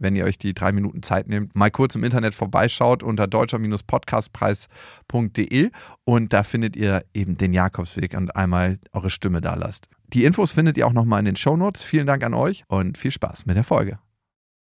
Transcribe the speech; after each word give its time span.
wenn 0.00 0.16
ihr 0.16 0.24
euch 0.24 0.38
die 0.38 0.54
drei 0.54 0.72
Minuten 0.72 1.04
Zeit 1.04 1.28
nehmt, 1.28 1.54
mal 1.54 1.70
kurz 1.70 1.94
im 1.94 2.02
Internet 2.02 2.34
vorbeischaut 2.34 3.04
unter 3.04 3.28
deutscher-podcastpreis.de 3.28 5.70
und 6.04 6.32
da 6.32 6.42
findet 6.42 6.74
ihr 6.74 7.04
eben 7.14 7.36
den 7.36 7.52
Jakobsweg 7.52 8.14
und 8.14 8.34
einmal 8.34 8.80
eure 8.92 9.10
Stimme 9.10 9.40
da 9.40 9.54
lasst. 9.54 9.88
Die 10.08 10.24
Infos 10.24 10.50
findet 10.52 10.76
ihr 10.76 10.88
auch 10.88 10.92
nochmal 10.92 11.20
in 11.20 11.26
den 11.26 11.36
Shownotes. 11.36 11.82
Vielen 11.82 12.08
Dank 12.08 12.24
an 12.24 12.34
euch 12.34 12.64
und 12.66 12.98
viel 12.98 13.12
Spaß 13.12 13.46
mit 13.46 13.56
der 13.56 13.62
Folge. 13.62 14.00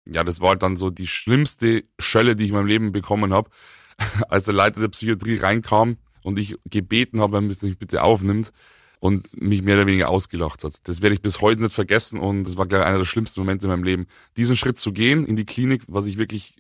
Ja, 0.09 0.25
das 0.25 0.41
war 0.41 0.57
dann 0.57 0.77
so 0.77 0.91
die 0.91 1.07
schlimmste 1.07 1.85
Schelle, 1.99 2.35
die 2.35 2.43
ich 2.45 2.51
in 2.51 2.57
meinem 2.57 2.67
Leben 2.67 2.93
bekommen 2.93 3.33
habe, 3.33 3.51
als 4.29 4.45
der 4.45 4.55
Leiter 4.55 4.81
der 4.81 4.89
Psychiatrie 4.89 5.37
reinkam 5.37 5.99
und 6.23 6.39
ich 6.39 6.57
gebeten 6.65 7.21
habe, 7.21 7.47
dass 7.47 7.63
er 7.63 7.69
mich 7.69 7.79
bitte 7.79 8.03
aufnimmt 8.03 8.53
und 9.01 9.41
mich 9.41 9.63
mehr 9.63 9.77
oder 9.77 9.87
weniger 9.87 10.09
ausgelacht 10.09 10.65
hat. 10.65 10.75
Das 10.85 11.03
werde 11.03 11.15
ich 11.15 11.23
bis 11.23 11.41
heute 11.41 11.63
nicht 11.63 11.75
vergessen 11.75 12.19
und 12.19 12.45
das 12.45 12.57
war, 12.57 12.67
glaube 12.67 12.85
ich, 12.85 12.89
einer 12.89 12.99
der 12.99 13.05
schlimmsten 13.05 13.41
Momente 13.41 13.67
in 13.67 13.71
meinem 13.71 13.85
Leben. 13.85 14.07
Diesen 14.37 14.57
Schritt 14.57 14.79
zu 14.79 14.93
gehen 14.93 15.27
in 15.27 15.37
die 15.37 15.45
Klinik, 15.45 15.83
was 15.87 16.07
ich 16.07 16.19
wirklich 16.19 16.57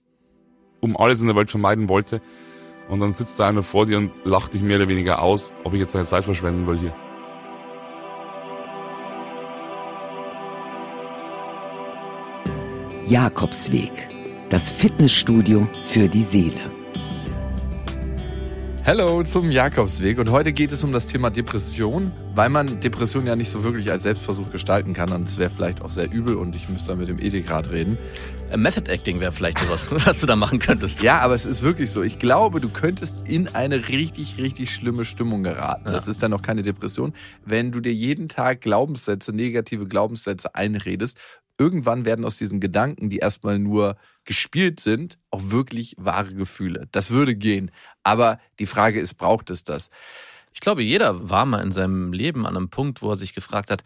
um 0.80 0.96
alles 0.96 1.20
in 1.20 1.26
der 1.26 1.36
Welt 1.36 1.50
vermeiden 1.50 1.88
wollte. 1.88 2.20
Und 2.88 3.00
dann 3.00 3.12
sitzt 3.12 3.40
da 3.40 3.48
einer 3.48 3.62
vor 3.62 3.86
dir 3.86 3.98
und 3.98 4.12
lacht 4.24 4.54
dich 4.54 4.62
mehr 4.62 4.76
oder 4.76 4.88
weniger 4.88 5.22
aus, 5.22 5.52
ob 5.64 5.74
ich 5.74 5.80
jetzt 5.80 5.92
seine 5.92 6.04
Zeit 6.04 6.24
verschwenden 6.24 6.66
will 6.66 6.78
hier. 6.78 6.94
Jakobsweg, 13.06 14.08
das 14.48 14.70
Fitnessstudio 14.70 15.68
für 15.84 16.08
die 16.08 16.24
Seele. 16.24 16.75
Hallo 18.86 19.24
zum 19.24 19.50
Jakobsweg 19.50 20.16
und 20.20 20.30
heute 20.30 20.52
geht 20.52 20.70
es 20.70 20.84
um 20.84 20.92
das 20.92 21.06
Thema 21.06 21.28
Depression, 21.28 22.12
weil 22.36 22.48
man 22.50 22.78
Depression 22.78 23.26
ja 23.26 23.34
nicht 23.34 23.50
so 23.50 23.64
wirklich 23.64 23.90
als 23.90 24.04
Selbstversuch 24.04 24.52
gestalten 24.52 24.92
kann 24.92 25.10
und 25.10 25.28
es 25.28 25.38
wäre 25.38 25.50
vielleicht 25.50 25.82
auch 25.82 25.90
sehr 25.90 26.08
übel 26.12 26.36
und 26.36 26.54
ich 26.54 26.68
müsste 26.68 26.90
dann 26.90 26.98
mit 26.98 27.08
dem 27.08 27.18
Ethikrat 27.18 27.68
reden. 27.70 27.98
Äh, 28.48 28.56
Method 28.56 28.88
Acting 28.88 29.18
wäre 29.18 29.32
vielleicht 29.32 29.58
sowas, 29.58 29.88
was 30.06 30.20
du 30.20 30.26
da 30.26 30.36
machen 30.36 30.60
könntest. 30.60 31.02
Ja, 31.02 31.18
aber 31.18 31.34
es 31.34 31.46
ist 31.46 31.64
wirklich 31.64 31.90
so. 31.90 32.04
Ich 32.04 32.20
glaube, 32.20 32.60
du 32.60 32.68
könntest 32.68 33.28
in 33.28 33.48
eine 33.56 33.88
richtig, 33.88 34.38
richtig 34.38 34.72
schlimme 34.72 35.04
Stimmung 35.04 35.42
geraten. 35.42 35.86
Ja. 35.86 35.90
Das 35.90 36.06
ist 36.06 36.22
dann 36.22 36.30
noch 36.30 36.42
keine 36.42 36.62
Depression, 36.62 37.12
wenn 37.44 37.72
du 37.72 37.80
dir 37.80 37.92
jeden 37.92 38.28
Tag 38.28 38.60
Glaubenssätze, 38.60 39.32
negative 39.32 39.86
Glaubenssätze 39.86 40.54
einredest. 40.54 41.18
Irgendwann 41.58 42.04
werden 42.04 42.24
aus 42.24 42.36
diesen 42.36 42.60
Gedanken, 42.60 43.08
die 43.08 43.18
erstmal 43.18 43.58
nur 43.58 43.96
gespielt 44.24 44.80
sind, 44.80 45.18
auch 45.30 45.50
wirklich 45.50 45.94
wahre 45.98 46.34
Gefühle. 46.34 46.88
Das 46.92 47.10
würde 47.10 47.34
gehen. 47.34 47.70
Aber 48.02 48.38
die 48.58 48.66
Frage 48.66 49.00
ist, 49.00 49.14
braucht 49.14 49.50
es 49.50 49.64
das? 49.64 49.90
Ich 50.52 50.60
glaube, 50.60 50.82
jeder 50.82 51.28
war 51.28 51.46
mal 51.46 51.62
in 51.62 51.72
seinem 51.72 52.12
Leben 52.12 52.46
an 52.46 52.56
einem 52.56 52.70
Punkt, 52.70 53.02
wo 53.02 53.10
er 53.10 53.16
sich 53.16 53.34
gefragt 53.34 53.70
hat, 53.70 53.84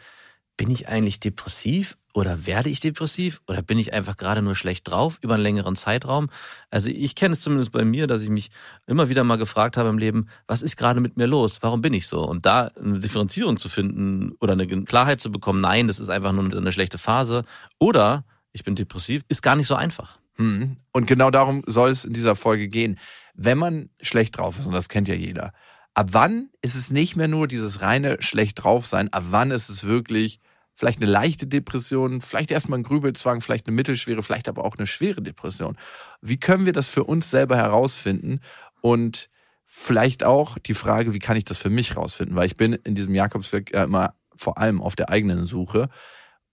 bin 0.56 0.70
ich 0.70 0.88
eigentlich 0.88 1.20
depressiv 1.20 1.96
oder 2.12 2.47
werde 2.47 2.69
ich 2.69 2.80
depressiv 2.80 3.41
oder 3.47 3.62
bin 3.62 3.78
ich 3.78 3.92
einfach 3.92 4.16
gerade 4.16 4.42
nur 4.42 4.55
schlecht 4.55 4.89
drauf 4.89 5.19
über 5.20 5.34
einen 5.34 5.42
längeren 5.42 5.77
Zeitraum? 5.77 6.30
Also 6.70 6.91
ich 6.91 7.14
kenne 7.14 7.34
es 7.34 7.41
zumindest 7.41 7.72
bei 7.72 7.84
mir, 7.84 8.06
dass 8.06 8.22
ich 8.22 8.30
mich 8.30 8.50
immer 8.86 9.08
wieder 9.08 9.25
mal 9.25 9.36
gefragt 9.36 9.77
habe 9.77 9.89
im 9.89 9.98
Leben, 9.98 10.28
was 10.47 10.62
ist 10.62 10.77
gerade 10.77 11.00
mit 11.00 11.17
mir 11.17 11.27
los? 11.27 11.58
Warum 11.61 11.80
bin 11.83 11.94
ich 11.94 12.08
so? 12.08 12.22
Und 12.22 12.47
da 12.47 12.70
eine 12.80 13.00
Differenzierung 13.00 13.58
zu 13.58 13.69
finden 13.69 14.33
oder 14.41 14.55
eine 14.55 14.67
Klarheit 14.84 15.20
zu 15.20 15.30
bekommen, 15.30 15.61
nein, 15.61 15.86
das 15.86 16.00
ist 16.00 16.08
einfach 16.08 16.33
nur 16.33 16.52
eine 16.52 16.72
schlechte 16.72 16.98
Phase 16.98 17.44
oder 17.78 18.24
ich 18.52 18.64
bin 18.64 18.74
depressiv, 18.74 19.22
ist 19.28 19.42
gar 19.42 19.55
nicht 19.55 19.69
so 19.69 19.77
einfach. 19.77 20.19
Mhm. 20.36 20.78
Und 20.92 21.06
genau 21.06 21.30
darum 21.30 21.62
soll 21.67 21.91
es 21.91 22.05
in 22.05 22.12
dieser 22.12 22.34
Folge 22.34 22.68
gehen. 22.68 22.98
Wenn 23.34 23.58
man 23.58 23.90
schlecht 24.01 24.39
drauf 24.39 24.58
ist, 24.58 24.67
und 24.67 24.73
das 24.73 24.89
kennt 24.89 25.07
ja 25.07 25.14
jeder, 25.14 25.52
ab 25.95 26.08
wann 26.11 26.51
ist 26.63 26.74
es 26.74 26.90
nicht 26.90 27.14
mehr 27.17 27.29
nur 27.29 27.46
dieses 27.46 27.83
reine 27.83 28.17
schlecht 28.20 28.63
drauf 28.63 28.86
sein, 28.86 29.13
ab 29.13 29.24
wann 29.30 29.51
ist 29.51 29.68
es 29.68 29.84
wirklich 29.84 30.40
vielleicht 30.80 31.02
eine 31.02 31.11
leichte 31.11 31.46
Depression, 31.46 32.23
vielleicht 32.23 32.51
erstmal 32.51 32.79
ein 32.79 32.85
Grübelzwang, 32.85 33.42
vielleicht 33.42 33.67
eine 33.67 33.77
mittelschwere, 33.77 34.23
vielleicht 34.23 34.48
aber 34.48 34.64
auch 34.64 34.79
eine 34.79 34.86
schwere 34.86 35.20
Depression. 35.20 35.77
Wie 36.23 36.41
können 36.41 36.64
wir 36.64 36.73
das 36.73 36.89
für 36.89 37.05
uns 37.05 37.29
selber 37.29 37.58
herausfinden? 37.58 38.41
Und 38.80 39.29
vielleicht 39.67 40.24
auch 40.24 40.57
die 40.57 40.73
Frage, 40.73 41.13
wie 41.13 41.19
kann 41.19 41.36
ich 41.36 41.45
das 41.45 41.58
für 41.58 41.69
mich 41.69 41.90
herausfinden? 41.90 42.35
Weil 42.35 42.46
ich 42.46 42.57
bin 42.57 42.73
in 42.73 42.95
diesem 42.95 43.14
Jakobsweg 43.14 43.74
ja 43.74 43.85
immer 43.85 44.14
vor 44.35 44.57
allem 44.57 44.80
auf 44.80 44.96
der 44.96 45.11
eigenen 45.11 45.45
Suche. 45.45 45.90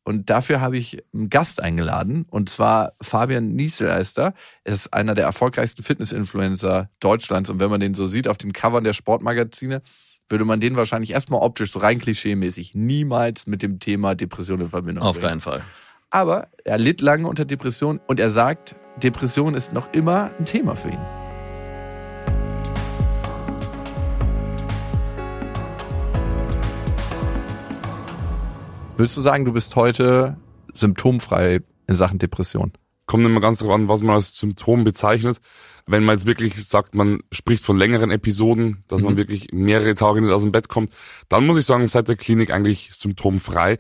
Und 0.04 0.30
dafür 0.30 0.60
habe 0.60 0.78
ich 0.78 1.02
einen 1.14 1.30
Gast 1.30 1.62
eingeladen, 1.62 2.26
und 2.30 2.50
zwar 2.50 2.92
Fabian 3.02 3.56
Nieseleister. 3.56 4.34
Er 4.66 4.74
ist 4.74 4.94
einer 4.94 5.14
der 5.14 5.24
erfolgreichsten 5.24 5.84
Fitness-Influencer 5.84 6.90
Deutschlands. 7.00 7.50
Und 7.50 7.62
wenn 7.62 7.70
man 7.70 7.80
den 7.80 7.94
so 7.94 8.08
sieht 8.08 8.28
auf 8.28 8.38
den 8.38 8.52
Covern 8.52 8.84
der 8.84 8.92
Sportmagazine, 8.92 9.82
würde 10.30 10.46
man 10.46 10.60
den 10.60 10.76
wahrscheinlich 10.76 11.12
erstmal 11.12 11.42
optisch, 11.42 11.72
so 11.72 11.80
rein 11.80 12.00
klischeemäßig, 12.00 12.76
niemals 12.76 13.48
mit 13.48 13.62
dem 13.62 13.80
Thema 13.80 14.16
Depression 14.16 14.62
in 14.62 14.70
Verbindung 14.70 15.04
Auf 15.04 15.16
bringen. 15.16 15.30
keinen 15.30 15.42
Fall. 15.42 15.64
Aber 16.10 16.48
er 16.64 16.78
litt 16.78 17.02
lange 17.02 17.28
unter 17.28 17.46
Depression 17.46 18.00
und 18.08 18.20
er 18.20 18.30
sagt, 18.30 18.76
Depression 19.02 19.54
ist 19.54 19.74
noch 19.74 19.94
immer 19.94 20.32
ein 20.40 20.46
Thema 20.46 20.76
für 20.76 20.90
ihn. 20.90 21.00
Würdest 28.98 29.16
du 29.16 29.22
sagen, 29.22 29.46
du 29.46 29.54
bist 29.54 29.76
heute 29.76 30.38
symptomfrei 30.74 31.62
in 31.88 31.96
Sachen 31.96 32.18
Depression? 32.18 32.74
Kommt 33.06 33.24
immer 33.24 33.40
ganz 33.40 33.60
darauf 33.60 33.76
an, 33.76 33.88
was 33.88 34.02
man 34.02 34.16
als 34.16 34.38
Symptom 34.38 34.84
bezeichnet. 34.84 35.40
Wenn 35.88 36.04
man 36.04 36.16
jetzt 36.16 36.26
wirklich 36.26 36.56
sagt, 36.68 36.96
man 36.96 37.22
spricht 37.32 37.64
von 37.64 37.78
längeren 37.78 38.12
Episoden, 38.12 38.84
dass 38.88 39.00
mhm. 39.00 39.06
man 39.06 39.18
wirklich 39.18 39.48
mehrere 39.54 39.94
Tage 39.96 40.22
nicht 40.22 40.32
aus 40.32 40.44
dem 40.44 40.52
Bett 40.52 40.68
kommt, 40.68 40.92
dann 41.30 41.48
muss 41.48 41.58
ich 41.58 41.66
sagen, 41.66 41.88
seit 41.88 42.10
der 42.10 42.18
Klinik 42.18 42.52
eigentlich 42.52 42.92
symptomfrei. 42.94 43.78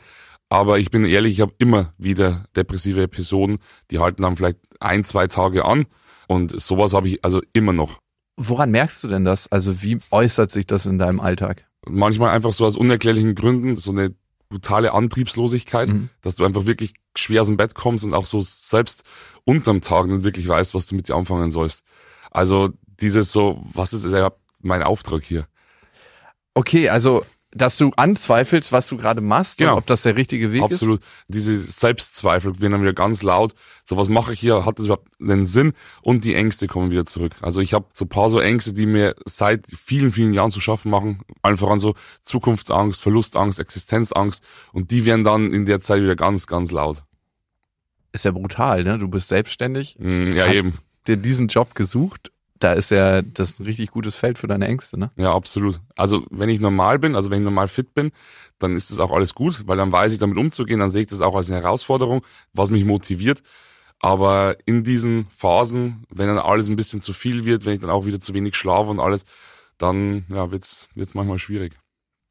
Aber 0.49 0.79
ich 0.79 0.89
bin 0.89 1.03
ehrlich, 1.05 1.33
ich 1.33 1.41
habe 1.41 1.53
immer 1.57 1.93
wieder 1.97 2.45
depressive 2.55 3.03
Episoden, 3.03 3.57
die 3.91 3.99
halten 3.99 4.21
dann 4.21 4.37
vielleicht 4.37 4.57
ein, 4.79 5.03
zwei 5.03 5.27
Tage 5.27 5.65
an. 5.65 5.85
Und 6.27 6.59
sowas 6.59 6.93
habe 6.93 7.07
ich 7.07 7.23
also 7.25 7.41
immer 7.53 7.73
noch. 7.73 7.99
Woran 8.37 8.71
merkst 8.71 9.03
du 9.03 9.07
denn 9.07 9.25
das? 9.25 9.51
Also 9.51 9.81
wie 9.81 9.99
äußert 10.11 10.51
sich 10.51 10.67
das 10.67 10.85
in 10.85 10.99
deinem 10.99 11.19
Alltag? 11.19 11.65
Manchmal 11.87 12.29
einfach 12.29 12.53
so 12.53 12.65
aus 12.65 12.77
unerklärlichen 12.77 13.35
Gründen, 13.35 13.75
so 13.75 13.91
eine 13.91 14.13
brutale 14.49 14.93
Antriebslosigkeit, 14.93 15.89
mhm. 15.89 16.09
dass 16.21 16.35
du 16.35 16.45
einfach 16.45 16.65
wirklich 16.65 16.93
schwer 17.17 17.41
aus 17.41 17.47
dem 17.47 17.57
Bett 17.57 17.75
kommst 17.75 18.05
und 18.05 18.13
auch 18.13 18.25
so 18.25 18.39
selbst 18.41 19.03
unterm 19.43 19.81
Tag 19.81 20.07
nicht 20.07 20.23
wirklich 20.23 20.47
weißt, 20.47 20.73
was 20.73 20.85
du 20.85 20.95
mit 20.95 21.09
dir 21.09 21.15
anfangen 21.15 21.51
sollst. 21.51 21.83
Also 22.31 22.69
dieses 22.99 23.31
so, 23.31 23.63
was 23.73 23.93
ist 23.93 24.05
überhaupt 24.05 24.39
mein 24.61 24.83
Auftrag 24.83 25.23
hier? 25.23 25.47
Okay, 26.53 26.89
also 26.89 27.23
dass 27.51 27.77
du 27.77 27.91
anzweifelst, 27.95 28.71
was 28.71 28.87
du 28.87 28.97
gerade 28.97 29.21
machst 29.21 29.57
genau. 29.57 29.73
und 29.73 29.77
ob 29.79 29.85
das 29.85 30.03
der 30.03 30.15
richtige 30.15 30.51
Weg 30.51 30.61
Absolut. 30.61 30.99
ist? 30.99 31.05
Absolut. 31.05 31.23
Diese 31.29 31.59
Selbstzweifel 31.59 32.59
werden 32.59 32.73
dann 32.73 32.81
wieder 32.81 32.93
ganz 32.93 33.23
laut. 33.23 33.55
So, 33.83 33.97
was 33.97 34.09
mache 34.09 34.33
ich 34.33 34.39
hier? 34.39 34.65
Hat 34.65 34.79
das 34.79 34.85
überhaupt 34.87 35.07
einen 35.21 35.45
Sinn? 35.45 35.73
Und 36.01 36.25
die 36.25 36.35
Ängste 36.35 36.67
kommen 36.67 36.91
wieder 36.91 37.05
zurück. 37.05 37.35
Also 37.41 37.61
ich 37.61 37.73
habe 37.73 37.85
so 37.93 38.05
paar 38.05 38.29
so 38.29 38.39
Ängste, 38.39 38.73
die 38.73 38.85
mir 38.85 39.15
seit 39.25 39.65
vielen, 39.67 40.11
vielen 40.11 40.33
Jahren 40.33 40.51
zu 40.51 40.59
schaffen 40.59 40.91
machen. 40.91 41.21
Einfach 41.41 41.69
an 41.69 41.79
so 41.79 41.95
Zukunftsangst, 42.21 43.01
Verlustangst, 43.01 43.59
Existenzangst. 43.59 44.43
Und 44.73 44.91
die 44.91 45.05
werden 45.05 45.23
dann 45.23 45.53
in 45.53 45.65
der 45.65 45.79
Zeit 45.79 46.01
wieder 46.01 46.15
ganz, 46.15 46.47
ganz 46.47 46.71
laut. 46.71 47.03
Ist 48.11 48.25
ja 48.25 48.31
brutal, 48.31 48.83
ne? 48.83 48.97
Du 48.97 49.07
bist 49.07 49.29
selbstständig. 49.29 49.95
Mm, 49.99 50.31
ja, 50.31 50.51
eben. 50.51 50.73
Dir 51.07 51.17
diesen 51.17 51.47
Job 51.47 51.75
gesucht 51.75 52.31
da 52.59 52.73
ist 52.73 52.91
ja 52.91 53.21
das 53.21 53.59
ein 53.59 53.65
richtig 53.65 53.91
gutes 53.91 54.15
Feld 54.15 54.37
für 54.37 54.47
deine 54.47 54.67
Ängste, 54.67 54.97
ne? 54.97 55.11
Ja, 55.15 55.33
absolut. 55.33 55.79
Also 55.95 56.25
wenn 56.29 56.49
ich 56.49 56.59
normal 56.59 56.99
bin, 56.99 57.15
also 57.15 57.29
wenn 57.29 57.39
ich 57.39 57.43
normal 57.43 57.67
fit 57.67 57.93
bin, 57.93 58.11
dann 58.59 58.75
ist 58.75 58.89
das 58.89 58.99
auch 58.99 59.11
alles 59.11 59.35
gut, 59.35 59.67
weil 59.67 59.77
dann 59.77 59.91
weiß 59.91 60.13
ich 60.13 60.19
damit 60.19 60.37
umzugehen, 60.37 60.79
dann 60.79 60.89
sehe 60.89 61.01
ich 61.01 61.07
das 61.07 61.21
auch 61.21 61.35
als 61.35 61.49
eine 61.51 61.61
Herausforderung, 61.61 62.23
was 62.53 62.71
mich 62.71 62.85
motiviert. 62.85 63.43
Aber 63.99 64.57
in 64.65 64.83
diesen 64.83 65.25
Phasen, 65.35 66.05
wenn 66.09 66.27
dann 66.27 66.37
alles 66.37 66.67
ein 66.67 66.75
bisschen 66.75 67.01
zu 67.01 67.13
viel 67.13 67.45
wird, 67.45 67.65
wenn 67.65 67.73
ich 67.73 67.79
dann 67.79 67.89
auch 67.89 68.05
wieder 68.05 68.19
zu 68.19 68.33
wenig 68.33 68.55
schlafe 68.55 68.89
und 68.89 68.99
alles, 68.99 69.25
dann 69.77 70.25
ja, 70.29 70.51
wird's 70.51 70.89
wird's 70.95 71.13
manchmal 71.13 71.39
schwierig. 71.39 71.73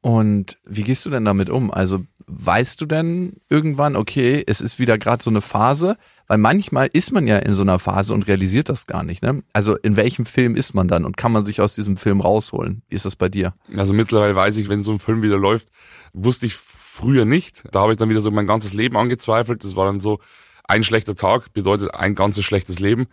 Und 0.01 0.57
wie 0.65 0.83
gehst 0.83 1.05
du 1.05 1.09
denn 1.09 1.25
damit 1.25 1.49
um? 1.49 1.71
Also 1.71 2.05
weißt 2.27 2.79
du 2.79 2.85
denn 2.85 3.37
irgendwann, 3.49 3.95
okay, 3.95 4.43
es 4.45 4.61
ist 4.61 4.79
wieder 4.79 4.97
gerade 4.97 5.23
so 5.23 5.29
eine 5.29 5.41
Phase? 5.41 5.97
Weil 6.27 6.37
manchmal 6.37 6.89
ist 6.91 7.11
man 7.11 7.25
ja 7.25 7.37
in 7.37 7.53
so 7.53 7.61
einer 7.61 7.79
Phase 7.79 8.13
und 8.13 8.27
realisiert 8.27 8.69
das 8.69 8.85
gar 8.85 9.03
nicht. 9.03 9.23
Ne? 9.23 9.43
Also 9.53 9.77
in 9.77 9.95
welchem 9.95 10.25
Film 10.25 10.55
ist 10.55 10.73
man 10.73 10.87
dann 10.87 11.05
und 11.05 11.15
kann 11.15 11.31
man 11.31 11.45
sich 11.45 11.61
aus 11.61 11.73
diesem 11.73 11.95
Film 11.95 12.19
rausholen? 12.19 12.83
Wie 12.89 12.95
ist 12.95 13.05
das 13.05 13.15
bei 13.15 13.29
dir? 13.29 13.53
Also 13.75 13.93
mittlerweile 13.93 14.35
weiß 14.35 14.57
ich, 14.57 14.67
wenn 14.67 14.83
so 14.83 14.91
ein 14.91 14.99
Film 14.99 15.21
wieder 15.21 15.37
läuft, 15.37 15.69
wusste 16.13 16.45
ich 16.45 16.55
früher 16.55 17.25
nicht. 17.25 17.63
Da 17.71 17.81
habe 17.81 17.93
ich 17.93 17.97
dann 17.97 18.09
wieder 18.09 18.21
so 18.21 18.31
mein 18.31 18.47
ganzes 18.47 18.73
Leben 18.73 18.97
angezweifelt. 18.97 19.63
Das 19.63 19.75
war 19.75 19.85
dann 19.85 19.99
so, 19.99 20.19
ein 20.67 20.83
schlechter 20.83 21.15
Tag 21.15 21.53
bedeutet 21.53 21.95
ein 21.95 22.13
ganzes 22.13 22.45
schlechtes 22.45 22.79
Leben. 22.79 23.07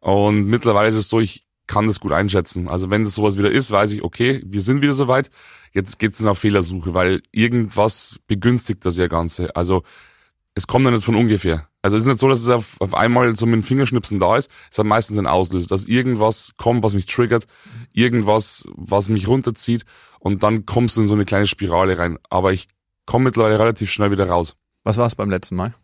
Und 0.00 0.44
mittlerweile 0.46 0.88
ist 0.88 0.94
es 0.94 1.08
so, 1.08 1.20
ich 1.20 1.44
kann 1.66 1.86
das 1.86 2.00
gut 2.00 2.12
einschätzen. 2.12 2.68
Also 2.68 2.90
wenn 2.90 3.04
das 3.04 3.14
sowas 3.14 3.38
wieder 3.38 3.50
ist, 3.50 3.70
weiß 3.70 3.92
ich, 3.92 4.02
okay, 4.02 4.42
wir 4.44 4.62
sind 4.62 4.82
wieder 4.82 4.92
soweit. 4.94 5.30
Jetzt 5.72 5.98
geht's 5.98 6.22
auf 6.22 6.38
Fehlersuche, 6.38 6.94
weil 6.94 7.22
irgendwas 7.32 8.20
begünstigt 8.26 8.84
das 8.84 8.98
ja 8.98 9.08
Ganze. 9.08 9.54
Also 9.56 9.82
es 10.54 10.66
kommt 10.66 10.84
ja 10.84 10.90
nicht 10.90 11.04
von 11.04 11.16
ungefähr. 11.16 11.68
Also 11.82 11.96
es 11.96 12.04
ist 12.04 12.08
nicht 12.08 12.20
so, 12.20 12.28
dass 12.28 12.40
es 12.40 12.48
auf, 12.48 12.80
auf 12.80 12.94
einmal 12.94 13.34
so 13.34 13.44
mit 13.44 13.56
dem 13.56 13.62
Fingerschnipsen 13.64 14.20
da 14.20 14.36
ist. 14.36 14.48
Es 14.70 14.78
hat 14.78 14.86
meistens 14.86 15.18
einen 15.18 15.26
Auslöser, 15.26 15.66
dass 15.66 15.86
irgendwas 15.86 16.52
kommt, 16.56 16.84
was 16.84 16.94
mich 16.94 17.06
triggert, 17.06 17.46
irgendwas, 17.92 18.68
was 18.74 19.08
mich 19.08 19.26
runterzieht 19.26 19.84
und 20.20 20.44
dann 20.44 20.64
kommst 20.64 20.96
du 20.96 21.02
in 21.02 21.08
so 21.08 21.14
eine 21.14 21.24
kleine 21.24 21.48
Spirale 21.48 21.98
rein. 21.98 22.18
Aber 22.30 22.52
ich 22.52 22.68
komme 23.04 23.24
mittlerweile 23.24 23.58
relativ 23.58 23.90
schnell 23.90 24.12
wieder 24.12 24.28
raus. 24.28 24.54
Was 24.84 24.96
war 24.96 25.06
es 25.08 25.16
beim 25.16 25.30
letzten 25.30 25.56
Mal? 25.56 25.74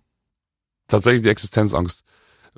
Tatsächlich 0.86 1.22
die 1.22 1.28
Existenzangst. 1.30 2.04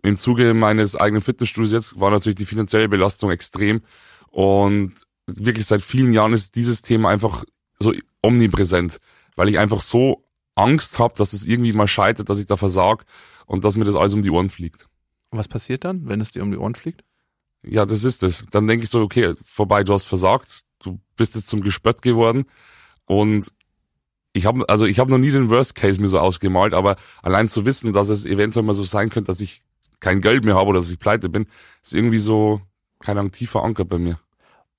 Im 0.02 0.18
Zuge 0.18 0.52
meines 0.52 0.94
eigenen 0.94 1.22
Fitnessstudios 1.22 1.72
jetzt 1.72 2.00
war 2.00 2.10
natürlich 2.10 2.36
die 2.36 2.46
finanzielle 2.46 2.88
Belastung 2.88 3.30
extrem 3.30 3.82
und 4.28 4.92
wirklich 5.26 5.66
seit 5.66 5.82
vielen 5.82 6.12
Jahren 6.12 6.32
ist 6.32 6.54
dieses 6.56 6.82
Thema 6.82 7.08
einfach 7.08 7.44
so 7.78 7.92
omnipräsent, 8.22 8.98
weil 9.36 9.48
ich 9.48 9.58
einfach 9.58 9.80
so 9.80 10.24
Angst 10.60 10.98
habe, 10.98 11.14
dass 11.16 11.32
es 11.32 11.44
irgendwie 11.44 11.72
mal 11.72 11.86
scheitert, 11.86 12.28
dass 12.28 12.38
ich 12.38 12.46
da 12.46 12.56
versag 12.56 13.04
und 13.46 13.64
dass 13.64 13.76
mir 13.76 13.84
das 13.84 13.96
alles 13.96 14.14
um 14.14 14.22
die 14.22 14.30
Ohren 14.30 14.48
fliegt. 14.48 14.88
Was 15.30 15.48
passiert 15.48 15.84
dann, 15.84 16.08
wenn 16.08 16.20
es 16.20 16.32
dir 16.32 16.42
um 16.42 16.50
die 16.50 16.58
Ohren 16.58 16.74
fliegt? 16.74 17.02
Ja, 17.62 17.86
das 17.86 18.04
ist 18.04 18.22
es. 18.22 18.44
Dann 18.50 18.66
denke 18.66 18.84
ich 18.84 18.90
so, 18.90 19.00
okay, 19.00 19.34
vorbei, 19.42 19.84
du 19.84 19.92
hast 19.92 20.06
versagt, 20.06 20.62
du 20.82 21.00
bist 21.16 21.34
jetzt 21.34 21.48
zum 21.48 21.60
Gespött 21.60 22.02
geworden 22.02 22.46
und 23.04 23.52
ich 24.32 24.46
habe 24.46 24.68
also 24.68 24.86
ich 24.86 24.98
habe 24.98 25.10
noch 25.10 25.18
nie 25.18 25.32
den 25.32 25.50
Worst 25.50 25.74
Case 25.74 26.00
mir 26.00 26.08
so 26.08 26.18
ausgemalt, 26.18 26.72
aber 26.72 26.96
allein 27.22 27.48
zu 27.48 27.66
wissen, 27.66 27.92
dass 27.92 28.08
es 28.08 28.24
eventuell 28.24 28.64
mal 28.64 28.72
so 28.72 28.84
sein 28.84 29.10
könnte, 29.10 29.30
dass 29.30 29.40
ich 29.40 29.62
kein 29.98 30.20
Geld 30.20 30.44
mehr 30.44 30.54
habe 30.54 30.70
oder 30.70 30.78
dass 30.78 30.90
ich 30.90 30.98
pleite 30.98 31.28
bin, 31.28 31.46
ist 31.82 31.94
irgendwie 31.94 32.18
so 32.18 32.60
keine 33.00 33.20
Ahnung 33.20 33.32
tief 33.32 33.50
verankert 33.50 33.88
bei 33.88 33.98
mir. 33.98 34.20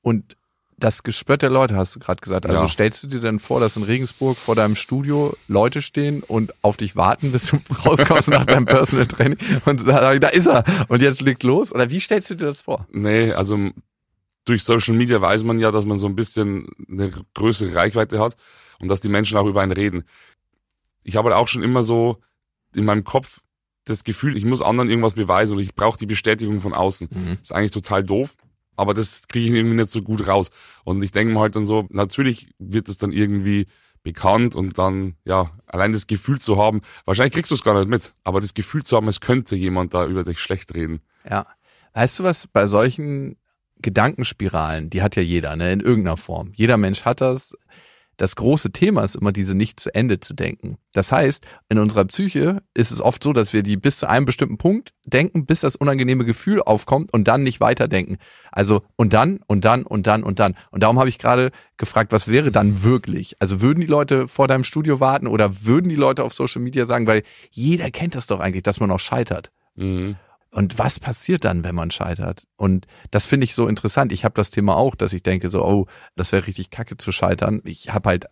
Und 0.01 0.37
das 0.83 1.03
Gespött 1.03 1.41
der 1.41 1.49
Leute 1.49 1.75
hast 1.75 1.95
du 1.95 1.99
gerade 1.99 2.19
gesagt. 2.21 2.45
Also 2.47 2.63
Ja. 2.63 2.67
stellst 2.67 3.03
du 3.03 3.07
dir 3.07 3.19
denn 3.19 3.39
vor, 3.39 3.59
dass 3.59 3.75
in 3.75 3.83
Regensburg 3.83 4.37
vor 4.37 4.55
deinem 4.55 4.75
Studio 4.75 5.35
Leute 5.47 5.81
stehen 5.81 6.23
und 6.23 6.53
auf 6.61 6.75
dich 6.77 6.95
warten, 6.95 7.31
bis 7.31 7.47
du 7.47 7.59
rauskommst 7.85 8.27
nach 8.29 8.45
deinem 8.45 8.65
Personal 8.65 9.07
Training 9.07 9.37
und 9.65 9.87
da, 9.87 10.17
da 10.19 10.27
ist 10.27 10.47
er 10.47 10.63
und 10.89 11.01
jetzt 11.01 11.21
legt 11.21 11.43
los? 11.43 11.73
Oder 11.73 11.89
wie 11.89 11.99
stellst 11.99 12.29
du 12.29 12.35
dir 12.35 12.45
das 12.45 12.61
vor? 12.61 12.87
Nee, 12.91 13.31
also 13.31 13.69
durch 14.45 14.63
Social 14.63 14.95
Media 14.95 15.21
weiß 15.21 15.43
man 15.43 15.59
ja, 15.59 15.71
dass 15.71 15.85
man 15.85 15.97
so 15.97 16.07
ein 16.07 16.15
bisschen 16.15 16.67
eine 16.89 17.11
größere 17.35 17.73
Reichweite 17.75 18.19
hat 18.19 18.35
und 18.79 18.87
dass 18.87 19.01
die 19.01 19.09
Menschen 19.09 19.37
auch 19.37 19.45
über 19.45 19.61
einen 19.61 19.71
reden. 19.71 20.03
Ich 21.03 21.15
habe 21.15 21.29
halt 21.29 21.37
auch 21.37 21.47
schon 21.47 21.63
immer 21.63 21.83
so 21.83 22.17
in 22.75 22.85
meinem 22.85 23.03
Kopf 23.03 23.39
das 23.85 24.03
Gefühl, 24.03 24.37
ich 24.37 24.45
muss 24.45 24.61
anderen 24.61 24.89
irgendwas 24.89 25.15
beweisen 25.15 25.53
oder 25.53 25.61
ich 25.63 25.73
brauche 25.75 25.97
die 25.97 26.05
Bestätigung 26.05 26.59
von 26.59 26.73
außen. 26.73 27.09
Mhm. 27.11 27.37
ist 27.41 27.53
eigentlich 27.53 27.71
total 27.71 28.03
doof, 28.03 28.35
aber 28.75 28.93
das 28.93 29.27
kriege 29.27 29.47
ich 29.47 29.53
irgendwie 29.53 29.77
nicht 29.77 29.91
so 29.91 30.01
gut 30.01 30.27
raus. 30.27 30.49
Und 30.83 31.03
ich 31.03 31.11
denke 31.11 31.33
mir 31.33 31.39
halt 31.39 31.55
dann 31.55 31.65
so, 31.65 31.87
natürlich 31.89 32.49
wird 32.59 32.89
es 32.89 32.97
dann 32.97 33.11
irgendwie 33.11 33.67
bekannt 34.03 34.55
und 34.55 34.77
dann, 34.77 35.15
ja, 35.25 35.51
allein 35.67 35.93
das 35.93 36.07
Gefühl 36.07 36.39
zu 36.39 36.57
haben, 36.57 36.81
wahrscheinlich 37.05 37.33
kriegst 37.33 37.51
du 37.51 37.55
es 37.55 37.63
gar 37.63 37.77
nicht 37.77 37.89
mit, 37.89 38.13
aber 38.23 38.41
das 38.41 38.53
Gefühl 38.53 38.83
zu 38.83 38.95
haben, 38.97 39.07
es 39.07 39.19
könnte 39.19 39.55
jemand 39.55 39.93
da 39.93 40.05
über 40.07 40.23
dich 40.23 40.39
schlecht 40.39 40.73
reden. 40.73 41.01
Ja. 41.29 41.45
Weißt 41.93 42.19
du 42.19 42.23
was, 42.23 42.47
bei 42.47 42.67
solchen 42.67 43.37
Gedankenspiralen, 43.81 44.89
die 44.89 45.01
hat 45.01 45.15
ja 45.15 45.21
jeder, 45.21 45.55
ne, 45.55 45.71
in 45.71 45.79
irgendeiner 45.79 46.17
Form. 46.17 46.51
Jeder 46.55 46.77
Mensch 46.77 47.03
hat 47.03 47.21
das. 47.21 47.55
Das 48.21 48.35
große 48.35 48.71
Thema 48.71 49.03
ist 49.03 49.15
immer 49.15 49.31
diese 49.31 49.55
nicht 49.55 49.79
zu 49.79 49.95
Ende 49.95 50.19
zu 50.19 50.35
denken. 50.35 50.77
Das 50.93 51.11
heißt, 51.11 51.43
in 51.69 51.79
unserer 51.79 52.05
Psyche 52.05 52.61
ist 52.75 52.91
es 52.91 53.01
oft 53.01 53.23
so, 53.23 53.33
dass 53.33 53.51
wir 53.51 53.63
die 53.63 53.77
bis 53.77 53.97
zu 53.97 54.07
einem 54.07 54.27
bestimmten 54.27 54.59
Punkt 54.59 54.93
denken, 55.05 55.47
bis 55.47 55.61
das 55.61 55.75
unangenehme 55.75 56.23
Gefühl 56.23 56.61
aufkommt 56.61 57.11
und 57.13 57.27
dann 57.27 57.41
nicht 57.41 57.61
weiterdenken. 57.61 58.19
Also 58.51 58.83
und 58.95 59.13
dann 59.13 59.39
und 59.47 59.65
dann 59.65 59.81
und 59.81 60.05
dann 60.05 60.21
und 60.21 60.37
dann. 60.37 60.53
Und 60.69 60.83
darum 60.83 60.99
habe 60.99 61.09
ich 61.09 61.17
gerade 61.17 61.49
gefragt, 61.77 62.11
was 62.11 62.27
wäre 62.27 62.51
dann 62.51 62.83
wirklich? 62.83 63.37
Also 63.39 63.59
würden 63.59 63.81
die 63.81 63.87
Leute 63.87 64.27
vor 64.27 64.47
deinem 64.47 64.65
Studio 64.65 64.99
warten 64.99 65.25
oder 65.25 65.65
würden 65.65 65.89
die 65.89 65.95
Leute 65.95 66.23
auf 66.23 66.35
Social 66.35 66.61
Media 66.61 66.85
sagen, 66.85 67.07
weil 67.07 67.23
jeder 67.49 67.89
kennt 67.89 68.13
das 68.13 68.27
doch 68.27 68.39
eigentlich, 68.39 68.61
dass 68.61 68.79
man 68.79 68.91
auch 68.91 68.99
scheitert. 68.99 69.51
Mhm. 69.73 70.15
Und 70.53 70.77
was 70.77 70.99
passiert 70.99 71.45
dann, 71.45 71.63
wenn 71.63 71.75
man 71.75 71.91
scheitert? 71.91 72.45
Und 72.57 72.85
das 73.09 73.25
finde 73.25 73.45
ich 73.45 73.55
so 73.55 73.67
interessant. 73.67 74.11
Ich 74.11 74.25
habe 74.25 74.35
das 74.35 74.49
Thema 74.49 74.75
auch, 74.75 74.95
dass 74.95 75.13
ich 75.13 75.23
denke 75.23 75.49
so, 75.49 75.65
oh, 75.65 75.87
das 76.15 76.33
wäre 76.33 76.45
richtig 76.45 76.69
kacke 76.69 76.97
zu 76.97 77.13
scheitern. 77.13 77.61
Ich 77.63 77.93
habe 77.93 78.09
halt 78.09 78.27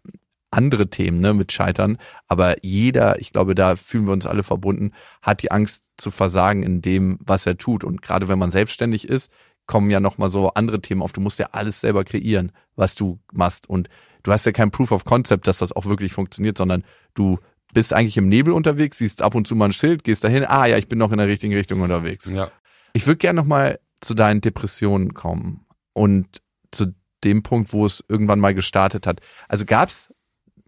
andere 0.51 0.89
Themen 0.89 1.21
ne, 1.21 1.33
mit 1.33 1.51
Scheitern, 1.51 1.97
aber 2.27 2.63
jeder, 2.63 3.19
ich 3.19 3.31
glaube, 3.31 3.55
da 3.55 3.75
fühlen 3.75 4.07
wir 4.07 4.13
uns 4.13 4.25
alle 4.25 4.43
verbunden, 4.43 4.91
hat 5.21 5.43
die 5.43 5.51
Angst 5.51 5.85
zu 5.97 6.11
versagen 6.11 6.63
in 6.63 6.81
dem, 6.81 7.19
was 7.21 7.45
er 7.45 7.57
tut. 7.57 7.83
Und 7.83 8.01
gerade 8.01 8.27
wenn 8.27 8.39
man 8.39 8.51
selbstständig 8.51 9.07
ist, 9.07 9.31
kommen 9.67 9.91
ja 9.91 9.99
nochmal 9.99 10.29
so 10.29 10.49
andere 10.49 10.81
Themen 10.81 11.03
auf. 11.03 11.13
Du 11.13 11.21
musst 11.21 11.39
ja 11.39 11.49
alles 11.51 11.79
selber 11.79 12.03
kreieren, 12.03 12.51
was 12.75 12.95
du 12.95 13.19
machst. 13.31 13.69
Und 13.69 13.87
du 14.23 14.31
hast 14.31 14.45
ja 14.45 14.51
kein 14.51 14.71
Proof 14.71 14.91
of 14.91 15.05
Concept, 15.05 15.47
dass 15.47 15.59
das 15.59 15.71
auch 15.71 15.85
wirklich 15.85 16.11
funktioniert, 16.11 16.57
sondern 16.57 16.83
du 17.13 17.37
bist 17.73 17.93
eigentlich 17.93 18.17
im 18.17 18.29
Nebel 18.29 18.53
unterwegs, 18.53 18.97
siehst 18.97 19.21
ab 19.21 19.35
und 19.35 19.47
zu 19.47 19.55
mal 19.55 19.65
ein 19.65 19.73
Schild, 19.73 20.03
gehst 20.03 20.23
dahin, 20.23 20.45
ah 20.45 20.65
ja, 20.65 20.77
ich 20.77 20.87
bin 20.87 20.99
noch 20.99 21.11
in 21.11 21.17
der 21.17 21.27
richtigen 21.27 21.53
Richtung 21.53 21.81
unterwegs. 21.81 22.29
Ja. 22.29 22.51
Ich 22.93 23.05
würde 23.05 23.17
gerne 23.17 23.37
nochmal 23.37 23.79
zu 24.01 24.13
deinen 24.13 24.41
Depressionen 24.41 25.13
kommen 25.13 25.65
und 25.93 26.41
zu 26.71 26.93
dem 27.23 27.43
Punkt, 27.43 27.73
wo 27.73 27.85
es 27.85 28.03
irgendwann 28.07 28.39
mal 28.39 28.53
gestartet 28.53 29.05
hat. 29.05 29.19
Also 29.47 29.65
gab 29.65 29.89
es 29.89 30.13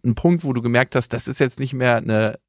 einen 0.03 0.15
Punkt, 0.15 0.43
wo 0.43 0.53
du 0.53 0.61
gemerkt 0.61 0.95
hast, 0.95 1.09
das 1.09 1.27
ist 1.27 1.39
jetzt 1.39 1.59
nicht 1.59 1.73
mehr 1.73 1.97
eine 1.97 2.39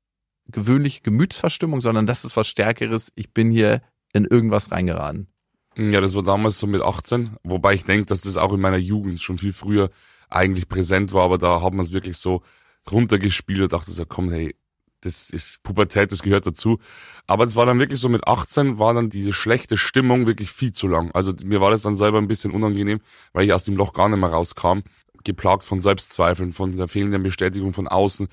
gewöhnliche 0.46 1.02
Gemütsverstimmung, 1.02 1.80
sondern 1.80 2.06
das 2.06 2.24
ist 2.24 2.36
was 2.36 2.48
Stärkeres. 2.48 3.12
Ich 3.14 3.32
bin 3.32 3.50
hier 3.50 3.80
in 4.12 4.24
irgendwas 4.24 4.70
reingeraten. 4.70 5.28
Ja, 5.76 6.00
das 6.00 6.14
war 6.14 6.22
damals 6.22 6.58
so 6.58 6.66
mit 6.66 6.82
18, 6.82 7.36
wobei 7.44 7.74
ich 7.74 7.84
denke, 7.84 8.06
dass 8.06 8.22
das 8.22 8.36
auch 8.36 8.52
in 8.52 8.60
meiner 8.60 8.76
Jugend 8.76 9.22
schon 9.22 9.38
viel 9.38 9.54
früher 9.54 9.90
eigentlich 10.28 10.68
präsent 10.68 11.12
war, 11.12 11.24
aber 11.24 11.38
da 11.38 11.62
hat 11.62 11.72
man 11.72 11.84
es 11.84 11.92
wirklich 11.92 12.18
so 12.18 12.42
runtergespielt 12.90 13.62
und 13.62 13.72
dachte 13.72 13.90
so, 13.90 14.04
komm, 14.06 14.30
hey, 14.30 14.54
das 15.02 15.30
ist 15.30 15.62
Pubertät, 15.62 16.12
das 16.12 16.22
gehört 16.22 16.46
dazu. 16.46 16.78
Aber 17.26 17.44
es 17.44 17.56
war 17.56 17.66
dann 17.66 17.78
wirklich 17.78 18.00
so 18.00 18.08
mit 18.08 18.26
18 18.26 18.78
war 18.78 18.94
dann 18.94 19.10
diese 19.10 19.32
schlechte 19.32 19.76
Stimmung 19.76 20.26
wirklich 20.26 20.50
viel 20.50 20.72
zu 20.72 20.88
lang. 20.88 21.10
Also 21.12 21.32
mir 21.44 21.60
war 21.60 21.70
das 21.70 21.82
dann 21.82 21.96
selber 21.96 22.18
ein 22.18 22.28
bisschen 22.28 22.52
unangenehm, 22.52 23.00
weil 23.32 23.44
ich 23.44 23.52
aus 23.52 23.64
dem 23.64 23.76
Loch 23.76 23.92
gar 23.92 24.08
nicht 24.08 24.18
mehr 24.18 24.30
rauskam. 24.30 24.80
Geplagt 25.24 25.64
von 25.64 25.80
Selbstzweifeln, 25.80 26.52
von 26.52 26.74
der 26.76 26.88
fehlenden 26.88 27.22
Bestätigung 27.22 27.72
von 27.72 27.86
außen. 27.86 28.28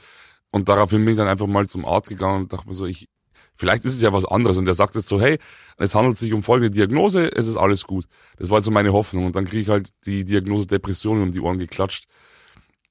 Und 0.52 0.70
daraufhin 0.70 1.04
bin 1.06 1.14
ich 1.14 1.18
dann 1.18 1.28
einfach 1.28 1.48
mal 1.48 1.68
zum 1.68 1.86
Arzt 1.86 2.10
gegangen 2.10 2.44
und 2.44 2.54
dachte 2.54 2.68
mir 2.68 2.74
so, 2.74 2.86
ich, 2.86 3.08
vielleicht 3.56 3.86
ist 3.86 3.94
es 3.94 4.02
ja 4.02 4.12
was 4.14 4.26
anderes. 4.26 4.58
Und 4.58 4.66
der 4.66 4.74
sagt 4.74 4.96
jetzt 4.96 5.08
so, 5.08 5.22
hey, 5.22 5.38
es 5.78 5.94
handelt 5.94 6.18
sich 6.18 6.34
um 6.34 6.42
folgende 6.42 6.72
Diagnose, 6.72 7.32
es 7.36 7.48
ist 7.48 7.58
alles 7.58 7.84
gut. 7.84 8.06
Das 8.38 8.50
war 8.50 8.58
jetzt 8.58 8.66
so 8.66 8.72
meine 8.72 8.94
Hoffnung. 8.94 9.26
Und 9.26 9.36
dann 9.36 9.46
kriege 9.46 9.62
ich 9.62 9.70
halt 9.70 9.90
die 10.06 10.26
Diagnose 10.26 10.68
Depression 10.68 11.22
um 11.22 11.32
die 11.32 11.40
Ohren 11.40 11.60
geklatscht. 11.60 12.06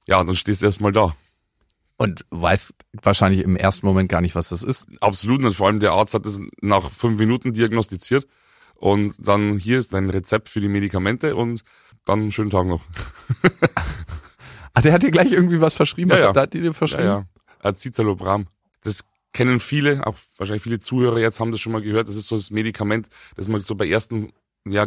Ja, 0.07 0.23
dann 0.23 0.35
stehst 0.35 0.61
du 0.61 0.65
erstmal 0.65 0.93
da. 0.93 1.15
Und 2.01 2.25
weißt 2.29 2.73
wahrscheinlich 3.03 3.43
im 3.43 3.57
ersten 3.57 3.85
Moment 3.85 4.07
gar 4.07 4.21
nicht, 4.21 4.33
was 4.33 4.49
das 4.49 4.63
ist. 4.63 4.87
Absolut 5.01 5.41
nicht. 5.41 5.57
Vor 5.57 5.67
allem 5.67 5.81
der 5.81 5.91
Arzt 5.91 6.13
hat 6.13 6.25
es 6.25 6.39
nach 6.61 6.91
fünf 6.91 7.19
Minuten 7.19 7.51
diagnostiziert. 7.51 8.25
Und 8.75 9.15
dann 9.19 9.57
hier 9.57 9.77
ist 9.77 9.93
dein 9.93 10.09
Rezept 10.09 10.47
für 10.47 10.61
die 10.61 10.69
Medikamente 10.69 11.35
und 11.35 11.65
dann 12.05 12.21
einen 12.21 12.31
schönen 12.31 12.49
Tag 12.49 12.65
noch. 12.67 12.81
Ah, 14.75 14.81
der 14.81 14.93
hat 14.93 15.01
dir 15.01 15.09
gleich 15.09 15.31
irgendwie 15.31 15.61
was 15.61 15.73
verschrieben. 15.73 16.11
Ja, 16.11 16.15
was 16.15 16.21
ja. 16.21 16.27
hat 16.29 16.53
der 16.53 16.61
dir 16.61 16.73
verschrieben? 16.73 17.03
Ja, 17.03 17.25
ja. 17.63 17.67
Acetalopram. 17.67 18.45
Das 18.81 19.03
kennen 19.33 19.59
viele, 19.59 20.05
auch 20.05 20.15
wahrscheinlich 20.37 20.61
viele 20.61 20.77
Zuhörer 20.77 21.17
jetzt 21.17 21.39
haben 21.39 21.51
das 21.51 21.59
schon 21.59 21.73
mal 21.73 21.81
gehört. 21.81 22.07
Das 22.07 22.15
ist 22.15 22.27
so 22.27 22.35
das 22.37 22.51
Medikament, 22.51 23.09
das 23.35 23.47
man 23.47 23.59
so 23.61 23.75
bei 23.75 23.89
ersten 23.89 24.31
ja, 24.65 24.85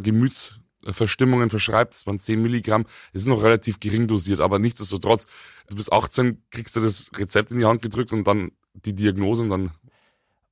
Gemütsverstimmungen 0.83 1.51
verschreibt. 1.51 1.95
Das 1.95 2.07
waren 2.07 2.19
10 2.19 2.41
Milligramm. 2.41 2.85
Das 3.12 3.23
ist 3.23 3.29
noch 3.29 3.43
relativ 3.43 3.81
gering 3.81 4.07
dosiert, 4.07 4.41
aber 4.41 4.59
nichtsdestotrotz, 4.59 5.27
also 5.65 5.77
bis 5.77 5.91
18 5.91 6.43
kriegst 6.51 6.77
du 6.77 6.81
das 6.81 7.11
Rezept 7.17 7.51
in 7.51 7.59
die 7.59 7.65
Hand 7.65 7.83
gedrückt 7.83 8.12
und 8.12 8.27
dann 8.27 8.53
die 8.75 8.95
Diagnose 8.95 9.43
und 9.43 9.51
dann 9.51 9.71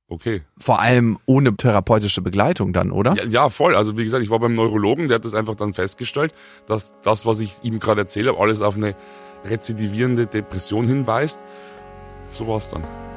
okay. 0.07 0.43
Vor 0.57 0.79
allem 0.79 1.17
ohne 1.25 1.55
therapeutische 1.55 2.21
Begleitung 2.21 2.73
dann, 2.73 2.91
oder? 2.91 3.13
Ja, 3.15 3.25
ja, 3.25 3.49
voll. 3.49 3.75
Also 3.75 3.97
wie 3.97 4.03
gesagt, 4.03 4.23
ich 4.23 4.29
war 4.29 4.39
beim 4.39 4.55
Neurologen, 4.55 5.07
der 5.07 5.15
hat 5.15 5.25
das 5.25 5.33
einfach 5.33 5.55
dann 5.55 5.73
festgestellt, 5.73 6.33
dass 6.67 6.95
das, 7.01 7.25
was 7.25 7.39
ich 7.39 7.55
ihm 7.63 7.79
gerade 7.79 8.01
erzählt 8.01 8.27
habe, 8.27 8.39
alles 8.39 8.61
auf 8.61 8.75
eine 8.75 8.95
rezidivierende 9.45 10.27
Depression 10.27 10.87
hinweist. 10.87 11.41
So 12.29 12.47
war's 12.47 12.69
dann. 12.69 13.10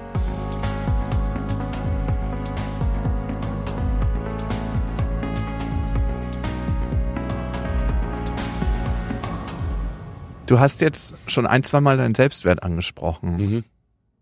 Du 10.54 10.60
hast 10.60 10.80
jetzt 10.80 11.16
schon 11.26 11.48
ein, 11.48 11.64
zwei 11.64 11.80
Mal 11.80 11.96
deinen 11.96 12.14
Selbstwert 12.14 12.62
angesprochen. 12.62 13.36
Mhm. 13.36 13.64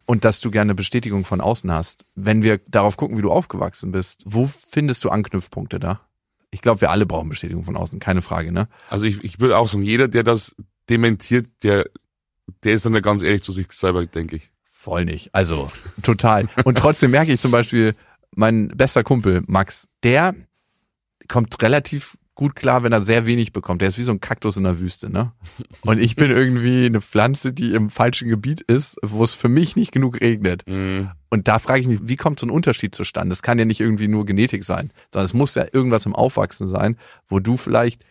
und 0.06 0.24
dass 0.24 0.40
du 0.40 0.50
gerne 0.50 0.74
Bestätigung 0.74 1.26
von 1.26 1.42
außen 1.42 1.70
hast. 1.70 2.06
Wenn 2.14 2.42
wir 2.42 2.58
darauf 2.68 2.96
gucken, 2.96 3.18
wie 3.18 3.22
du 3.22 3.30
aufgewachsen 3.30 3.92
bist, 3.92 4.22
wo 4.24 4.46
findest 4.46 5.04
du 5.04 5.10
Anknüpfpunkte 5.10 5.78
da? 5.78 6.00
Ich 6.50 6.62
glaube, 6.62 6.80
wir 6.80 6.90
alle 6.90 7.04
brauchen 7.04 7.28
Bestätigung 7.28 7.64
von 7.64 7.76
außen, 7.76 7.98
keine 8.00 8.22
Frage, 8.22 8.50
ne? 8.50 8.66
Also 8.88 9.04
ich, 9.04 9.22
ich 9.22 9.40
würde 9.40 9.58
auch 9.58 9.68
sagen, 9.68 9.82
jeder, 9.82 10.08
der 10.08 10.22
das 10.22 10.56
dementiert, 10.88 11.48
der, 11.64 11.84
der 12.64 12.72
ist 12.72 12.86
dann 12.86 12.94
ja 12.94 13.00
ganz 13.00 13.22
ehrlich 13.22 13.42
zu 13.42 13.52
sich 13.52 13.70
selber, 13.72 14.06
denke 14.06 14.36
ich. 14.36 14.52
Voll 14.64 15.04
nicht. 15.04 15.34
Also 15.34 15.70
total. 16.02 16.48
Und 16.64 16.78
trotzdem 16.78 17.10
merke 17.10 17.30
ich 17.30 17.40
zum 17.40 17.50
Beispiel, 17.50 17.94
mein 18.34 18.68
bester 18.68 19.04
Kumpel 19.04 19.42
Max, 19.48 19.86
der 20.02 20.34
kommt 21.28 21.60
relativ 21.62 22.16
gut 22.34 22.56
klar, 22.56 22.82
wenn 22.82 22.92
er 22.92 23.02
sehr 23.02 23.26
wenig 23.26 23.52
bekommt. 23.52 23.82
Der 23.82 23.88
ist 23.88 23.98
wie 23.98 24.04
so 24.04 24.12
ein 24.12 24.20
Kaktus 24.20 24.56
in 24.56 24.64
der 24.64 24.80
Wüste, 24.80 25.10
ne? 25.10 25.32
Und 25.82 26.00
ich 26.00 26.16
bin 26.16 26.30
irgendwie 26.30 26.86
eine 26.86 27.00
Pflanze, 27.00 27.52
die 27.52 27.74
im 27.74 27.90
falschen 27.90 28.28
Gebiet 28.28 28.62
ist, 28.62 28.96
wo 29.02 29.22
es 29.22 29.34
für 29.34 29.48
mich 29.48 29.76
nicht 29.76 29.92
genug 29.92 30.20
regnet. 30.20 30.66
Mhm. 30.66 31.10
Und 31.28 31.48
da 31.48 31.58
frage 31.58 31.80
ich 31.80 31.86
mich, 31.86 32.00
wie 32.04 32.16
kommt 32.16 32.40
so 32.40 32.46
ein 32.46 32.50
Unterschied 32.50 32.94
zustande? 32.94 33.30
Das 33.30 33.42
kann 33.42 33.58
ja 33.58 33.64
nicht 33.64 33.80
irgendwie 33.80 34.08
nur 34.08 34.24
Genetik 34.24 34.64
sein, 34.64 34.92
sondern 35.12 35.26
es 35.26 35.34
muss 35.34 35.54
ja 35.54 35.66
irgendwas 35.72 36.06
im 36.06 36.14
Aufwachsen 36.14 36.66
sein, 36.66 36.96
wo 37.28 37.38
du 37.38 37.56
vielleicht 37.56 38.04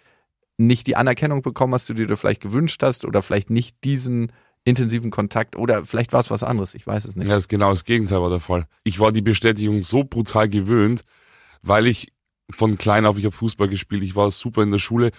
nicht 0.58 0.86
die 0.88 0.96
Anerkennung 0.96 1.42
bekommen 1.42 1.74
hast, 1.74 1.90
die 1.90 1.96
du 1.96 2.06
dir 2.06 2.18
vielleicht 2.18 2.42
gewünscht 2.42 2.84
hast 2.84 3.06
oder 3.06 3.22
vielleicht 3.22 3.50
nicht 3.50 3.84
diesen 3.84 4.32
intensiven 4.64 5.10
Kontakt 5.10 5.56
oder 5.56 5.86
vielleicht 5.86 6.14
war 6.14 6.20
es 6.20 6.30
was 6.30 6.44
anderes, 6.44 6.76
ich 6.76 6.86
weiß 6.86 7.06
es 7.06 7.16
nicht. 7.16 7.28
Ja, 7.28 7.34
das 7.34 7.46
ist 7.46 7.50
genau 7.50 7.72
das 7.72 7.84
Gegenteil 7.84 8.22
war 8.22 8.30
der 8.30 8.40
Fall. 8.40 8.68
Ich 8.84 9.00
war 9.00 9.12
die 9.12 9.24
Bestätigung 9.24 9.82
so 9.82 10.04
brutal 10.04 10.50
gewöhnt, 10.50 11.04
weil 11.64 11.88
ich 11.88 12.14
von 12.52 12.78
klein 12.78 13.06
auf, 13.06 13.18
ich 13.18 13.26
habe 13.26 13.36
Fußball 13.36 13.68
gespielt, 13.68 14.04
ich 14.04 14.16
war 14.16 14.32
super 14.32 14.64
in 14.64 14.72
der 14.72 14.80
Schule. 14.80 15.12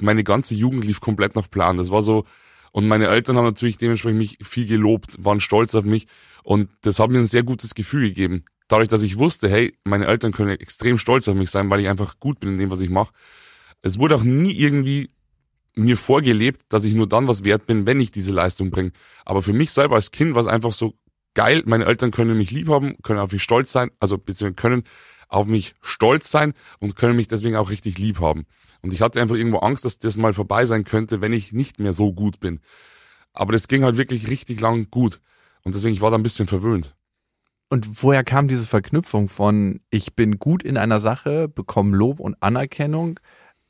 Meine 0.00 0.24
ganze 0.24 0.54
Jugend 0.54 0.84
lief 0.84 1.00
komplett 1.00 1.36
nach 1.36 1.50
Plan. 1.50 1.78
Das 1.78 1.90
war 1.90 2.02
so, 2.02 2.24
und 2.72 2.88
meine 2.88 3.08
Eltern 3.08 3.36
haben 3.36 3.46
natürlich 3.46 3.78
dementsprechend 3.78 4.18
mich 4.18 4.38
viel 4.42 4.66
gelobt, 4.66 5.24
waren 5.24 5.40
stolz 5.40 5.74
auf 5.74 5.84
mich 5.84 6.06
und 6.42 6.68
das 6.82 6.98
hat 6.98 7.10
mir 7.10 7.18
ein 7.18 7.26
sehr 7.26 7.42
gutes 7.42 7.74
Gefühl 7.74 8.08
gegeben. 8.08 8.44
Dadurch, 8.68 8.88
dass 8.88 9.02
ich 9.02 9.16
wusste, 9.16 9.48
hey, 9.48 9.74
meine 9.84 10.06
Eltern 10.06 10.32
können 10.32 10.50
extrem 10.50 10.98
stolz 10.98 11.28
auf 11.28 11.36
mich 11.36 11.50
sein, 11.50 11.70
weil 11.70 11.80
ich 11.80 11.88
einfach 11.88 12.18
gut 12.20 12.40
bin 12.40 12.50
in 12.50 12.58
dem, 12.58 12.70
was 12.70 12.80
ich 12.80 12.90
mache. 12.90 13.12
Es 13.82 13.98
wurde 13.98 14.16
auch 14.16 14.24
nie 14.24 14.52
irgendwie 14.52 15.10
mir 15.74 15.96
vorgelebt, 15.96 16.62
dass 16.68 16.84
ich 16.84 16.94
nur 16.94 17.08
dann 17.08 17.28
was 17.28 17.44
wert 17.44 17.66
bin, 17.66 17.86
wenn 17.86 18.00
ich 18.00 18.10
diese 18.10 18.32
Leistung 18.32 18.70
bringe. 18.70 18.92
Aber 19.24 19.42
für 19.42 19.52
mich 19.52 19.70
selber 19.70 19.94
als 19.94 20.10
Kind 20.10 20.34
war 20.34 20.40
es 20.40 20.46
einfach 20.46 20.72
so 20.72 20.94
geil, 21.34 21.62
meine 21.66 21.84
Eltern 21.84 22.10
können 22.10 22.36
mich 22.36 22.50
lieb 22.50 22.68
haben, 22.68 22.96
können 23.02 23.20
auf 23.20 23.30
mich 23.30 23.42
stolz 23.42 23.70
sein, 23.70 23.90
also 24.00 24.18
beziehungsweise 24.18 24.54
können 24.54 24.82
auf 25.28 25.46
mich 25.46 25.74
stolz 25.82 26.30
sein 26.30 26.54
und 26.78 26.96
können 26.96 27.16
mich 27.16 27.28
deswegen 27.28 27.56
auch 27.56 27.70
richtig 27.70 27.98
lieb 27.98 28.20
haben. 28.20 28.46
Und 28.82 28.92
ich 28.92 29.00
hatte 29.02 29.20
einfach 29.20 29.36
irgendwo 29.36 29.58
Angst, 29.58 29.84
dass 29.84 29.98
das 29.98 30.16
mal 30.16 30.32
vorbei 30.32 30.66
sein 30.66 30.84
könnte, 30.84 31.20
wenn 31.20 31.32
ich 31.32 31.52
nicht 31.52 31.78
mehr 31.80 31.92
so 31.92 32.12
gut 32.12 32.40
bin. 32.40 32.60
Aber 33.32 33.52
das 33.52 33.68
ging 33.68 33.84
halt 33.84 33.96
wirklich 33.96 34.28
richtig 34.28 34.60
lang 34.60 34.88
gut. 34.90 35.20
Und 35.62 35.74
deswegen, 35.74 35.94
ich 35.94 36.00
war 36.00 36.10
da 36.10 36.16
ein 36.16 36.22
bisschen 36.22 36.46
verwöhnt. 36.46 36.94
Und 37.68 38.02
woher 38.02 38.22
kam 38.22 38.46
diese 38.46 38.66
Verknüpfung 38.66 39.28
von, 39.28 39.80
ich 39.90 40.14
bin 40.14 40.38
gut 40.38 40.62
in 40.62 40.76
einer 40.76 41.00
Sache, 41.00 41.48
bekomme 41.48 41.96
Lob 41.96 42.20
und 42.20 42.36
Anerkennung 42.40 43.18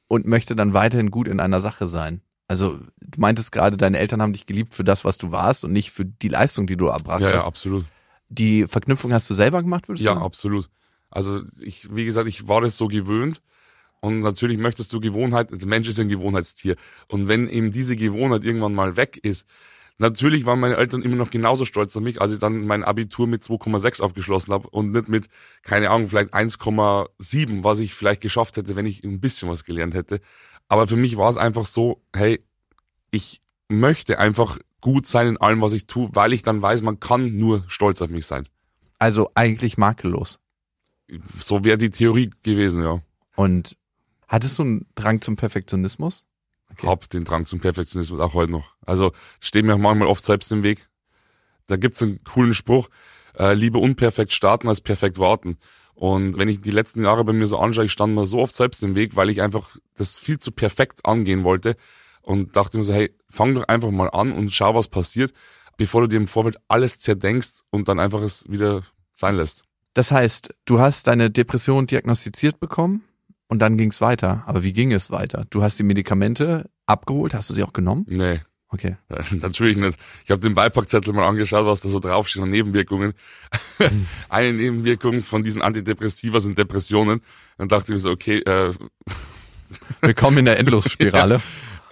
und 0.08 0.26
möchte 0.26 0.54
dann 0.54 0.74
weiterhin 0.74 1.10
gut 1.10 1.28
in 1.28 1.40
einer 1.40 1.62
Sache 1.62 1.88
sein? 1.88 2.20
Also, 2.48 2.78
du 3.00 3.20
meintest 3.20 3.50
gerade, 3.50 3.76
deine 3.76 3.98
Eltern 3.98 4.20
haben 4.22 4.34
dich 4.34 4.46
geliebt 4.46 4.74
für 4.74 4.84
das, 4.84 5.04
was 5.04 5.18
du 5.18 5.32
warst 5.32 5.64
und 5.64 5.72
nicht 5.72 5.90
für 5.90 6.04
die 6.04 6.28
Leistung, 6.28 6.66
die 6.66 6.76
du 6.76 6.86
erbracht 6.86 7.22
Ja, 7.22 7.28
hast. 7.28 7.34
ja, 7.34 7.44
absolut. 7.44 7.86
Die 8.28 8.66
Verknüpfung 8.68 9.12
hast 9.12 9.28
du 9.30 9.34
selber 9.34 9.62
gemacht, 9.62 9.88
würdest 9.88 10.04
du 10.04 10.08
Ja, 10.10 10.14
sagen? 10.14 10.24
absolut. 10.24 10.68
Also 11.10 11.42
ich, 11.60 11.94
wie 11.94 12.04
gesagt, 12.04 12.28
ich 12.28 12.48
war 12.48 12.60
das 12.60 12.76
so 12.76 12.88
gewöhnt. 12.88 13.42
Und 14.00 14.20
natürlich 14.20 14.58
möchtest 14.58 14.92
du 14.92 15.00
Gewohnheit, 15.00 15.50
der 15.50 15.66
Mensch 15.66 15.88
ist 15.88 15.98
ja 15.98 16.04
ein 16.04 16.08
Gewohnheitstier. 16.08 16.76
Und 17.08 17.28
wenn 17.28 17.48
eben 17.48 17.72
diese 17.72 17.96
Gewohnheit 17.96 18.44
irgendwann 18.44 18.74
mal 18.74 18.96
weg 18.96 19.18
ist, 19.22 19.46
natürlich 19.98 20.46
waren 20.46 20.60
meine 20.60 20.76
Eltern 20.76 21.02
immer 21.02 21.16
noch 21.16 21.30
genauso 21.30 21.64
stolz 21.64 21.96
auf 21.96 22.02
mich, 22.02 22.20
als 22.20 22.32
ich 22.32 22.38
dann 22.38 22.66
mein 22.66 22.84
Abitur 22.84 23.26
mit 23.26 23.42
2,6 23.42 24.02
abgeschlossen 24.02 24.52
habe 24.52 24.68
und 24.68 24.92
nicht 24.92 25.08
mit, 25.08 25.28
keine 25.62 25.90
Ahnung, 25.90 26.08
vielleicht 26.08 26.34
1,7, 26.34 27.64
was 27.64 27.78
ich 27.78 27.94
vielleicht 27.94 28.20
geschafft 28.20 28.56
hätte, 28.56 28.76
wenn 28.76 28.86
ich 28.86 29.02
ein 29.02 29.20
bisschen 29.20 29.48
was 29.48 29.64
gelernt 29.64 29.94
hätte. 29.94 30.20
Aber 30.68 30.86
für 30.86 30.96
mich 30.96 31.16
war 31.16 31.30
es 31.30 31.36
einfach 31.36 31.64
so, 31.64 32.02
hey, 32.14 32.44
ich 33.10 33.40
möchte 33.68 34.18
einfach 34.18 34.58
gut 34.80 35.06
sein 35.06 35.28
in 35.28 35.36
allem, 35.38 35.62
was 35.62 35.72
ich 35.72 35.86
tue, 35.86 36.10
weil 36.12 36.32
ich 36.32 36.42
dann 36.42 36.62
weiß, 36.62 36.82
man 36.82 37.00
kann 37.00 37.36
nur 37.36 37.64
stolz 37.66 38.02
auf 38.02 38.10
mich 38.10 38.26
sein. 38.26 38.48
Also 38.98 39.30
eigentlich 39.34 39.78
makellos. 39.78 40.38
So 41.08 41.64
wäre 41.64 41.78
die 41.78 41.90
Theorie 41.90 42.30
gewesen, 42.42 42.82
ja. 42.82 43.00
Und 43.36 43.76
hattest 44.26 44.58
du 44.58 44.62
einen 44.62 44.86
Drang 44.94 45.20
zum 45.20 45.36
Perfektionismus? 45.36 46.24
Okay. 46.72 46.86
Hab 46.86 47.08
den 47.10 47.24
Drang 47.24 47.46
zum 47.46 47.60
Perfektionismus 47.60 48.20
auch 48.20 48.34
heute 48.34 48.52
noch. 48.52 48.74
Also 48.84 49.12
steht 49.40 49.64
mir 49.64 49.76
manchmal 49.78 50.08
oft 50.08 50.24
selbst 50.24 50.50
im 50.52 50.62
Weg. 50.62 50.88
Da 51.66 51.76
gibt's 51.76 52.02
einen 52.02 52.22
coolen 52.24 52.54
Spruch, 52.54 52.88
äh, 53.38 53.54
lieber 53.54 53.80
unperfekt 53.80 54.32
starten 54.32 54.68
als 54.68 54.80
perfekt 54.80 55.18
warten. 55.18 55.58
Und 55.94 56.36
wenn 56.36 56.48
ich 56.48 56.60
die 56.60 56.70
letzten 56.70 57.04
Jahre 57.04 57.24
bei 57.24 57.32
mir 57.32 57.46
so 57.46 57.58
anschaue, 57.58 57.86
ich 57.86 57.92
stand 57.92 58.14
mir 58.14 58.26
so 58.26 58.38
oft 58.40 58.54
selbst 58.54 58.82
im 58.82 58.94
Weg, 58.94 59.16
weil 59.16 59.30
ich 59.30 59.40
einfach 59.40 59.76
das 59.94 60.18
viel 60.18 60.38
zu 60.38 60.52
perfekt 60.52 61.06
angehen 61.06 61.42
wollte 61.42 61.76
und 62.20 62.54
dachte 62.56 62.76
mir 62.76 62.84
so, 62.84 62.92
hey, 62.92 63.14
fang 63.30 63.54
doch 63.54 63.66
einfach 63.68 63.90
mal 63.90 64.10
an 64.10 64.32
und 64.32 64.52
schau, 64.52 64.74
was 64.74 64.88
passiert, 64.88 65.32
bevor 65.78 66.02
du 66.02 66.08
dir 66.08 66.16
im 66.16 66.28
Vorfeld 66.28 66.58
alles 66.68 66.98
zerdenkst 66.98 67.62
und 67.70 67.88
dann 67.88 67.98
einfach 67.98 68.20
es 68.20 68.48
wieder 68.50 68.82
sein 69.14 69.36
lässt. 69.36 69.65
Das 69.96 70.10
heißt, 70.12 70.54
du 70.66 70.78
hast 70.78 71.06
deine 71.06 71.30
Depression 71.30 71.86
diagnostiziert 71.86 72.60
bekommen 72.60 73.02
und 73.48 73.60
dann 73.60 73.78
ging 73.78 73.88
es 73.88 74.02
weiter. 74.02 74.44
Aber 74.46 74.62
wie 74.62 74.74
ging 74.74 74.92
es 74.92 75.10
weiter? 75.10 75.46
Du 75.48 75.62
hast 75.62 75.78
die 75.78 75.84
Medikamente 75.84 76.68
abgeholt, 76.84 77.32
hast 77.32 77.48
du 77.48 77.54
sie 77.54 77.62
auch 77.62 77.72
genommen? 77.72 78.04
Nee, 78.06 78.40
Okay. 78.68 78.96
Natürlich 79.30 79.78
nicht. 79.78 79.98
Ich 80.24 80.30
habe 80.30 80.42
den 80.42 80.54
Beipackzettel 80.54 81.14
mal 81.14 81.26
angeschaut, 81.26 81.64
was 81.64 81.80
da 81.80 81.88
so 81.88 81.98
draufsteht 81.98 82.42
an 82.42 82.50
Nebenwirkungen. 82.50 83.14
Eine 84.28 84.52
Nebenwirkung 84.52 85.22
von 85.22 85.42
diesen 85.42 85.62
Antidepressiva 85.62 86.40
sind 86.40 86.58
Depressionen. 86.58 87.22
Dann 87.56 87.68
dachte 87.68 87.84
ich 87.84 87.94
mir 87.94 88.00
so, 88.00 88.10
okay, 88.10 88.40
äh, 88.40 88.74
Willkommen 90.02 90.38
in 90.38 90.44
der 90.44 90.58
Endlosspirale. 90.58 91.40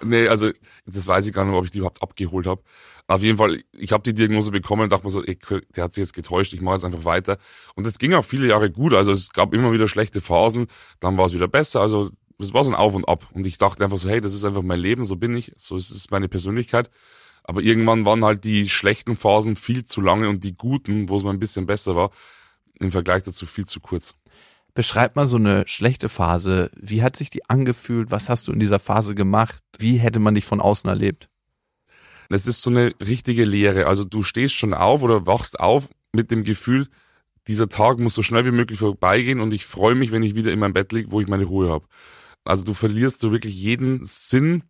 Nee, 0.05 0.29
also 0.29 0.51
das 0.87 1.07
weiß 1.07 1.27
ich 1.27 1.33
gar 1.33 1.45
nicht, 1.45 1.55
ob 1.55 1.65
ich 1.65 1.71
die 1.71 1.79
überhaupt 1.79 2.03
abgeholt 2.03 2.47
habe. 2.47 2.63
Auf 3.07 3.23
jeden 3.23 3.39
Fall, 3.39 3.63
ich 3.73 3.93
habe 3.93 4.03
die 4.03 4.15
Diagnose 4.15 4.51
bekommen 4.51 4.83
und 4.83 4.93
dachte 4.93 5.05
mir 5.05 5.11
so, 5.11 5.23
ey, 5.23 5.39
der 5.77 5.85
hat 5.85 5.95
sich 5.95 6.03
jetzt 6.03 6.15
getäuscht, 6.15 6.55
ich 6.55 6.63
mache 6.63 6.77
jetzt 6.77 6.85
einfach 6.85 7.05
weiter. 7.05 7.39
Und 7.75 7.87
es 7.87 7.99
ging 7.99 8.15
auch 8.15 8.25
viele 8.25 8.49
Jahre 8.49 8.71
gut. 8.71 8.95
Also 8.95 9.13
es 9.13 9.33
gab 9.33 9.53
immer 9.53 9.73
wieder 9.73 9.89
schlechte 9.89 10.21
Phasen, 10.21 10.69
dann 11.01 11.19
war 11.19 11.27
es 11.27 11.35
wieder 11.35 11.49
besser. 11.49 11.81
Also 11.81 12.11
das 12.39 12.55
war 12.55 12.65
so 12.65 12.71
ein 12.71 12.77
Auf 12.77 12.95
und 12.95 13.09
Ab. 13.09 13.29
Und 13.33 13.47
ich 13.47 13.59
dachte 13.59 13.85
einfach 13.85 13.99
so, 13.99 14.09
hey, 14.09 14.21
das 14.21 14.35
ist 14.35 14.45
einfach 14.45 14.63
mein 14.63 14.81
Leben, 14.81 15.05
so 15.05 15.17
bin 15.17 15.37
ich, 15.37 15.53
so 15.57 15.77
ist 15.77 15.91
es 15.91 16.11
meine 16.11 16.29
Persönlichkeit. 16.29 16.91
Aber 17.43 17.61
irgendwann 17.61 18.07
waren 18.07 18.25
halt 18.25 18.45
die 18.45 18.69
schlechten 18.69 19.17
Phasen 19.17 19.55
viel 19.55 19.85
zu 19.85 20.01
lange 20.01 20.29
und 20.29 20.45
die 20.45 20.57
guten, 20.57 21.09
wo 21.11 21.17
es 21.17 21.25
mal 21.25 21.31
ein 21.31 21.39
bisschen 21.39 21.67
besser 21.67 21.95
war, 21.95 22.11
im 22.81 22.91
Vergleich 22.91 23.23
dazu 23.23 23.45
viel 23.45 23.67
zu 23.67 23.81
kurz. 23.81 24.15
Beschreib 24.75 25.15
mal 25.15 25.29
so 25.29 25.37
eine 25.37 25.65
schlechte 25.69 26.09
Phase. 26.09 26.71
Wie 26.77 27.03
hat 27.03 27.17
sich 27.17 27.31
die 27.31 27.49
angefühlt? 27.49 28.11
Was 28.11 28.29
hast 28.29 28.49
du 28.49 28.53
in 28.53 28.59
dieser 28.59 28.81
Phase 28.81 29.15
gemacht? 29.15 29.63
Wie 29.79 29.99
hätte 29.99 30.19
man 30.19 30.35
dich 30.35 30.45
von 30.45 30.61
außen 30.61 30.91
erlebt? 30.91 31.29
Das 32.29 32.47
ist 32.47 32.63
so 32.63 32.71
eine 32.71 32.93
richtige 33.01 33.45
Lehre. 33.45 33.87
Also 33.87 34.05
du 34.05 34.23
stehst 34.23 34.55
schon 34.55 34.75
auf 34.75 35.03
oder 35.03 35.27
wachst 35.27 35.61
auf 35.61 35.89
mit 36.13 36.31
dem 36.31 36.43
Gefühl, 36.43 36.89
dieser 37.47 37.69
Tag 37.69 37.99
muss 37.99 38.15
so 38.15 38.23
schnell 38.23 38.45
wie 38.47 38.51
möglich 38.51 38.79
vorbeigehen 38.79 39.41
und 39.41 39.53
ich 39.53 39.67
freue 39.67 39.95
mich, 39.95 40.11
wenn 40.11 40.23
ich 40.23 40.35
wieder 40.35 40.51
in 40.51 40.59
meinem 40.59 40.73
Bett 40.73 40.93
liege, 40.93 41.11
wo 41.13 41.21
ich 41.21 41.29
meine 41.29 41.45
Ruhe 41.45 41.71
habe. 41.71 41.87
Also 42.45 42.65
du 42.65 42.75
verlierst 42.75 43.21
so 43.21 43.33
wirklich 43.33 43.55
jeden 43.55 44.05
Sinn 44.05 44.65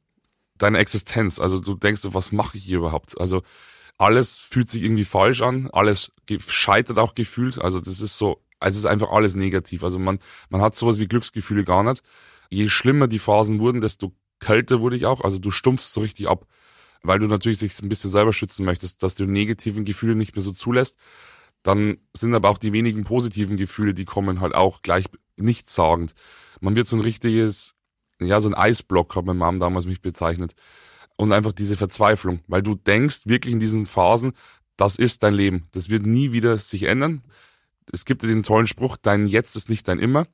deiner 0.59 0.81
Existenz. 0.81 1.39
Also 1.39 1.61
du 1.61 1.75
denkst 1.75 2.03
was 2.05 2.33
mache 2.33 2.59
ich 2.59 2.65
hier 2.65 2.79
überhaupt? 2.79 3.19
Also 3.21 3.43
alles 3.97 4.39
fühlt 4.39 4.69
sich 4.69 4.83
irgendwie 4.83 5.05
falsch 5.05 5.43
an, 5.43 5.71
alles 5.73 6.13
scheitert 6.49 6.99
auch 6.99 7.15
gefühlt. 7.15 7.59
Also 7.61 7.81
das 7.81 8.01
ist 8.01 8.19
so, 8.19 8.44
also 8.61 8.77
es 8.77 8.85
ist 8.85 8.91
einfach 8.91 9.11
alles 9.11 9.35
negativ. 9.35 9.85
Also 9.85 9.99
man, 9.99 10.19
man 10.49 10.61
hat 10.61 10.75
sowas 10.75 10.99
wie 10.99 11.07
Glücksgefühle 11.07 11.65
gar 11.65 11.83
nicht. 11.83 12.03
Je 12.51 12.69
schlimmer 12.69 13.09
die 13.09 13.19
Phasen 13.19 13.61
wurden, 13.61 13.81
desto 13.81 14.13
kälter 14.41 14.81
wurde 14.81 14.97
ich 14.97 15.07
auch. 15.07 15.23
Also 15.23 15.39
du 15.39 15.51
stumpfst 15.51 15.93
so 15.93 16.01
richtig 16.01 16.29
ab, 16.29 16.47
weil 17.03 17.19
du 17.19 17.27
natürlich 17.27 17.59
sich 17.59 17.81
ein 17.83 17.89
bisschen 17.89 18.11
selber 18.11 18.33
schützen 18.33 18.65
möchtest, 18.65 19.03
dass 19.03 19.15
du 19.15 19.27
negativen 19.27 19.85
Gefühle 19.85 20.15
nicht 20.15 20.35
mehr 20.35 20.43
so 20.43 20.53
zulässt. 20.53 20.99
Dann 21.63 21.99
sind 22.15 22.35
aber 22.35 22.51
auch 22.51 22.59
die 22.59 22.73
wenigen 22.73 23.05
positiven 23.05 23.57
Gefühle, 23.57 23.95
die 23.95 24.05
kommen 24.05 24.41
halt 24.41 24.55
auch 24.55 24.83
gleich 24.83 25.07
nichtssagend. 25.37 26.15
Man 26.61 26.77
wird 26.77 26.87
so 26.87 26.97
ein 26.97 27.03
richtiges, 27.03 27.75
ja, 28.21 28.41
so 28.41 28.49
ein 28.49 28.55
Eisblock, 28.55 29.17
hat 29.17 29.25
meine 29.25 29.39
Mom 29.39 29.61
damals 29.61 29.87
mich 29.87 30.03
bezeichnet. 30.03 30.55
Und 31.17 31.33
einfach 31.33 31.53
diese 31.53 31.77
Verzweiflung, 31.77 32.41
weil 32.49 32.63
du 32.63 32.75
denkst 32.75 33.27
wirklich 33.27 33.55
in 33.55 33.61
diesen 33.61 33.87
Phasen, 33.87 34.33
das 34.77 34.97
ist 34.97 35.23
dein 35.23 35.35
Leben. 35.35 35.69
Das 35.73 35.89
wird 35.89 36.07
nie 36.07 36.33
wieder 36.33 36.59
sich 36.59 36.85
ändern. 36.85 37.23
Es 37.93 38.05
gibt 38.05 38.23
den 38.23 38.43
tollen 38.43 38.67
Spruch, 38.67 38.97
dein 38.97 39.27
Jetzt 39.27 39.57
ist 39.57 39.69
nicht 39.69 39.87
dein 39.89 39.99
Immer. 39.99 40.27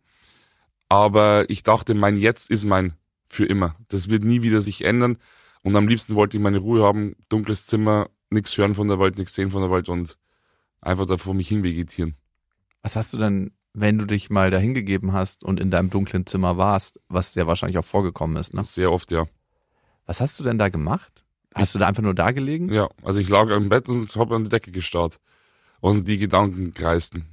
Aber 0.88 1.48
ich 1.48 1.62
dachte, 1.62 1.94
mein 1.94 2.16
Jetzt 2.16 2.50
ist 2.50 2.64
mein 2.64 2.94
für 3.26 3.46
immer. 3.46 3.76
Das 3.88 4.08
wird 4.08 4.24
nie 4.24 4.42
wieder 4.42 4.60
sich 4.60 4.84
ändern. 4.84 5.18
Und 5.62 5.76
am 5.76 5.88
liebsten 5.88 6.14
wollte 6.14 6.36
ich 6.36 6.42
meine 6.42 6.58
Ruhe 6.58 6.82
haben, 6.82 7.14
dunkles 7.28 7.66
Zimmer, 7.66 8.08
nichts 8.30 8.56
hören 8.56 8.74
von 8.74 8.88
der 8.88 8.98
Welt, 8.98 9.18
nichts 9.18 9.34
sehen 9.34 9.50
von 9.50 9.62
der 9.62 9.70
Welt 9.70 9.88
und 9.88 10.16
einfach 10.80 11.06
da 11.06 11.16
vor 11.16 11.34
mich 11.34 11.48
hin 11.48 11.62
vegetieren. 11.62 12.14
Was 12.82 12.96
hast 12.96 13.12
du 13.12 13.18
dann, 13.18 13.52
wenn 13.72 13.98
du 13.98 14.06
dich 14.06 14.30
mal 14.30 14.50
dahingegeben 14.50 15.12
hast 15.12 15.44
und 15.44 15.60
in 15.60 15.70
deinem 15.70 15.90
dunklen 15.90 16.26
Zimmer 16.26 16.56
warst, 16.56 16.98
was 17.08 17.32
dir 17.32 17.46
wahrscheinlich 17.46 17.78
auch 17.78 17.84
vorgekommen 17.84 18.36
ist, 18.36 18.54
ne? 18.54 18.64
Sehr 18.64 18.90
oft, 18.90 19.12
ja. 19.12 19.26
Was 20.06 20.20
hast 20.20 20.40
du 20.40 20.44
denn 20.44 20.58
da 20.58 20.70
gemacht? 20.70 21.24
Hast 21.54 21.74
du 21.74 21.78
da 21.78 21.86
einfach 21.86 22.02
nur 22.02 22.14
da 22.14 22.30
gelegen? 22.30 22.72
Ja, 22.72 22.88
also 23.02 23.20
ich 23.20 23.28
lag 23.28 23.48
im 23.50 23.68
Bett 23.68 23.88
und 23.88 24.14
habe 24.16 24.34
an 24.36 24.44
die 24.44 24.50
Decke 24.50 24.70
gestarrt. 24.70 25.20
Und 25.80 26.06
die 26.06 26.18
Gedanken 26.18 26.74
kreisten. 26.74 27.26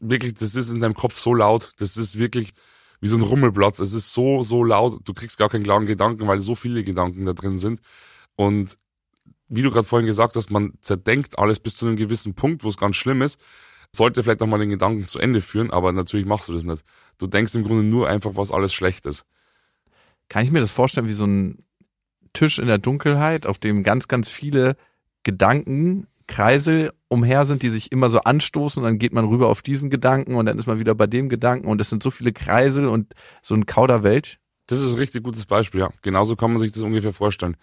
Wirklich, 0.00 0.34
das 0.34 0.54
ist 0.54 0.68
in 0.68 0.80
deinem 0.80 0.94
Kopf 0.94 1.18
so 1.18 1.34
laut. 1.34 1.72
Das 1.78 1.96
ist 1.96 2.18
wirklich 2.18 2.52
wie 3.00 3.08
so 3.08 3.16
ein 3.16 3.22
Rummelplatz. 3.22 3.78
Es 3.78 3.92
ist 3.92 4.12
so, 4.12 4.42
so 4.42 4.64
laut. 4.64 5.00
Du 5.04 5.14
kriegst 5.14 5.38
gar 5.38 5.48
keinen 5.48 5.64
klaren 5.64 5.86
Gedanken, 5.86 6.26
weil 6.26 6.40
so 6.40 6.54
viele 6.54 6.84
Gedanken 6.84 7.24
da 7.24 7.32
drin 7.32 7.58
sind. 7.58 7.80
Und 8.36 8.76
wie 9.48 9.62
du 9.62 9.70
gerade 9.70 9.86
vorhin 9.86 10.06
gesagt 10.06 10.36
hast, 10.36 10.50
man 10.50 10.74
zerdenkt 10.82 11.38
alles 11.38 11.60
bis 11.60 11.76
zu 11.76 11.86
einem 11.86 11.96
gewissen 11.96 12.34
Punkt, 12.34 12.64
wo 12.64 12.68
es 12.68 12.76
ganz 12.76 12.96
schlimm 12.96 13.22
ist. 13.22 13.40
Sollte 13.94 14.22
vielleicht 14.22 14.40
nochmal 14.40 14.60
den 14.60 14.68
Gedanken 14.68 15.06
zu 15.06 15.18
Ende 15.18 15.40
führen, 15.40 15.70
aber 15.70 15.92
natürlich 15.92 16.26
machst 16.26 16.48
du 16.48 16.52
das 16.52 16.64
nicht. 16.64 16.84
Du 17.16 17.26
denkst 17.26 17.54
im 17.54 17.64
Grunde 17.64 17.84
nur 17.84 18.08
einfach, 18.08 18.32
was 18.34 18.52
alles 18.52 18.74
schlecht 18.74 19.06
ist. 19.06 19.24
kann 20.28 20.44
ich 20.44 20.50
mir 20.50 20.60
das 20.60 20.70
vorstellen 20.70 21.08
wie 21.08 21.14
so 21.14 21.26
ein 21.26 21.64
Tisch 22.34 22.58
in 22.58 22.66
der 22.66 22.78
Dunkelheit, 22.78 23.46
auf 23.46 23.58
dem 23.58 23.82
ganz, 23.82 24.08
ganz 24.08 24.28
viele 24.28 24.76
Gedanken, 25.22 26.06
Kreisel 26.28 26.92
umher 27.08 27.44
sind, 27.44 27.62
die 27.62 27.70
sich 27.70 27.90
immer 27.90 28.08
so 28.08 28.20
anstoßen 28.20 28.80
und 28.80 28.88
dann 28.88 28.98
geht 28.98 29.12
man 29.12 29.24
rüber 29.24 29.48
auf 29.48 29.62
diesen 29.62 29.90
Gedanken 29.90 30.36
und 30.36 30.46
dann 30.46 30.58
ist 30.58 30.66
man 30.66 30.78
wieder 30.78 30.94
bei 30.94 31.08
dem 31.08 31.28
Gedanken 31.28 31.66
und 31.66 31.80
es 31.80 31.90
sind 31.90 32.02
so 32.02 32.10
viele 32.10 32.32
Kreisel 32.32 32.86
und 32.86 33.14
so 33.42 33.54
ein 33.54 33.66
Kauderwelsch. 33.66 34.38
Das 34.66 34.78
ist 34.78 34.92
ein 34.92 34.98
richtig 34.98 35.24
gutes 35.24 35.46
Beispiel, 35.46 35.80
ja. 35.80 35.90
Genauso 36.02 36.36
kann 36.36 36.52
man 36.52 36.60
sich 36.60 36.70
das 36.70 36.82
ungefähr 36.82 37.12
vorstellen. 37.14 37.56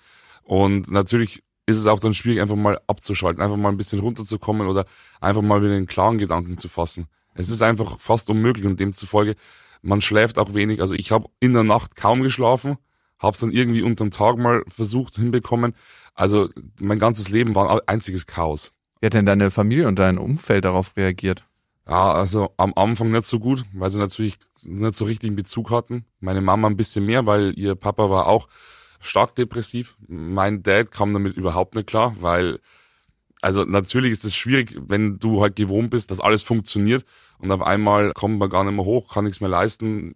Und 0.43 0.91
natürlich 0.91 1.43
ist 1.67 1.77
es 1.77 1.87
auch 1.87 1.99
dann 1.99 2.13
schwierig, 2.13 2.41
einfach 2.41 2.55
mal 2.55 2.79
abzuschalten, 2.87 3.41
einfach 3.41 3.57
mal 3.57 3.69
ein 3.69 3.77
bisschen 3.77 3.99
runterzukommen 3.99 4.67
oder 4.67 4.85
einfach 5.21 5.41
mal 5.41 5.61
wieder 5.61 5.73
einen 5.73 5.87
klaren 5.87 6.17
Gedanken 6.17 6.57
zu 6.57 6.67
fassen. 6.67 7.07
Es 7.33 7.49
ist 7.49 7.61
einfach 7.61 7.99
fast 7.99 8.29
unmöglich 8.29 8.65
und 8.65 8.79
demzufolge, 8.79 9.35
man 9.81 10.01
schläft 10.01 10.37
auch 10.37 10.53
wenig. 10.53 10.81
Also 10.81 10.95
ich 10.95 11.11
habe 11.11 11.29
in 11.39 11.53
der 11.53 11.63
Nacht 11.63 11.95
kaum 11.95 12.23
geschlafen, 12.23 12.77
habe 13.19 13.33
es 13.33 13.39
dann 13.39 13.51
irgendwie 13.51 13.83
unterm 13.83 14.11
Tag 14.11 14.37
mal 14.37 14.63
versucht 14.67 15.15
hinbekommen. 15.15 15.75
Also 16.15 16.49
mein 16.79 16.97
ganzes 16.99 17.29
Leben 17.29 17.53
war 17.53 17.69
ein 17.69 17.79
einziges 17.85 18.25
Chaos. 18.25 18.71
Wie 18.99 19.05
hat 19.05 19.13
denn 19.13 19.25
deine 19.25 19.51
Familie 19.51 19.87
und 19.87 19.99
dein 19.99 20.17
Umfeld 20.17 20.65
darauf 20.65 20.95
reagiert? 20.95 21.45
Ja, 21.87 22.13
also 22.13 22.51
am 22.57 22.73
Anfang 22.75 23.11
nicht 23.11 23.25
so 23.25 23.37
gut, 23.37 23.63
weil 23.73 23.91
sie 23.91 23.99
natürlich 23.99 24.37
nicht 24.63 24.95
so 24.95 25.05
richtig 25.05 25.27
einen 25.27 25.35
Bezug 25.35 25.69
hatten. 25.69 26.05
Meine 26.19 26.41
Mama 26.41 26.67
ein 26.67 26.77
bisschen 26.77 27.05
mehr, 27.05 27.27
weil 27.27 27.53
ihr 27.59 27.75
Papa 27.75 28.09
war 28.09 28.25
auch 28.27 28.47
stark 28.99 29.35
depressiv. 29.35 29.95
Mein 30.07 30.63
Dad 30.63 30.91
kam 30.91 31.13
damit 31.13 31.37
überhaupt 31.37 31.75
nicht 31.75 31.87
klar, 31.87 32.15
weil, 32.19 32.59
also 33.41 33.65
natürlich 33.65 34.13
ist 34.13 34.25
es 34.25 34.35
schwierig, 34.35 34.75
wenn 34.87 35.19
du 35.19 35.41
halt 35.41 35.55
gewohnt 35.55 35.91
bist, 35.91 36.09
dass 36.09 36.19
alles 36.19 36.41
funktioniert 36.41 37.05
und 37.37 37.51
auf 37.51 37.61
einmal 37.61 38.13
kommt 38.13 38.39
man 38.39 38.49
gar 38.49 38.63
nicht 38.63 38.73
mehr 38.73 38.85
hoch, 38.85 39.13
kann 39.13 39.25
nichts 39.25 39.41
mehr 39.41 39.49
leisten. 39.49 40.15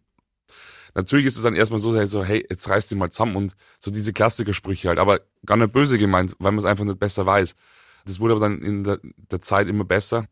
Natürlich 0.96 1.26
ist 1.26 1.38
es 1.38 1.44
dann 1.44 1.56
erstmal 1.56 1.80
so, 1.80 2.06
so 2.06 2.24
hey, 2.24 2.46
jetzt 2.50 2.68
reißt 2.68 2.90
dich 2.92 2.98
mal 2.98 3.12
zusammen 3.12 3.36
und 3.36 3.56
so 3.80 3.92
diese 3.92 4.14
Klassikersprüche 4.14 4.90
halt, 4.90 5.00
aber 5.00 5.22
gar 5.46 5.58
nicht 5.58 5.72
böse 5.72 5.98
gemeint, 5.98 6.36
weil 6.40 6.52
man 6.52 6.60
es 6.60 6.66
einfach 6.66 6.86
nicht 6.86 7.00
besser 7.00 7.26
weiß. 7.26 7.56
Das 8.06 8.20
wurde 8.20 8.34
aber 8.34 8.42
dann 8.42 8.62
in 8.62 8.84
der, 8.84 9.00
der 9.04 9.42
Zeit 9.42 9.68
immer 9.68 9.86
besser. 9.86 10.26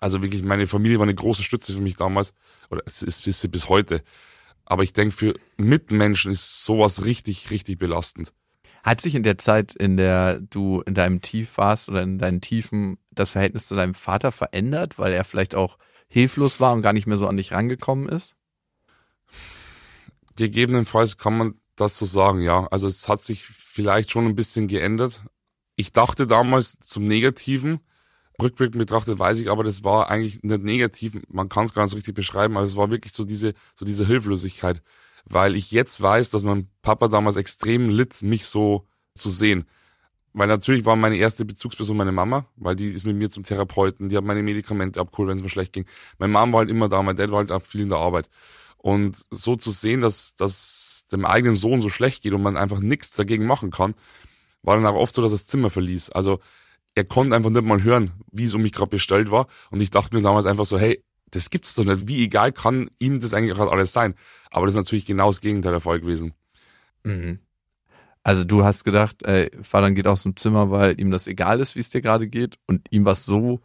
Also 0.00 0.22
wirklich, 0.22 0.42
meine 0.42 0.66
Familie 0.66 0.98
war 0.98 1.04
eine 1.04 1.14
große 1.14 1.42
Stütze 1.42 1.74
für 1.74 1.80
mich 1.80 1.96
damals. 1.96 2.32
Oder 2.70 2.82
es 2.86 3.02
ist, 3.02 3.26
ist 3.26 3.40
sie 3.40 3.48
bis 3.48 3.68
heute. 3.68 4.02
Aber 4.64 4.82
ich 4.82 4.92
denke, 4.92 5.14
für 5.14 5.34
Mitmenschen 5.56 6.32
ist 6.32 6.64
sowas 6.64 7.04
richtig, 7.04 7.50
richtig 7.50 7.78
belastend. 7.78 8.32
Hat 8.82 9.00
sich 9.00 9.14
in 9.14 9.22
der 9.22 9.36
Zeit, 9.36 9.74
in 9.74 9.98
der 9.98 10.40
du 10.40 10.80
in 10.86 10.94
deinem 10.94 11.20
Tief 11.20 11.58
warst 11.58 11.88
oder 11.88 12.02
in 12.02 12.18
deinen 12.18 12.40
Tiefen, 12.40 12.98
das 13.10 13.30
Verhältnis 13.30 13.66
zu 13.66 13.74
deinem 13.74 13.94
Vater 13.94 14.32
verändert, 14.32 14.98
weil 14.98 15.12
er 15.12 15.24
vielleicht 15.24 15.54
auch 15.54 15.76
hilflos 16.08 16.60
war 16.60 16.72
und 16.72 16.80
gar 16.80 16.94
nicht 16.94 17.06
mehr 17.06 17.18
so 17.18 17.26
an 17.26 17.36
dich 17.36 17.52
rangekommen 17.52 18.08
ist? 18.08 18.34
Gegebenenfalls 20.40 21.18
kann 21.18 21.36
man 21.36 21.54
das 21.76 21.98
so 21.98 22.06
sagen, 22.06 22.40
ja. 22.40 22.66
Also 22.70 22.86
es 22.86 23.08
hat 23.08 23.20
sich 23.20 23.44
vielleicht 23.44 24.10
schon 24.10 24.26
ein 24.26 24.34
bisschen 24.34 24.68
geändert. 24.68 25.22
Ich 25.76 25.92
dachte 25.92 26.26
damals 26.26 26.78
zum 26.80 27.06
Negativen, 27.06 27.80
rückblickend 28.40 28.78
betrachtet 28.78 29.18
weiß 29.18 29.38
ich 29.40 29.50
aber, 29.50 29.64
das 29.64 29.84
war 29.84 30.08
eigentlich 30.10 30.42
nicht 30.42 30.62
negativ, 30.62 31.12
man 31.28 31.50
kann 31.50 31.66
es 31.66 31.74
gar 31.74 31.84
nicht 31.84 31.94
richtig 31.94 32.14
beschreiben, 32.14 32.56
aber 32.56 32.64
es 32.64 32.76
war 32.76 32.90
wirklich 32.90 33.12
so 33.12 33.24
diese, 33.24 33.52
so 33.74 33.84
diese 33.84 34.06
Hilflosigkeit, 34.06 34.82
weil 35.26 35.54
ich 35.56 35.72
jetzt 35.72 36.00
weiß, 36.00 36.30
dass 36.30 36.42
mein 36.42 36.68
Papa 36.80 37.08
damals 37.08 37.36
extrem 37.36 37.90
litt, 37.90 38.22
mich 38.22 38.46
so 38.46 38.86
zu 39.14 39.28
sehen. 39.28 39.66
Weil 40.32 40.48
natürlich 40.48 40.86
war 40.86 40.96
meine 40.96 41.16
erste 41.16 41.44
Bezugsperson 41.44 41.96
meine 41.96 42.12
Mama, 42.12 42.46
weil 42.56 42.76
die 42.76 42.88
ist 42.88 43.04
mit 43.04 43.16
mir 43.16 43.30
zum 43.30 43.42
Therapeuten, 43.42 44.08
die 44.08 44.16
hat 44.16 44.24
meine 44.24 44.42
Medikamente 44.42 45.00
abgeholt, 45.00 45.28
wenn 45.28 45.36
es 45.36 45.42
mir 45.42 45.48
schlecht 45.48 45.72
ging. 45.72 45.86
Mein 46.18 46.30
Mom 46.30 46.52
war 46.52 46.60
halt 46.60 46.70
immer 46.70 46.88
da, 46.88 47.02
mein 47.02 47.16
Dad 47.16 47.30
war 47.30 47.38
halt 47.38 47.52
auch 47.52 47.62
viel 47.62 47.82
in 47.82 47.88
der 47.88 47.98
Arbeit. 47.98 48.30
Und 48.82 49.18
so 49.30 49.56
zu 49.56 49.70
sehen, 49.70 50.00
dass, 50.00 50.34
dass 50.36 51.04
dem 51.12 51.24
eigenen 51.24 51.54
Sohn 51.54 51.80
so 51.80 51.90
schlecht 51.90 52.22
geht 52.22 52.32
und 52.32 52.42
man 52.42 52.56
einfach 52.56 52.80
nichts 52.80 53.12
dagegen 53.12 53.46
machen 53.46 53.70
kann, 53.70 53.94
war 54.62 54.76
dann 54.76 54.86
auch 54.86 54.96
oft 54.96 55.14
so, 55.14 55.22
dass 55.22 55.32
er 55.32 55.38
das 55.38 55.46
Zimmer 55.46 55.70
verließ. 55.70 56.10
Also 56.10 56.40
er 56.94 57.04
konnte 57.04 57.36
einfach 57.36 57.50
nicht 57.50 57.64
mal 57.64 57.82
hören, 57.82 58.12
wie 58.32 58.44
es 58.44 58.54
um 58.54 58.62
mich 58.62 58.72
gerade 58.72 58.90
bestellt 58.90 59.30
war. 59.30 59.48
Und 59.70 59.80
ich 59.80 59.90
dachte 59.90 60.16
mir 60.16 60.22
damals 60.22 60.46
einfach 60.46 60.64
so, 60.64 60.78
hey, 60.78 61.02
das 61.30 61.50
gibt's 61.50 61.74
doch 61.74 61.84
nicht. 61.84 62.08
Wie 62.08 62.24
egal 62.24 62.52
kann 62.52 62.90
ihm 62.98 63.20
das 63.20 63.34
eigentlich 63.34 63.56
gerade 63.56 63.70
alles 63.70 63.92
sein? 63.92 64.14
Aber 64.50 64.66
das 64.66 64.74
ist 64.74 64.80
natürlich 64.80 65.06
genau 65.06 65.28
das 65.28 65.40
Gegenteil 65.40 65.72
der 65.72 65.80
Fall 65.80 66.00
gewesen. 66.00 66.32
Mhm. 67.04 67.38
Also 68.22 68.44
du 68.44 68.64
hast 68.64 68.84
gedacht, 68.84 69.22
ey, 69.22 69.50
Vater 69.62 69.90
geht 69.92 70.06
aus 70.06 70.24
dem 70.24 70.36
Zimmer, 70.36 70.70
weil 70.70 71.00
ihm 71.00 71.10
das 71.10 71.26
egal 71.26 71.60
ist, 71.60 71.76
wie 71.76 71.80
es 71.80 71.90
dir 71.90 72.00
gerade 72.00 72.28
geht. 72.28 72.58
Und 72.66 72.86
ihm 72.90 73.04
war 73.04 73.14
so 73.14 73.60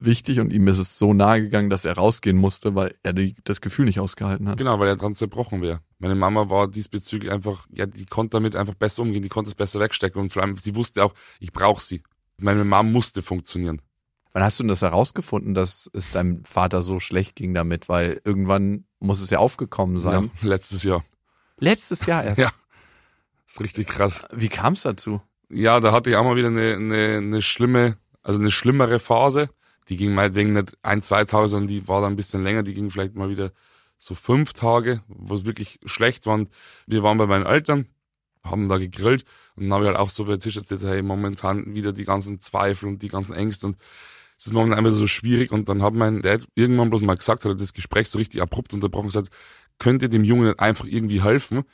wichtig 0.00 0.40
und 0.40 0.52
ihm 0.52 0.68
ist 0.68 0.78
es 0.78 0.98
so 0.98 1.12
nahe 1.12 1.42
gegangen, 1.42 1.70
dass 1.70 1.84
er 1.84 1.94
rausgehen 1.94 2.36
musste, 2.36 2.74
weil 2.74 2.94
er 3.02 3.12
die, 3.12 3.34
das 3.44 3.60
Gefühl 3.60 3.86
nicht 3.86 4.00
ausgehalten 4.00 4.48
hat. 4.48 4.58
Genau, 4.58 4.78
weil 4.78 4.88
er 4.88 4.96
dran 4.96 5.14
zerbrochen 5.14 5.62
wäre. 5.62 5.80
Meine 5.98 6.14
Mama 6.14 6.50
war 6.50 6.68
diesbezüglich 6.68 7.32
einfach, 7.32 7.66
ja, 7.70 7.86
die 7.86 8.06
konnte 8.06 8.36
damit 8.36 8.56
einfach 8.56 8.74
besser 8.74 9.02
umgehen, 9.02 9.22
die 9.22 9.28
konnte 9.28 9.48
es 9.48 9.54
besser 9.54 9.80
wegstecken 9.80 10.20
und 10.20 10.32
vor 10.32 10.42
allem, 10.42 10.56
sie 10.56 10.74
wusste 10.74 11.04
auch, 11.04 11.14
ich 11.40 11.52
brauche 11.52 11.82
sie 11.82 12.02
meine 12.40 12.64
Mom 12.64 12.92
musste 12.92 13.22
funktionieren. 13.22 13.82
Wann 14.32 14.42
hast 14.42 14.58
du 14.58 14.62
denn 14.62 14.68
das 14.68 14.82
herausgefunden, 14.82 15.54
dass 15.54 15.90
es 15.92 16.10
deinem 16.10 16.44
Vater 16.44 16.82
so 16.82 17.00
schlecht 17.00 17.34
ging 17.34 17.54
damit? 17.54 17.88
Weil 17.88 18.20
irgendwann 18.24 18.84
muss 19.00 19.20
es 19.20 19.30
ja 19.30 19.38
aufgekommen 19.38 20.00
sein. 20.00 20.30
Ja, 20.42 20.48
letztes 20.48 20.82
Jahr. 20.82 21.04
Letztes 21.58 22.06
Jahr 22.06 22.24
erst? 22.24 22.38
Ja. 22.38 22.50
Das 23.46 23.54
ist 23.54 23.60
richtig 23.62 23.86
krass. 23.88 24.26
Wie 24.30 24.50
kam 24.50 24.74
es 24.74 24.82
dazu? 24.82 25.22
Ja, 25.48 25.80
da 25.80 25.92
hatte 25.92 26.10
ich 26.10 26.16
auch 26.16 26.24
mal 26.24 26.36
wieder 26.36 26.48
eine, 26.48 26.74
eine, 26.74 27.16
eine 27.16 27.40
schlimme, 27.40 27.96
also 28.22 28.38
eine 28.38 28.50
schlimmere 28.50 28.98
Phase. 28.98 29.48
Die 29.88 29.96
ging 29.96 30.14
meinetwegen 30.14 30.52
nicht 30.52 30.76
ein, 30.82 31.02
zwei 31.02 31.24
Tage, 31.24 31.48
sondern 31.48 31.68
die 31.68 31.88
war 31.88 32.00
dann 32.00 32.12
ein 32.12 32.16
bisschen 32.16 32.44
länger. 32.44 32.62
Die 32.62 32.74
ging 32.74 32.90
vielleicht 32.90 33.14
mal 33.14 33.30
wieder 33.30 33.52
so 33.96 34.14
fünf 34.14 34.52
Tage, 34.52 35.02
wo 35.08 35.34
es 35.34 35.44
wirklich 35.44 35.80
schlecht 35.84 36.26
war. 36.26 36.34
Und 36.34 36.50
wir 36.86 37.02
waren 37.02 37.18
bei 37.18 37.26
meinen 37.26 37.46
Eltern, 37.46 37.86
haben 38.44 38.68
da 38.68 38.78
gegrillt 38.78 39.24
und 39.56 39.64
dann 39.64 39.72
habe 39.72 39.84
ich 39.84 39.88
halt 39.88 39.98
auch 39.98 40.10
so 40.10 40.24
bei 40.24 40.36
Tisch 40.36 40.56
erzählt, 40.56 40.82
hey, 40.84 41.02
momentan 41.02 41.74
wieder 41.74 41.92
die 41.92 42.04
ganzen 42.04 42.38
Zweifel 42.38 42.88
und 42.88 43.02
die 43.02 43.08
ganzen 43.08 43.34
Ängste 43.34 43.66
und 43.66 43.76
es 44.38 44.46
ist 44.46 44.52
momentan 44.52 44.78
einfach 44.78 44.92
so 44.92 45.08
schwierig. 45.08 45.50
Und 45.50 45.68
dann 45.68 45.82
hat 45.82 45.94
mein 45.94 46.22
Dad 46.22 46.46
irgendwann 46.54 46.90
bloß 46.90 47.02
mal 47.02 47.16
gesagt, 47.16 47.44
hat 47.44 47.60
das 47.60 47.72
Gespräch 47.72 48.08
so 48.08 48.18
richtig 48.18 48.40
abrupt 48.40 48.72
unterbrochen 48.72 49.06
und 49.06 49.08
gesagt, 49.08 49.30
könnt 49.78 50.02
ihr 50.02 50.08
dem 50.08 50.22
Jungen 50.22 50.56
einfach 50.58 50.84
irgendwie 50.84 51.22
helfen? 51.22 51.64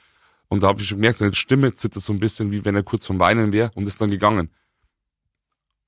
Und 0.48 0.62
da 0.62 0.68
habe 0.68 0.80
ich 0.80 0.88
schon 0.88 0.98
gemerkt, 0.98 1.18
seine 1.18 1.34
Stimme 1.34 1.74
zittert 1.74 2.02
so 2.02 2.12
ein 2.12 2.20
bisschen, 2.20 2.50
wie 2.50 2.64
wenn 2.64 2.74
er 2.74 2.82
kurz 2.82 3.06
vom 3.06 3.20
Weinen 3.20 3.52
wäre 3.52 3.70
und 3.74 3.86
ist 3.86 4.00
dann 4.00 4.10
gegangen. 4.10 4.50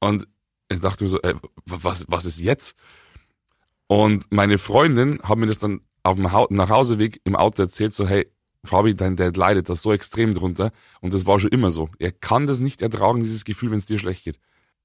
Und 0.00 0.28
ich 0.68 0.80
dachte 0.80 1.04
mir 1.04 1.10
so, 1.10 1.20
ey, 1.20 1.34
was, 1.64 2.04
was 2.08 2.24
ist 2.24 2.40
jetzt? 2.40 2.76
Und 3.86 4.30
meine 4.30 4.58
Freundin 4.58 5.20
hat 5.22 5.38
mir 5.38 5.46
das 5.46 5.58
dann 5.58 5.80
auf 6.02 6.16
dem 6.16 6.24
Nachhauseweg 6.24 7.20
im 7.24 7.36
Auto 7.36 7.62
erzählt, 7.62 7.94
so, 7.94 8.06
hey, 8.06 8.30
Fabi, 8.64 8.94
dein 8.94 9.16
Dad 9.16 9.36
leidet 9.36 9.68
da 9.68 9.74
so 9.74 9.92
extrem 9.92 10.34
drunter. 10.34 10.72
Und 11.00 11.14
das 11.14 11.26
war 11.26 11.38
schon 11.38 11.50
immer 11.50 11.70
so. 11.70 11.88
Er 11.98 12.12
kann 12.12 12.46
das 12.46 12.60
nicht 12.60 12.82
ertragen, 12.82 13.20
dieses 13.20 13.44
Gefühl, 13.44 13.70
wenn 13.70 13.78
es 13.78 13.86
dir 13.86 13.98
schlecht 13.98 14.24
geht. 14.24 14.38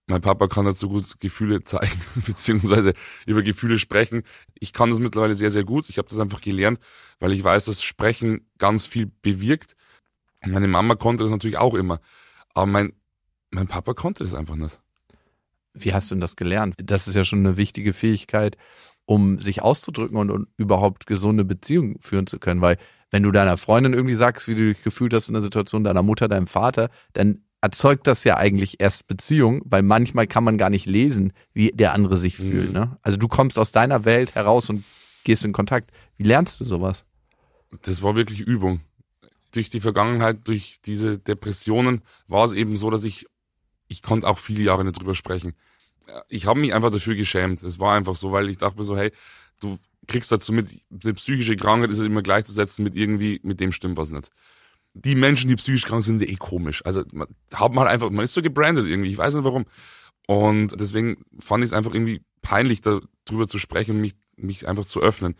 Mein 0.08 0.22
Papa 0.22 0.48
kann 0.48 0.66
dazu 0.66 0.90
gut 0.90 1.20
Gefühle 1.20 1.64
zeigen, 1.64 2.00
beziehungsweise 2.26 2.94
über 3.26 3.42
Gefühle 3.44 3.80
sprechen. 3.80 4.24
Ich 4.60 4.74
kann 4.74 4.90
das 4.90 5.00
mittlerweile 5.00 5.36
sehr, 5.36 5.52
sehr 5.52 5.64
gut. 5.64 5.90
Ich 5.90 5.98
habe 5.98 6.08
das 6.08 6.20
einfach 6.20 6.42
gelernt, 6.42 6.80
weil 7.20 7.32
ich 7.34 7.44
weiß, 7.44 7.66
dass 7.66 7.84
Sprechen 7.84 8.48
ganz 8.58 8.86
viel 8.86 9.12
bewirkt. 9.22 9.76
Meine 10.46 10.68
Mama 10.68 10.96
konnte 10.96 11.24
das 11.24 11.32
natürlich 11.32 11.58
auch 11.58 11.76
immer. 11.76 12.00
Aber 12.54 12.66
mein, 12.66 12.94
mein 13.52 13.68
Papa 13.68 13.94
konnte 13.94 14.24
das 14.24 14.34
einfach 14.34 14.56
nicht. 14.56 14.80
Wie 15.74 15.94
hast 15.94 16.12
du 16.12 16.16
denn 16.16 16.22
das 16.22 16.36
gelernt? 16.36 16.76
Das 16.84 17.08
ist 17.08 17.16
ja 17.16 17.24
schon 17.24 17.40
eine 17.40 17.58
wichtige 17.58 17.94
Fähigkeit, 17.94 18.58
um 19.06 19.40
sich 19.40 19.62
auszudrücken 19.62 20.18
und, 20.18 20.30
und 20.30 20.48
überhaupt 20.58 21.06
gesunde 21.06 21.46
Beziehungen 21.46 21.98
führen 22.00 22.28
zu 22.28 22.40
können, 22.40 22.62
weil 22.62 22.78
wenn 23.12 23.24
du 23.24 23.32
deiner 23.32 23.58
Freundin 23.58 23.94
irgendwie 23.94 24.16
sagst, 24.16 24.48
wie 24.48 24.56
du 24.56 24.74
dich 24.74 24.84
gefühlt 24.84 25.14
hast 25.14 25.28
in 25.28 25.34
der 25.34 25.44
Situation, 25.44 25.84
deiner 25.84 26.02
Mutter, 26.02 26.30
deinem 26.30 26.48
Vater, 26.48 26.90
dann 27.14 27.44
erzeugt 27.62 28.08
das 28.08 28.24
ja 28.24 28.38
eigentlich 28.38 28.80
erst 28.80 29.08
Beziehung, 29.08 29.62
weil 29.66 29.84
manchmal 29.84 30.28
kann 30.28 30.44
man 30.44 30.58
gar 30.58 30.70
nicht 30.70 30.88
lesen, 30.88 31.34
wie 31.54 31.72
der 31.72 31.94
andere 31.94 32.18
sich 32.18 32.40
mhm. 32.40 32.50
fühlt. 32.50 32.74
Ne? 32.74 32.98
Also 33.04 33.18
du 33.18 33.28
kommst 33.28 33.60
aus 33.60 33.72
deiner 33.72 34.06
Welt 34.06 34.36
heraus 34.36 34.70
und 34.70 34.84
gehst 35.24 35.46
in 35.46 35.52
Kontakt. 35.52 35.92
Wie 36.18 36.24
lernst 36.24 36.60
du 36.60 36.64
sowas? 36.64 37.06
Das 37.84 38.02
war 38.02 38.16
wirklich 38.16 38.42
Übung. 38.42 38.82
Durch 39.54 39.70
die 39.70 39.82
Vergangenheit, 39.82 40.48
durch 40.48 40.80
diese 40.86 41.20
Depressionen 41.20 42.02
war 42.28 42.46
es 42.46 42.54
eben 42.54 42.76
so, 42.76 42.90
dass 42.90 43.04
ich, 43.04 43.28
ich 43.92 44.02
konnte 44.02 44.28
auch 44.28 44.38
viele 44.38 44.64
Jahre 44.64 44.86
nicht 44.86 45.00
drüber 45.00 45.16
sprechen. 45.16 45.54
Ich 46.30 46.46
habe 46.46 46.60
mich 46.60 46.74
einfach 46.74 46.92
dafür 46.92 47.16
geschämt. 47.16 47.62
Es 47.62 47.78
war 47.78 47.94
einfach 47.94 48.16
so, 48.16 48.32
weil 48.32 48.50
ich 48.50 48.58
dachte 48.58 48.78
mir 48.78 48.86
so, 48.86 48.98
hey, 48.98 49.12
du 49.60 49.78
kriegst 50.08 50.32
dazu 50.32 50.54
mit, 50.54 50.70
eine 51.04 51.14
psychische 51.14 51.58
Krankheit 51.58 51.90
ist 51.90 52.00
halt 52.00 52.08
immer 52.08 52.22
gleichzusetzen 52.22 52.84
mit 52.84 52.96
irgendwie, 52.96 53.42
mit 53.44 53.60
dem 53.60 53.74
stimmt 53.74 53.98
was 53.98 54.12
nicht. 54.12 54.30
Die 54.94 55.16
Menschen, 55.16 55.50
die 55.50 55.58
psychisch 55.58 55.86
krank 55.86 56.04
sind, 56.04 56.22
eh 56.22 56.36
komisch. 56.36 56.86
Also 56.86 57.04
man 57.12 57.28
hat 57.54 57.74
man 57.74 57.84
halt 57.84 57.94
einfach, 57.94 58.10
man 58.10 58.24
ist 58.24 58.34
so 58.34 58.42
gebrandet 58.42 58.88
irgendwie, 58.88 59.10
ich 59.10 59.18
weiß 59.18 59.36
nicht 59.36 59.44
warum. 59.44 59.66
Und 60.26 60.80
deswegen 60.80 61.26
fand 61.40 61.64
ich 61.64 61.70
es 61.70 61.74
einfach 61.74 61.94
irgendwie 61.94 62.24
peinlich, 62.42 62.80
darüber 62.82 63.48
zu 63.48 63.60
sprechen 63.60 63.96
und 63.96 64.02
mich, 64.02 64.16
mich 64.38 64.70
einfach 64.70 64.86
zu 64.86 65.02
öffnen. 65.02 65.36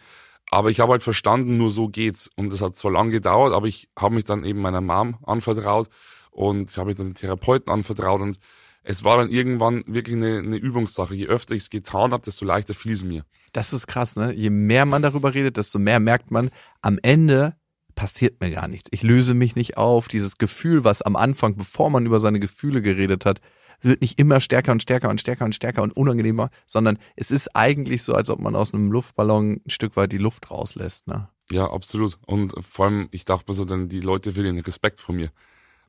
Aber 0.50 0.70
ich 0.70 0.82
habe 0.82 0.92
halt 0.92 1.04
verstanden, 1.04 1.56
nur 1.58 1.72
so 1.72 1.88
geht's. 1.88 2.30
Und 2.36 2.52
das 2.52 2.62
hat 2.62 2.76
zwar 2.76 2.92
lang 2.92 3.12
gedauert, 3.12 3.54
aber 3.54 3.68
ich 3.68 3.88
habe 3.98 4.16
mich 4.16 4.26
dann 4.26 4.44
eben 4.44 4.60
meiner 4.60 4.82
Mom 4.82 5.18
anvertraut 5.24 5.90
und 6.32 6.72
ich 6.72 6.78
habe 6.78 6.88
mich 6.88 6.96
dann 6.96 7.10
den 7.10 7.16
Therapeuten 7.16 7.72
anvertraut 7.72 8.22
und 8.22 8.40
es 8.84 9.04
war 9.04 9.18
dann 9.18 9.30
irgendwann 9.30 9.84
wirklich 9.86 10.16
eine, 10.16 10.40
eine 10.40 10.56
Übungssache. 10.56 11.14
Je 11.14 11.28
öfter 11.28 11.54
ich 11.54 11.64
es 11.64 11.70
getan 11.70 12.12
habe, 12.12 12.24
desto 12.24 12.46
leichter 12.46 12.74
fiel 12.74 12.94
es 12.94 13.04
mir. 13.04 13.26
Das 13.54 13.74
ist 13.74 13.86
krass, 13.86 14.16
ne? 14.16 14.34
Je 14.34 14.50
mehr 14.50 14.86
man 14.86 15.02
darüber 15.02 15.34
redet, 15.34 15.58
desto 15.58 15.78
mehr 15.78 16.00
merkt 16.00 16.32
man, 16.32 16.50
am 16.82 16.98
Ende 17.04 17.56
passiert 17.94 18.42
mir 18.42 18.50
gar 18.50 18.68
nichts. 18.68 18.90
Ich 18.92 19.04
löse 19.04 19.34
mich 19.34 19.56
nicht 19.56 19.78
auf. 19.78 20.08
Dieses 20.08 20.38
Gefühl, 20.38 20.84
was 20.84 21.02
am 21.02 21.16
Anfang, 21.16 21.56
bevor 21.56 21.90
man 21.90 22.06
über 22.06 22.20
seine 22.20 22.40
Gefühle 22.40 22.82
geredet 22.82 23.26
hat, 23.26 23.42
wird 23.82 24.02
nicht 24.02 24.20
immer 24.20 24.40
stärker 24.40 24.72
und 24.72 24.82
stärker 24.82 25.10
und 25.10 25.20
stärker 25.20 25.46
und 25.46 25.56
stärker 25.56 25.82
und 25.84 25.96
unangenehmer, 25.96 26.50
sondern 26.68 26.98
es 27.16 27.32
ist 27.32 27.56
eigentlich 27.56 28.04
so, 28.04 28.14
als 28.14 28.30
ob 28.30 28.40
man 28.40 28.56
aus 28.56 28.74
einem 28.74 28.92
Luftballon 28.92 29.62
ein 29.66 29.70
Stück 29.70 29.96
weit 29.96 30.12
die 30.12 30.18
Luft 30.18 30.52
rauslässt. 30.52 31.08
Ne? 31.08 31.30
Ja, 31.52 31.72
absolut. 31.72 32.18
Und 32.26 32.54
vor 32.64 32.86
allem, 32.86 33.08
ich 33.12 33.26
dachte 33.26 33.46
mir 33.48 33.54
so, 33.54 33.66
dann 33.66 33.90
die 33.90 34.00
Leute 34.00 34.34
verlieren 34.34 34.60
Respekt 34.60 35.02
vor 35.02 35.16
mir. 35.16 35.32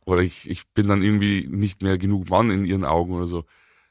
Oder 0.05 0.23
ich, 0.23 0.49
ich 0.51 0.69
bin 0.69 0.89
dann 0.89 1.03
irgendwie 1.03 1.47
nicht 1.49 1.83
mehr 1.83 1.99
genug 1.99 2.29
Mann 2.29 2.51
in 2.51 2.65
ihren 2.65 2.85
Augen 2.85 3.13
oder 3.15 3.27
so. 3.27 3.45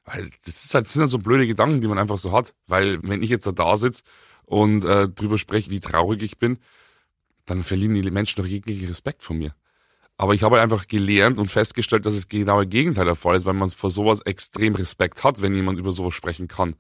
Weil 0.04 0.30
das, 0.46 0.66
ist 0.66 0.74
halt, 0.74 0.86
das 0.86 0.94
sind 0.94 1.02
halt 1.02 1.12
so 1.12 1.20
blöde 1.20 1.48
Gedanken, 1.48 1.82
die 1.82 1.88
man 1.88 1.98
einfach 1.98 2.18
so 2.18 2.32
hat. 2.32 2.54
Weil 2.68 3.00
wenn 3.04 3.24
ich 3.24 3.30
jetzt 3.30 3.48
da, 3.48 3.52
da 3.52 3.78
sitze 3.78 4.04
und 4.46 4.84
äh, 4.84 5.08
drüber 5.08 5.38
spreche, 5.38 5.70
wie 5.70 5.80
traurig 5.80 6.22
ich 6.22 6.38
bin, 6.38 6.58
dann 7.46 7.64
verlieren 7.64 7.94
die 7.94 8.12
Menschen 8.12 8.42
doch 8.42 8.48
jeglichen 8.48 8.88
Respekt 8.88 9.24
vor 9.24 9.36
mir. 9.36 9.56
Aber 10.18 10.36
ich 10.36 10.44
habe 10.44 10.58
halt 10.58 10.64
einfach 10.64 10.88
gelernt 10.88 11.40
und 11.40 11.48
festgestellt, 11.48 12.06
dass 12.06 12.14
es 12.14 12.28
genau 12.28 12.62
das 12.62 12.70
Gegenteil 12.70 13.06
der 13.06 13.16
Fall 13.16 13.36
ist, 13.36 13.46
weil 13.46 13.54
man 13.54 13.70
vor 13.70 13.90
sowas 13.90 14.22
extrem 14.22 14.76
Respekt 14.76 15.24
hat, 15.24 15.42
wenn 15.42 15.56
jemand 15.56 15.80
über 15.80 15.92
sowas 15.92 16.14
sprechen 16.14 16.48
kann. 16.48 16.74
Und 16.74 16.78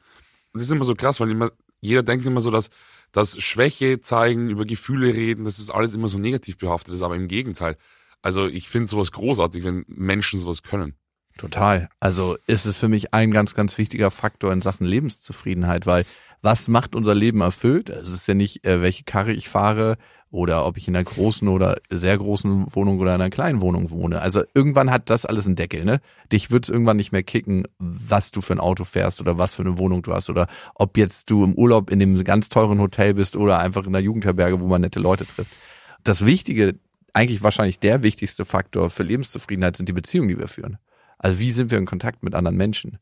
das 0.53 0.63
ist 0.63 0.71
immer 0.71 0.85
so 0.85 0.93
krass, 0.93 1.19
weil 1.19 1.31
immer, 1.31 1.51
jeder 1.79 2.03
denkt 2.03 2.25
immer 2.25 2.41
so, 2.41 2.51
dass, 2.51 2.69
dass 3.11 3.41
Schwäche 3.41 4.01
zeigen, 4.01 4.49
über 4.49 4.65
Gefühle 4.65 5.15
reden, 5.15 5.45
das 5.45 5.57
ist 5.57 5.71
alles 5.71 5.93
immer 5.93 6.07
so 6.07 6.19
negativ 6.19 6.57
behaftet 6.57 6.93
ist, 6.93 7.01
aber 7.01 7.15
im 7.15 7.27
Gegenteil. 7.27 7.77
Also 8.21 8.47
ich 8.47 8.69
finde 8.69 8.87
sowas 8.87 9.11
großartig, 9.11 9.63
wenn 9.63 9.85
Menschen 9.87 10.39
sowas 10.39 10.63
können. 10.63 10.95
Total. 11.37 11.89
Also 11.99 12.37
ist 12.45 12.65
es 12.65 12.77
für 12.77 12.87
mich 12.87 13.13
ein 13.13 13.31
ganz, 13.31 13.55
ganz 13.55 13.77
wichtiger 13.77 14.11
Faktor 14.11 14.51
in 14.51 14.61
Sachen 14.61 14.85
Lebenszufriedenheit, 14.85 15.85
weil 15.85 16.05
was 16.41 16.67
macht 16.67 16.95
unser 16.95 17.15
Leben 17.15 17.41
erfüllt? 17.41 17.89
Es 17.89 18.11
ist 18.11 18.27
ja 18.27 18.33
nicht, 18.33 18.65
äh, 18.65 18.81
welche 18.81 19.03
Karre 19.03 19.31
ich 19.31 19.47
fahre, 19.47 19.97
oder 20.31 20.65
ob 20.65 20.77
ich 20.77 20.87
in 20.87 20.95
einer 20.95 21.03
großen 21.03 21.47
oder 21.49 21.77
sehr 21.89 22.17
großen 22.17 22.73
Wohnung 22.73 22.99
oder 22.99 23.13
in 23.13 23.21
einer 23.21 23.29
kleinen 23.29 23.61
Wohnung 23.61 23.91
wohne. 23.91 24.21
Also 24.21 24.43
irgendwann 24.53 24.89
hat 24.89 25.09
das 25.09 25.25
alles 25.25 25.45
einen 25.45 25.57
Deckel, 25.57 25.83
ne? 25.83 25.99
Dich 26.31 26.51
wird 26.51 26.63
es 26.63 26.69
irgendwann 26.69 26.97
nicht 26.97 27.11
mehr 27.11 27.23
kicken, 27.23 27.67
was 27.79 28.31
du 28.31 28.39
für 28.39 28.53
ein 28.53 28.59
Auto 28.61 28.85
fährst 28.85 29.19
oder 29.19 29.37
was 29.37 29.55
für 29.55 29.63
eine 29.63 29.77
Wohnung 29.77 30.01
du 30.01 30.13
hast 30.13 30.29
oder 30.29 30.47
ob 30.73 30.97
jetzt 30.97 31.29
du 31.29 31.43
im 31.43 31.53
Urlaub 31.53 31.91
in 31.91 31.99
dem 31.99 32.23
ganz 32.23 32.47
teuren 32.47 32.79
Hotel 32.79 33.13
bist 33.13 33.35
oder 33.35 33.59
einfach 33.59 33.85
in 33.85 33.91
der 33.91 34.01
Jugendherberge, 34.01 34.61
wo 34.61 34.67
man 34.67 34.81
nette 34.81 35.01
Leute 35.01 35.25
trifft. 35.25 35.51
Das 36.03 36.25
Wichtige, 36.25 36.75
eigentlich 37.13 37.43
wahrscheinlich 37.43 37.79
der 37.79 38.01
wichtigste 38.01 38.45
Faktor 38.45 38.89
für 38.89 39.03
Lebenszufriedenheit 39.03 39.77
sind 39.77 39.89
die 39.89 39.93
Beziehungen, 39.93 40.29
die 40.29 40.39
wir 40.39 40.47
führen. 40.47 40.77
Also 41.17 41.39
wie 41.39 41.51
sind 41.51 41.71
wir 41.71 41.77
in 41.77 41.85
Kontakt 41.85 42.23
mit 42.23 42.35
anderen 42.35 42.57
Menschen? 42.57 42.99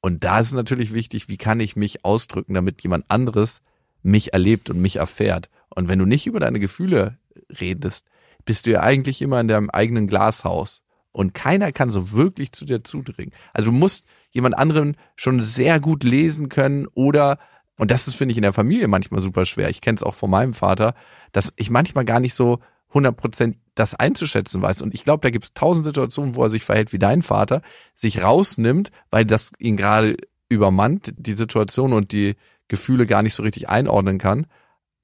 Und 0.00 0.24
da 0.24 0.40
ist 0.40 0.52
natürlich 0.52 0.92
wichtig, 0.92 1.28
wie 1.28 1.36
kann 1.36 1.60
ich 1.60 1.76
mich 1.76 2.04
ausdrücken, 2.04 2.54
damit 2.54 2.82
jemand 2.82 3.04
anderes 3.08 3.62
mich 4.02 4.32
erlebt 4.32 4.68
und 4.68 4.80
mich 4.80 4.96
erfährt. 4.96 5.48
Und 5.70 5.88
wenn 5.88 5.98
du 5.98 6.04
nicht 6.04 6.26
über 6.26 6.40
deine 6.40 6.60
Gefühle 6.60 7.18
redest, 7.60 8.06
bist 8.44 8.66
du 8.66 8.72
ja 8.72 8.80
eigentlich 8.80 9.22
immer 9.22 9.40
in 9.40 9.48
deinem 9.48 9.70
eigenen 9.70 10.06
Glashaus. 10.06 10.82
Und 11.12 11.32
keiner 11.32 11.72
kann 11.72 11.90
so 11.90 12.12
wirklich 12.12 12.52
zu 12.52 12.64
dir 12.64 12.84
zudringen. 12.84 13.32
Also 13.52 13.70
du 13.70 13.76
musst 13.76 14.04
jemand 14.30 14.58
anderen 14.58 14.96
schon 15.16 15.40
sehr 15.40 15.80
gut 15.80 16.02
lesen 16.02 16.48
können 16.48 16.86
oder, 16.92 17.38
und 17.78 17.90
das 17.90 18.08
ist, 18.08 18.16
finde 18.16 18.32
ich, 18.32 18.38
in 18.38 18.42
der 18.42 18.52
Familie 18.52 18.88
manchmal 18.88 19.20
super 19.20 19.44
schwer. 19.44 19.70
Ich 19.70 19.80
kenne 19.80 19.96
es 19.96 20.02
auch 20.02 20.14
von 20.14 20.28
meinem 20.28 20.54
Vater, 20.54 20.94
dass 21.32 21.52
ich 21.56 21.70
manchmal 21.70 22.04
gar 22.04 22.20
nicht 22.20 22.34
so 22.34 22.58
100% 22.94 23.56
das 23.74 23.94
einzuschätzen 23.94 24.62
weiß. 24.62 24.82
Und 24.82 24.94
ich 24.94 25.04
glaube, 25.04 25.22
da 25.22 25.30
gibt 25.30 25.44
es 25.44 25.52
tausend 25.52 25.84
Situationen, 25.84 26.36
wo 26.36 26.44
er 26.44 26.50
sich 26.50 26.62
verhält 26.62 26.92
wie 26.92 26.98
dein 26.98 27.22
Vater, 27.22 27.60
sich 27.94 28.22
rausnimmt, 28.22 28.90
weil 29.10 29.24
das 29.24 29.52
ihn 29.58 29.76
gerade 29.76 30.16
übermannt, 30.48 31.12
die 31.16 31.36
Situation 31.36 31.92
und 31.92 32.12
die 32.12 32.36
Gefühle 32.68 33.06
gar 33.06 33.22
nicht 33.22 33.34
so 33.34 33.42
richtig 33.42 33.68
einordnen 33.68 34.18
kann. 34.18 34.46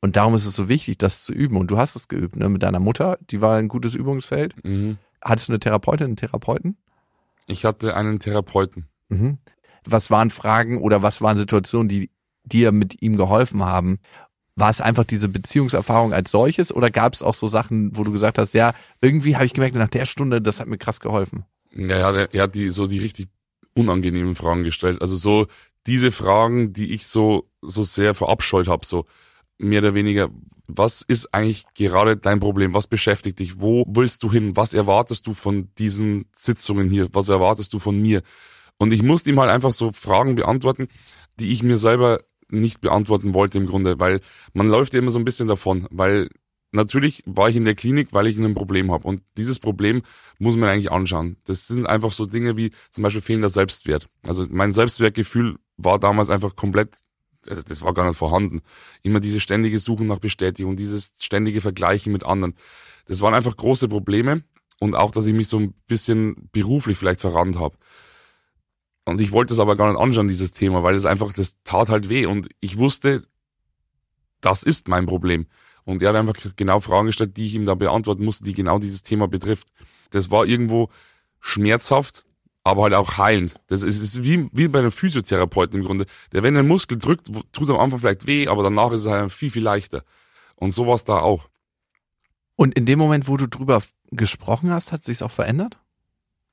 Und 0.01 0.17
darum 0.17 0.35
ist 0.35 0.47
es 0.47 0.57
so 0.57 0.69
wichtig, 0.69 0.99
das 0.99 1.23
zu 1.25 1.33
üben. 1.33 1.57
Und 1.57 1.71
du 1.71 1.77
hast 1.77 1.97
es 1.97 2.09
geübt, 2.09 2.37
ne? 2.37 2.49
Mit 2.49 2.63
deiner 2.63 2.81
Mutter, 2.81 3.19
die 3.31 3.43
war 3.43 3.57
ein 3.57 3.69
gutes 3.69 3.95
Übungsfeld. 3.95 4.55
Mhm. 4.65 4.99
Hattest 5.23 5.49
du 5.49 5.53
eine 5.53 5.61
Therapeutin, 5.61 6.07
einen 6.07 6.17
Therapeuten? 6.17 6.79
Ich 7.47 7.65
hatte 7.65 7.95
einen 7.95 8.19
Therapeuten. 8.19 8.87
Mhm. 9.09 9.39
Was 9.85 10.11
waren 10.11 10.31
Fragen 10.31 10.81
oder 10.81 11.03
was 11.03 11.21
waren 11.21 11.37
Situationen, 11.37 11.89
die 11.89 12.11
dir 12.45 12.73
mit 12.73 13.03
ihm 13.03 13.17
geholfen 13.17 13.65
haben? 13.65 13.99
War 14.61 14.71
es 14.71 14.81
einfach 14.81 15.05
diese 15.05 15.29
Beziehungserfahrung 15.29 16.13
als 16.13 16.31
solches 16.31 16.73
oder 16.73 16.91
gab 16.91 17.15
es 17.15 17.23
auch 17.23 17.35
so 17.35 17.47
Sachen, 17.47 17.97
wo 17.97 18.05
du 18.05 18.13
gesagt 18.13 18.39
hast, 18.39 18.55
ja, 18.55 18.75
irgendwie 19.01 19.35
habe 19.35 19.47
ich 19.47 19.55
gemerkt, 19.55 19.75
nach 19.75 19.89
der 19.89 20.07
Stunde, 20.07 20.43
das 20.43 20.61
hat 20.61 20.69
mir 20.69 20.79
krass 20.79 21.01
geholfen? 21.01 21.45
Ja, 21.73 22.13
er, 22.13 22.35
er 22.35 22.43
hat 22.43 22.55
die 22.55 22.71
so 22.71 22.87
die 22.87 22.99
richtig 22.99 23.29
unangenehmen 23.75 24.35
Fragen 24.35 24.65
gestellt. 24.65 25.01
Also 25.01 25.17
so 25.17 25.47
diese 25.87 26.13
Fragen, 26.13 26.73
die 26.73 26.93
ich 26.93 27.07
so 27.07 27.51
so 27.63 27.83
sehr 27.83 28.15
verabscheut 28.15 28.69
habe, 28.69 28.87
so 28.87 29.07
mehr 29.59 29.81
oder 29.81 29.95
weniger, 29.95 30.31
was 30.67 31.03
ist 31.03 31.35
eigentlich 31.35 31.65
gerade 31.75 32.17
dein 32.17 32.41
Problem? 32.41 32.75
Was 32.75 32.87
beschäftigt 32.87 33.39
dich? 33.39 33.61
Wo 33.61 33.85
willst 33.89 34.23
du 34.23 34.31
hin? 34.31 34.57
Was 34.57 34.75
erwartest 34.75 35.27
du 35.27 35.33
von 35.33 35.71
diesen 35.79 36.27
Sitzungen 36.35 36.89
hier? 36.89 37.09
Was 37.13 37.29
erwartest 37.29 37.73
du 37.73 37.79
von 37.79 38.01
mir? 38.01 38.23
Und 38.79 38.93
ich 38.93 39.03
musste 39.03 39.31
ihm 39.31 39.41
halt 39.41 39.51
einfach 39.51 39.73
so 39.73 39.93
Fragen 39.93 40.37
beantworten, 40.37 40.89
die 41.39 41.53
ich 41.53 41.63
mir 41.63 41.77
selber 41.77 42.21
nicht 42.53 42.81
beantworten 42.81 43.35
wollte 43.35 43.59
im 43.59 43.67
Grunde, 43.67 43.99
weil 44.01 44.21
man 44.53 44.69
läuft 44.69 44.95
ja 44.95 44.99
immer 44.99 45.11
so 45.11 45.19
ein 45.19 45.25
bisschen 45.25 45.49
davon, 45.49 45.87
weil 45.91 46.29
natürlich 46.73 47.23
war 47.27 47.49
ich 47.49 47.57
in 47.57 47.65
der 47.65 47.75
Klinik, 47.75 48.09
weil 48.13 48.27
ich 48.27 48.39
ein 48.39 48.55
Problem 48.55 48.93
habe 48.93 49.07
und 49.07 49.23
dieses 49.37 49.59
Problem 49.59 50.03
muss 50.39 50.57
man 50.57 50.69
eigentlich 50.69 50.93
anschauen. 50.93 51.37
Das 51.45 51.67
sind 51.67 51.87
einfach 51.87 52.13
so 52.13 52.27
Dinge 52.27 52.57
wie 52.57 52.73
zum 52.91 53.03
Beispiel 53.03 53.23
fehlender 53.23 53.49
Selbstwert. 53.49 54.09
Also 54.27 54.47
mein 54.51 54.73
Selbstwertgefühl 54.73 55.57
war 55.77 55.99
damals 55.99 56.31
einfach 56.31 56.57
komplett 56.57 56.95
also 57.49 57.63
das 57.63 57.83
war 57.83 57.95
gar 57.95 58.07
nicht 58.07 58.19
vorhanden. 58.19 58.61
Immer 59.03 59.21
diese 59.21 59.41
ständige 59.41 59.79
Suchen 59.79 60.07
nach 60.07 60.19
Bestätigung, 60.19 60.77
dieses 60.77 61.15
ständige 61.21 61.61
Vergleichen 61.61 62.13
mit 62.13 62.25
anderen. 62.25 62.55
Das 63.07 63.21
waren 63.21 63.35
einfach 63.35 63.57
große 63.57 63.89
Probleme 63.89 64.45
und 64.79 64.95
auch, 64.95 65.11
dass 65.11 65.27
ich 65.27 65.35
mich 65.35 65.49
so 65.49 65.59
ein 65.59 65.75
bisschen 65.87 66.49
beruflich 66.53 66.99
vielleicht 66.99 67.21
verrannt 67.21 67.59
habe. 67.59 67.77
Und 69.11 69.21
ich 69.21 69.33
wollte 69.33 69.53
es 69.53 69.59
aber 69.59 69.75
gar 69.75 69.91
nicht 69.91 70.01
anschauen, 70.01 70.29
dieses 70.29 70.53
Thema, 70.53 70.85
weil 70.85 70.95
es 70.95 71.05
einfach, 71.05 71.33
das 71.33 71.57
tat 71.65 71.89
halt 71.89 72.09
weh 72.09 72.27
und 72.27 72.49
ich 72.61 72.79
wusste, 72.79 73.25
das 74.41 74.63
ist 74.63 74.87
mein 74.87 75.07
Problem. 75.07 75.47
Und 75.85 76.01
er 76.01 76.11
hat 76.11 76.17
einfach 76.17 76.35
genau 76.55 76.79
Fragen 76.79 77.07
gestellt, 77.07 77.37
die 77.37 77.47
ich 77.47 77.55
ihm 77.57 77.67
da 77.67 77.75
beantworten 77.75 78.25
musste, 78.25 78.45
die 78.45 78.55
genau 78.55 78.79
dieses 78.79 79.03
Thema 79.03 79.27
betrifft. 79.27 79.67
Das 80.11 80.31
war 80.31 80.47
irgendwo 80.47 80.91
schmerzhaft, 81.41 82.25
aber 82.63 82.85
halt 82.85 82.95
auch 82.95 83.19
heilend. 83.19 83.57
Das 83.67 83.83
ist, 83.83 84.01
ist 84.01 84.23
wie, 84.23 84.49
wie 84.53 84.69
bei 84.69 84.79
einem 84.79 84.93
Physiotherapeuten 84.93 85.81
im 85.81 85.87
Grunde. 85.87 86.07
Der, 86.33 86.45
wenn 86.45 86.57
ein 86.57 86.69
Muskel 86.69 86.97
drückt, 86.97 87.27
tut 87.51 87.65
es 87.65 87.71
am 87.71 87.79
Anfang 87.79 87.99
vielleicht 87.99 88.29
weh, 88.29 88.47
aber 88.47 88.63
danach 88.63 88.93
ist 88.93 89.01
es 89.01 89.07
halt 89.09 89.33
viel, 89.33 89.51
viel 89.51 89.65
leichter. 89.65 90.05
Und 90.55 90.71
so 90.71 90.87
war 90.87 90.95
es 90.95 91.05
da 91.05 91.19
auch. 91.19 91.49
Und 92.55 92.77
in 92.77 92.87
dem 92.87 93.01
Moment, 93.01 93.27
wo 93.27 93.37
du 93.37 93.49
drüber 93.49 93.83
gesprochen 94.13 94.71
hast, 94.71 94.93
hat 94.93 95.03
sich's 95.03 95.23
auch 95.23 95.33
verändert? 95.33 95.79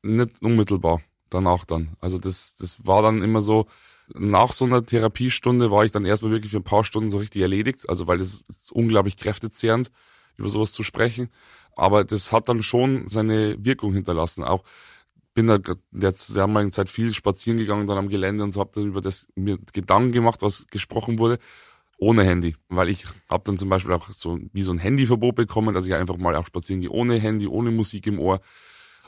Nicht 0.02 0.42
unmittelbar. 0.42 1.02
Danach 1.30 1.66
dann. 1.66 1.90
Also 2.00 2.18
das, 2.18 2.56
das 2.56 2.86
war 2.86 3.02
dann 3.02 3.22
immer 3.22 3.42
so, 3.42 3.68
nach 4.14 4.54
so 4.54 4.66
einer 4.66 4.86
Therapiestunde 4.86 5.70
war 5.72 5.84
ich 5.84 5.92
dann 5.92 6.06
erstmal 6.06 6.32
wirklich 6.32 6.52
für 6.52 6.60
ein 6.60 6.64
paar 6.64 6.84
Stunden 6.84 7.10
so 7.10 7.18
richtig 7.18 7.42
erledigt. 7.42 7.90
Also 7.90 8.08
weil 8.08 8.20
das 8.20 8.46
ist 8.48 8.72
unglaublich 8.72 9.18
kräftezehrend, 9.18 9.92
über 10.38 10.50
sowas 10.50 10.72
zu 10.72 10.84
sprechen. 10.84 11.30
Aber 11.76 12.04
das 12.04 12.32
hat 12.32 12.50
dann 12.50 12.64
schon 12.64 13.08
seine 13.08 13.64
Wirkung 13.64 13.94
hinterlassen. 13.94 14.44
Auch 14.44 14.64
bin 15.38 15.46
da 15.46 15.60
jetzt 15.94 16.30
der 16.30 16.44
damaligen 16.44 16.72
Zeit 16.72 16.90
viel 16.90 17.14
spazieren 17.14 17.60
gegangen 17.60 17.86
dann 17.86 18.00
am 18.00 18.10
Gelände 18.10 18.44
und 18.44 18.54
so 18.54 18.60
habe 18.60 18.72
dann 18.74 18.88
über 18.88 19.02
das 19.02 19.28
mir 19.36 19.60
Gedanken 19.72 20.12
gemacht, 20.12 20.42
was 20.42 20.66
gesprochen 20.72 21.20
wurde, 21.20 21.38
ohne 22.00 22.24
Handy. 22.24 22.56
Weil 22.70 22.90
ich 22.90 23.06
habe 23.30 23.44
dann 23.46 23.56
zum 23.56 23.70
Beispiel 23.70 23.94
auch 23.94 24.10
so 24.10 24.40
wie 24.52 24.64
so 24.64 24.72
ein 24.72 24.80
Handyverbot 24.80 25.36
bekommen, 25.36 25.76
dass 25.76 25.86
ich 25.86 25.94
einfach 25.94 26.18
mal 26.18 26.36
auch 26.36 26.48
spazieren 26.48 26.82
gehe 26.82 26.90
ohne 26.90 27.20
Handy, 27.20 27.46
ohne 27.46 27.70
Musik 27.70 28.08
im 28.08 28.18
Ohr. 28.18 28.42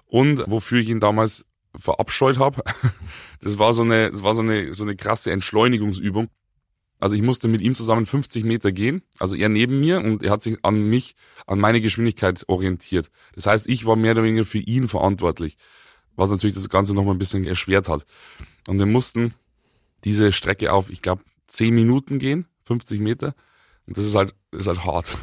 Und 0.05 0.43
wofür 0.45 0.79
ich 0.79 0.89
ihn 0.89 0.99
damals 0.99 1.47
verabscheut 1.77 2.39
habe, 2.39 2.63
das 3.41 3.59
war 3.59 3.73
so 3.73 3.83
eine, 3.83 4.11
das 4.11 4.23
war 4.23 4.33
so 4.33 4.41
eine, 4.41 4.73
so 4.73 4.83
eine 4.83 4.95
krasse 4.95 5.31
Entschleunigungsübung. 5.31 6.29
Also 7.01 7.15
ich 7.15 7.21
musste 7.21 7.47
mit 7.47 7.61
ihm 7.61 7.75
zusammen 7.75 8.05
50 8.05 8.43
Meter 8.43 8.73
gehen, 8.73 9.03
also 9.19 9.35
er 9.35 9.47
neben 9.47 9.79
mir 9.79 10.01
und 10.01 10.21
er 10.21 10.31
hat 10.31 10.43
sich 10.43 10.57
an 10.63 10.89
mich, 10.89 11.15
an 11.47 11.59
meine 11.59 11.79
Geschwindigkeit 11.79 12.43
orientiert. 12.47 13.09
Das 13.35 13.45
heißt, 13.45 13.69
ich 13.69 13.85
war 13.85 13.95
mehr 13.95 14.11
oder 14.11 14.23
weniger 14.23 14.43
für 14.43 14.57
ihn 14.57 14.89
verantwortlich 14.89 15.55
was 16.19 16.29
natürlich 16.29 16.55
das 16.55 16.69
Ganze 16.69 16.93
nochmal 16.93 17.15
ein 17.15 17.19
bisschen 17.19 17.47
erschwert 17.47 17.87
hat. 17.87 18.05
Und 18.67 18.77
wir 18.77 18.85
mussten 18.85 19.33
diese 20.03 20.31
Strecke 20.31 20.71
auf, 20.73 20.89
ich 20.89 21.01
glaube, 21.01 21.23
10 21.47 21.73
Minuten 21.73 22.19
gehen, 22.19 22.45
50 22.65 22.99
Meter. 22.99 23.33
Und 23.87 23.97
das 23.97 24.05
ist 24.05 24.15
halt, 24.15 24.35
ist 24.51 24.67
halt 24.67 24.85
hart. 24.85 25.17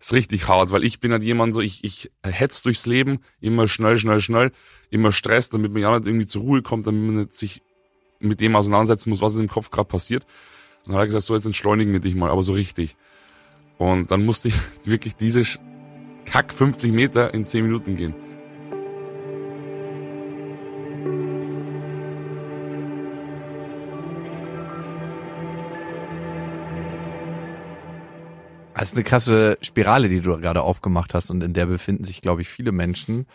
Ist 0.00 0.12
richtig 0.12 0.48
hart, 0.48 0.70
weil 0.70 0.84
ich 0.84 1.00
bin 1.00 1.12
halt 1.12 1.24
jemand 1.24 1.54
so, 1.54 1.60
ich, 1.60 1.82
ich 1.84 2.10
hetz 2.22 2.62
durchs 2.62 2.86
Leben, 2.86 3.20
immer 3.40 3.66
schnell, 3.66 3.98
schnell, 3.98 4.20
schnell, 4.20 4.52
immer 4.90 5.12
Stress, 5.12 5.48
damit 5.48 5.72
man 5.72 5.82
ja 5.82 5.96
nicht 5.98 6.06
irgendwie 6.06 6.26
zur 6.26 6.42
Ruhe 6.42 6.62
kommt, 6.62 6.86
damit 6.86 7.02
man 7.02 7.16
nicht 7.16 7.34
sich 7.34 7.62
mit 8.20 8.40
dem 8.40 8.56
auseinandersetzen 8.56 9.10
muss, 9.10 9.20
was 9.20 9.36
im 9.36 9.48
Kopf 9.48 9.70
gerade 9.70 9.88
passiert. 9.88 10.24
Und 10.84 10.92
dann 10.92 10.96
hat 10.96 11.02
er 11.02 11.06
gesagt, 11.06 11.24
so 11.24 11.34
jetzt 11.34 11.46
entschleunigen 11.46 11.92
wir 11.92 12.00
dich 12.00 12.14
mal, 12.14 12.30
aber 12.30 12.42
so 12.42 12.52
richtig. 12.52 12.96
Und 13.76 14.10
dann 14.10 14.24
musste 14.24 14.48
ich 14.48 14.54
wirklich 14.84 15.16
diese 15.16 15.42
Kack 16.24 16.52
50 16.52 16.92
Meter 16.92 17.34
in 17.34 17.44
10 17.44 17.64
Minuten 17.64 17.96
gehen. 17.96 18.14
Das 28.78 28.90
ist 28.90 28.94
eine 28.94 29.02
krasse 29.02 29.58
Spirale, 29.60 30.08
die 30.08 30.20
du 30.20 30.38
gerade 30.38 30.62
aufgemacht 30.62 31.12
hast 31.12 31.32
und 31.32 31.42
in 31.42 31.52
der 31.52 31.66
befinden 31.66 32.04
sich, 32.04 32.20
glaube 32.20 32.42
ich, 32.42 32.48
viele 32.48 32.70
Menschen. 32.70 33.26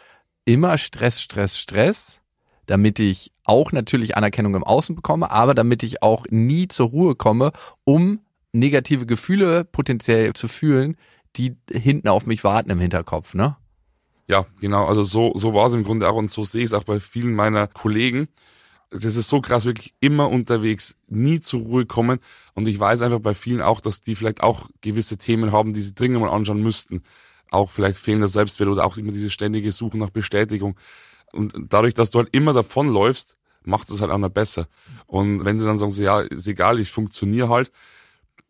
Immer 0.46 0.78
Stress, 0.78 1.22
Stress, 1.22 1.58
Stress, 1.58 2.22
damit 2.66 2.98
ich 2.98 3.34
auch 3.44 3.74
natürlich 3.74 4.16
Anerkennung 4.16 4.56
im 4.56 4.64
Außen 4.64 4.96
bekomme, 4.96 5.32
aber 5.32 5.54
damit 5.54 5.84
ich 5.84 6.02
auch 6.02 6.26
nie 6.30 6.70
zur 6.70 6.88
Ruhe 6.88 7.16
komme, 7.16 7.52
um 7.84 8.22
negative 8.54 9.06
Gefühle 9.06 9.66
potenziell 9.66 10.32
zu 10.32 10.48
fühlen, 10.48 10.96
die 11.36 11.58
hinten 11.70 12.08
auf 12.08 12.26
mich 12.26 12.46
warten 12.46 12.70
im 12.70 12.80
Hinterkopf, 12.80 13.34
ne? 13.34 13.58
Ja, 14.28 14.46
genau. 14.62 14.86
Also 14.86 15.04
so, 15.04 15.34
so 15.36 15.54
war 15.54 15.68
es 15.68 15.74
im 15.74 15.84
Grunde 15.84 16.08
auch 16.08 16.16
und 16.16 16.32
so 16.32 16.46
sehe 16.46 16.62
ich 16.62 16.68
es 16.68 16.74
auch 16.74 16.86
bei 16.86 17.02
vielen 17.02 17.34
meiner 17.34 17.68
Kollegen. 17.68 18.30
Das 18.94 19.16
ist 19.16 19.28
so 19.28 19.42
krass, 19.42 19.66
wirklich 19.66 19.94
immer 20.00 20.30
unterwegs, 20.30 20.96
nie 21.08 21.40
zur 21.40 21.62
Ruhe 21.62 21.86
kommen. 21.86 22.20
Und 22.54 22.68
ich 22.68 22.80
weiß 22.80 23.02
einfach 23.02 23.20
bei 23.20 23.34
vielen 23.34 23.62
auch, 23.62 23.82
dass 23.82 24.02
die 24.02 24.16
vielleicht 24.16 24.44
auch 24.44 24.70
gewisse 24.82 25.18
Themen 25.18 25.52
haben, 25.52 25.74
die 25.74 25.82
sie 25.82 25.96
dringend 25.96 26.22
mal 26.22 26.30
anschauen 26.30 26.62
müssten. 26.62 27.02
Auch 27.50 27.72
vielleicht 27.72 27.98
fehlender 27.98 28.28
Selbstwert 28.28 28.70
oder 28.70 28.86
auch 28.86 28.98
immer 28.98 29.12
diese 29.12 29.32
ständige 29.32 29.72
Suche 29.72 29.98
nach 29.98 30.12
Bestätigung. 30.12 30.78
Und 31.32 31.54
dadurch, 31.70 31.96
dass 31.96 32.12
du 32.12 32.20
halt 32.20 32.30
immer 32.32 32.54
davonläufst, 32.54 33.36
macht 33.64 33.90
es 33.90 34.02
halt 34.02 34.12
auch 34.12 34.18
noch 34.18 34.30
besser. 34.30 34.68
Und 35.08 35.44
wenn 35.46 35.58
sie 35.58 35.66
dann 35.66 35.78
sagen, 35.78 35.92
so, 35.92 36.04
ja, 36.04 36.22
ist 36.22 36.48
egal, 36.48 36.80
ich 36.80 36.92
funktioniere 36.92 37.50
halt, 37.50 37.72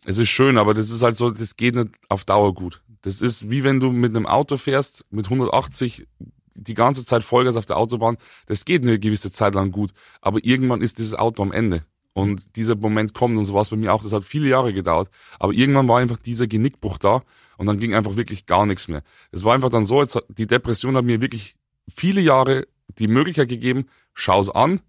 es 0.06 0.18
ist 0.18 0.30
schön, 0.30 0.58
aber 0.58 0.74
das 0.74 0.92
ist 0.92 1.02
halt 1.02 1.16
so, 1.16 1.30
das 1.30 1.56
geht 1.56 1.76
nicht 1.76 1.92
auf 2.10 2.26
Dauer 2.26 2.54
gut. 2.54 2.82
Das 3.04 3.22
ist 3.22 3.50
wie 3.50 3.64
wenn 3.64 3.80
du 3.80 3.92
mit 3.92 4.16
einem 4.16 4.26
Auto 4.26 4.58
fährst, 4.58 5.06
mit 5.12 5.26
180 5.26 6.08
die 6.56 6.74
ganze 6.74 7.06
Zeit 7.06 7.24
Vollgas 7.24 7.56
auf 7.56 7.66
der 7.66 7.78
Autobahn. 7.78 8.18
Das 8.46 8.66
geht 8.66 8.84
eine 8.84 9.00
gewisse 9.00 9.32
Zeit 9.32 9.56
lang 9.56 9.72
gut, 9.72 9.92
aber 10.22 10.44
irgendwann 10.44 10.82
ist 10.82 10.98
dieses 10.98 11.16
Auto 11.16 11.44
am 11.44 11.52
Ende. 11.52 11.86
Und 12.14 12.56
dieser 12.58 12.76
Moment 12.76 13.14
kommt 13.14 13.38
und 13.38 13.46
so 13.46 13.54
war 13.54 13.64
es 13.64 13.70
bei 13.70 13.76
mir 13.76 13.94
auch. 13.94 14.04
Das 14.04 14.14
hat 14.14 14.24
viele 14.24 14.48
Jahre 14.48 14.72
gedauert. 14.72 15.10
Aber 15.40 15.52
irgendwann 15.52 15.88
war 15.88 16.00
einfach 16.00 16.18
dieser 16.18 16.46
Genickbruch 16.48 17.00
da 17.00 17.24
und 17.58 17.66
dann 17.66 17.80
ging 17.80 17.96
einfach 17.96 18.16
wirklich 18.16 18.46
gar 18.46 18.66
nichts 18.66 18.88
mehr. 18.88 19.02
Es 19.32 19.44
war 19.44 19.56
einfach 19.56 19.70
dann 19.70 19.84
so, 19.84 20.00
jetzt, 20.00 20.20
die 20.30 20.48
Depression 20.48 20.96
hat 20.96 21.06
mir 21.06 21.22
wirklich 21.22 21.56
viele 21.88 22.22
Jahre 22.22 22.68
die 23.00 23.08
Möglichkeit 23.08 23.50
gegeben, 23.50 23.88
schau's 24.14 24.50
an, 24.50 24.80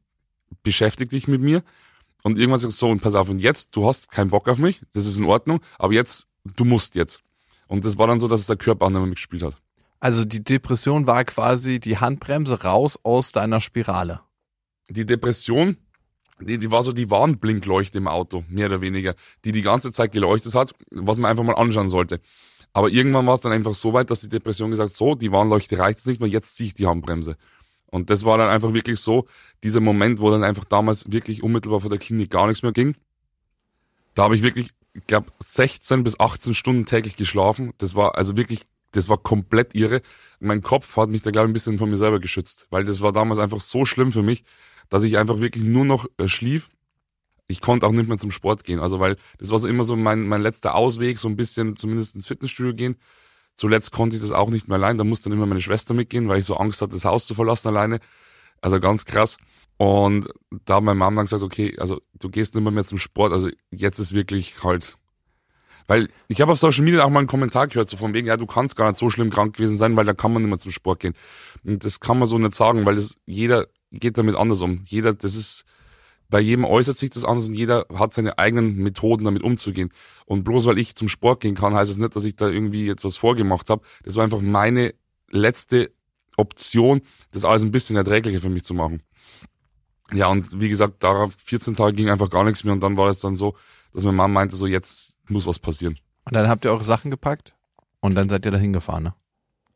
beschäftig 0.62 1.10
dich 1.10 1.26
mit 1.26 1.40
mir. 1.40 1.62
Und 2.22 2.38
irgendwann 2.38 2.58
sagst 2.58 2.80
du 2.80 2.86
so, 2.86 2.90
und 2.90 3.00
pass 3.00 3.14
auf, 3.14 3.28
und 3.28 3.38
jetzt, 3.38 3.74
du 3.76 3.86
hast 3.86 4.10
keinen 4.10 4.30
Bock 4.30 4.48
auf 4.48 4.58
mich, 4.58 4.80
das 4.92 5.06
ist 5.06 5.16
in 5.16 5.24
Ordnung, 5.24 5.60
aber 5.78 5.92
jetzt, 5.92 6.26
du 6.56 6.64
musst 6.64 6.94
jetzt. 6.94 7.20
Und 7.66 7.84
das 7.84 7.98
war 7.98 8.06
dann 8.06 8.18
so, 8.18 8.28
dass 8.28 8.40
es 8.40 8.46
der 8.46 8.56
Körper 8.56 8.86
auch 8.86 8.90
mitgespielt 8.90 9.42
hat. 9.42 9.56
Also 10.04 10.26
die 10.26 10.44
Depression 10.44 11.06
war 11.06 11.24
quasi 11.24 11.80
die 11.80 11.96
Handbremse 11.96 12.62
raus 12.62 12.98
aus 13.04 13.32
deiner 13.32 13.62
Spirale. 13.62 14.20
Die 14.90 15.06
Depression, 15.06 15.78
die, 16.38 16.58
die 16.58 16.70
war 16.70 16.82
so 16.82 16.92
die 16.92 17.10
Warnblinkleuchte 17.10 17.96
im 17.96 18.06
Auto, 18.06 18.44
mehr 18.50 18.66
oder 18.66 18.82
weniger, 18.82 19.14
die 19.46 19.52
die 19.52 19.62
ganze 19.62 19.92
Zeit 19.92 20.12
geleuchtet 20.12 20.54
hat, 20.54 20.74
was 20.90 21.16
man 21.16 21.30
einfach 21.30 21.42
mal 21.42 21.54
anschauen 21.54 21.88
sollte. 21.88 22.20
Aber 22.74 22.90
irgendwann 22.90 23.26
war 23.26 23.32
es 23.32 23.40
dann 23.40 23.52
einfach 23.52 23.72
so 23.72 23.94
weit, 23.94 24.10
dass 24.10 24.20
die 24.20 24.28
Depression 24.28 24.70
gesagt 24.70 24.90
hat, 24.90 24.94
so, 24.94 25.14
die 25.14 25.32
Warnleuchte 25.32 25.78
reicht 25.78 26.00
jetzt 26.00 26.06
nicht 26.06 26.20
mehr, 26.20 26.28
jetzt 26.28 26.54
ziehe 26.58 26.66
ich 26.66 26.74
die 26.74 26.86
Handbremse. 26.86 27.38
Und 27.86 28.10
das 28.10 28.26
war 28.26 28.36
dann 28.36 28.50
einfach 28.50 28.74
wirklich 28.74 29.00
so, 29.00 29.26
dieser 29.62 29.80
Moment, 29.80 30.20
wo 30.20 30.30
dann 30.30 30.44
einfach 30.44 30.66
damals 30.66 31.12
wirklich 31.12 31.42
unmittelbar 31.42 31.80
vor 31.80 31.88
der 31.88 31.98
Klinik 31.98 32.28
gar 32.28 32.46
nichts 32.46 32.62
mehr 32.62 32.72
ging. 32.72 32.94
Da 34.12 34.24
habe 34.24 34.36
ich 34.36 34.42
wirklich, 34.42 34.68
ich 34.92 35.06
glaube, 35.06 35.32
16 35.42 36.04
bis 36.04 36.20
18 36.20 36.54
Stunden 36.54 36.84
täglich 36.84 37.16
geschlafen. 37.16 37.72
Das 37.78 37.94
war 37.94 38.18
also 38.18 38.36
wirklich, 38.36 38.66
das 38.96 39.08
war 39.08 39.18
komplett 39.18 39.74
irre. 39.74 40.02
Mein 40.40 40.62
Kopf 40.62 40.96
hat 40.96 41.08
mich 41.08 41.22
da, 41.22 41.30
glaube 41.30 41.46
ich, 41.46 41.50
ein 41.50 41.54
bisschen 41.54 41.78
von 41.78 41.90
mir 41.90 41.96
selber 41.96 42.20
geschützt, 42.20 42.66
weil 42.70 42.84
das 42.84 43.00
war 43.00 43.12
damals 43.12 43.38
einfach 43.38 43.60
so 43.60 43.84
schlimm 43.84 44.12
für 44.12 44.22
mich, 44.22 44.44
dass 44.88 45.04
ich 45.04 45.18
einfach 45.18 45.40
wirklich 45.40 45.64
nur 45.64 45.84
noch 45.84 46.06
äh, 46.18 46.28
schlief. 46.28 46.70
Ich 47.46 47.60
konnte 47.60 47.86
auch 47.86 47.92
nicht 47.92 48.08
mehr 48.08 48.18
zum 48.18 48.30
Sport 48.30 48.64
gehen. 48.64 48.80
Also, 48.80 49.00
weil 49.00 49.16
das 49.38 49.50
war 49.50 49.58
so 49.58 49.68
immer 49.68 49.84
so 49.84 49.96
mein, 49.96 50.26
mein 50.26 50.42
letzter 50.42 50.74
Ausweg, 50.74 51.18
so 51.18 51.28
ein 51.28 51.36
bisschen 51.36 51.76
zumindest 51.76 52.14
ins 52.14 52.26
Fitnessstudio 52.26 52.74
gehen. 52.74 52.96
Zuletzt 53.54 53.92
konnte 53.92 54.16
ich 54.16 54.22
das 54.22 54.32
auch 54.32 54.50
nicht 54.50 54.68
mehr 54.68 54.76
allein. 54.76 54.98
Da 54.98 55.04
musste 55.04 55.28
dann 55.28 55.38
immer 55.38 55.46
meine 55.46 55.60
Schwester 55.60 55.94
mitgehen, 55.94 56.28
weil 56.28 56.38
ich 56.38 56.44
so 56.44 56.56
Angst 56.56 56.80
hatte, 56.80 56.92
das 56.92 57.04
Haus 57.04 57.26
zu 57.26 57.34
verlassen 57.34 57.68
alleine. 57.68 58.00
Also 58.60 58.80
ganz 58.80 59.04
krass. 59.04 59.36
Und 59.76 60.28
da 60.64 60.76
hat 60.76 60.84
meine 60.84 60.98
Mom 60.98 61.16
dann 61.16 61.26
gesagt, 61.26 61.42
okay, 61.42 61.76
also 61.78 62.00
du 62.18 62.30
gehst 62.30 62.54
nicht 62.54 62.64
mehr, 62.64 62.72
mehr 62.72 62.84
zum 62.84 62.98
Sport. 62.98 63.32
Also 63.32 63.50
jetzt 63.70 63.98
ist 63.98 64.14
wirklich 64.14 64.62
halt, 64.62 64.96
weil 65.86 66.08
ich 66.28 66.40
habe 66.40 66.52
auf 66.52 66.58
Social 66.58 66.84
Media 66.84 67.04
auch 67.04 67.10
mal 67.10 67.20
einen 67.20 67.28
Kommentar 67.28 67.68
gehört, 67.68 67.88
so 67.88 67.96
von 67.96 68.14
wegen, 68.14 68.26
ja, 68.26 68.36
du 68.36 68.46
kannst 68.46 68.76
gar 68.76 68.88
nicht 68.88 68.98
so 68.98 69.10
schlimm 69.10 69.30
krank 69.30 69.56
gewesen 69.56 69.76
sein, 69.76 69.96
weil 69.96 70.04
da 70.04 70.14
kann 70.14 70.32
man 70.32 70.42
nicht 70.42 70.50
mehr 70.50 70.58
zum 70.58 70.72
Sport 70.72 71.00
gehen. 71.00 71.14
Und 71.64 71.84
das 71.84 72.00
kann 72.00 72.18
man 72.18 72.26
so 72.26 72.38
nicht 72.38 72.54
sagen, 72.54 72.86
weil 72.86 72.96
das, 72.96 73.16
jeder 73.26 73.66
geht 73.90 74.18
damit 74.18 74.36
anders 74.36 74.62
um. 74.62 74.82
Jeder, 74.84 75.14
das 75.14 75.34
ist, 75.34 75.64
bei 76.28 76.40
jedem 76.40 76.64
äußert 76.64 76.96
sich 76.96 77.10
das 77.10 77.24
anders 77.24 77.48
und 77.48 77.54
jeder 77.54 77.86
hat 77.94 78.12
seine 78.12 78.38
eigenen 78.38 78.76
Methoden, 78.76 79.24
damit 79.24 79.42
umzugehen. 79.42 79.90
Und 80.24 80.44
bloß 80.44 80.66
weil 80.66 80.78
ich 80.78 80.94
zum 80.94 81.08
Sport 81.08 81.40
gehen 81.40 81.54
kann, 81.54 81.74
heißt 81.74 81.90
es 81.90 81.96
das 81.96 82.02
nicht, 82.02 82.16
dass 82.16 82.24
ich 82.24 82.36
da 82.36 82.48
irgendwie 82.48 82.86
jetzt 82.86 83.04
was 83.04 83.16
vorgemacht 83.16 83.68
habe. 83.68 83.82
Das 84.04 84.16
war 84.16 84.24
einfach 84.24 84.40
meine 84.40 84.94
letzte 85.30 85.92
Option, 86.36 87.02
das 87.30 87.44
alles 87.44 87.62
ein 87.62 87.70
bisschen 87.70 87.96
erträglicher 87.96 88.40
für 88.40 88.48
mich 88.48 88.64
zu 88.64 88.74
machen. 88.74 89.02
Ja, 90.12 90.28
und 90.28 90.60
wie 90.60 90.68
gesagt, 90.68 91.02
darauf 91.02 91.34
14 91.44 91.76
Tage 91.76 91.94
ging 91.94 92.10
einfach 92.10 92.30
gar 92.30 92.44
nichts 92.44 92.64
mehr 92.64 92.74
und 92.74 92.80
dann 92.80 92.96
war 92.96 93.08
es 93.10 93.20
dann 93.20 93.36
so, 93.36 93.56
dass 93.94 94.04
meine 94.04 94.16
Mama 94.16 94.32
meinte, 94.40 94.56
so 94.56 94.66
jetzt 94.66 95.16
muss 95.28 95.46
was 95.46 95.58
passieren. 95.58 95.98
Und 96.26 96.34
dann 96.34 96.48
habt 96.48 96.64
ihr 96.64 96.70
eure 96.70 96.84
Sachen 96.84 97.10
gepackt 97.10 97.54
und 98.00 98.14
dann 98.14 98.28
seid 98.28 98.44
ihr 98.44 98.52
da 98.52 98.58
hingefahren, 98.58 99.04
ne? 99.04 99.14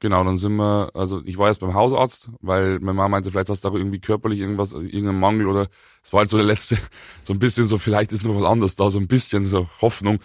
Genau, 0.00 0.22
dann 0.22 0.38
sind 0.38 0.54
wir, 0.54 0.90
also 0.94 1.22
ich 1.24 1.38
war 1.38 1.48
jetzt 1.48 1.58
beim 1.58 1.74
Hausarzt, 1.74 2.30
weil 2.40 2.78
meine 2.78 2.94
Mama 2.94 3.08
meinte, 3.08 3.32
vielleicht 3.32 3.48
hast 3.48 3.64
du 3.64 3.68
auch 3.68 3.74
irgendwie 3.74 3.98
körperlich 3.98 4.38
irgendwas, 4.38 4.72
irgendeinen 4.72 5.18
Mangel 5.18 5.48
oder 5.48 5.68
es 6.04 6.12
war 6.12 6.20
halt 6.20 6.30
so 6.30 6.36
der 6.36 6.46
letzte, 6.46 6.78
so 7.24 7.32
ein 7.32 7.40
bisschen 7.40 7.66
so, 7.66 7.78
vielleicht 7.78 8.12
ist 8.12 8.24
noch 8.24 8.36
was 8.36 8.44
anderes 8.44 8.76
da, 8.76 8.90
so 8.90 9.00
ein 9.00 9.08
bisschen 9.08 9.44
so 9.44 9.68
Hoffnung. 9.80 10.20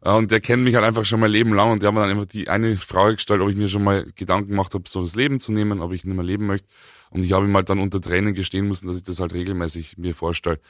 Und 0.00 0.30
der 0.30 0.40
kennt 0.40 0.62
mich 0.62 0.74
halt 0.74 0.84
einfach 0.84 1.04
schon 1.04 1.20
mein 1.20 1.30
Leben 1.30 1.52
lang 1.52 1.72
und 1.72 1.82
der 1.82 1.88
hat 1.88 1.94
mir 1.94 2.00
dann 2.00 2.10
einfach 2.10 2.26
die 2.26 2.48
eine 2.48 2.76
Frage 2.76 3.14
gestellt, 3.16 3.40
ob 3.40 3.48
ich 3.48 3.56
mir 3.56 3.68
schon 3.68 3.82
mal 3.84 4.06
Gedanken 4.14 4.50
gemacht 4.50 4.74
habe, 4.74 4.84
so 4.88 5.02
das 5.02 5.16
Leben 5.16 5.40
zu 5.40 5.52
nehmen, 5.52 5.80
ob 5.80 5.92
ich 5.92 6.04
nicht 6.04 6.14
mehr 6.14 6.24
leben 6.24 6.46
möchte. 6.46 6.68
Und 7.10 7.24
ich 7.24 7.32
habe 7.32 7.46
ihm 7.46 7.54
halt 7.54 7.70
dann 7.70 7.78
unter 7.78 8.00
Tränen 8.00 8.34
gestehen 8.34 8.68
müssen, 8.68 8.86
dass 8.88 8.96
ich 8.96 9.02
das 9.02 9.20
halt 9.20 9.32
regelmäßig 9.34 9.98
mir 9.98 10.14
vorstelle. 10.14 10.60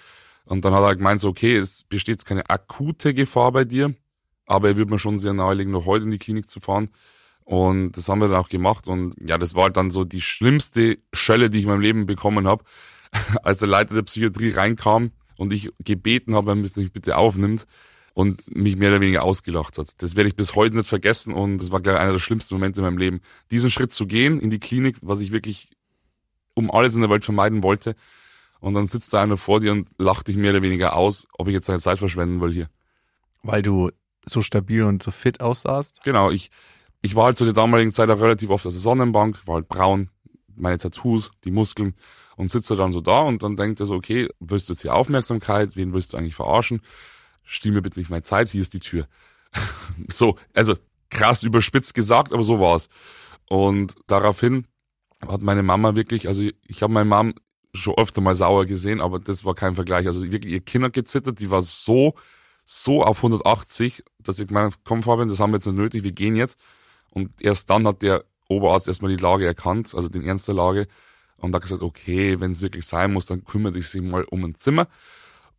Und 0.47 0.65
dann 0.65 0.73
hat 0.73 0.81
er 0.81 0.87
halt 0.87 0.99
gemeint, 0.99 1.21
so, 1.21 1.29
okay, 1.29 1.57
es 1.57 1.85
besteht 1.85 2.25
keine 2.25 2.49
akute 2.49 3.13
Gefahr 3.15 3.53
bei 3.53 3.65
dir, 3.65 3.95
aber 4.47 4.69
er 4.69 4.77
würde 4.77 4.91
mir 4.91 4.99
schon 4.99 5.19
sehr 5.19 5.33
nahelegen, 5.33 5.73
noch 5.73 5.87
heute 5.87 6.05
in 6.05 6.11
die 6.11 6.19
Klinik 6.19 6.49
zu 6.49 6.61
fahren 6.61 6.91
und 7.47 7.93
das 7.93 8.09
haben 8.09 8.19
wir 8.19 8.27
dann 8.27 8.39
auch 8.39 8.49
gemacht. 8.49 8.89
Und 8.89 9.15
ja, 9.25 9.39
das 9.39 9.55
war 9.55 9.65
halt 9.65 9.77
dann 9.77 9.93
so 9.93 10.05
die 10.05 10.21
schlimmste 10.21 10.99
Schelle, 11.13 11.49
die 11.49 11.59
ich 11.59 11.65
in 11.65 11.71
meinem 11.71 11.81
Leben 11.81 12.07
bekommen 12.07 12.49
habe, 12.49 12.65
als 13.45 13.59
der 13.59 13.69
Leiter 13.69 13.95
der 13.95 14.03
Psychiatrie 14.03 14.51
reinkam 14.51 15.13
und 15.37 15.53
ich 15.53 15.71
gebeten 15.79 16.35
habe, 16.35 16.51
er 16.51 16.55
mich 16.57 16.93
bitte 16.93 17.17
aufnimmt 17.17 17.67
und 18.15 18.53
mich 18.55 18.75
mehr 18.75 18.91
oder 18.91 19.01
weniger 19.01 19.23
ausgelacht 19.23 19.79
hat. 19.79 19.91
Das 19.99 20.17
werde 20.17 20.29
ich 20.29 20.35
bis 20.35 20.57
heute 20.57 20.75
nicht 20.75 20.89
vergessen 20.89 21.33
und 21.33 21.59
das 21.59 21.71
war, 21.71 21.81
glaube 21.81 21.99
ich, 21.99 22.03
einer 22.03 22.13
der 22.13 22.19
schlimmsten 22.19 22.55
Momente 22.55 22.81
in 22.81 22.85
meinem 22.85 22.99
Leben. 22.99 23.21
Diesen 23.53 23.71
Schritt 23.71 23.93
zu 23.93 24.07
gehen 24.07 24.41
in 24.41 24.51
die 24.51 24.59
Klinik, 24.59 24.97
was 25.01 25.21
ich 25.21 25.31
wirklich 25.31 25.69
um 26.55 26.73
alles 26.73 26.97
in 26.97 27.03
der 27.03 27.11
Welt 27.11 27.25
vermeiden 27.25 27.63
wollte. 27.63 27.95
Und 28.61 28.75
dann 28.75 28.87
sitzt 28.87 29.13
da 29.13 29.23
einer 29.23 29.37
vor 29.37 29.61
dir 29.61 29.73
und 29.73 29.89
lacht 29.99 30.29
dich 30.29 30.37
mehr 30.37 30.51
oder 30.51 30.63
weniger 30.63 30.97
aus, 30.97 31.27
ob 31.33 31.49
ich 31.49 31.55
jetzt 31.55 31.67
seine 31.67 31.79
Zeit 31.79 31.99
verschwenden 31.99 32.41
will 32.41 32.53
hier. 32.53 32.69
Weil 33.43 33.63
du 33.63 33.91
so 34.25 34.43
stabil 34.43 34.83
und 34.83 35.03
so 35.03 35.11
fit 35.11 35.41
aussahst? 35.41 36.01
Genau, 36.05 36.31
ich, 36.31 36.51
ich 37.03 37.15
war 37.15 37.27
halt 37.27 37.37
zu 37.37 37.45
der 37.45 37.55
damaligen 37.55 37.93
Zeit 37.93 38.11
auch 38.11 38.21
relativ 38.21 38.51
oft 38.51 38.67
auf 38.67 38.73
der 38.73 38.81
Sonnenbank, 38.81 39.47
war 39.47 39.57
halt 39.57 39.69
braun, 39.69 40.11
meine 40.57 40.79
Tattoos, 40.79 41.31
die 41.45 41.51
Muskeln 41.51 41.95
und 42.37 42.51
sitze 42.51 42.77
dann 42.77 42.93
so 42.93 43.01
da 43.01 43.21
und 43.21 43.43
dann 43.43 43.57
denkt 43.57 43.81
er 43.81 43.87
so, 43.87 43.95
okay, 43.95 44.29
willst 44.41 44.69
du 44.69 44.73
jetzt 44.73 44.83
hier 44.83 44.95
Aufmerksamkeit, 44.95 45.77
wen 45.77 45.93
willst 45.93 46.13
du 46.13 46.17
eigentlich 46.17 46.35
verarschen? 46.35 46.81
Stiehl 47.45 47.73
mir 47.73 47.83
bitte 47.83 47.99
nicht 47.99 48.11
meine 48.11 48.23
Zeit, 48.23 48.49
hier 48.49 48.63
ist 48.63 48.75
die 48.75 48.81
Tür. 48.81 49.07
so, 50.09 50.37
also 50.53 50.77
krass 51.11 51.43
überspitzt 51.43 51.95
gesagt, 51.95 52.33
aber 52.33 52.43
so 52.43 52.61
war's. 52.61 52.89
Und 53.49 53.95
daraufhin 54.07 54.67
hat 55.27 55.41
meine 55.43 55.63
Mama 55.63 55.95
wirklich, 55.95 56.29
also 56.29 56.43
ich 56.67 56.83
habe 56.83 56.93
meine 56.93 57.09
Mom 57.09 57.35
schon 57.77 57.95
öfter 57.97 58.21
mal 58.21 58.35
sauer 58.35 58.67
gesehen, 58.67 59.01
aber 59.01 59.19
das 59.19 59.45
war 59.45 59.55
kein 59.55 59.75
Vergleich. 59.75 60.07
Also 60.07 60.23
wirklich, 60.31 60.53
ihr 60.53 60.61
Kind 60.61 60.85
hat 60.85 60.93
gezittert, 60.93 61.41
die 61.41 61.51
war 61.51 61.63
so, 61.63 62.15
so 62.65 63.03
auf 63.03 63.19
180, 63.19 64.03
dass 64.19 64.39
ich 64.41 64.51
meine, 64.51 64.71
komm 64.85 65.03
Fabian, 65.03 65.29
das 65.29 65.41
haben 65.41 65.53
wir 65.53 65.59
jetzt 65.59 65.67
nicht 65.67 65.77
nötig, 65.77 66.03
wir 66.03 66.13
gehen 66.13 66.37
jetzt. 66.37 66.59
Und 67.11 67.31
erst 67.41 67.71
dann 67.71 67.87
hat 67.87 68.03
der 68.03 68.25
Oberarzt 68.49 68.89
erstmal 68.89 69.15
die 69.15 69.23
Lage 69.23 69.47
erkannt, 69.47 69.95
also 69.95 70.09
den 70.09 70.25
Ernst 70.25 70.49
der 70.49 70.55
Lage, 70.55 70.87
und 71.39 71.55
hat 71.55 71.63
gesagt, 71.63 71.83
okay, 71.83 72.41
wenn 72.41 72.53
es 72.53 72.61
wirklich 72.61 72.87
sein 72.87 73.13
muss, 73.13 73.27
dann 73.27 73.45
kümmert 73.45 73.77
ich 73.77 73.89
sich 73.89 74.03
mal 74.03 74.25
um 74.25 74.45
ein 74.45 74.55
Zimmer. 74.55 74.89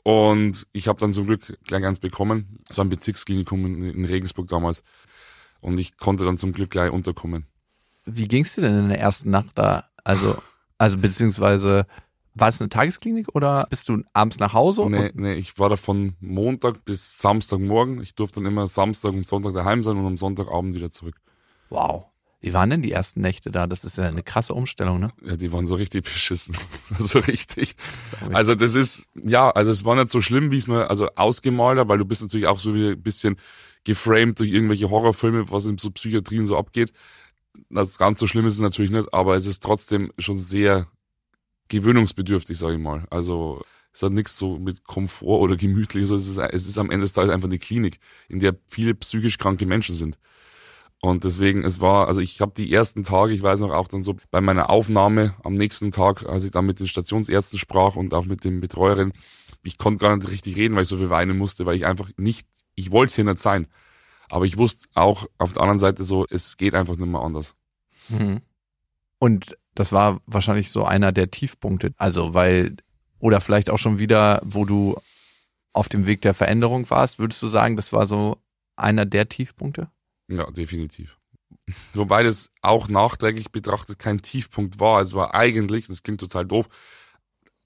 Und 0.03 0.67
ich 0.71 0.87
habe 0.87 0.99
dann 0.99 1.11
zum 1.13 1.25
Glück 1.25 1.57
gleich 1.65 1.83
eins 1.85 1.99
bekommen. 1.99 2.59
Es 2.69 2.77
war 2.77 2.85
ein 2.85 2.89
Bezirksklinikum 2.89 3.65
in, 3.83 4.05
Regensburg 4.05 4.47
damals. 4.47 4.83
Und 5.59 5.77
ich 5.79 5.97
konnte 5.97 6.23
dann 6.23 6.37
zum 6.37 6.53
Glück 6.53 6.69
gleich 6.69 6.91
unterkommen. 6.91 7.45
Wie 8.05 8.27
ging's 8.27 8.55
dir 8.55 8.61
denn 8.61 8.79
in 8.79 8.89
der 8.89 8.99
ersten 8.99 9.31
Nacht 9.31 9.49
da? 9.55 9.89
Also, 10.05 10.37
also 10.77 10.97
beziehungsweise 10.97 11.85
war 12.39 12.49
es 12.49 12.61
eine 12.61 12.69
Tagesklinik 12.69 13.33
oder 13.35 13.67
bist 13.69 13.89
du 13.89 14.03
abends 14.13 14.39
nach 14.39 14.53
Hause? 14.53 14.85
Nee, 14.89 15.11
nee, 15.15 15.33
ich 15.33 15.57
war 15.59 15.69
da 15.69 15.75
von 15.75 16.15
Montag 16.19 16.85
bis 16.85 17.19
Samstagmorgen. 17.19 18.01
Ich 18.01 18.15
durfte 18.15 18.39
dann 18.39 18.51
immer 18.51 18.67
Samstag 18.67 19.13
und 19.13 19.25
Sonntag 19.25 19.53
daheim 19.53 19.83
sein 19.83 19.97
und 19.97 20.05
am 20.05 20.17
Sonntagabend 20.17 20.75
wieder 20.75 20.89
zurück. 20.89 21.15
Wow. 21.69 22.05
Wie 22.39 22.53
waren 22.53 22.69
denn 22.69 22.83
die 22.83 22.91
ersten 22.91 23.21
Nächte 23.21 23.49
da? 23.49 23.65
Das 23.65 23.83
ist 23.83 23.97
ja 23.97 24.05
eine 24.07 24.21
krasse 24.21 24.53
Umstellung, 24.53 24.99
ne? 24.99 25.11
Ja, 25.25 25.37
die 25.37 25.51
waren 25.51 25.65
so 25.65 25.75
richtig 25.75 26.03
beschissen. 26.03 26.55
so 26.99 27.19
richtig. 27.19 27.75
Also 28.31 28.53
das 28.53 28.75
ist, 28.75 29.07
ja, 29.15 29.49
also 29.49 29.71
es 29.71 29.85
war 29.85 29.95
nicht 29.95 30.11
so 30.11 30.21
schlimm, 30.21 30.51
wie 30.51 30.57
es 30.57 30.67
mir 30.67 30.89
also 30.89 31.09
ausgemalt 31.15 31.79
hat, 31.79 31.89
weil 31.89 31.97
du 31.97 32.05
bist 32.05 32.21
natürlich 32.21 32.47
auch 32.47 32.59
so 32.59 32.75
wie 32.75 32.89
ein 32.89 33.01
bisschen 33.01 33.37
geframed 33.85 34.39
durch 34.39 34.51
irgendwelche 34.51 34.89
Horrorfilme, 34.89 35.49
was 35.49 35.65
in 35.65 35.79
so 35.79 35.89
Psychiatrien 35.89 36.45
so 36.45 36.57
abgeht. 36.57 36.93
Das 37.69 37.97
ganz 37.97 38.19
so 38.19 38.27
schlimm 38.27 38.45
ist 38.45 38.53
es 38.53 38.59
natürlich 38.59 38.91
nicht, 38.91 39.11
aber 39.13 39.35
es 39.35 39.47
ist 39.47 39.63
trotzdem 39.63 40.11
schon 40.19 40.39
sehr 40.39 40.87
gewöhnungsbedürftig, 41.69 42.57
sage 42.57 42.75
ich 42.75 42.79
mal. 42.79 43.05
Also 43.09 43.63
es 43.93 44.03
hat 44.03 44.11
nichts 44.11 44.37
so 44.37 44.59
mit 44.59 44.83
Komfort 44.83 45.39
oder 45.41 45.55
gemütlich, 45.55 46.07
so 46.07 46.15
es 46.15 46.27
ist, 46.27 46.37
es 46.37 46.67
ist 46.67 46.77
am 46.77 46.91
Ende 46.91 47.05
des 47.05 47.13
Tages 47.13 47.31
einfach 47.31 47.47
eine 47.47 47.59
Klinik, 47.59 47.99
in 48.29 48.39
der 48.39 48.55
viele 48.67 48.93
psychisch 48.93 49.37
kranke 49.37 49.65
Menschen 49.65 49.95
sind. 49.95 50.17
Und 51.01 51.23
deswegen, 51.23 51.63
es 51.63 51.79
war, 51.79 52.07
also 52.07 52.21
ich 52.21 52.41
habe 52.41 52.53
die 52.57 52.71
ersten 52.73 53.03
Tage, 53.03 53.33
ich 53.33 53.41
weiß 53.41 53.59
noch 53.59 53.71
auch 53.71 53.87
dann 53.87 54.03
so 54.03 54.17
bei 54.31 54.41
meiner 54.41 54.69
Aufnahme 54.69 55.35
am 55.43 55.53
nächsten 55.53 55.91
Tag, 55.91 56.25
als 56.25 56.43
ich 56.43 56.51
dann 56.51 56.65
mit 56.65 56.79
den 56.79 56.87
Stationsärzten 56.87 57.59
sprach 57.59 57.95
und 57.95 58.13
auch 58.13 58.25
mit 58.25 58.43
den 58.43 58.59
Betreuerin, 58.59 59.13
ich 59.63 59.77
konnte 59.77 60.01
gar 60.01 60.15
nicht 60.15 60.29
richtig 60.29 60.57
reden, 60.57 60.75
weil 60.75 60.83
ich 60.83 60.87
so 60.87 60.97
viel 60.97 61.09
weinen 61.09 61.37
musste, 61.37 61.65
weil 61.65 61.75
ich 61.75 61.85
einfach 61.85 62.09
nicht, 62.17 62.47
ich 62.75 62.91
wollte 62.91 63.13
hier 63.13 63.25
nicht 63.25 63.39
sein. 63.39 63.67
Aber 64.29 64.45
ich 64.45 64.57
wusste 64.57 64.87
auch 64.93 65.27
auf 65.37 65.53
der 65.53 65.61
anderen 65.61 65.79
Seite 65.79 66.03
so, 66.03 66.25
es 66.29 66.57
geht 66.57 66.73
einfach 66.73 66.97
nicht 66.97 67.07
mehr 67.09 67.21
anders. 67.21 67.55
Mhm. 68.09 68.41
Und 69.19 69.57
das 69.77 69.91
war 69.91 70.21
wahrscheinlich 70.25 70.71
so 70.71 70.85
einer 70.85 71.11
der 71.11 71.29
Tiefpunkte. 71.29 71.93
Also, 71.97 72.33
weil, 72.33 72.77
oder 73.19 73.41
vielleicht 73.41 73.69
auch 73.69 73.77
schon 73.77 73.99
wieder, 73.99 74.41
wo 74.43 74.65
du 74.65 74.99
auf 75.71 75.87
dem 75.87 76.07
Weg 76.07 76.21
der 76.21 76.33
Veränderung 76.33 76.89
warst, 76.89 77.19
würdest 77.19 77.43
du 77.43 77.47
sagen, 77.47 77.75
das 77.75 77.93
war 77.93 78.07
so 78.07 78.39
einer 78.75 79.05
der 79.05 79.29
Tiefpunkte? 79.29 79.91
Ja, 80.29 80.49
definitiv. 80.49 81.19
Wobei 81.93 82.23
das 82.23 82.49
auch 82.63 82.87
nachträglich 82.87 83.51
betrachtet 83.51 83.99
kein 83.99 84.23
Tiefpunkt 84.23 84.79
war. 84.79 84.99
Es 84.99 85.13
war 85.13 85.35
eigentlich, 85.35 85.85
das 85.85 86.01
klingt 86.01 86.21
total 86.21 86.47
doof, 86.47 86.67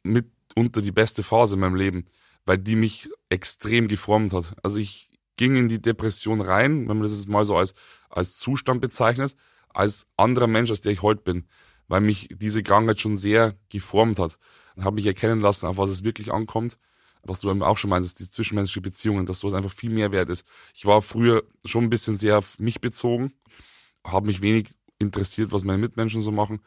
mitunter 0.04 0.82
die 0.82 0.92
beste 0.92 1.24
Phase 1.24 1.54
in 1.54 1.62
meinem 1.62 1.76
Leben, 1.76 2.08
weil 2.46 2.58
die 2.58 2.76
mich 2.76 3.10
extrem 3.30 3.88
geformt 3.88 4.34
hat. 4.34 4.54
Also 4.64 4.80
ich 4.80 5.10
ging 5.38 5.56
in 5.56 5.70
die 5.70 5.82
Depression 5.82 6.42
rein, 6.42 6.90
wenn 6.90 6.98
man 6.98 7.04
das 7.04 7.16
jetzt 7.16 7.30
mal 7.30 7.46
so 7.46 7.56
als, 7.56 7.74
als 8.10 8.36
Zustand 8.36 8.82
bezeichnet, 8.82 9.34
als 9.70 10.08
anderer 10.18 10.48
Mensch, 10.48 10.72
als 10.72 10.82
der 10.82 10.92
ich 10.92 11.02
heute 11.02 11.22
bin, 11.22 11.48
weil 11.92 12.00
mich 12.00 12.30
diese 12.32 12.64
Krankheit 12.64 13.02
schon 13.02 13.18
sehr 13.18 13.56
geformt 13.68 14.18
hat. 14.18 14.38
Und 14.78 14.86
habe 14.86 14.96
mich 14.96 15.06
erkennen 15.06 15.42
lassen, 15.42 15.66
auf 15.66 15.76
was 15.76 15.90
es 15.90 16.06
wirklich 16.06 16.32
ankommt 16.32 16.78
was 17.24 17.40
du 17.40 17.52
auch 17.52 17.78
schon 17.78 17.90
meintest, 17.90 18.20
die 18.20 18.30
zwischenmenschliche 18.30 18.82
Beziehungen, 18.82 19.26
dass 19.26 19.42
sowas 19.42 19.54
einfach 19.54 19.72
viel 19.72 19.92
mehr 19.92 20.12
wert 20.12 20.30
ist. 20.30 20.46
Ich 20.74 20.86
war 20.86 21.02
früher 21.02 21.44
schon 21.66 21.84
ein 21.84 21.90
bisschen 21.90 22.18
sehr 22.18 22.40
auf 22.40 22.58
mich 22.60 22.82
bezogen, 22.82 23.34
habe 24.06 24.28
mich 24.28 24.42
wenig 24.42 24.70
interessiert, 24.98 25.52
was 25.52 25.64
meine 25.64 25.78
Mitmenschen 25.78 26.22
so 26.22 26.32
machen. 26.32 26.62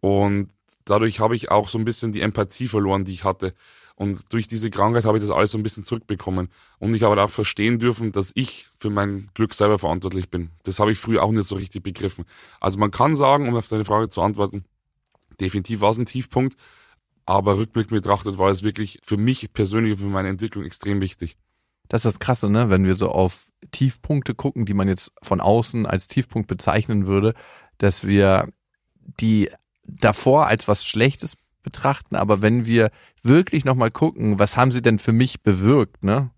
Und 0.00 0.50
dadurch 0.84 1.20
habe 1.20 1.36
ich 1.36 1.50
auch 1.50 1.68
so 1.68 1.78
ein 1.78 1.84
bisschen 1.84 2.12
die 2.12 2.22
Empathie 2.22 2.68
verloren, 2.68 3.04
die 3.04 3.12
ich 3.12 3.24
hatte. 3.24 3.54
Und 3.96 4.32
durch 4.32 4.48
diese 4.48 4.70
Krankheit 4.70 5.04
habe 5.04 5.18
ich 5.18 5.22
das 5.22 5.30
alles 5.30 5.50
so 5.50 5.58
ein 5.58 5.62
bisschen 5.62 5.84
zurückbekommen. 5.84 6.48
Und 6.78 6.94
ich 6.94 7.02
habe 7.02 7.22
auch 7.22 7.30
verstehen 7.30 7.78
dürfen, 7.78 8.12
dass 8.12 8.32
ich 8.34 8.68
für 8.78 8.90
mein 8.90 9.30
Glück 9.34 9.54
selber 9.54 9.78
verantwortlich 9.78 10.30
bin. 10.30 10.50
Das 10.64 10.78
habe 10.78 10.92
ich 10.92 10.98
früher 10.98 11.22
auch 11.22 11.30
nicht 11.30 11.46
so 11.46 11.56
richtig 11.56 11.82
begriffen. 11.82 12.24
Also 12.60 12.78
man 12.78 12.90
kann 12.90 13.16
sagen, 13.16 13.48
um 13.48 13.56
auf 13.56 13.68
deine 13.68 13.84
Frage 13.84 14.08
zu 14.08 14.22
antworten, 14.22 14.64
definitiv 15.40 15.80
war 15.80 15.90
es 15.90 15.98
ein 15.98 16.06
Tiefpunkt. 16.06 16.56
Aber 17.24 17.56
rückblickend 17.56 18.02
betrachtet 18.02 18.38
war 18.38 18.50
es 18.50 18.62
wirklich 18.62 18.98
für 19.02 19.16
mich 19.16 19.52
persönlich, 19.52 19.98
für 19.98 20.06
meine 20.06 20.28
Entwicklung 20.28 20.64
extrem 20.64 21.00
wichtig. 21.00 21.36
Das 21.88 22.04
ist 22.04 22.14
das 22.14 22.20
Krasse, 22.20 22.50
ne? 22.50 22.70
Wenn 22.70 22.86
wir 22.86 22.94
so 22.94 23.10
auf 23.10 23.46
Tiefpunkte 23.70 24.34
gucken, 24.34 24.64
die 24.64 24.74
man 24.74 24.88
jetzt 24.88 25.12
von 25.22 25.40
außen 25.40 25.86
als 25.86 26.08
Tiefpunkt 26.08 26.48
bezeichnen 26.48 27.06
würde, 27.06 27.34
dass 27.78 28.06
wir 28.06 28.48
die 29.20 29.50
davor 29.84 30.46
als 30.46 30.68
was 30.68 30.84
Schlechtes 30.84 31.36
betrachten, 31.62 32.16
aber 32.16 32.42
wenn 32.42 32.66
wir 32.66 32.90
wirklich 33.22 33.64
nochmal 33.64 33.90
gucken, 33.90 34.38
was 34.38 34.56
haben 34.56 34.72
sie 34.72 34.82
denn 34.82 34.98
für 34.98 35.12
mich 35.12 35.42
bewirkt, 35.42 36.02
ne? 36.04 36.30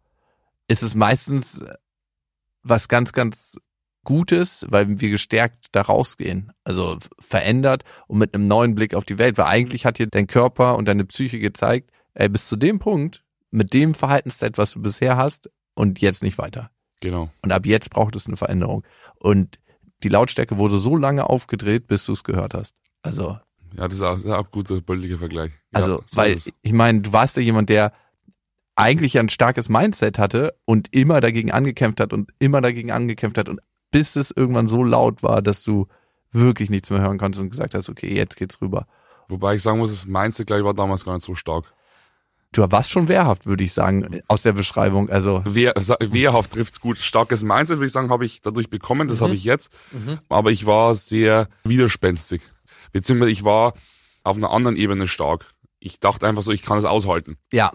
Ist 0.66 0.82
es 0.82 0.94
meistens 0.94 1.62
was 2.62 2.88
ganz, 2.88 3.12
ganz 3.12 3.56
Gutes, 4.04 4.66
weil 4.68 5.00
wir 5.00 5.10
gestärkt 5.10 5.68
da 5.72 5.82
rausgehen. 5.82 6.52
Also 6.62 6.98
verändert 7.18 7.84
und 8.06 8.18
mit 8.18 8.34
einem 8.34 8.46
neuen 8.46 8.74
Blick 8.74 8.94
auf 8.94 9.04
die 9.04 9.18
Welt. 9.18 9.38
Weil 9.38 9.46
eigentlich 9.46 9.87
hat 9.87 9.98
dir 9.98 10.06
dein 10.06 10.26
Körper 10.26 10.76
und 10.76 10.87
deine 10.87 11.04
Psyche 11.06 11.38
gezeigt, 11.38 11.90
ey, 12.12 12.28
bis 12.28 12.48
zu 12.48 12.56
dem 12.56 12.78
Punkt, 12.78 13.24
mit 13.50 13.72
dem 13.72 13.94
Verhaltensset, 13.94 14.58
was 14.58 14.72
du 14.72 14.82
bisher 14.82 15.16
hast, 15.16 15.50
und 15.74 16.00
jetzt 16.00 16.22
nicht 16.22 16.38
weiter. 16.38 16.70
Genau. 17.00 17.30
Und 17.42 17.52
ab 17.52 17.66
jetzt 17.66 17.90
braucht 17.90 18.14
es 18.14 18.26
eine 18.26 18.37
Veränderung. 18.37 18.84
Und 19.18 19.58
die 20.02 20.08
Lautstärke 20.08 20.58
wurde 20.58 20.78
so 20.78 20.96
lange 20.96 21.28
aufgedreht, 21.28 21.88
bis 21.88 22.04
du 22.04 22.12
es 22.12 22.22
gehört 22.22 22.54
hast. 22.54 22.76
Also. 23.02 23.38
Ja, 23.76 23.88
das 23.88 23.96
ist 23.96 24.26
auch, 24.26 24.38
ein 24.38 24.50
guter 24.50 24.80
bildlicher 24.80 25.18
Vergleich. 25.18 25.52
Also, 25.72 26.02
so 26.06 26.16
weil 26.16 26.38
ich 26.62 26.72
meine, 26.72 27.00
du 27.00 27.12
warst 27.12 27.37
ja 27.37 27.42
jemand, 27.42 27.68
der 27.68 27.92
eigentlich 28.76 29.18
ein 29.18 29.28
starkes 29.28 29.68
Mindset 29.68 30.18
hatte 30.18 30.54
und 30.64 30.88
immer 30.92 31.20
dagegen 31.20 31.52
angekämpft 31.52 32.00
hat 32.00 32.12
und 32.12 32.30
immer 32.38 32.60
dagegen 32.60 32.90
angekämpft 32.90 33.38
hat 33.38 33.48
und 33.48 33.60
bis 33.90 34.16
es 34.16 34.32
irgendwann 34.32 34.68
so 34.68 34.82
laut 34.82 35.22
war, 35.22 35.42
dass 35.42 35.62
du 35.62 35.87
wirklich 36.32 36.70
nichts 36.70 36.90
mehr 36.90 37.00
hören 37.00 37.18
konntest 37.18 37.40
und 37.40 37.50
gesagt 37.50 37.74
hast, 37.74 37.88
okay, 37.88 38.12
jetzt 38.12 38.37
geht's 38.37 38.60
rüber. 38.60 38.87
Wobei 39.28 39.54
ich 39.54 39.62
sagen 39.62 39.78
muss, 39.78 39.90
das 39.90 40.06
Mindset 40.06 40.48
gleich 40.48 40.64
war 40.64 40.74
damals 40.74 41.04
gar 41.04 41.14
nicht 41.14 41.24
so 41.24 41.34
stark. 41.34 41.72
Du 42.52 42.70
warst 42.70 42.90
schon 42.90 43.08
wehrhaft, 43.08 43.46
würde 43.46 43.64
ich 43.64 43.72
sagen, 43.72 44.20
aus 44.28 44.42
der 44.42 44.52
Beschreibung. 44.52 45.10
Also 45.10 45.42
Wehr, 45.44 45.74
wehrhaft 45.74 46.52
trifft's 46.52 46.80
gut. 46.80 46.98
Starkes 46.98 47.42
Mindset, 47.42 47.78
würde 47.78 47.87
ich 47.87 47.92
sagen, 47.92 48.10
habe 48.10 48.24
ich 48.24 48.42
dadurch 48.42 48.70
bekommen. 48.70 49.08
Das 49.08 49.20
mhm. 49.20 49.24
habe 49.24 49.34
ich 49.34 49.44
jetzt. 49.44 49.72
Mhm. 49.90 50.18
Aber 50.28 50.52
ich 50.52 50.64
war 50.64 50.94
sehr 50.94 51.48
widerspenstig. 51.64 52.42
Beziehungsweise 52.94 53.33
ich 53.33 53.44
war 53.44 53.74
auf 54.22 54.37
einer 54.37 54.52
anderen 54.52 54.76
Ebene 54.76 55.09
stark. 55.09 55.52
Ich 55.80 55.98
dachte 55.98 56.28
einfach 56.28 56.44
so, 56.44 56.52
ich 56.52 56.62
kann 56.62 56.78
es 56.78 56.85
aushalten. 56.85 57.37
Ja. 57.52 57.72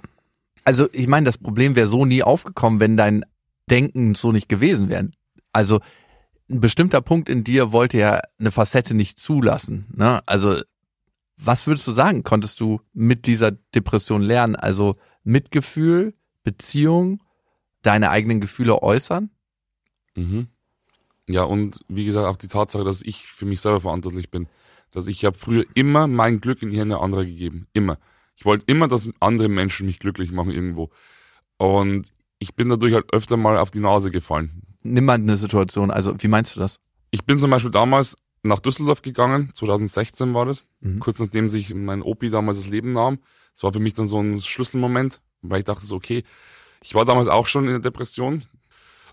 Also 0.63 0.88
ich 0.93 1.08
meine, 1.08 1.25
das 1.25 1.38
Problem 1.38 1.75
wäre 1.75 1.88
so 1.88 2.05
nie 2.05 2.23
aufgekommen, 2.23 2.79
wenn 2.79 2.95
dein 2.95 3.25
Denken 3.69 4.15
so 4.15 4.32
nicht 4.32 4.47
gewesen 4.47 4.88
wäre. 4.88 5.12
Also 5.51 5.82
ein 6.49 6.62
bestimmter 6.62 7.01
Punkt 7.01 7.27
in 7.27 7.43
dir 7.43 7.73
wollte 7.73 7.97
ja 7.97 8.21
eine 8.39 8.49
Facette 8.51 8.93
nicht 8.93 9.19
zulassen. 9.19 9.88
Ne? 9.93 10.21
Also 10.25 10.62
was 11.36 11.67
würdest 11.67 11.88
du 11.88 11.91
sagen, 11.91 12.23
konntest 12.23 12.62
du 12.62 12.79
mit 12.93 13.25
dieser 13.25 13.51
Depression 13.51 14.21
lernen? 14.21 14.55
Also 14.55 14.95
Mitgefühl, 15.23 16.13
Beziehung, 16.43 17.21
deine 17.82 18.10
eigenen 18.10 18.39
Gefühle 18.39 18.82
äußern? 18.82 19.32
Mhm. 20.15 20.47
Ja, 21.27 21.43
und 21.43 21.82
wie 21.89 22.05
gesagt, 22.05 22.25
auch 22.25 22.38
die 22.38 22.47
Tatsache, 22.47 22.86
dass 22.86 23.01
ich 23.01 23.25
für 23.25 23.45
mich 23.45 23.60
selber 23.60 23.82
verantwortlich 23.82 24.32
bin. 24.32 24.47
Dass 24.91 25.08
ich 25.08 25.25
habe 25.25 25.38
früher 25.38 25.65
immer 25.75 26.08
mein 26.08 26.41
Glück 26.41 26.62
in 26.62 26.71
die 26.71 26.80
Hände 26.80 26.99
anderer 26.99 27.25
gegeben. 27.25 27.67
Immer. 27.73 27.97
Ich 28.36 28.45
wollte 28.45 28.65
immer, 28.67 28.88
dass 28.88 29.10
andere 29.19 29.49
Menschen 29.49 29.86
mich 29.86 29.99
glücklich 29.99 30.32
machen 30.32 30.52
irgendwo. 30.52 30.89
Und 31.58 32.12
ich 32.39 32.56
bin 32.56 32.69
dadurch 32.69 32.93
halt 32.93 33.13
öfter 33.13 33.38
mal 33.38 33.58
auf 33.58 33.69
die 33.69 33.82
Nase 33.82 34.12
gefallen 34.12 34.63
nimm 34.84 35.06
mal 35.06 35.13
eine 35.13 35.38
Situation. 35.38 35.91
Also, 35.91 36.15
wie 36.19 36.28
meinst 36.28 36.56
du 36.56 36.60
das? 36.60 36.80
Ich 37.12 37.25
bin 37.25 37.39
zum 37.39 37.52
Beispiel 37.52 37.71
damals 37.71 38.17
nach 38.41 38.60
Düsseldorf 38.60 39.02
gegangen, 39.02 39.52
2016 39.54 40.34
war 40.34 40.45
das, 40.45 40.65
mhm. 40.80 40.99
kurz 40.99 41.19
nachdem 41.19 41.49
sich 41.49 41.73
mein 41.73 42.02
Opi 42.02 42.30
damals 42.30 42.58
das 42.58 42.69
Leben 42.69 42.93
nahm. 42.93 43.19
Das 43.54 43.63
war 43.63 43.73
für 43.73 43.80
mich 43.80 43.93
dann 43.93 44.08
so 44.08 44.19
ein 44.19 44.39
Schlüsselmoment, 44.39 45.19
weil 45.41 45.60
ich 45.60 45.65
dachte 45.65 45.86
so, 45.86 45.95
okay, 45.95 46.23
ich 46.82 46.95
war 46.95 47.04
damals 47.04 47.28
auch 47.28 47.47
schon 47.47 47.65
in 47.65 47.71
der 47.71 47.80
Depression 47.80 48.43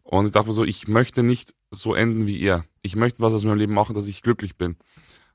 und 0.04 0.26
ich 0.26 0.32
dachte 0.32 0.52
so, 0.52 0.64
ich 0.64 0.86
möchte 0.86 1.24
nicht 1.24 1.54
so 1.72 1.94
enden 1.94 2.26
wie 2.26 2.40
er. 2.40 2.64
Ich 2.82 2.94
möchte 2.94 3.22
was 3.22 3.34
aus 3.34 3.44
meinem 3.44 3.58
Leben 3.58 3.74
machen, 3.74 3.94
dass 3.94 4.06
ich 4.06 4.22
glücklich 4.22 4.56
bin. 4.56 4.76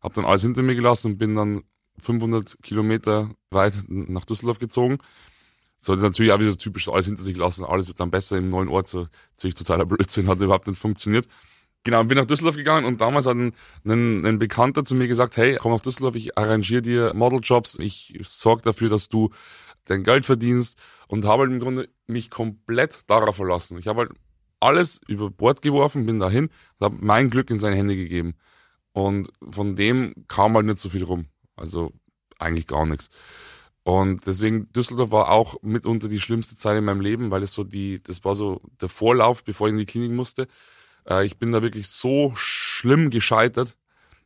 Hab 0.01 0.13
dann 0.13 0.25
alles 0.25 0.41
hinter 0.41 0.63
mir 0.63 0.75
gelassen 0.75 1.13
und 1.13 1.17
bin 1.17 1.35
dann 1.35 1.63
500 1.99 2.57
Kilometer 2.63 3.31
weit 3.51 3.73
nach 3.87 4.25
Düsseldorf 4.25 4.59
gezogen 4.59 4.99
sollte 5.81 6.03
natürlich 6.03 6.31
auch 6.31 6.39
wieder 6.39 6.51
so 6.51 6.57
typisch 6.57 6.87
alles 6.89 7.07
hinter 7.07 7.23
sich 7.23 7.35
lassen, 7.35 7.65
alles 7.65 7.87
wird 7.87 7.99
dann 7.99 8.11
besser 8.11 8.37
im 8.37 8.49
neuen 8.49 8.69
Ort, 8.69 8.87
so 8.87 9.07
natürlich 9.31 9.55
totaler 9.55 9.85
Blödsinn, 9.85 10.27
hat 10.27 10.39
überhaupt 10.39 10.67
nicht 10.67 10.79
funktioniert. 10.79 11.27
Genau, 11.83 12.03
bin 12.03 12.17
nach 12.17 12.27
Düsseldorf 12.27 12.55
gegangen 12.55 12.85
und 12.85 13.01
damals 13.01 13.25
hat 13.25 13.35
ein, 13.35 13.53
ein, 13.85 14.23
ein 14.23 14.37
Bekannter 14.37 14.85
zu 14.85 14.93
mir 14.93 15.07
gesagt, 15.07 15.37
hey, 15.37 15.57
komm 15.59 15.71
nach 15.71 15.79
Düsseldorf, 15.79 16.15
ich 16.15 16.37
arrangiere 16.37 16.83
dir 16.83 17.13
Modeljobs, 17.15 17.79
ich 17.79 18.19
sorge 18.21 18.61
dafür, 18.61 18.89
dass 18.89 19.09
du 19.09 19.31
dein 19.85 20.03
Geld 20.03 20.25
verdienst 20.25 20.77
und 21.07 21.25
habe 21.25 21.41
halt 21.41 21.51
im 21.51 21.59
Grunde 21.59 21.89
mich 22.05 22.29
komplett 22.29 22.99
darauf 23.07 23.37
verlassen. 23.37 23.79
Ich 23.79 23.87
habe 23.87 24.01
halt 24.01 24.11
alles 24.59 25.01
über 25.07 25.31
Bord 25.31 25.63
geworfen, 25.63 26.05
bin 26.05 26.19
dahin 26.19 26.51
und 26.77 26.85
habe 26.85 26.97
mein 27.01 27.31
Glück 27.31 27.49
in 27.49 27.57
seine 27.57 27.75
Hände 27.75 27.95
gegeben. 27.95 28.35
Und 28.93 29.30
von 29.49 29.75
dem 29.75 30.13
kam 30.27 30.56
halt 30.56 30.65
nicht 30.65 30.79
so 30.79 30.89
viel 30.89 31.04
rum. 31.04 31.25
Also 31.56 31.94
eigentlich 32.39 32.67
gar 32.67 32.85
nichts. 32.85 33.10
Und 33.83 34.27
deswegen 34.27 34.71
Düsseldorf 34.73 35.12
war 35.12 35.29
auch 35.29 35.56
mitunter 35.63 36.08
die 36.08 36.19
schlimmste 36.19 36.56
Zeit 36.56 36.77
in 36.77 36.85
meinem 36.85 37.02
Leben, 37.02 37.31
weil 37.31 37.44
es 37.44 37.54
so 37.54 37.63
die, 37.63 38.02
das 38.04 38.23
war 38.23 38.35
so 38.35 38.62
der 38.79 38.89
Vorlauf, 38.89 39.44
bevor 39.44 39.67
ich 39.67 39.71
in 39.73 39.79
die 39.79 39.85
Klinik 39.85 40.12
musste. 40.12 40.48
Äh, 41.10 41.25
ich 41.25 41.37
bin 41.39 41.52
da 41.52 41.62
wirklich 41.62 41.87
so 41.87 42.33
schlimm 42.35 43.10
gescheitert. 43.10 43.75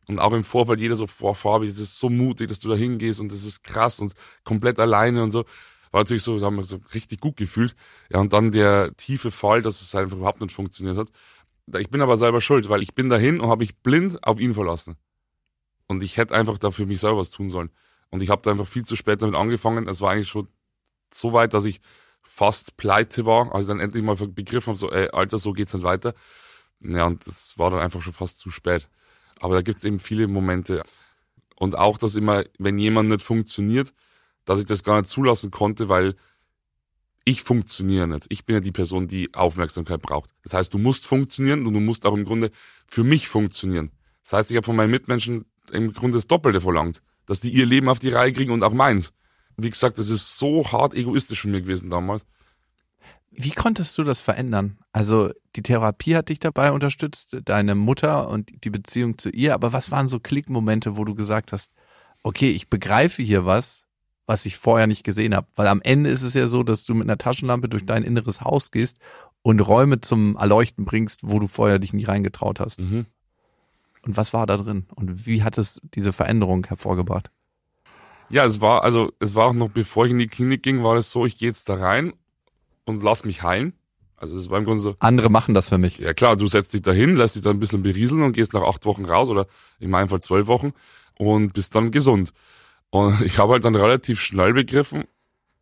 Und 0.08 0.20
auch 0.20 0.32
im 0.32 0.44
Vorfeld 0.44 0.80
jeder 0.80 0.94
so 0.94 1.06
vor 1.08 1.34
Fabi, 1.34 1.66
das 1.66 1.80
ist 1.80 1.98
so 1.98 2.08
mutig, 2.08 2.48
dass 2.48 2.60
du 2.60 2.68
da 2.68 2.76
hingehst 2.76 3.20
und 3.20 3.32
das 3.32 3.44
ist 3.44 3.64
krass 3.64 3.98
und 3.98 4.14
komplett 4.44 4.78
alleine 4.78 5.22
und 5.22 5.32
so. 5.32 5.44
War 5.90 6.02
natürlich 6.02 6.22
so, 6.22 6.38
da 6.38 6.46
haben 6.46 6.56
wir 6.56 6.64
so 6.64 6.80
richtig 6.94 7.20
gut 7.20 7.36
gefühlt. 7.36 7.74
Ja, 8.10 8.20
und 8.20 8.32
dann 8.32 8.52
der 8.52 8.96
tiefe 8.96 9.30
Fall, 9.30 9.62
dass 9.62 9.82
es 9.82 9.94
einfach 9.94 10.16
überhaupt 10.16 10.40
nicht 10.40 10.52
funktioniert 10.52 10.96
hat. 10.96 11.08
Ich 11.78 11.90
bin 11.90 12.00
aber 12.00 12.16
selber 12.16 12.40
schuld, 12.40 12.68
weil 12.68 12.82
ich 12.82 12.94
bin 12.94 13.08
dahin 13.08 13.40
und 13.40 13.48
habe 13.48 13.62
mich 13.62 13.76
blind 13.78 14.22
auf 14.24 14.38
ihn 14.38 14.54
verlassen. 14.54 14.96
Und 15.88 16.02
ich 16.02 16.16
hätte 16.16 16.34
einfach 16.34 16.58
dafür 16.58 16.86
mich 16.86 17.00
selber 17.00 17.18
was 17.18 17.30
tun 17.30 17.48
sollen. 17.48 17.70
Und 18.10 18.22
ich 18.22 18.30
habe 18.30 18.42
da 18.42 18.50
einfach 18.50 18.66
viel 18.66 18.84
zu 18.84 18.96
spät 18.96 19.22
damit 19.22 19.34
angefangen. 19.36 19.88
Es 19.88 20.00
war 20.00 20.12
eigentlich 20.12 20.28
schon 20.28 20.48
so 21.12 21.32
weit, 21.32 21.54
dass 21.54 21.64
ich 21.64 21.80
fast 22.22 22.76
pleite 22.76 23.24
war, 23.24 23.54
als 23.54 23.64
ich 23.64 23.68
dann 23.68 23.80
endlich 23.80 24.02
mal 24.02 24.16
begriffen 24.16 24.68
habe, 24.68 24.78
so, 24.78 24.90
ey, 24.90 25.08
Alter, 25.10 25.38
so 25.38 25.52
geht's 25.52 25.74
nicht 25.74 25.82
weiter. 25.82 26.14
Ja, 26.80 27.06
und 27.06 27.26
das 27.26 27.58
war 27.58 27.70
dann 27.70 27.80
einfach 27.80 28.02
schon 28.02 28.12
fast 28.12 28.38
zu 28.38 28.50
spät. 28.50 28.88
Aber 29.40 29.54
da 29.54 29.62
gibt's 29.62 29.84
eben 29.84 29.98
viele 29.98 30.28
Momente. 30.28 30.82
Und 31.56 31.78
auch, 31.78 31.98
dass 31.98 32.16
immer, 32.16 32.44
wenn 32.58 32.78
jemand 32.78 33.08
nicht 33.08 33.22
funktioniert, 33.22 33.92
dass 34.44 34.60
ich 34.60 34.66
das 34.66 34.84
gar 34.84 35.00
nicht 35.00 35.08
zulassen 35.08 35.50
konnte, 35.50 35.88
weil 35.88 36.14
ich 37.28 37.42
funktioniere 37.42 38.06
nicht. 38.06 38.26
Ich 38.28 38.46
bin 38.46 38.54
ja 38.54 38.60
die 38.60 38.72
Person, 38.72 39.08
die 39.08 39.34
Aufmerksamkeit 39.34 40.00
braucht. 40.00 40.30
Das 40.44 40.54
heißt, 40.54 40.72
du 40.72 40.78
musst 40.78 41.06
funktionieren 41.06 41.66
und 41.66 41.74
du 41.74 41.80
musst 41.80 42.06
auch 42.06 42.14
im 42.14 42.24
Grunde 42.24 42.52
für 42.86 43.02
mich 43.02 43.28
funktionieren. 43.28 43.90
Das 44.22 44.32
heißt, 44.32 44.50
ich 44.52 44.56
habe 44.56 44.64
von 44.64 44.76
meinen 44.76 44.92
Mitmenschen 44.92 45.44
im 45.72 45.92
Grunde 45.92 46.18
das 46.18 46.28
Doppelte 46.28 46.60
verlangt, 46.60 47.02
dass 47.26 47.40
die 47.40 47.50
ihr 47.50 47.66
Leben 47.66 47.88
auf 47.88 47.98
die 47.98 48.10
Reihe 48.10 48.32
kriegen 48.32 48.52
und 48.52 48.62
auch 48.62 48.72
meins. 48.72 49.12
Wie 49.56 49.68
gesagt, 49.68 49.98
das 49.98 50.08
ist 50.08 50.38
so 50.38 50.70
hart 50.70 50.94
egoistisch 50.94 51.42
von 51.42 51.50
mir 51.50 51.62
gewesen 51.62 51.90
damals. 51.90 52.24
Wie 53.32 53.50
konntest 53.50 53.98
du 53.98 54.04
das 54.04 54.20
verändern? 54.20 54.78
Also 54.92 55.30
die 55.56 55.62
Therapie 55.62 56.14
hat 56.14 56.28
dich 56.28 56.38
dabei 56.38 56.70
unterstützt, 56.70 57.38
deine 57.44 57.74
Mutter 57.74 58.28
und 58.28 58.64
die 58.64 58.70
Beziehung 58.70 59.18
zu 59.18 59.30
ihr, 59.30 59.54
aber 59.54 59.72
was 59.72 59.90
waren 59.90 60.08
so 60.08 60.20
Klickmomente, 60.20 60.96
wo 60.96 61.04
du 61.04 61.16
gesagt 61.16 61.50
hast, 61.52 61.72
okay, 62.22 62.50
ich 62.50 62.70
begreife 62.70 63.20
hier 63.20 63.44
was, 63.44 63.85
was 64.26 64.44
ich 64.46 64.56
vorher 64.56 64.86
nicht 64.86 65.04
gesehen 65.04 65.34
habe? 65.34 65.46
Weil 65.54 65.68
am 65.68 65.80
Ende 65.82 66.10
ist 66.10 66.22
es 66.22 66.34
ja 66.34 66.46
so, 66.48 66.62
dass 66.62 66.84
du 66.84 66.94
mit 66.94 67.08
einer 67.08 67.18
Taschenlampe 67.18 67.68
durch 67.68 67.86
dein 67.86 68.02
inneres 68.02 68.40
Haus 68.40 68.70
gehst 68.70 68.98
und 69.42 69.60
Räume 69.60 70.00
zum 70.00 70.36
Erleuchten 70.36 70.84
bringst, 70.84 71.20
wo 71.22 71.38
du 71.38 71.46
vorher 71.46 71.78
dich 71.78 71.92
nie 71.92 72.04
reingetraut 72.04 72.60
hast. 72.60 72.80
Mhm. 72.80 73.06
Und 74.02 74.16
was 74.16 74.32
war 74.32 74.46
da 74.46 74.56
drin? 74.56 74.86
Und 74.94 75.26
wie 75.26 75.42
hat 75.42 75.58
es 75.58 75.80
diese 75.94 76.12
Veränderung 76.12 76.66
hervorgebracht? 76.66 77.30
Ja, 78.28 78.44
es 78.44 78.60
war, 78.60 78.82
also 78.82 79.12
es 79.20 79.34
war 79.34 79.46
auch 79.46 79.52
noch 79.52 79.68
bevor 79.68 80.06
ich 80.06 80.12
in 80.12 80.18
die 80.18 80.26
Klinik 80.26 80.62
ging, 80.62 80.82
war 80.82 80.96
es 80.96 81.10
so, 81.10 81.26
ich 81.26 81.38
gehe 81.38 81.48
jetzt 81.48 81.68
da 81.68 81.76
rein 81.76 82.12
und 82.84 83.02
lass 83.02 83.24
mich 83.24 83.42
heilen. 83.42 83.72
Also 84.16 84.34
das 84.36 84.48
war 84.48 84.58
im 84.58 84.64
Grunde 84.64 84.82
so. 84.82 84.96
Andere 84.98 85.28
machen 85.28 85.54
das 85.54 85.68
für 85.68 85.78
mich. 85.78 85.98
Ja 85.98 86.14
klar, 86.14 86.36
du 86.36 86.46
setzt 86.46 86.72
dich 86.72 86.82
dahin, 86.82 87.16
lässt 87.16 87.36
dich 87.36 87.42
da 87.42 87.50
ein 87.50 87.60
bisschen 87.60 87.82
berieseln 87.82 88.22
und 88.22 88.32
gehst 88.32 88.54
nach 88.54 88.62
acht 88.62 88.84
Wochen 88.86 89.04
raus 89.04 89.28
oder 89.28 89.46
in 89.78 89.90
meinem 89.90 90.08
Fall 90.08 90.20
zwölf 90.20 90.46
Wochen 90.46 90.72
und 91.18 91.52
bist 91.52 91.74
dann 91.74 91.90
gesund. 91.90 92.32
Und 92.96 93.20
ich 93.22 93.38
habe 93.38 93.52
halt 93.52 93.64
dann 93.64 93.74
relativ 93.74 94.20
schnell 94.20 94.54
begriffen, 94.54 95.04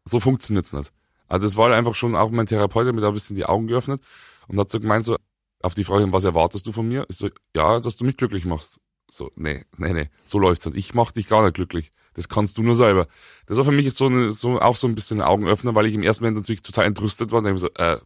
so 0.05 0.21
funktioniert's 0.21 0.73
nicht. 0.73 0.93
Also 1.27 1.47
das 1.47 1.57
war 1.57 1.67
halt 1.67 1.75
einfach 1.75 1.95
schon 1.95 2.15
auch 2.15 2.31
mein 2.31 2.47
Therapeut, 2.47 2.87
der 2.87 2.93
mir 2.93 3.01
da 3.01 3.09
ein 3.09 3.15
bisschen 3.15 3.37
die 3.37 3.47
Augen 3.47 3.67
geöffnet 3.67 4.01
und 4.47 4.59
hat 4.59 4.71
so 4.71 4.79
gemeint, 4.79 5.05
so 5.05 5.17
auf 5.63 5.75
die 5.75 5.85
Frage, 5.85 6.13
was 6.13 6.25
erwartest 6.25 6.67
du 6.67 6.73
von 6.73 6.87
mir? 6.87 7.07
Ich 7.09 7.17
so, 7.17 7.31
ja, 7.57 7.81
dass 7.81 7.97
du 7.97 8.05
mich 8.05 8.17
glücklich 8.17 8.45
machst. 8.45 8.81
So, 9.11 9.31
nee, 9.37 9.65
nee, 9.77 9.93
nee, 9.93 10.11
so 10.25 10.39
läuft's 10.39 10.67
nicht. 10.67 10.77
Ich 10.77 10.95
mach 10.95 11.13
dich 11.13 11.27
gar 11.27 11.43
nicht 11.43 11.55
glücklich. 11.55 11.93
Das 12.15 12.29
kannst 12.29 12.59
du 12.59 12.63
nur 12.63 12.77
selber. 12.77 13.09
Das 13.47 13.57
war 13.57 13.65
für 13.65 13.73
mich 13.73 13.93
so, 13.95 14.07
eine, 14.07 14.31
so 14.31 14.61
auch 14.61 14.77
so 14.77 14.87
ein 14.87 14.95
bisschen 14.95 15.21
ein 15.21 15.27
Augenöffner, 15.27 15.75
weil 15.75 15.87
ich 15.87 15.95
im 15.95 16.03
ersten 16.03 16.23
Moment 16.23 16.39
natürlich 16.39 16.63
total 16.63 16.85
entrüstet 16.85 17.33
war 17.33 17.39
und 17.39 17.45
dann 17.45 17.59
so, 17.59 17.69
äh, 17.75 17.99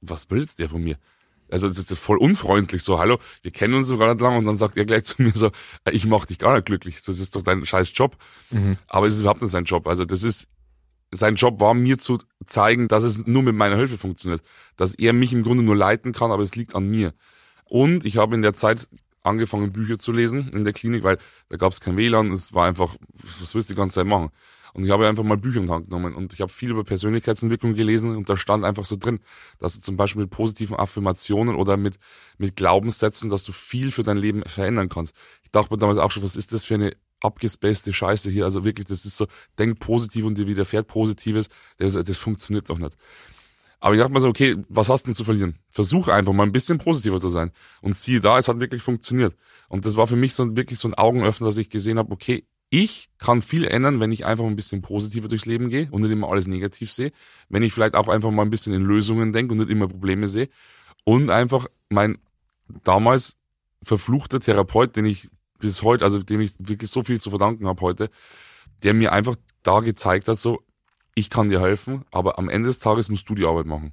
was 0.00 0.30
willst 0.30 0.58
der 0.58 0.68
von 0.68 0.84
mir? 0.84 0.96
Also 1.50 1.68
das 1.68 1.78
ist 1.78 1.98
voll 1.98 2.18
unfreundlich, 2.18 2.82
so, 2.82 2.98
hallo, 2.98 3.18
wir 3.42 3.50
kennen 3.50 3.74
uns 3.74 3.86
so 3.86 3.98
gar 3.98 4.12
nicht 4.12 4.20
lang 4.20 4.36
und 4.36 4.44
dann 4.44 4.56
sagt 4.56 4.76
er 4.76 4.84
gleich 4.84 5.04
zu 5.04 5.22
mir 5.22 5.32
so, 5.32 5.48
äh, 5.84 5.92
ich 5.92 6.06
mach 6.06 6.26
dich 6.26 6.38
gar 6.38 6.54
nicht 6.54 6.66
glücklich, 6.66 7.02
das 7.02 7.18
ist 7.18 7.36
doch 7.36 7.42
dein 7.42 7.64
scheiß 7.64 7.92
Job. 7.94 8.16
Mhm. 8.50 8.76
Aber 8.88 9.06
es 9.06 9.14
ist 9.14 9.20
überhaupt 9.20 9.42
nicht 9.42 9.52
sein 9.52 9.64
Job. 9.64 9.86
Also 9.86 10.04
das 10.04 10.22
ist, 10.22 10.48
sein 11.12 11.36
Job 11.36 11.60
war 11.60 11.74
mir 11.74 11.98
zu 11.98 12.18
zeigen, 12.44 12.88
dass 12.88 13.04
es 13.04 13.26
nur 13.26 13.42
mit 13.42 13.54
meiner 13.54 13.76
Hilfe 13.76 13.96
funktioniert. 13.96 14.42
Dass 14.76 14.94
er 14.94 15.12
mich 15.12 15.32
im 15.32 15.42
Grunde 15.42 15.62
nur 15.62 15.76
leiten 15.76 16.12
kann, 16.12 16.32
aber 16.32 16.42
es 16.42 16.56
liegt 16.56 16.74
an 16.74 16.88
mir. 16.88 17.14
Und 17.64 18.04
ich 18.04 18.16
habe 18.16 18.34
in 18.34 18.42
der 18.42 18.54
Zeit 18.54 18.88
angefangen, 19.22 19.72
Bücher 19.72 19.98
zu 19.98 20.12
lesen 20.12 20.50
in 20.50 20.64
der 20.64 20.72
Klinik, 20.72 21.02
weil 21.02 21.18
da 21.48 21.56
gab 21.56 21.72
es 21.72 21.80
kein 21.80 21.96
WLAN, 21.96 22.30
es 22.32 22.54
war 22.54 22.66
einfach, 22.66 22.96
was 23.40 23.54
willst 23.54 23.68
du 23.68 23.74
die 23.74 23.78
ganze 23.78 23.96
Zeit 23.96 24.06
machen? 24.06 24.30
Und 24.76 24.84
ich 24.84 24.90
habe 24.90 25.08
einfach 25.08 25.24
mal 25.24 25.38
Bücher 25.38 25.60
in 25.60 25.68
die 25.68 25.72
Hand 25.72 25.86
genommen 25.86 26.14
und 26.14 26.34
ich 26.34 26.42
habe 26.42 26.52
viel 26.52 26.68
über 26.68 26.84
Persönlichkeitsentwicklung 26.84 27.72
gelesen 27.72 28.14
und 28.14 28.28
da 28.28 28.36
stand 28.36 28.62
einfach 28.62 28.84
so 28.84 28.96
drin, 28.96 29.20
dass 29.58 29.74
du 29.74 29.80
zum 29.80 29.96
Beispiel 29.96 30.20
mit 30.20 30.30
positiven 30.30 30.76
Affirmationen 30.76 31.56
oder 31.56 31.78
mit, 31.78 31.98
mit 32.36 32.56
Glaubenssätzen, 32.56 33.30
dass 33.30 33.42
du 33.44 33.52
viel 33.52 33.90
für 33.90 34.02
dein 34.02 34.18
Leben 34.18 34.42
verändern 34.44 34.90
kannst. 34.90 35.14
Ich 35.42 35.50
dachte 35.50 35.72
mir 35.72 35.78
damals 35.78 35.96
auch 35.96 36.10
schon, 36.10 36.22
was 36.24 36.36
ist 36.36 36.52
das 36.52 36.66
für 36.66 36.74
eine 36.74 36.94
abgespacede 37.20 37.94
Scheiße 37.94 38.30
hier? 38.30 38.44
Also 38.44 38.66
wirklich, 38.66 38.86
das 38.86 39.06
ist 39.06 39.16
so, 39.16 39.26
denk 39.58 39.78
positiv 39.78 40.26
und 40.26 40.36
dir 40.36 40.46
widerfährt 40.46 40.88
Positives. 40.88 41.48
Das, 41.78 41.94
das 41.94 42.18
funktioniert 42.18 42.68
doch 42.68 42.76
nicht. 42.76 42.98
Aber 43.80 43.94
ich 43.94 44.00
dachte 44.00 44.12
mir 44.12 44.20
so, 44.20 44.28
okay, 44.28 44.56
was 44.68 44.90
hast 44.90 45.04
du 45.04 45.08
denn 45.08 45.14
zu 45.14 45.24
verlieren? 45.24 45.58
Versuch 45.70 46.08
einfach 46.08 46.34
mal 46.34 46.42
ein 46.42 46.52
bisschen 46.52 46.76
positiver 46.76 47.18
zu 47.18 47.30
sein. 47.30 47.50
Und 47.80 47.96
siehe 47.96 48.20
da, 48.20 48.36
es 48.36 48.48
hat 48.48 48.60
wirklich 48.60 48.82
funktioniert. 48.82 49.34
Und 49.70 49.86
das 49.86 49.96
war 49.96 50.06
für 50.06 50.16
mich 50.16 50.34
so 50.34 50.54
wirklich 50.54 50.78
so 50.78 50.88
ein 50.88 50.94
Augenöffner, 50.94 51.46
dass 51.46 51.56
ich 51.56 51.70
gesehen 51.70 51.96
habe, 51.96 52.12
okay, 52.12 52.46
ich 52.70 53.08
kann 53.18 53.42
viel 53.42 53.64
ändern, 53.64 54.00
wenn 54.00 54.12
ich 54.12 54.26
einfach 54.26 54.44
ein 54.44 54.56
bisschen 54.56 54.82
positiver 54.82 55.28
durchs 55.28 55.46
Leben 55.46 55.68
gehe 55.68 55.88
und 55.90 56.02
nicht 56.02 56.10
immer 56.10 56.28
alles 56.28 56.46
negativ 56.46 56.90
sehe. 56.90 57.12
Wenn 57.48 57.62
ich 57.62 57.72
vielleicht 57.72 57.94
auch 57.94 58.08
einfach 58.08 58.30
mal 58.30 58.42
ein 58.42 58.50
bisschen 58.50 58.74
in 58.74 58.82
Lösungen 58.82 59.32
denke 59.32 59.52
und 59.52 59.58
nicht 59.58 59.70
immer 59.70 59.88
Probleme 59.88 60.26
sehe. 60.28 60.48
Und 61.04 61.30
einfach 61.30 61.66
mein 61.88 62.18
damals 62.82 63.36
verfluchter 63.82 64.40
Therapeut, 64.40 64.96
den 64.96 65.04
ich 65.04 65.28
bis 65.58 65.82
heute, 65.82 66.04
also 66.04 66.18
dem 66.18 66.40
ich 66.40 66.54
wirklich 66.58 66.90
so 66.90 67.04
viel 67.04 67.20
zu 67.20 67.30
verdanken 67.30 67.66
habe 67.68 67.80
heute, 67.82 68.10
der 68.82 68.94
mir 68.94 69.12
einfach 69.12 69.36
da 69.62 69.80
gezeigt 69.80 70.28
hat, 70.28 70.38
so, 70.38 70.62
ich 71.14 71.30
kann 71.30 71.48
dir 71.48 71.60
helfen, 71.60 72.04
aber 72.10 72.38
am 72.38 72.48
Ende 72.48 72.68
des 72.68 72.78
Tages 72.78 73.08
musst 73.08 73.28
du 73.28 73.34
die 73.34 73.46
Arbeit 73.46 73.66
machen. 73.66 73.92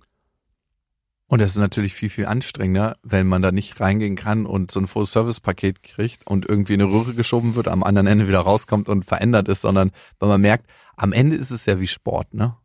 Und 1.34 1.40
es 1.40 1.54
ist 1.54 1.58
natürlich 1.58 1.96
viel, 1.96 2.12
viel 2.12 2.28
anstrengender, 2.28 2.96
wenn 3.02 3.26
man 3.26 3.42
da 3.42 3.52
nicht 3.52 3.80
reingehen 3.80 4.16
kann 4.16 4.46
und 4.46 4.70
so 4.70 4.80
ein 4.80 4.86
Full-Service-Paket 4.86 5.82
kriegt 5.82 6.28
und 6.28 6.48
irgendwie 6.48 6.76
in 6.76 6.82
eine 6.84 6.92
Röhre 6.92 7.16
geschoben 7.16 7.56
wird, 7.56 7.68
am 7.70 7.82
anderen 7.82 8.06
Ende 8.06 8.28
wieder 8.28 8.42
rauskommt 8.42 8.88
und 8.88 9.04
verändert 9.04 9.48
ist, 9.48 9.62
sondern 9.62 9.90
weil 10.20 10.30
man 10.30 10.42
merkt, 10.42 10.70
am 10.96 11.12
Ende 11.12 11.36
ist 11.36 11.50
es 11.50 11.66
ja 11.66 11.80
wie 11.80 11.88
Sport, 11.88 12.36
ne? 12.36 12.56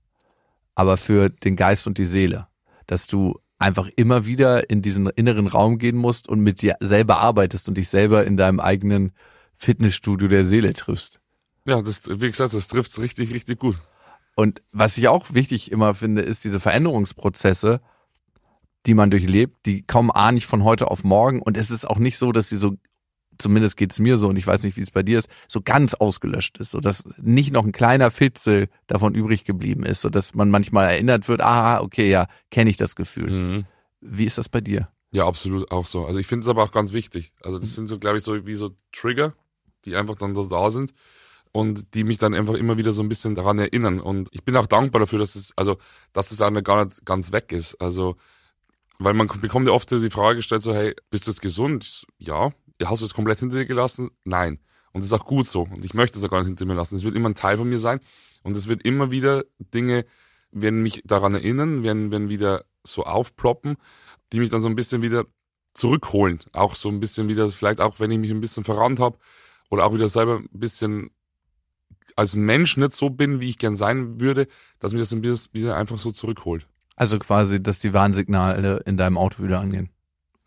Aber 0.75 0.99
für 0.99 1.31
den 1.31 1.57
Geist 1.57 1.87
und 1.87 1.97
die 1.97 2.05
Seele, 2.05 2.47
dass 2.87 3.07
du 3.07 3.41
einfach 3.59 3.89
immer 3.97 4.27
wieder 4.27 4.69
in 4.69 4.83
diesen 4.83 5.09
inneren 5.09 5.47
Raum 5.47 5.79
gehen 5.79 5.97
musst 5.97 6.29
und 6.29 6.41
mit 6.41 6.61
dir 6.61 6.77
selber 6.81 7.21
arbeitest 7.21 7.71
und 7.71 7.79
dich 7.79 7.89
selber 7.89 8.27
in 8.27 8.37
deinem 8.37 8.61
eigenen 8.61 9.13
Fitnessstudio 9.55 10.29
der 10.29 10.45
Seele 10.45 10.75
triffst. 10.75 11.23
Ja, 11.65 11.81
das, 11.81 12.03
wie 12.07 12.31
gesagt, 12.31 12.53
das 12.53 12.69
trifft's 12.69 12.99
richtig, 12.99 13.33
richtig 13.33 13.61
gut. 13.61 13.77
Und 14.37 14.61
was 14.73 14.99
ich 14.99 15.09
auch 15.09 15.33
wichtig 15.33 15.73
immer 15.73 15.95
finde, 15.95 16.21
ist 16.21 16.45
diese 16.45 16.61
Veränderungsprozesse, 16.61 17.81
die 18.87 18.95
man 18.95 19.11
durchlebt, 19.11 19.67
die 19.67 19.83
kommen 19.83 20.11
A 20.11 20.33
nicht 20.33 20.47
von 20.47 20.65
heute 20.65 20.91
auf 20.91 21.05
morgen 21.05 21.43
und 21.43 21.57
es 21.57 21.71
ist 21.71 21.89
auch 21.89 21.99
nicht 21.99 22.19
so, 22.19 22.33
dass 22.33 22.49
sie 22.49 22.57
so, 22.57 22.77
zumindest 23.39 23.77
geht's 23.77 23.99
mir 23.99 24.19
so 24.19 24.29
und 24.29 24.37
ich 24.37 24.47
weiß 24.47 24.63
nicht, 24.63 24.77
wie 24.77 24.83
es 24.83 24.91
bei 24.91 25.03
dir 25.03 25.19
ist, 25.19 25.29
so 25.49 25.61
ganz 25.61 25.95
ausgelöscht 25.95 26.59
ist, 26.59 26.71
so 26.71 26.81
dass 26.81 27.09
nicht 27.19 27.53
noch 27.53 27.65
ein 27.65 27.73
kleiner 27.73 28.11
Fitzel 28.11 28.69
davon 28.87 29.15
übrig 29.15 29.45
geblieben 29.45 29.85
ist, 29.85 30.01
so 30.01 30.11
dass 30.11 30.35
man 30.35 30.51
manchmal 30.51 30.87
erinnert 30.87 31.29
wird, 31.29 31.41
ah, 31.41 31.81
okay, 31.81 32.11
ja, 32.11 32.27
kenne 32.51 32.71
ich 32.71 32.77
das 32.77 32.97
Gefühl. 32.97 33.31
Mhm. 33.31 33.67
Wie 34.01 34.25
ist 34.25 34.39
das 34.39 34.49
bei 34.49 34.61
dir? 34.61 34.89
Ja, 35.11 35.27
absolut 35.27 35.71
auch 35.71 35.87
so. 35.87 36.05
Also 36.05 36.21
ich 36.21 36.27
finde 36.27 36.45
es 36.45 36.49
aber 36.49 36.63
auch 36.63 36.73
ganz 36.73 36.93
wichtig. 36.93 37.33
Also 37.43 37.59
das 37.59 37.75
sind 37.75 37.89
so, 37.89 37.99
glaube 37.99 38.19
ich, 38.19 38.23
so 38.23 38.47
wie 38.47 38.55
so 38.55 38.71
Trigger, 38.93 39.35
die 39.85 39.97
einfach 39.97 40.17
dann 40.17 40.35
so 40.35 40.45
da 40.45 40.71
sind 40.71 40.93
und 41.53 41.95
die 41.95 42.05
mich 42.05 42.19
dann 42.19 42.35
einfach 42.35 42.55
immer 42.55 42.77
wieder 42.77 42.93
so 42.93 43.03
ein 43.03 43.09
bisschen 43.09 43.35
daran 43.35 43.59
erinnern. 43.59 44.01
Und 44.01 44.29
ich 44.33 44.45
bin 44.45 44.57
auch 44.57 44.67
dankbar 44.67 45.01
dafür, 45.01 45.19
dass 45.19 45.35
es, 45.35 45.53
also, 45.57 45.79
dass 46.13 46.31
es 46.31 46.39
dann 46.39 46.63
gar 46.63 46.85
nicht 46.85 47.05
ganz 47.07 47.33
weg 47.33 47.53
ist. 47.53 47.81
Also 47.81 48.17
weil 48.99 49.15
man 49.15 49.27
bekommt 49.27 49.67
ja 49.67 49.73
oft 49.73 49.91
die 49.91 50.11
Frage 50.11 50.37
gestellt, 50.37 50.63
so, 50.63 50.75
hey, 50.75 50.95
bist 51.11 51.27
du 51.27 51.31
jetzt 51.31 51.41
gesund? 51.41 52.07
Ja. 52.19 52.53
Hast 52.85 53.01
du 53.01 53.07
es 53.07 53.15
komplett 53.15 53.39
hinter 53.39 53.57
dir 53.57 53.67
gelassen? 53.67 54.11
Nein. 54.25 54.61
Und 54.93 55.03
das 55.03 55.07
ist 55.07 55.13
auch 55.13 55.27
gut 55.27 55.47
so. 55.47 55.63
Und 55.63 55.85
ich 55.85 55.95
möchte 55.95 56.19
es 56.19 56.25
auch 56.25 56.31
gar 56.31 56.39
nicht 56.39 56.49
hinter 56.49 56.67
mir 56.67 56.75
lassen. 56.75 56.97
Es 56.97 57.05
wird 57.05 57.15
immer 57.15 57.29
ein 57.29 57.35
Teil 57.35 57.57
von 57.57 57.69
mir 57.69 57.79
sein. 57.79 58.01
Und 58.43 58.57
es 58.57 58.69
wird 58.69 58.83
immer 58.83 59.11
wieder 59.11 59.45
Dinge, 59.59 60.05
werden 60.51 60.83
mich 60.83 61.03
daran 61.05 61.35
erinnern, 61.35 61.83
werden, 61.83 62.11
werden 62.11 62.29
wieder 62.29 62.65
so 62.85 63.05
aufploppen, 63.05 63.77
die 64.33 64.41
mich 64.41 64.51
dann 64.51 64.61
so 64.61 64.69
ein 64.69 64.77
bisschen 64.77 65.03
wieder 65.03 65.27
zurückholen. 65.75 66.39
Auch 66.53 66.75
so 66.75 66.89
ein 66.89 67.01
bisschen 67.01 67.29
wieder, 67.29 67.49
vielleicht 67.49 67.81
auch, 67.81 68.01
wenn 68.01 68.11
ich 68.11 68.19
mich 68.19 68.31
ein 68.31 68.41
bisschen 68.41 68.65
verrannt 68.65 69.01
habe 69.01 69.19
oder 69.71 69.85
auch 69.85 69.95
wieder 69.95 70.09
selber 70.09 70.39
ein 70.39 70.49
bisschen 70.53 71.11
als 72.17 72.35
Mensch 72.35 72.77
nicht 72.77 72.95
so 72.95 73.11
bin, 73.11 73.41
wie 73.41 73.49
ich 73.49 73.59
gern 73.59 73.77
sein 73.77 74.21
würde, 74.21 74.49
dass 74.81 74.93
mich 74.93 75.03
das 75.03 75.13
ein 75.13 75.23
bisschen 75.23 75.53
wieder 75.53 75.77
einfach 75.77 75.99
so 75.99 76.11
zurückholt. 76.11 76.67
Also 76.99 77.21
quasi, 77.21 77.63
dass 77.63 77.79
die 77.79 77.95
Warnsignale 77.95 78.83
in 78.85 78.97
deinem 78.97 79.19
Auto 79.19 79.41
wieder 79.45 79.61
angehen. 79.61 79.89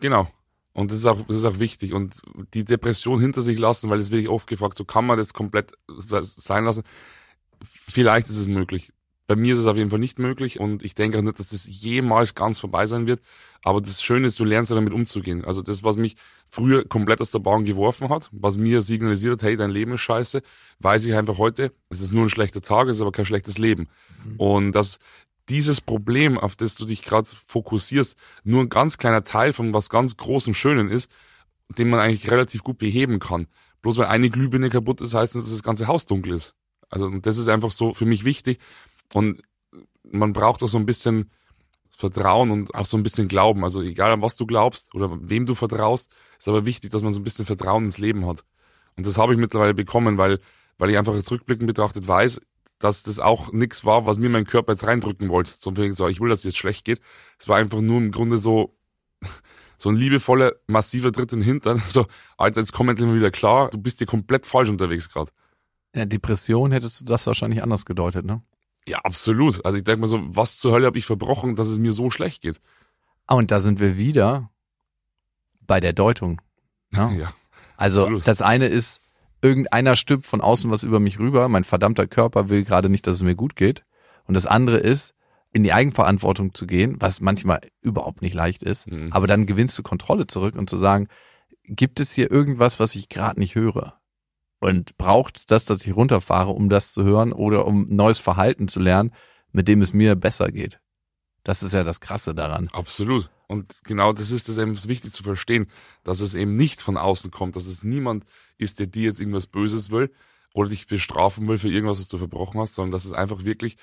Genau. 0.01 0.27
Und 0.73 0.91
das 0.91 0.99
ist 0.99 1.05
auch, 1.05 1.21
das 1.25 1.37
ist 1.37 1.45
auch 1.45 1.59
wichtig. 1.59 1.93
Und 1.93 2.21
die 2.53 2.65
Depression 2.65 3.21
hinter 3.21 3.41
sich 3.41 3.57
lassen, 3.57 3.89
weil 3.89 3.99
das 3.99 4.11
werde 4.11 4.21
ich 4.23 4.27
oft 4.27 4.47
gefragt, 4.47 4.75
so 4.75 4.83
kann 4.83 5.05
man 5.05 5.17
das 5.17 5.33
komplett 5.33 5.71
sein 5.87 6.65
lassen? 6.65 6.83
Vielleicht 7.63 8.27
ist 8.27 8.37
es 8.37 8.49
möglich. 8.49 8.91
Bei 9.27 9.37
mir 9.37 9.53
ist 9.53 9.59
es 9.59 9.65
auf 9.65 9.77
jeden 9.77 9.91
Fall 9.91 9.99
nicht 9.99 10.19
möglich 10.19 10.59
und 10.59 10.83
ich 10.83 10.93
denke 10.93 11.19
auch 11.19 11.21
nicht, 11.21 11.39
dass 11.39 11.51
das 11.51 11.65
jemals 11.67 12.35
ganz 12.35 12.59
vorbei 12.59 12.85
sein 12.85 13.07
wird. 13.07 13.21
Aber 13.63 13.79
das 13.79 14.03
Schöne 14.03 14.27
ist, 14.27 14.37
du 14.37 14.43
lernst 14.43 14.71
ja 14.71 14.75
damit 14.75 14.91
umzugehen. 14.91 15.45
Also 15.45 15.61
das, 15.61 15.83
was 15.83 15.95
mich 15.95 16.17
früher 16.49 16.83
komplett 16.83 17.21
aus 17.21 17.31
der 17.31 17.39
Bahn 17.39 17.63
geworfen 17.63 18.09
hat, 18.09 18.27
was 18.33 18.57
mir 18.57 18.81
signalisiert 18.81 19.35
hat, 19.35 19.43
hey, 19.43 19.55
dein 19.55 19.71
Leben 19.71 19.93
ist 19.93 20.01
scheiße, 20.01 20.41
weiß 20.79 21.05
ich 21.05 21.13
einfach 21.13 21.37
heute, 21.37 21.71
es 21.87 22.01
ist 22.01 22.11
nur 22.11 22.23
ein 22.23 22.29
schlechter 22.29 22.61
Tag, 22.61 22.89
es 22.89 22.97
ist 22.97 23.01
aber 23.01 23.13
kein 23.13 23.23
schlechtes 23.23 23.57
Leben. 23.57 23.87
Mhm. 24.25 24.35
Und 24.35 24.71
das, 24.73 24.99
dieses 25.49 25.81
Problem, 25.81 26.37
auf 26.37 26.55
das 26.55 26.75
du 26.75 26.85
dich 26.85 27.03
gerade 27.03 27.27
fokussierst, 27.27 28.15
nur 28.43 28.61
ein 28.61 28.69
ganz 28.69 28.97
kleiner 28.97 29.23
Teil 29.23 29.53
von 29.53 29.73
was 29.73 29.89
ganz 29.89 30.17
Großem 30.17 30.53
Schönen 30.53 30.89
ist, 30.89 31.09
den 31.69 31.89
man 31.89 31.99
eigentlich 31.99 32.29
relativ 32.29 32.63
gut 32.63 32.77
beheben 32.77 33.19
kann. 33.19 33.47
Bloß 33.81 33.97
weil 33.97 34.05
eine 34.05 34.29
Glühbirne 34.29 34.69
kaputt 34.69 35.01
ist, 35.01 35.13
heißt 35.13 35.35
nicht, 35.35 35.45
dass 35.45 35.51
das 35.51 35.63
ganze 35.63 35.87
Haus 35.87 36.05
dunkel 36.05 36.33
ist. 36.33 36.55
Also 36.89 37.05
und 37.05 37.25
das 37.25 37.37
ist 37.37 37.47
einfach 37.47 37.71
so 37.71 37.93
für 37.93 38.05
mich 38.05 38.25
wichtig. 38.25 38.59
Und 39.13 39.41
man 40.03 40.33
braucht 40.33 40.61
auch 40.63 40.67
so 40.67 40.77
ein 40.77 40.85
bisschen 40.85 41.31
Vertrauen 41.89 42.51
und 42.51 42.75
auch 42.75 42.85
so 42.85 42.97
ein 42.97 43.03
bisschen 43.03 43.27
Glauben. 43.27 43.63
Also 43.63 43.81
egal 43.81 44.11
an 44.11 44.21
was 44.21 44.35
du 44.35 44.45
glaubst 44.45 44.93
oder 44.95 45.17
wem 45.21 45.45
du 45.45 45.55
vertraust, 45.55 46.11
ist 46.39 46.47
aber 46.47 46.65
wichtig, 46.65 46.91
dass 46.91 47.01
man 47.01 47.13
so 47.13 47.19
ein 47.19 47.23
bisschen 47.23 47.45
Vertrauen 47.45 47.85
ins 47.85 47.97
Leben 47.97 48.25
hat. 48.25 48.43
Und 48.95 49.05
das 49.05 49.17
habe 49.17 49.33
ich 49.33 49.39
mittlerweile 49.39 49.73
bekommen, 49.73 50.17
weil, 50.17 50.39
weil 50.77 50.89
ich 50.89 50.97
einfach 50.97 51.15
jetzt 51.15 51.31
rückblickend 51.31 51.67
betrachtet 51.67 52.07
weiß, 52.07 52.41
dass 52.83 53.03
das 53.03 53.19
auch 53.19 53.51
nichts 53.51 53.85
war, 53.85 54.05
was 54.05 54.17
mir 54.17 54.29
mein 54.29 54.45
Körper 54.45 54.73
jetzt 54.73 54.85
reindrücken 54.85 55.29
wollte. 55.29 55.53
So 55.57 55.73
so, 55.91 56.07
ich 56.07 56.19
will, 56.19 56.29
dass 56.29 56.39
es 56.39 56.45
jetzt 56.45 56.57
schlecht 56.57 56.85
geht. 56.85 56.99
Es 57.39 57.47
war 57.47 57.57
einfach 57.57 57.81
nur 57.81 57.97
im 57.97 58.11
Grunde 58.11 58.37
so, 58.37 58.75
so 59.77 59.89
ein 59.89 59.95
liebevoller, 59.95 60.53
massiver 60.67 61.11
Tritt 61.11 61.33
in 61.33 61.39
den 61.39 61.45
Hintern. 61.45 61.81
So, 61.89 62.05
Alter, 62.37 62.61
jetzt 62.61 62.73
komm 62.73 62.89
endlich 62.89 63.07
mal 63.07 63.15
wieder 63.15 63.31
klar, 63.31 63.69
du 63.69 63.77
bist 63.77 63.99
hier 63.99 64.07
komplett 64.07 64.45
falsch 64.45 64.69
unterwegs 64.69 65.09
gerade. 65.09 65.31
Ja, 65.95 66.05
Depression 66.05 66.71
hättest 66.71 67.01
du 67.01 67.05
das 67.05 67.27
wahrscheinlich 67.27 67.61
anders 67.61 67.85
gedeutet, 67.85 68.25
ne? 68.25 68.41
Ja, 68.87 68.99
absolut. 68.99 69.63
Also 69.65 69.77
ich 69.77 69.83
denke 69.83 70.01
mal 70.01 70.07
so, 70.07 70.19
was 70.23 70.57
zur 70.57 70.71
Hölle 70.71 70.87
habe 70.87 70.97
ich 70.97 71.05
verbrochen, 71.05 71.55
dass 71.55 71.67
es 71.67 71.79
mir 71.79 71.93
so 71.93 72.09
schlecht 72.09 72.41
geht? 72.41 72.59
Ah, 73.27 73.35
und 73.35 73.51
da 73.51 73.59
sind 73.59 73.79
wir 73.79 73.97
wieder 73.97 74.49
bei 75.61 75.79
der 75.79 75.93
Deutung. 75.93 76.41
Ne? 76.91 77.15
Ja. 77.19 77.33
Also 77.77 78.01
absolut. 78.01 78.27
das 78.27 78.43
eine 78.43 78.67
ist, 78.67 79.00
irgendeiner 79.41 79.95
stülpt 79.95 80.25
von 80.25 80.41
außen 80.41 80.69
was 80.71 80.83
über 80.83 80.99
mich 80.99 81.19
rüber, 81.19 81.47
mein 81.47 81.63
verdammter 81.63 82.07
Körper 82.07 82.49
will 82.49 82.63
gerade 82.63 82.89
nicht, 82.89 83.07
dass 83.07 83.17
es 83.17 83.23
mir 83.23 83.35
gut 83.35 83.55
geht. 83.55 83.83
Und 84.25 84.33
das 84.35 84.45
andere 84.45 84.77
ist, 84.77 85.13
in 85.53 85.63
die 85.63 85.73
Eigenverantwortung 85.73 86.53
zu 86.53 86.65
gehen, 86.65 86.95
was 86.99 87.19
manchmal 87.19 87.59
überhaupt 87.81 88.21
nicht 88.21 88.33
leicht 88.33 88.63
ist, 88.63 88.87
Mhm. 88.87 89.11
aber 89.11 89.27
dann 89.27 89.45
gewinnst 89.45 89.77
du 89.77 89.83
Kontrolle 89.83 90.27
zurück 90.27 90.55
und 90.55 90.69
zu 90.69 90.77
sagen, 90.77 91.07
gibt 91.65 91.99
es 91.99 92.13
hier 92.13 92.31
irgendwas, 92.31 92.79
was 92.79 92.95
ich 92.95 93.09
gerade 93.09 93.39
nicht 93.39 93.55
höre? 93.55 93.99
Und 94.59 94.97
braucht 94.97 95.37
es 95.37 95.45
das, 95.47 95.65
dass 95.65 95.83
ich 95.85 95.95
runterfahre, 95.95 96.51
um 96.51 96.69
das 96.69 96.93
zu 96.93 97.03
hören 97.03 97.33
oder 97.33 97.65
um 97.65 97.87
neues 97.89 98.19
Verhalten 98.19 98.67
zu 98.67 98.79
lernen, 98.79 99.11
mit 99.51 99.67
dem 99.67 99.81
es 99.81 99.91
mir 99.91 100.15
besser 100.15 100.51
geht? 100.51 100.79
Das 101.43 101.63
ist 101.63 101.73
ja 101.73 101.83
das 101.83 101.99
Krasse 101.99 102.35
daran. 102.35 102.69
Absolut. 102.71 103.31
Und 103.47 103.81
genau 103.83 104.13
das 104.13 104.31
ist 104.31 104.47
es 104.47 104.57
eben 104.59 104.75
wichtig 104.87 105.11
zu 105.11 105.23
verstehen, 105.23 105.67
dass 106.03 106.19
es 106.21 106.35
eben 106.35 106.55
nicht 106.55 106.81
von 106.81 106.95
außen 106.95 107.31
kommt, 107.31 107.55
dass 107.55 107.65
es 107.65 107.83
niemand 107.83 108.25
ist, 108.61 108.79
der 108.79 108.87
dir 108.87 109.03
jetzt 109.03 109.19
irgendwas 109.19 109.47
Böses 109.47 109.89
will 109.91 110.11
oder 110.53 110.69
dich 110.69 110.87
bestrafen 110.87 111.47
will 111.47 111.57
für 111.57 111.69
irgendwas, 111.69 111.99
was 111.99 112.07
du 112.07 112.17
verbrochen 112.17 112.59
hast, 112.59 112.75
sondern 112.75 112.91
dass 112.91 113.05
es 113.05 113.13
einfach 113.13 113.43
wirklich 113.43 113.77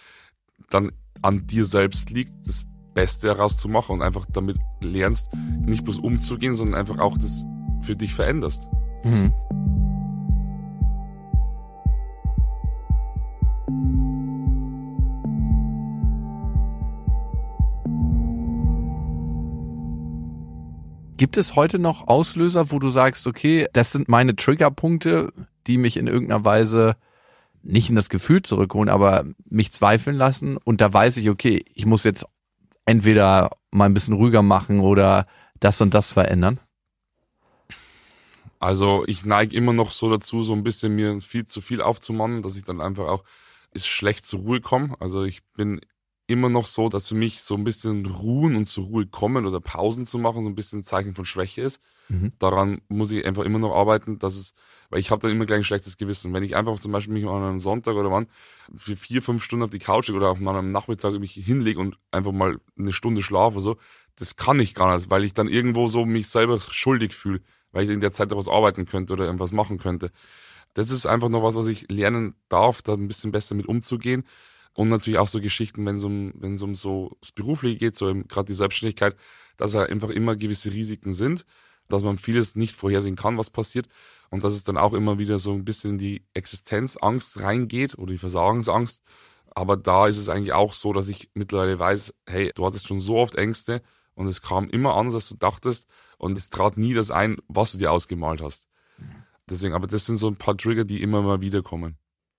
dann 0.70 0.92
an 1.22 1.46
dir 1.46 1.66
selbst 1.66 2.10
liegt, 2.10 2.46
das 2.46 2.66
Beste 2.94 3.28
herauszumachen 3.28 3.94
und 3.94 4.02
einfach 4.02 4.26
damit 4.32 4.58
lernst, 4.80 5.28
nicht 5.34 5.84
bloß 5.84 5.98
umzugehen, 5.98 6.54
sondern 6.54 6.78
einfach 6.78 6.98
auch 6.98 7.18
das 7.18 7.44
für 7.82 7.96
dich 7.96 8.14
veränderst. 8.14 8.66
Mhm. 9.04 9.32
Gibt 21.18 21.36
es 21.36 21.56
heute 21.56 21.80
noch 21.80 22.06
Auslöser, 22.06 22.70
wo 22.70 22.78
du 22.78 22.90
sagst, 22.90 23.26
okay, 23.26 23.66
das 23.72 23.90
sind 23.90 24.08
meine 24.08 24.36
Triggerpunkte, 24.36 25.32
die 25.66 25.76
mich 25.76 25.96
in 25.96 26.06
irgendeiner 26.06 26.44
Weise 26.44 26.96
nicht 27.64 27.90
in 27.90 27.96
das 27.96 28.08
Gefühl 28.08 28.42
zurückholen, 28.42 28.88
aber 28.88 29.24
mich 29.50 29.72
zweifeln 29.72 30.16
lassen 30.16 30.58
und 30.58 30.80
da 30.80 30.92
weiß 30.92 31.16
ich, 31.16 31.28
okay, 31.28 31.64
ich 31.74 31.86
muss 31.86 32.04
jetzt 32.04 32.24
entweder 32.86 33.50
mal 33.72 33.86
ein 33.86 33.94
bisschen 33.94 34.14
ruhiger 34.14 34.42
machen 34.42 34.78
oder 34.78 35.26
das 35.58 35.80
und 35.80 35.92
das 35.92 36.08
verändern? 36.08 36.60
Also 38.60 39.02
ich 39.08 39.24
neige 39.24 39.56
immer 39.56 39.72
noch 39.72 39.90
so 39.90 40.08
dazu, 40.08 40.44
so 40.44 40.52
ein 40.52 40.62
bisschen 40.62 40.94
mir 40.94 41.20
viel 41.20 41.46
zu 41.46 41.60
viel 41.60 41.82
aufzumannen, 41.82 42.42
dass 42.42 42.56
ich 42.56 42.62
dann 42.62 42.80
einfach 42.80 43.08
auch 43.08 43.24
ist 43.72 43.88
schlecht 43.88 44.24
zur 44.24 44.40
Ruhe 44.42 44.60
komme. 44.60 44.94
Also 45.00 45.24
ich 45.24 45.42
bin 45.56 45.80
immer 46.28 46.50
noch 46.50 46.66
so, 46.66 46.90
dass 46.90 47.08
für 47.08 47.14
mich 47.14 47.42
so 47.42 47.54
ein 47.54 47.64
bisschen 47.64 48.04
ruhen 48.04 48.54
und 48.54 48.66
zur 48.66 48.84
Ruhe 48.84 49.06
kommen 49.06 49.46
oder 49.46 49.60
Pausen 49.60 50.04
zu 50.04 50.18
machen 50.18 50.42
so 50.42 50.48
ein 50.48 50.54
bisschen 50.54 50.80
ein 50.80 50.84
Zeichen 50.84 51.14
von 51.14 51.24
Schwäche 51.24 51.62
ist. 51.62 51.80
Mhm. 52.10 52.32
Daran 52.38 52.82
muss 52.88 53.10
ich 53.10 53.24
einfach 53.24 53.44
immer 53.44 53.58
noch 53.58 53.74
arbeiten, 53.74 54.18
dass 54.18 54.36
es, 54.36 54.52
weil 54.90 55.00
ich 55.00 55.10
habe 55.10 55.22
dann 55.22 55.30
immer 55.30 55.46
gleich 55.46 55.60
ein 55.60 55.64
schlechtes 55.64 55.96
Gewissen. 55.96 56.32
Wenn 56.34 56.42
ich 56.42 56.54
einfach 56.54 56.78
zum 56.78 56.92
Beispiel 56.92 57.14
mich 57.14 57.26
an 57.26 57.42
einem 57.42 57.58
Sonntag 57.58 57.96
oder 57.96 58.10
wann 58.10 58.28
für 58.76 58.94
vier, 58.94 59.22
fünf 59.22 59.42
Stunden 59.42 59.64
auf 59.64 59.70
die 59.70 59.78
Couch 59.78 60.10
oder 60.10 60.28
auch 60.28 60.38
mal 60.38 60.54
am 60.54 60.70
Nachmittag 60.70 61.18
mich 61.18 61.32
hinlege 61.32 61.80
und 61.80 61.96
einfach 62.10 62.32
mal 62.32 62.60
eine 62.78 62.92
Stunde 62.92 63.22
schlafe, 63.22 63.60
so, 63.60 63.78
das 64.16 64.36
kann 64.36 64.60
ich 64.60 64.74
gar 64.74 64.94
nicht, 64.94 65.10
weil 65.10 65.24
ich 65.24 65.32
dann 65.32 65.48
irgendwo 65.48 65.88
so 65.88 66.04
mich 66.04 66.28
selber 66.28 66.60
schuldig 66.60 67.14
fühle, 67.14 67.40
weil 67.72 67.84
ich 67.84 67.90
in 67.90 68.00
der 68.00 68.12
Zeit 68.12 68.30
etwas 68.30 68.48
arbeiten 68.48 68.84
könnte 68.84 69.14
oder 69.14 69.24
irgendwas 69.24 69.52
machen 69.52 69.78
könnte. 69.78 70.12
Das 70.74 70.90
ist 70.90 71.06
einfach 71.06 71.30
noch 71.30 71.42
was, 71.42 71.56
was 71.56 71.66
ich 71.66 71.90
lernen 71.90 72.34
darf, 72.50 72.82
da 72.82 72.92
ein 72.92 73.08
bisschen 73.08 73.32
besser 73.32 73.54
mit 73.54 73.66
umzugehen. 73.66 74.24
Und 74.78 74.90
natürlich 74.90 75.18
auch 75.18 75.26
so 75.26 75.40
Geschichten, 75.40 75.84
wenn 75.86 75.96
es 75.96 76.04
um, 76.04 76.32
wenn 76.36 76.54
es 76.54 76.62
um 76.62 76.76
so 76.76 77.16
das 77.20 77.32
Berufliche 77.32 77.78
geht, 77.78 77.96
so 77.96 78.14
gerade 78.28 78.46
die 78.46 78.54
Selbstständigkeit, 78.54 79.16
dass 79.56 79.74
halt 79.74 79.90
einfach 79.90 80.08
immer 80.08 80.36
gewisse 80.36 80.72
Risiken 80.72 81.12
sind, 81.12 81.44
dass 81.88 82.04
man 82.04 82.16
vieles 82.16 82.54
nicht 82.54 82.76
vorhersehen 82.76 83.16
kann, 83.16 83.36
was 83.38 83.50
passiert. 83.50 83.88
Und 84.30 84.44
dass 84.44 84.54
es 84.54 84.62
dann 84.62 84.76
auch 84.76 84.92
immer 84.92 85.18
wieder 85.18 85.40
so 85.40 85.52
ein 85.52 85.64
bisschen 85.64 85.94
in 85.94 85.98
die 85.98 86.24
Existenzangst 86.32 87.40
reingeht 87.40 87.98
oder 87.98 88.12
die 88.12 88.18
Versagensangst. 88.18 89.02
Aber 89.50 89.76
da 89.76 90.06
ist 90.06 90.16
es 90.16 90.28
eigentlich 90.28 90.52
auch 90.52 90.72
so, 90.72 90.92
dass 90.92 91.08
ich 91.08 91.28
mittlerweile 91.34 91.76
weiß, 91.76 92.14
hey, 92.28 92.52
du 92.54 92.64
hattest 92.64 92.86
schon 92.86 93.00
so 93.00 93.16
oft 93.16 93.34
Ängste 93.34 93.82
und 94.14 94.28
es 94.28 94.42
kam 94.42 94.70
immer 94.70 94.94
anders, 94.94 95.16
als 95.16 95.28
du 95.28 95.34
dachtest. 95.34 95.88
Und 96.18 96.38
es 96.38 96.50
trat 96.50 96.76
nie 96.76 96.94
das 96.94 97.10
ein, 97.10 97.38
was 97.48 97.72
du 97.72 97.78
dir 97.78 97.90
ausgemalt 97.90 98.40
hast. 98.40 98.68
Deswegen, 99.50 99.74
aber 99.74 99.88
das 99.88 100.06
sind 100.06 100.18
so 100.18 100.28
ein 100.28 100.36
paar 100.36 100.56
Trigger, 100.56 100.84
die 100.84 101.02
immer 101.02 101.20
mal 101.20 101.40
wieder 101.40 101.62
kommen. 101.62 101.98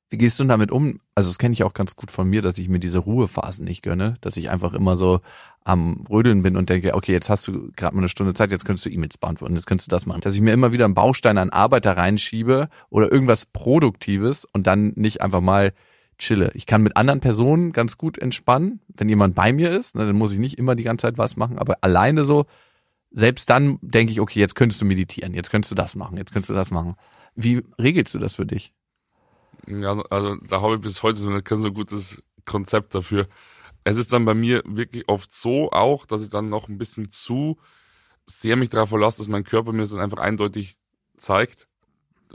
Wie 0.10 0.18
gehst 0.18 0.40
du 0.40 0.44
damit 0.44 0.72
um? 0.72 1.00
Also 1.14 1.30
das 1.30 1.38
kenne 1.38 1.54
ich 1.54 1.64
auch 1.64 1.74
ganz 1.74 1.96
gut 1.96 2.10
von 2.10 2.28
mir, 2.28 2.42
dass 2.42 2.58
ich 2.58 2.68
mir 2.68 2.80
diese 2.80 2.98
Ruhephasen 3.00 3.64
nicht 3.64 3.84
gönne, 3.84 4.16
dass 4.22 4.38
ich 4.38 4.50
einfach 4.50 4.74
immer 4.74 4.98
so 4.98 5.22
am 5.64 6.06
Rödeln 6.10 6.42
bin 6.42 6.58
und 6.58 6.70
denke, 6.70 6.96
okay, 6.96 7.12
jetzt 7.12 7.30
hast 7.30 7.48
du 7.48 7.72
gerade 7.76 7.96
mal 7.96 8.02
eine 8.02 8.10
Stunde 8.10 8.34
Zeit, 8.34 8.52
jetzt 8.52 8.66
könntest 8.66 8.88
du 8.88 8.90
E-Mails 8.90 9.20
beantworten, 9.20 9.54
jetzt 9.54 9.68
könntest 9.68 9.88
du 9.88 9.92
das 9.92 10.08
machen. 10.08 10.22
Dass 10.22 10.34
ich 10.34 10.42
mir 10.42 10.52
immer 10.52 10.72
wieder 10.72 10.86
einen 10.86 10.96
Baustein 10.96 11.38
an 11.38 11.52
Arbeit 11.52 11.86
da 11.86 11.94
reinschiebe 11.94 12.70
oder 12.90 13.12
irgendwas 13.12 13.46
Produktives 13.46 14.46
und 14.46 14.66
dann 14.66 14.94
nicht 14.96 15.22
einfach 15.22 15.42
mal 15.42 15.74
chille. 16.18 16.52
Ich 16.56 16.66
kann 16.66 16.82
mit 16.82 16.98
anderen 16.98 17.20
Personen 17.20 17.72
ganz 17.72 17.98
gut 17.98 18.18
entspannen, 18.18 18.82
wenn 18.88 19.10
jemand 19.10 19.36
bei 19.36 19.54
mir 19.54 19.72
ist, 19.72 19.96
ne, 19.96 20.06
dann 20.06 20.16
muss 20.16 20.34
ich 20.34 20.40
nicht 20.40 20.58
immer 20.58 20.76
die 20.76 20.84
ganze 20.84 21.04
Zeit 21.04 21.18
was 21.18 21.38
machen, 21.38 21.60
aber 21.60 21.78
alleine 21.82 22.26
so, 22.26 22.46
selbst 23.12 23.50
dann 23.50 23.78
denke 23.82 24.12
ich, 24.12 24.20
okay, 24.20 24.40
jetzt 24.40 24.56
könntest 24.56 24.82
du 24.82 24.86
meditieren, 24.86 25.34
jetzt 25.34 25.52
könntest 25.52 25.72
du 25.72 25.76
das 25.76 25.96
machen, 25.96 26.18
jetzt 26.18 26.34
könntest 26.34 26.50
du 26.50 26.54
das 26.54 26.72
machen. 26.72 26.96
Wie 27.36 27.64
regelst 27.80 28.14
du 28.14 28.20
das 28.20 28.36
für 28.36 28.46
dich? 28.46 28.74
Ja, 29.70 30.02
also 30.10 30.36
da 30.36 30.62
habe 30.62 30.76
ich 30.76 30.82
bis 30.82 31.04
heute 31.04 31.20
so 31.20 31.30
ein 31.30 31.44
so 31.46 31.72
gutes 31.72 32.24
Konzept 32.46 32.96
dafür. 32.96 33.28
Es 33.84 33.98
ist 33.98 34.12
dann 34.14 34.26
bei 34.26 34.34
mir 34.34 34.64
wirklich 34.66 35.08
oft 35.08 35.32
so 35.34 35.72
auch, 35.72 36.06
dass 36.08 36.24
ich 36.24 36.30
dann 36.30 36.50
noch 36.50 36.68
ein 36.68 36.78
bisschen 36.80 37.10
zu 37.10 37.58
sehr 38.26 38.56
mich 38.56 38.70
darauf 38.70 38.90
verlasse, 38.90 39.20
dass 39.20 39.28
mein 39.28 39.44
Körper 39.44 39.72
mir 39.72 39.82
das 39.82 39.92
dann 39.92 40.00
einfach 40.02 40.20
eindeutig 40.20 40.78
zeigt. 41.18 41.68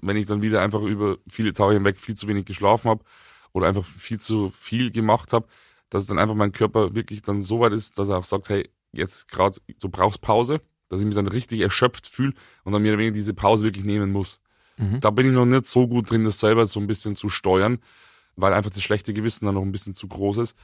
Wenn 0.02 0.16
ich 0.16 0.26
dann 0.26 0.42
wieder 0.42 0.62
einfach 0.62 0.82
über 0.82 1.18
viele 1.28 1.52
Tage 1.52 1.74
hinweg 1.74 1.98
viel 1.98 2.16
zu 2.16 2.28
wenig 2.28 2.46
geschlafen 2.46 2.90
habe 2.90 3.04
oder 3.52 3.68
einfach 3.68 3.84
viel 3.84 4.20
zu 4.20 4.50
viel 4.50 4.90
gemacht 4.92 5.32
habe, 5.32 5.48
dass 5.90 6.06
dann 6.06 6.18
einfach 6.18 6.34
mein 6.36 6.52
Körper 6.52 6.94
wirklich 6.94 7.22
dann 7.22 7.42
so 7.42 7.60
weit 7.60 7.72
ist, 7.72 7.98
dass 7.98 8.08
er 8.08 8.18
auch 8.18 8.24
sagt, 8.24 8.48
hey, 8.48 8.70
jetzt 8.92 9.28
gerade, 9.28 9.60
du 9.80 9.88
brauchst 9.88 10.20
Pause, 10.20 10.60
dass 10.88 11.00
ich 11.00 11.06
mich 11.06 11.14
dann 11.14 11.28
richtig 11.28 11.60
erschöpft 11.60 12.08
fühle 12.08 12.34
und 12.64 12.72
dann 12.72 12.82
mir 12.82 13.12
diese 13.12 13.34
Pause 13.34 13.64
wirklich 13.64 13.84
nehmen 13.84 14.12
muss. 14.12 14.40
Mhm. 14.76 15.00
Da 15.00 15.10
bin 15.10 15.26
ich 15.26 15.32
noch 15.32 15.46
nicht 15.46 15.66
so 15.66 15.86
gut 15.86 16.10
drin, 16.10 16.24
das 16.24 16.40
selber 16.40 16.66
so 16.66 16.80
ein 16.80 16.86
bisschen 16.86 17.16
zu 17.16 17.28
steuern, 17.28 17.78
weil 18.36 18.52
einfach 18.52 18.70
das 18.70 18.82
schlechte 18.82 19.12
Gewissen 19.12 19.46
dann 19.46 19.54
noch 19.54 19.62
ein 19.62 19.72
bisschen 19.72 19.94
zu 19.94 20.08
groß 20.08 20.38
ist. 20.38 20.56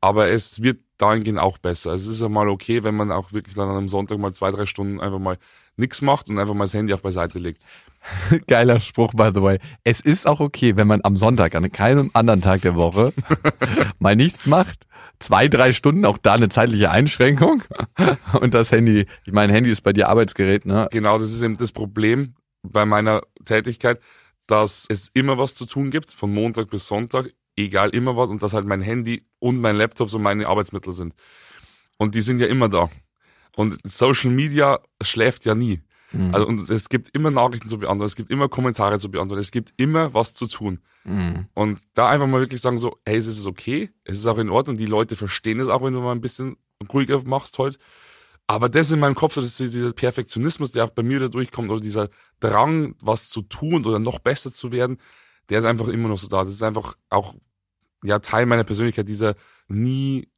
Aber 0.00 0.28
es 0.28 0.62
wird 0.62 0.78
dahingehend 0.96 1.40
auch 1.40 1.58
besser. 1.58 1.92
Es 1.92 2.06
ist 2.06 2.20
ja 2.20 2.28
mal 2.28 2.48
okay, 2.48 2.84
wenn 2.84 2.94
man 2.94 3.10
auch 3.10 3.32
wirklich 3.32 3.54
dann 3.54 3.68
an 3.68 3.76
einem 3.76 3.88
Sonntag 3.88 4.18
mal 4.18 4.32
zwei, 4.32 4.50
drei 4.52 4.66
Stunden 4.66 5.00
einfach 5.00 5.18
mal 5.18 5.38
nichts 5.76 6.02
macht 6.02 6.28
und 6.28 6.38
einfach 6.38 6.54
mal 6.54 6.64
das 6.64 6.74
Handy 6.74 6.92
auch 6.92 7.00
beiseite 7.00 7.38
legt. 7.38 7.62
Geiler 8.46 8.78
Spruch, 8.78 9.12
by 9.14 9.30
the 9.34 9.42
way. 9.42 9.58
Es 9.82 10.00
ist 10.00 10.26
auch 10.26 10.40
okay, 10.40 10.76
wenn 10.76 10.86
man 10.86 11.00
am 11.02 11.16
Sonntag, 11.16 11.54
an 11.54 11.70
keinem 11.72 12.10
anderen 12.14 12.42
Tag 12.42 12.62
der 12.62 12.76
Woche, 12.76 13.12
mal 13.98 14.14
nichts 14.14 14.46
macht. 14.46 14.86
Zwei, 15.20 15.48
drei 15.48 15.72
Stunden, 15.72 16.04
auch 16.04 16.18
da 16.18 16.34
eine 16.34 16.48
zeitliche 16.48 16.92
Einschränkung. 16.92 17.64
Und 18.40 18.54
das 18.54 18.70
Handy, 18.70 19.06
ich 19.24 19.32
meine, 19.32 19.52
Handy 19.52 19.70
ist 19.70 19.80
bei 19.80 19.92
dir 19.92 20.08
Arbeitsgerät, 20.08 20.64
ne? 20.64 20.86
Genau, 20.92 21.18
das 21.18 21.32
ist 21.32 21.42
eben 21.42 21.56
das 21.56 21.72
Problem 21.72 22.34
bei 22.62 22.84
meiner 22.84 23.22
Tätigkeit, 23.44 24.00
dass 24.46 24.86
es 24.88 25.10
immer 25.14 25.38
was 25.38 25.54
zu 25.54 25.66
tun 25.66 25.90
gibt, 25.90 26.10
von 26.10 26.32
Montag 26.32 26.70
bis 26.70 26.86
Sonntag, 26.86 27.32
egal 27.56 27.90
immer 27.90 28.16
was, 28.16 28.28
und 28.28 28.42
dass 28.42 28.54
halt 28.54 28.66
mein 28.66 28.80
Handy 28.80 29.26
und 29.38 29.60
mein 29.60 29.76
Laptop 29.76 30.10
so 30.10 30.18
meine 30.18 30.46
Arbeitsmittel 30.46 30.92
sind. 30.92 31.14
Und 31.98 32.14
die 32.14 32.20
sind 32.20 32.40
ja 32.40 32.46
immer 32.46 32.68
da. 32.68 32.90
Und 33.56 33.78
Social 33.84 34.30
Media 34.30 34.80
schläft 35.02 35.44
ja 35.44 35.54
nie. 35.54 35.82
Mhm. 36.12 36.34
Also 36.34 36.46
und 36.46 36.70
es 36.70 36.88
gibt 36.88 37.14
immer 37.14 37.30
Nachrichten 37.30 37.68
zu 37.68 37.78
beantworten, 37.78 38.06
es 38.06 38.16
gibt 38.16 38.30
immer 38.30 38.48
Kommentare 38.48 38.98
zu 38.98 39.10
beantworten, 39.10 39.42
es 39.42 39.50
gibt 39.50 39.74
immer 39.76 40.14
was 40.14 40.34
zu 40.34 40.46
tun. 40.46 40.80
Mhm. 41.04 41.46
Und 41.54 41.80
da 41.94 42.08
einfach 42.08 42.26
mal 42.26 42.40
wirklich 42.40 42.60
sagen 42.60 42.78
so, 42.78 42.98
hey, 43.06 43.16
es 43.16 43.26
ist 43.26 43.46
okay, 43.46 43.90
es 44.04 44.18
ist 44.18 44.26
auch 44.26 44.38
in 44.38 44.48
Ordnung, 44.48 44.76
die 44.76 44.86
Leute 44.86 45.16
verstehen 45.16 45.60
es 45.60 45.68
auch, 45.68 45.82
wenn 45.82 45.92
du 45.92 46.00
mal 46.00 46.12
ein 46.12 46.20
bisschen 46.20 46.56
ruhiger 46.92 47.20
machst 47.26 47.58
heute. 47.58 47.78
Aber 48.50 48.68
das 48.70 48.90
in 48.90 48.98
meinem 48.98 49.14
Kopf, 49.14 49.34
das 49.34 49.60
ist 49.60 49.74
dieser 49.74 49.92
Perfektionismus, 49.92 50.72
der 50.72 50.86
auch 50.86 50.90
bei 50.90 51.02
mir 51.02 51.20
da 51.20 51.28
durchkommt, 51.28 51.70
oder 51.70 51.80
dieser 51.80 52.08
Drang, 52.40 52.96
was 53.00 53.28
zu 53.28 53.42
tun 53.42 53.84
oder 53.84 53.98
noch 53.98 54.18
besser 54.18 54.50
zu 54.50 54.72
werden, 54.72 54.98
der 55.50 55.58
ist 55.60 55.66
einfach 55.66 55.88
immer 55.88 56.08
noch 56.08 56.18
so 56.18 56.28
da. 56.28 56.44
Das 56.44 56.54
ist 56.54 56.62
einfach 56.62 56.96
auch 57.10 57.34
ja 58.02 58.18
Teil 58.20 58.46
meiner 58.46 58.64
Persönlichkeit, 58.64 59.06
dieser 59.06 59.34
nie 59.68 60.28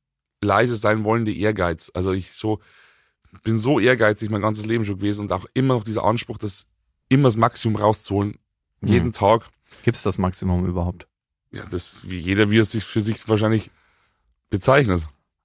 leise 0.42 0.74
sein 0.74 1.04
wollende 1.04 1.32
Ehrgeiz. 1.32 1.92
Also 1.94 2.12
ich 2.12 2.32
so 2.32 2.58
bin 3.44 3.58
so 3.58 3.78
ehrgeizig 3.78 4.28
mein 4.30 4.42
ganzes 4.42 4.66
Leben 4.66 4.84
schon 4.84 4.96
gewesen 4.96 5.22
und 5.22 5.32
auch 5.32 5.46
immer 5.54 5.74
noch 5.74 5.84
dieser 5.84 6.02
Anspruch, 6.02 6.38
das 6.38 6.66
immer 7.08 7.28
das 7.28 7.36
Maximum 7.36 7.76
rauszuholen, 7.80 8.38
jeden 8.80 9.08
Mhm. 9.08 9.12
Tag. 9.12 9.48
Gibt's 9.84 10.02
das 10.02 10.18
Maximum 10.18 10.66
überhaupt? 10.66 11.06
Ja, 11.52 11.62
das 11.70 12.00
wie 12.02 12.18
jeder 12.18 12.50
wie 12.50 12.58
es 12.58 12.72
sich 12.72 12.84
für 12.84 13.02
sich 13.02 13.28
wahrscheinlich 13.28 13.70
bezeichnet. 14.48 15.02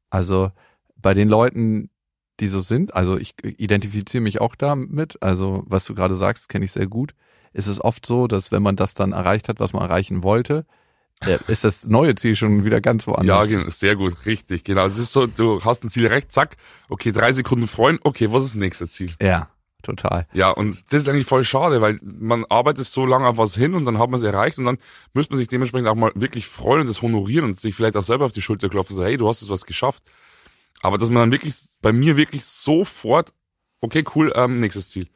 Also 0.09 0.51
bei 0.95 1.13
den 1.13 1.30
Leuten, 1.30 1.91
die 2.40 2.48
so 2.48 2.60
sind, 2.60 2.94
also 2.96 3.18
ich 3.18 3.36
identifiziere 3.44 4.22
mich 4.22 4.42
auch 4.42 4.56
damit, 4.56 5.22
also 5.22 5.64
was 5.68 5.86
du 5.86 5.96
gerade 5.96 6.16
sagst, 6.16 6.50
kenne 6.50 6.66
ich 6.66 6.72
sehr 6.72 6.88
gut, 6.88 7.14
ist 7.54 7.68
es 7.68 7.84
oft 7.84 8.06
so, 8.06 8.28
dass 8.28 8.52
wenn 8.52 8.62
man 8.62 8.76
das 8.76 8.94
dann 8.94 9.14
erreicht 9.14 9.48
hat, 9.48 9.60
was 9.60 9.74
man 9.74 9.84
erreichen 9.84 10.24
wollte, 10.24 10.66
äh, 11.26 11.38
ist 11.48 11.64
das 11.64 11.88
neue 11.88 12.16
Ziel 12.16 12.36
schon 12.36 12.66
wieder 12.66 12.82
ganz 12.82 13.08
Ja, 13.08 13.14
woanders. 13.14 13.48
genau, 13.48 13.70
sehr 13.70 13.96
gut, 13.96 14.26
richtig, 14.26 14.64
genau. 14.64 14.86
Es 14.86 14.98
ist 14.98 15.14
so, 15.14 15.28
du 15.28 15.64
hast 15.64 15.84
ein 15.84 15.90
Ziel 15.90 16.08
recht, 16.08 16.32
zack, 16.32 16.58
okay, 16.90 17.12
drei 17.12 17.32
Sekunden 17.32 17.68
freuen, 17.68 18.00
okay, 18.04 18.32
was 18.34 18.44
ist 18.44 18.56
das 18.56 18.60
nächste 18.60 18.88
Ziel? 18.88 19.14
ja 19.22 19.50
total. 19.86 20.28
Ja, 20.34 20.50
und 20.50 20.84
das 20.92 21.04
ist 21.04 21.10
eigentlich 21.10 21.28
voll 21.28 21.44
schade, 21.44 21.80
weil 21.80 22.00
man 22.02 22.44
arbeitet 22.46 22.86
so 22.88 23.06
lange 23.06 23.28
auf 23.28 23.38
was 23.38 23.56
hin 23.56 23.76
und 23.76 23.86
dann 23.86 24.00
hat 24.00 24.10
man 24.10 24.20
es 24.20 24.26
erreicht 24.26 24.58
und 24.58 24.66
dann 24.66 24.78
müsste 25.14 25.34
man 25.34 25.38
sich 25.38 25.48
dementsprechend 25.48 25.88
auch 25.88 25.96
mal 25.96 26.12
wirklich 26.16 26.48
freuen 26.48 26.82
und 26.82 26.90
das 26.90 27.02
honorieren 27.02 27.46
und 27.46 27.60
sich 27.60 27.76
vielleicht 27.76 27.96
auch 27.96 28.04
selber 28.04 28.26
auf 28.26 28.34
die 28.34 28.42
Schulter 28.42 28.68
klopfen, 28.68 28.96
so 28.96 29.04
hey, 29.04 29.16
du 29.16 29.28
hast 29.28 29.42
es 29.42 29.50
was 29.50 29.66
geschafft. 29.66 30.04
Aber 30.82 30.98
dass 30.98 31.10
man 31.10 31.24
dann 31.24 31.32
wirklich, 31.32 31.56
bei 31.82 31.94
mir 31.94 32.18
wirklich 32.18 32.46
sofort, 32.46 33.34
okay, 33.82 34.04
cool, 34.16 34.32
ähm, 34.36 34.60
nächstes 34.60 34.90
Ziel. 34.90 35.08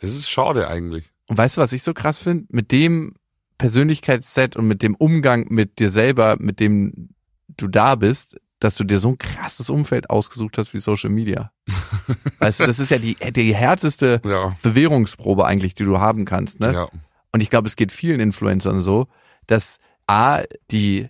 Das 0.00 0.10
ist 0.10 0.28
schade 0.28 0.68
eigentlich. 0.68 1.10
Und 1.26 1.38
weißt 1.38 1.56
du, 1.56 1.60
was 1.60 1.72
ich 1.72 1.82
so 1.82 1.94
krass 1.94 2.18
finde? 2.18 2.46
Mit 2.48 2.72
dem 2.72 3.14
Persönlichkeitsset 3.58 4.56
und 4.56 4.66
mit 4.66 4.82
dem 4.82 4.94
Umgang 4.96 5.46
mit 5.48 5.78
dir 5.78 5.90
selber, 5.90 6.36
mit 6.38 6.60
dem 6.60 7.10
du 7.56 7.68
da 7.68 7.94
bist, 7.94 8.36
dass 8.58 8.74
du 8.74 8.84
dir 8.84 8.98
so 8.98 9.10
ein 9.10 9.18
krasses 9.18 9.70
Umfeld 9.70 10.10
ausgesucht 10.10 10.56
hast 10.58 10.72
wie 10.72 10.78
Social 10.78 11.10
Media. 11.10 11.52
weißt 12.38 12.60
du, 12.60 12.66
das 12.66 12.78
ist 12.78 12.90
ja 12.90 12.98
die, 12.98 13.14
die 13.14 13.54
härteste 13.54 14.20
Ja, 14.24 14.56
Bewährungsprobe 14.62 15.46
eigentlich, 15.46 15.74
die 15.74 15.84
du 15.84 15.98
haben 15.98 16.24
kannst. 16.24 16.60
Ne? 16.60 16.72
ja, 16.72 16.88
Und 17.32 17.40
ich 17.40 17.50
glaube, 17.50 17.68
es 17.68 17.76
geht 17.76 17.92
vielen 17.92 18.20
Influencern 18.20 18.80
so, 18.80 19.08
dass 19.46 19.78
A, 20.06 20.42
die 20.70 21.08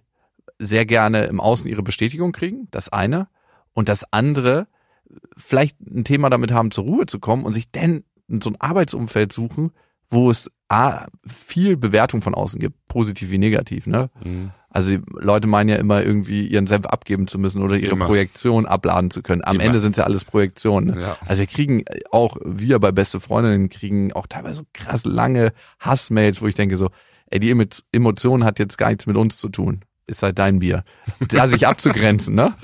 sehr 0.59 0.87
gerne 0.87 1.25
im 1.25 1.41
Außen 1.41 1.69
ihre 1.69 1.83
Bestätigung 1.83 2.33
kriegen, 2.33 2.69
das 2.71 2.89
eine, 2.89 3.29
und 3.75 3.89
das 3.89 4.05
andere, 4.13 4.67
vielleicht 5.37 5.79
ein 5.81 6.05
Thema 6.05 6.31
damit 6.31 6.53
haben, 6.53 6.71
zur 6.71 6.85
Ruhe 6.85 7.07
zu 7.07 7.19
kommen 7.19 7.45
und 7.45 7.53
sich 7.53 7.71
dann 7.71 8.05
so 8.43 8.51
ein 8.51 8.61
Arbeitsumfeld 8.61 9.33
suchen, 9.33 9.73
wo 10.09 10.31
es 10.31 10.51
A, 10.69 11.07
viel 11.27 11.77
Bewertung 11.77 12.23
von 12.23 12.35
außen 12.35 12.59
gibt, 12.61 12.77
positiv 12.89 13.31
wie 13.31 13.39
negativ, 13.39 13.87
ne? 13.87 14.11
mhm. 14.25 14.51
Also 14.75 14.97
Leute 15.19 15.49
meinen 15.49 15.69
ja 15.69 15.77
immer 15.77 16.03
irgendwie 16.03 16.47
ihren 16.47 16.67
Senf 16.67 16.87
abgeben 16.87 17.27
zu 17.27 17.39
müssen 17.39 17.61
oder 17.61 17.77
ihre 17.77 17.93
Immer. 17.93 18.07
Projektion 18.07 18.65
abladen 18.65 19.11
zu 19.11 19.21
können. 19.21 19.45
Am 19.45 19.57
Immer. 19.57 19.65
Ende 19.65 19.81
sind 19.81 19.99
ja 19.99 20.05
alles 20.05 20.25
Projektionen. 20.25 20.95
Ne? 20.95 21.01
ja, 21.03 21.19
Also 21.27 21.41
wir 21.41 21.47
kriegen 21.47 21.85
auch, 22.11 22.39
wir 22.43 22.79
bei 22.79 22.91
Beste 22.91 23.21
Freundinnen 23.21 23.69
kriegen 23.69 24.15
auch 24.15 24.27
teilweise 24.27 24.61
so 24.61 24.63
krass 24.73 25.05
lange 25.05 25.53
Hassmails, 25.79 26.41
wo 26.41 26.47
ich 26.47 26.55
denke 26.55 26.79
so, 26.79 26.89
ey, 27.27 27.39
die 27.39 27.51
Emo- 27.53 27.83
Emotion 27.93 28.45
hat 28.45 28.59
jetzt 28.59 28.79
gar 28.79 28.89
nichts 28.89 29.07
mit 29.07 29.19
uns 29.19 29.37
zu 29.37 29.51
tun. 29.51 29.81
Ist 30.07 30.23
halt 30.23 30.39
dein 30.39 30.59
Bier. 30.59 30.85
Da 31.29 31.47
sich 31.47 31.67
abzugrenzen, 31.67 32.35
ne? 32.35 32.55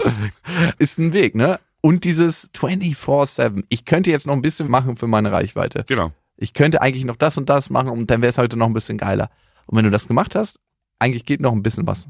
Ist 0.79 0.99
ein 0.99 1.13
Weg, 1.13 1.35
ne? 1.35 1.61
Und 1.81 2.05
dieses 2.05 2.51
24-7. 2.53 3.65
Ich 3.69 3.85
könnte 3.85 4.11
jetzt 4.11 4.27
noch 4.27 4.35
ein 4.35 4.43
bisschen 4.43 4.69
machen 4.69 4.97
für 4.97 5.07
meine 5.07 5.33
Reichweite. 5.33 5.85
genau. 5.87 6.13
Ich 6.41 6.53
könnte 6.53 6.83
eigentlich 6.83 7.05
noch 7.05 7.17
das 7.17 7.37
und 7.37 7.49
das 7.49 7.69
machen 7.69 7.91
und 7.91 8.11
dann 8.11 8.23
wäre 8.23 8.31
es 8.31 8.39
heute 8.39 8.57
noch 8.57 8.67
ein 8.67 8.73
bisschen 8.73 8.97
geiler. 8.97 9.29
Und 9.67 9.77
wenn 9.77 9.85
du 9.85 9.91
das 9.91 10.07
gemacht 10.07 10.37
hast, 10.37 10.61
eigentlich 11.01 11.25
geht 11.25 11.41
noch 11.41 11.53
ein 11.53 11.65
bisschen 11.65 11.87
was. 11.87 12.09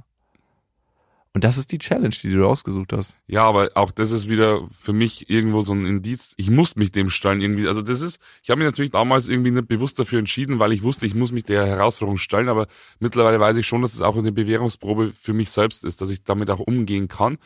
Und 1.35 1.45
das 1.45 1.59
ist 1.59 1.71
die 1.73 1.79
Challenge, 1.79 2.15
die 2.23 2.33
du 2.33 2.47
ausgesucht 2.47 2.93
hast. 2.93 3.15
Ja, 3.27 3.45
aber 3.45 3.71
auch 3.75 3.91
das 3.91 4.11
ist 4.13 4.29
wieder 4.29 4.67
für 4.71 4.93
mich 4.93 5.29
irgendwo 5.29 5.61
so 5.61 5.73
ein 5.73 5.85
Indiz. 5.85 6.33
Ich 6.37 6.51
muss 6.51 6.75
mich 6.75 6.91
dem 6.91 7.11
stellen 7.11 7.41
irgendwie. 7.41 7.69
Also 7.69 7.83
das 7.83 8.01
ist, 8.01 8.19
ich 8.43 8.51
habe 8.51 8.59
mich 8.59 8.67
natürlich 8.67 8.91
damals 8.91 9.29
irgendwie 9.29 9.51
nicht 9.51 9.69
bewusst 9.69 9.99
dafür 9.99 10.19
entschieden, 10.19 10.59
weil 10.59 10.73
ich 10.73 10.83
wusste, 10.83 11.07
ich 11.07 11.15
muss 11.15 11.31
mich 11.31 11.45
der 11.45 11.67
Herausforderung 11.67 12.19
stellen. 12.19 12.49
Aber 12.49 12.67
mittlerweile 12.99 13.39
weiß 13.39 13.57
ich 13.59 13.67
schon, 13.67 13.83
dass 13.83 13.95
es 13.95 14.01
auch 14.01 14.17
eine 14.17 14.33
Bewährungsprobe 14.33 15.13
für 15.13 15.35
mich 15.35 15.51
selbst 15.51 15.85
ist, 15.85 16.01
dass 16.01 16.11
ich 16.11 16.25
damit 16.25 16.51
auch 16.51 16.61
umgehen 16.61 17.09
kann, 17.09 17.39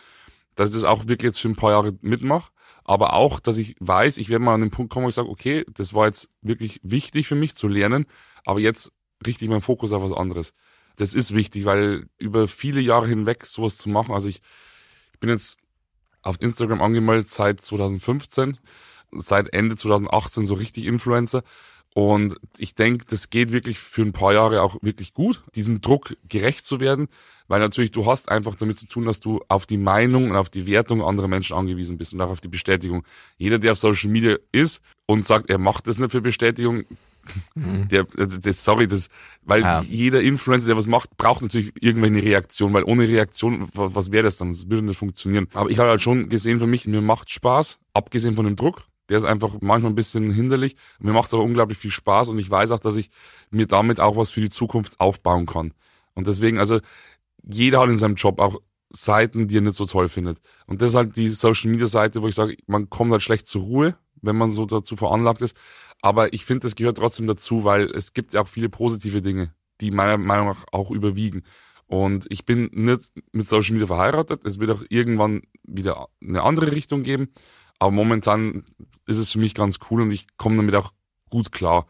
dass 0.54 0.70
ich 0.70 0.76
das 0.76 0.84
auch 0.84 1.08
wirklich 1.08 1.30
jetzt 1.30 1.40
für 1.40 1.48
ein 1.48 1.56
paar 1.56 1.72
Jahre 1.72 1.92
mitmache. 2.00 2.50
Aber 2.84 3.14
auch, 3.14 3.40
dass 3.40 3.58
ich 3.58 3.76
weiß, 3.80 4.16
ich 4.18 4.28
werde 4.28 4.44
mal 4.44 4.54
an 4.54 4.60
den 4.60 4.70
Punkt 4.70 4.92
kommen, 4.92 5.04
wo 5.04 5.08
ich 5.08 5.14
sage, 5.14 5.28
okay, 5.28 5.64
das 5.72 5.92
war 5.92 6.06
jetzt 6.06 6.30
wirklich 6.40 6.80
wichtig 6.82 7.28
für 7.28 7.36
mich 7.36 7.54
zu 7.54 7.68
lernen, 7.68 8.06
aber 8.44 8.58
jetzt 8.58 8.90
richte 9.24 9.44
ich 9.44 9.50
meinen 9.50 9.60
Fokus 9.60 9.92
auf 9.92 10.02
was 10.02 10.12
anderes. 10.12 10.52
Das 10.96 11.14
ist 11.14 11.34
wichtig, 11.34 11.64
weil 11.64 12.06
über 12.18 12.48
viele 12.48 12.80
Jahre 12.80 13.08
hinweg 13.08 13.46
sowas 13.46 13.76
zu 13.76 13.88
machen, 13.88 14.14
also 14.14 14.28
ich, 14.28 14.42
ich 15.14 15.20
bin 15.20 15.30
jetzt 15.30 15.58
auf 16.22 16.40
Instagram 16.40 16.80
angemeldet 16.80 17.28
seit 17.28 17.60
2015, 17.60 18.58
seit 19.12 19.52
Ende 19.52 19.76
2018 19.76 20.46
so 20.46 20.54
richtig 20.54 20.86
Influencer. 20.86 21.42
Und 21.94 22.36
ich 22.56 22.74
denke, 22.74 23.04
das 23.06 23.28
geht 23.28 23.52
wirklich 23.52 23.78
für 23.78 24.02
ein 24.02 24.12
paar 24.12 24.32
Jahre 24.32 24.62
auch 24.62 24.76
wirklich 24.80 25.12
gut, 25.12 25.42
diesem 25.54 25.82
Druck 25.82 26.16
gerecht 26.26 26.64
zu 26.64 26.80
werden, 26.80 27.08
weil 27.48 27.60
natürlich 27.60 27.90
du 27.90 28.06
hast 28.06 28.30
einfach 28.30 28.54
damit 28.54 28.78
zu 28.78 28.86
tun, 28.86 29.04
dass 29.04 29.20
du 29.20 29.40
auf 29.48 29.66
die 29.66 29.76
Meinung 29.76 30.30
und 30.30 30.36
auf 30.36 30.48
die 30.48 30.66
Wertung 30.66 31.02
anderer 31.02 31.28
Menschen 31.28 31.54
angewiesen 31.54 31.98
bist 31.98 32.14
und 32.14 32.22
auch 32.22 32.30
auf 32.30 32.40
die 32.40 32.48
Bestätigung. 32.48 33.04
Jeder, 33.36 33.58
der 33.58 33.72
auf 33.72 33.78
Social 33.78 34.08
Media 34.08 34.38
ist 34.52 34.80
und 35.04 35.26
sagt, 35.26 35.50
er 35.50 35.58
macht 35.58 35.86
das 35.86 35.98
nicht 35.98 36.12
für 36.12 36.22
Bestätigung, 36.22 36.84
der, 37.54 38.06
also 38.18 38.38
das, 38.38 38.64
sorry, 38.64 38.86
das, 38.86 39.08
weil 39.42 39.62
Ja. 39.62 39.80
jeder 39.82 40.20
Influencer, 40.22 40.68
der 40.68 40.76
was 40.76 40.86
macht, 40.86 41.16
braucht 41.16 41.42
natürlich 41.42 41.72
irgendwann 41.80 42.10
eine 42.14 42.24
Reaktion, 42.24 42.72
weil 42.72 42.84
ohne 42.84 43.08
Reaktion, 43.08 43.68
was, 43.74 43.94
was 43.94 44.12
wäre 44.12 44.24
das 44.24 44.36
dann? 44.36 44.50
Das 44.50 44.68
würde 44.68 44.82
nicht 44.86 44.98
funktionieren. 44.98 45.48
Aber 45.54 45.70
ich 45.70 45.78
habe 45.78 45.90
halt 45.90 46.02
schon 46.02 46.28
gesehen 46.28 46.58
für 46.58 46.66
mich, 46.66 46.86
mir 46.86 47.00
macht 47.00 47.30
Spaß, 47.30 47.78
abgesehen 47.94 48.34
von 48.34 48.44
dem 48.44 48.56
Druck. 48.56 48.82
Der 49.08 49.18
ist 49.18 49.24
einfach 49.24 49.56
manchmal 49.60 49.92
ein 49.92 49.96
bisschen 49.96 50.32
hinderlich. 50.32 50.76
Mir 51.00 51.12
macht 51.12 51.28
es 51.28 51.34
aber 51.34 51.42
unglaublich 51.42 51.76
viel 51.76 51.90
Spaß 51.90 52.28
und 52.28 52.38
ich 52.38 52.48
weiß 52.50 52.70
auch, 52.70 52.78
dass 52.78 52.96
ich 52.96 53.10
mir 53.50 53.66
damit 53.66 54.00
auch 54.00 54.16
was 54.16 54.30
für 54.30 54.40
die 54.40 54.50
Zukunft 54.50 55.00
aufbauen 55.00 55.46
kann. 55.46 55.74
Und 56.14 56.26
deswegen, 56.28 56.58
also 56.58 56.80
jeder 57.44 57.80
hat 57.80 57.88
in 57.88 57.98
seinem 57.98 58.14
Job 58.14 58.38
auch 58.40 58.60
Seiten, 58.90 59.48
die 59.48 59.56
er 59.58 59.62
nicht 59.62 59.74
so 59.74 59.86
toll 59.86 60.08
findet. 60.08 60.38
Und 60.66 60.82
das 60.82 60.90
ist 60.90 60.96
halt 60.96 61.16
die 61.16 61.28
Social 61.28 61.70
Media 61.70 61.86
Seite, 61.86 62.22
wo 62.22 62.28
ich 62.28 62.34
sage, 62.34 62.56
man 62.66 62.90
kommt 62.90 63.10
halt 63.10 63.22
schlecht 63.22 63.46
zur 63.46 63.62
Ruhe, 63.62 63.96
wenn 64.20 64.36
man 64.36 64.50
so 64.50 64.66
dazu 64.66 64.96
veranlagt 64.96 65.42
ist. 65.42 65.56
Aber 66.02 66.32
ich 66.32 66.44
finde, 66.44 66.66
das 66.66 66.74
gehört 66.74 66.98
trotzdem 66.98 67.26
dazu, 67.26 67.64
weil 67.64 67.84
es 67.84 68.12
gibt 68.12 68.34
ja 68.34 68.42
auch 68.42 68.48
viele 68.48 68.68
positive 68.68 69.22
Dinge, 69.22 69.54
die 69.80 69.92
meiner 69.92 70.18
Meinung 70.18 70.48
nach 70.48 70.64
auch 70.72 70.90
überwiegen. 70.90 71.44
Und 71.86 72.26
ich 72.30 72.44
bin 72.44 72.70
nicht 72.72 73.12
mit 73.32 73.48
Social 73.48 73.74
Media 73.74 73.86
verheiratet. 73.86 74.44
Es 74.44 74.58
wird 74.58 74.70
auch 74.70 74.82
irgendwann 74.88 75.42
wieder 75.62 76.08
eine 76.20 76.42
andere 76.42 76.72
Richtung 76.72 77.02
geben. 77.02 77.28
Aber 77.78 77.92
momentan 77.92 78.64
ist 79.06 79.18
es 79.18 79.30
für 79.30 79.38
mich 79.38 79.54
ganz 79.54 79.78
cool 79.90 80.02
und 80.02 80.10
ich 80.10 80.26
komme 80.36 80.56
damit 80.56 80.74
auch 80.74 80.92
gut 81.30 81.52
klar. 81.52 81.86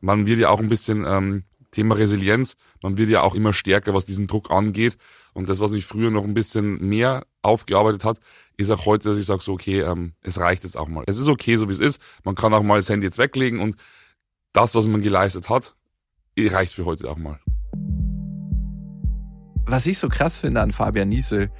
Man 0.00 0.26
wird 0.26 0.38
ja 0.38 0.50
auch 0.50 0.60
ein 0.60 0.68
bisschen 0.68 1.04
ähm, 1.06 1.44
Thema 1.70 1.96
Resilienz, 1.96 2.56
man 2.82 2.96
wird 2.96 3.10
ja 3.10 3.22
auch 3.22 3.34
immer 3.34 3.52
stärker, 3.52 3.94
was 3.94 4.06
diesen 4.06 4.26
Druck 4.26 4.50
angeht. 4.50 4.96
Und 5.34 5.48
das, 5.48 5.60
was 5.60 5.70
mich 5.70 5.84
früher 5.84 6.10
noch 6.10 6.24
ein 6.24 6.34
bisschen 6.34 6.86
mehr 6.88 7.26
aufgearbeitet 7.42 8.04
hat, 8.04 8.18
ist 8.56 8.70
auch 8.70 8.86
heute, 8.86 9.10
dass 9.10 9.18
ich 9.18 9.26
sage 9.26 9.42
so, 9.42 9.52
okay, 9.52 9.80
ähm, 9.80 10.14
es 10.22 10.38
reicht 10.38 10.64
jetzt 10.64 10.76
auch 10.76 10.88
mal. 10.88 11.04
Es 11.06 11.18
ist 11.18 11.28
okay, 11.28 11.56
so 11.56 11.68
wie 11.68 11.72
es 11.72 11.80
ist. 11.80 12.00
Man 12.24 12.34
kann 12.34 12.54
auch 12.54 12.62
mal 12.62 12.76
das 12.76 12.88
Handy 12.88 13.06
jetzt 13.06 13.18
weglegen 13.18 13.60
und 13.60 13.76
das, 14.52 14.74
was 14.74 14.86
man 14.86 15.02
geleistet 15.02 15.48
hat, 15.48 15.76
reicht 16.38 16.72
für 16.72 16.84
heute 16.84 17.10
auch 17.10 17.18
mal. 17.18 17.40
was 19.70 19.86
ich 19.86 19.98
so 19.98 20.08
krass 20.08 20.38
finde 20.38 20.62
an 20.62 20.72
Fabian 20.72 21.08
Niesel, 21.08 21.50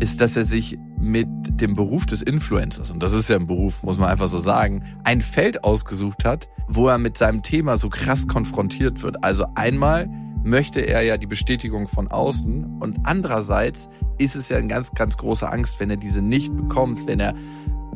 ist, 0.00 0.20
dass 0.20 0.36
er 0.36 0.44
sich 0.44 0.78
mit 0.98 1.28
dem 1.60 1.74
Beruf 1.74 2.06
des 2.06 2.22
Influencers, 2.22 2.90
und 2.90 3.02
das 3.02 3.12
ist 3.12 3.28
ja 3.28 3.36
ein 3.36 3.46
Beruf, 3.46 3.82
muss 3.82 3.98
man 3.98 4.08
einfach 4.08 4.28
so 4.28 4.38
sagen, 4.38 4.84
ein 5.04 5.20
Feld 5.20 5.64
ausgesucht 5.64 6.24
hat, 6.24 6.48
wo 6.68 6.88
er 6.88 6.98
mit 6.98 7.18
seinem 7.18 7.42
Thema 7.42 7.76
so 7.76 7.88
krass 7.88 8.26
konfrontiert 8.26 9.02
wird. 9.02 9.22
Also 9.22 9.46
einmal 9.54 10.08
möchte 10.42 10.80
er 10.80 11.02
ja 11.02 11.16
die 11.16 11.26
Bestätigung 11.26 11.88
von 11.88 12.08
außen 12.08 12.78
und 12.80 12.98
andererseits 13.04 13.88
ist 14.18 14.36
es 14.36 14.48
ja 14.48 14.58
eine 14.58 14.68
ganz, 14.68 14.92
ganz 14.92 15.16
große 15.16 15.50
Angst, 15.50 15.80
wenn 15.80 15.90
er 15.90 15.96
diese 15.96 16.20
nicht 16.20 16.54
bekommt, 16.54 17.06
wenn 17.06 17.20
er 17.20 17.34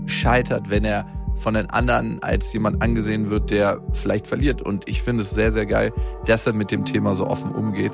scheitert, 0.07 0.71
wenn 0.71 0.85
er 0.85 1.07
von 1.35 1.55
den 1.55 1.71
anderen 1.71 2.23
als 2.23 2.53
jemand 2.53 2.83
angesehen 2.83 3.31
wird, 3.31 3.51
der 3.51 3.81
vielleicht 3.93 4.27
verliert. 4.27 4.61
Und 4.61 4.89
ich 4.89 5.03
finde 5.03 5.23
es 5.23 5.31
sehr, 5.31 5.53
sehr 5.53 5.67
geil, 5.67 5.93
dass 6.27 6.47
er 6.47 6.53
mit 6.53 6.71
dem 6.71 6.85
Thema 6.85 7.15
so 7.15 7.27
offen 7.27 7.55
umgeht. 7.55 7.93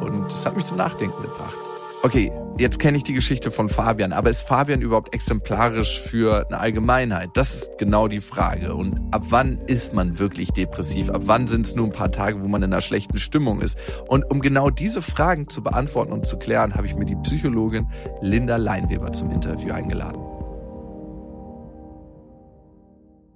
Und 0.00 0.26
das 0.26 0.46
hat 0.46 0.56
mich 0.56 0.66
zum 0.66 0.76
Nachdenken 0.76 1.20
gebracht. 1.20 1.65
Okay, 2.06 2.30
Jetzt 2.56 2.78
kenne 2.78 2.96
ich 2.96 3.02
die 3.02 3.14
Geschichte 3.14 3.50
von 3.50 3.68
Fabian, 3.68 4.12
aber 4.12 4.30
ist 4.30 4.42
Fabian 4.42 4.80
überhaupt 4.80 5.12
exemplarisch 5.12 6.00
für 6.00 6.46
eine 6.46 6.58
Allgemeinheit? 6.58 7.30
Das 7.34 7.54
ist 7.54 7.78
genau 7.78 8.06
die 8.06 8.20
Frage. 8.20 8.74
Und 8.76 8.98
ab 9.10 9.26
wann 9.28 9.58
ist 9.66 9.92
man 9.92 10.20
wirklich 10.20 10.52
depressiv? 10.52 11.10
Ab 11.10 11.22
wann 11.24 11.48
sind 11.48 11.66
es 11.66 11.74
nur 11.74 11.84
ein 11.84 11.92
paar 11.92 12.12
Tage, 12.12 12.40
wo 12.42 12.46
man 12.46 12.62
in 12.62 12.72
einer 12.72 12.80
schlechten 12.80 13.18
Stimmung 13.18 13.60
ist? 13.60 13.76
Und 14.06 14.24
um 14.30 14.40
genau 14.40 14.70
diese 14.70 15.02
Fragen 15.02 15.48
zu 15.48 15.64
beantworten 15.64 16.12
und 16.12 16.26
zu 16.26 16.38
klären, 16.38 16.76
habe 16.76 16.86
ich 16.86 16.94
mir 16.94 17.06
die 17.06 17.16
Psychologin 17.16 17.88
Linda 18.22 18.54
Leinweber 18.56 19.12
zum 19.12 19.32
Interview 19.32 19.72
eingeladen. 19.74 20.22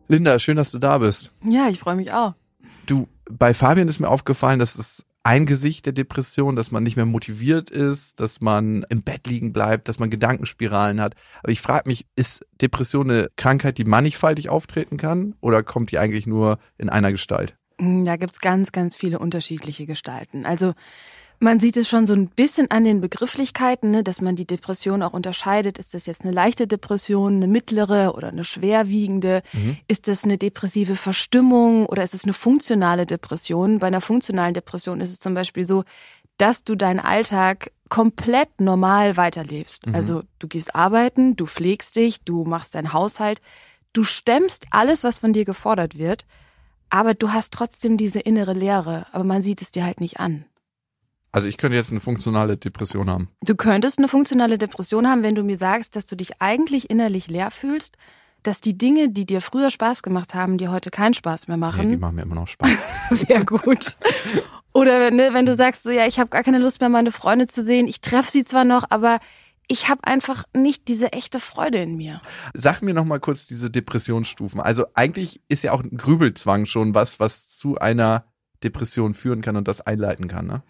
Linda, 0.07 0.39
schön, 0.39 0.57
dass 0.57 0.71
du 0.71 0.79
da 0.79 0.97
bist. 0.99 1.33
Ja, 1.45 1.69
ich 1.69 1.81
freue 1.81 1.97
mich 1.97 2.13
auch. 2.13 2.35
Du, 2.87 3.09
bei 3.29 3.53
Fabian 3.53 3.89
ist 3.89 3.99
mir 3.99 4.09
aufgefallen, 4.09 4.61
dass 4.61 4.77
es 4.77 5.05
ein 5.23 5.47
Gesicht 5.47 5.87
der 5.87 5.93
Depression, 5.93 6.57
dass 6.57 6.71
man 6.71 6.83
nicht 6.83 6.97
mehr 6.97 7.07
motiviert 7.07 7.69
ist, 7.69 8.21
dass 8.21 8.41
man 8.41 8.85
im 8.89 9.03
Bett 9.03 9.27
liegen 9.27 9.53
bleibt, 9.53 9.89
dass 9.89 9.99
man 9.99 10.11
Gedankenspiralen 10.11 11.01
hat. 11.01 11.15
Aber 11.43 11.53
ich 11.53 11.61
frage 11.61 11.89
mich, 11.89 12.07
ist 12.17 12.47
Depression 12.61 13.11
eine 13.11 13.29
Krankheit, 13.37 13.79
die 13.79 13.85
mannigfaltig 13.85 14.49
auftreten 14.49 14.97
kann 14.97 15.35
oder 15.41 15.63
kommt 15.63 15.91
die 15.91 15.99
eigentlich 15.99 16.27
nur 16.27 16.59
in 16.79 16.89
einer 16.89 17.13
Gestalt? 17.13 17.57
Hm, 17.79 18.05
da 18.05 18.17
gibt's 18.17 18.41
ganz, 18.41 18.73
ganz 18.73 18.97
viele 18.97 19.19
unterschiedliche 19.19 19.87
Gestalten. 19.87 20.47
Also 20.47 20.75
man 21.41 21.59
sieht 21.59 21.79
es 21.79 21.89
schon 21.89 22.07
so 22.07 22.13
ein 22.13 22.29
bisschen 22.29 22.71
an 22.71 22.85
den 22.85 23.01
Begrifflichkeiten, 23.01 23.91
ne, 23.91 24.05
dass 24.05 24.21
man 24.21 24.37
die 24.37 24.47
Depression 24.47 25.03
auch 25.03 25.15
unterscheidet. 25.15 25.79
Ist 25.79 25.95
das 25.95 26.05
jetzt 26.05 26.21
eine 26.21 26.33
leichte 26.33 26.67
Depression, 26.67 27.37
eine 27.37 27.49
mittlere 27.49 28.15
oder 28.15 28.29
eine 28.29 28.45
schwerwiegende? 28.45 29.43
Mhm. 29.55 29.79
Ist 29.89 30.07
das 30.07 30.25
eine 30.25 30.37
depressive 30.37 30.97
Verstimmung 30.97 31.87
oder 31.87 32.05
ist 32.05 32.13
es 32.13 32.25
eine 32.25 32.35
funktionale 32.35 33.07
Depression? 33.07 33.79
Bei 33.79 33.87
einer 33.87 34.03
funktionalen 34.03 34.53
Depression 34.53 35.01
ist 35.01 35.11
es 35.11 35.19
zum 35.19 35.33
Beispiel 35.33 35.65
so, 35.65 35.85
dass 36.37 36.63
du 36.63 36.75
deinen 36.75 37.01
Alltag 37.01 37.73
komplett 37.89 38.61
normal 38.61 39.17
weiterlebst. 39.17 39.87
Mhm. 39.87 39.95
Also 39.95 40.23
du 40.39 40.47
gehst 40.47 40.75
arbeiten, 40.75 41.37
du 41.37 41.47
pflegst 41.47 41.97
dich, 41.97 42.23
du 42.23 42.45
machst 42.45 42.75
deinen 42.75 42.93
Haushalt, 42.93 43.41
du 43.95 44.05
stemmst 44.05 44.67
alles, 44.71 45.05
was 45.05 45.19
von 45.19 45.33
dir 45.33 45.47
gefordert 45.47 45.97
wird, 45.97 46.27
aber 46.91 47.15
du 47.15 47.33
hast 47.33 47.55
trotzdem 47.55 47.97
diese 47.97 48.21
innere 48.21 48.53
Leere, 48.53 49.07
aber 49.13 49.25
man 49.25 49.41
sieht 49.41 49.63
es 49.63 49.73
dir 49.73 49.85
halt 49.85 50.01
nicht 50.01 50.21
an. 50.21 50.45
Also 51.33 51.47
ich 51.47 51.59
könnte 51.59 51.77
jetzt 51.77 51.91
eine 51.91 52.01
funktionale 52.01 52.57
Depression 52.57 53.09
haben. 53.09 53.29
Du 53.43 53.55
könntest 53.55 53.99
eine 53.99 54.09
funktionale 54.09 54.59
Depression 54.59 55.09
haben, 55.09 55.23
wenn 55.23 55.35
du 55.35 55.43
mir 55.43 55.59
sagst, 55.59 55.95
dass 55.97 56.07
du 56.07 56.17
dich 56.17 56.41
eigentlich 56.41 56.91
innerlich 56.91 57.29
leer 57.29 57.51
fühlst, 57.51 57.97
dass 58.43 58.61
die 58.61 58.77
Dinge, 58.77 59.11
die 59.11 59.27
dir 59.27 59.41
früher 59.41 59.71
Spaß 59.71 60.03
gemacht 60.03 60.35
haben, 60.35 60.59
dir 60.59 60.73
heute 60.73 60.91
keinen 60.91 61.15
Spaß 61.15 61.47
mehr 61.47 61.57
machen. 61.57 61.87
Nee, 61.87 61.95
die 61.97 62.01
machen 62.01 62.17
mir 62.17 62.23
immer 62.23 62.35
noch 62.35 62.49
Spaß. 62.49 62.71
Sehr 63.11 63.45
gut. 63.45 63.97
Oder 64.73 65.11
ne, 65.11 65.31
wenn 65.33 65.47
du 65.47 65.57
sagst, 65.57 65.83
so 65.83 65.91
ja, 65.91 66.07
ich 66.07 66.19
habe 66.19 66.31
gar 66.31 66.43
keine 66.43 66.59
Lust 66.59 66.81
mehr, 66.81 66.89
meine 66.89 67.13
Freunde 67.13 67.47
zu 67.47 67.63
sehen. 67.63 67.87
Ich 67.87 68.01
treffe 68.01 68.31
sie 68.31 68.45
zwar 68.45 68.65
noch, 68.65 68.85
aber 68.91 69.19
ich 69.69 69.89
habe 69.89 70.05
einfach 70.05 70.45
nicht 70.55 70.89
diese 70.89 71.13
echte 71.13 71.39
Freude 71.39 71.79
in 71.79 71.97
mir. 71.97 72.21
Sag 72.55 72.83
mir 72.83 72.93
noch 72.93 73.05
mal 73.05 73.21
kurz 73.21 73.47
diese 73.47 73.71
Depressionsstufen. 73.71 74.61
Also 74.61 74.85
eigentlich 74.95 75.41
ist 75.49 75.63
ja 75.63 75.73
auch 75.73 75.83
ein 75.83 75.97
Grübelzwang 75.97 76.65
schon 76.67 76.95
was, 76.95 77.21
was 77.21 77.57
zu 77.57 77.79
einer 77.79 78.25
Depression 78.63 79.15
führen 79.15 79.41
kann 79.41 79.57
und 79.57 79.69
das 79.69 79.81
einleiten 79.81 80.29
kann. 80.29 80.47
Ne? 80.47 80.63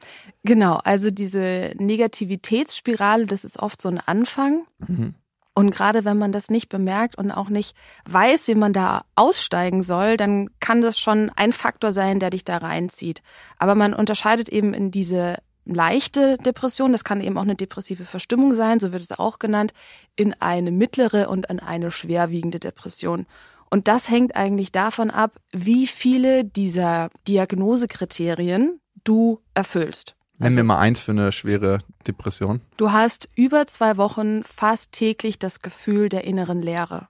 Genau, 0.45 0.77
also 0.77 1.11
diese 1.11 1.73
Negativitätsspirale, 1.77 3.27
das 3.27 3.45
ist 3.45 3.59
oft 3.59 3.83
so 3.83 3.89
ein 3.89 4.01
Anfang. 4.05 4.67
Mhm. 4.87 5.15
Und 5.55 5.71
gerade 5.75 6.05
wenn 6.05 6.17
man 6.17 6.33
das 6.33 6.49
nicht 6.49 6.69
bemerkt 6.69 7.19
und 7.19 7.31
auch 7.33 7.49
nicht 7.49 7.77
weiß, 8.07 8.49
wie 8.49 8.55
man 8.55 8.73
da 8.73 9.03
aussteigen 9.17 9.83
soll, 9.83 10.17
dann 10.17 10.49
kann 10.61 10.81
das 10.81 10.99
schon 10.99 11.31
ein 11.35 11.53
Faktor 11.53 11.93
sein, 11.93 12.21
der 12.21 12.31
dich 12.31 12.45
da 12.45 12.59
reinzieht. 12.59 13.21
Aber 13.59 13.75
man 13.75 13.93
unterscheidet 13.93 14.49
eben 14.49 14.73
in 14.73 14.91
diese 14.91 15.37
leichte 15.65 16.37
Depression, 16.39 16.93
das 16.93 17.05
kann 17.05 17.21
eben 17.21 17.37
auch 17.37 17.43
eine 17.43 17.57
depressive 17.57 18.05
Verstimmung 18.05 18.55
sein, 18.55 18.81
so 18.81 18.93
wird 18.93 19.03
es 19.03 19.19
auch 19.19 19.39
genannt, 19.39 19.73
in 20.17 20.35
eine 20.41 20.71
mittlere 20.71 21.29
und 21.29 21.47
in 21.51 21.61
eine 21.61 21.91
schwerwiegende 21.91 22.59
Depression. 22.59 23.27
Und 23.71 23.87
das 23.87 24.11
hängt 24.11 24.35
eigentlich 24.35 24.73
davon 24.73 25.11
ab, 25.11 25.41
wie 25.53 25.87
viele 25.87 26.45
dieser 26.45 27.09
Diagnosekriterien 27.29 28.81
du 29.05 29.41
erfüllst. 29.55 30.17
Nenn 30.39 30.49
also, 30.49 30.59
mir 30.59 30.65
mal 30.65 30.79
eins 30.79 30.99
für 31.01 31.13
eine 31.13 31.33
schwere 31.33 31.79
Depression. 32.07 32.63
Du 32.77 32.91
hast 32.91 33.29
über 33.37 33.67
zwei 33.67 33.97
Wochen 33.97 34.43
fast 34.43 34.91
täglich 34.93 35.39
das 35.39 35.61
Gefühl 35.61 36.09
der 36.09 36.25
inneren 36.25 36.61
Leere. 36.61 37.09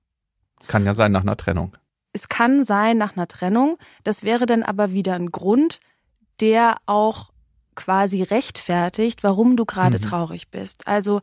Kann 0.67 0.85
ja 0.85 0.95
sein 0.95 1.13
nach 1.13 1.23
einer 1.23 1.37
Trennung. 1.37 1.77
Es 2.13 2.29
kann 2.29 2.65
sein 2.65 2.99
nach 2.99 3.17
einer 3.17 3.29
Trennung. 3.29 3.79
Das 4.05 4.25
wäre 4.25 4.47
dann 4.47 4.63
aber 4.63 4.93
wieder 4.93 5.15
ein 5.15 5.31
Grund, 5.31 5.81
der 6.41 6.77
auch 6.87 7.31
quasi 7.77 8.23
rechtfertigt, 8.23 9.23
warum 9.23 9.57
du 9.57 9.65
gerade 9.65 9.99
mhm. 9.99 10.03
traurig 10.03 10.51
bist. 10.51 10.87
Also 10.87 11.21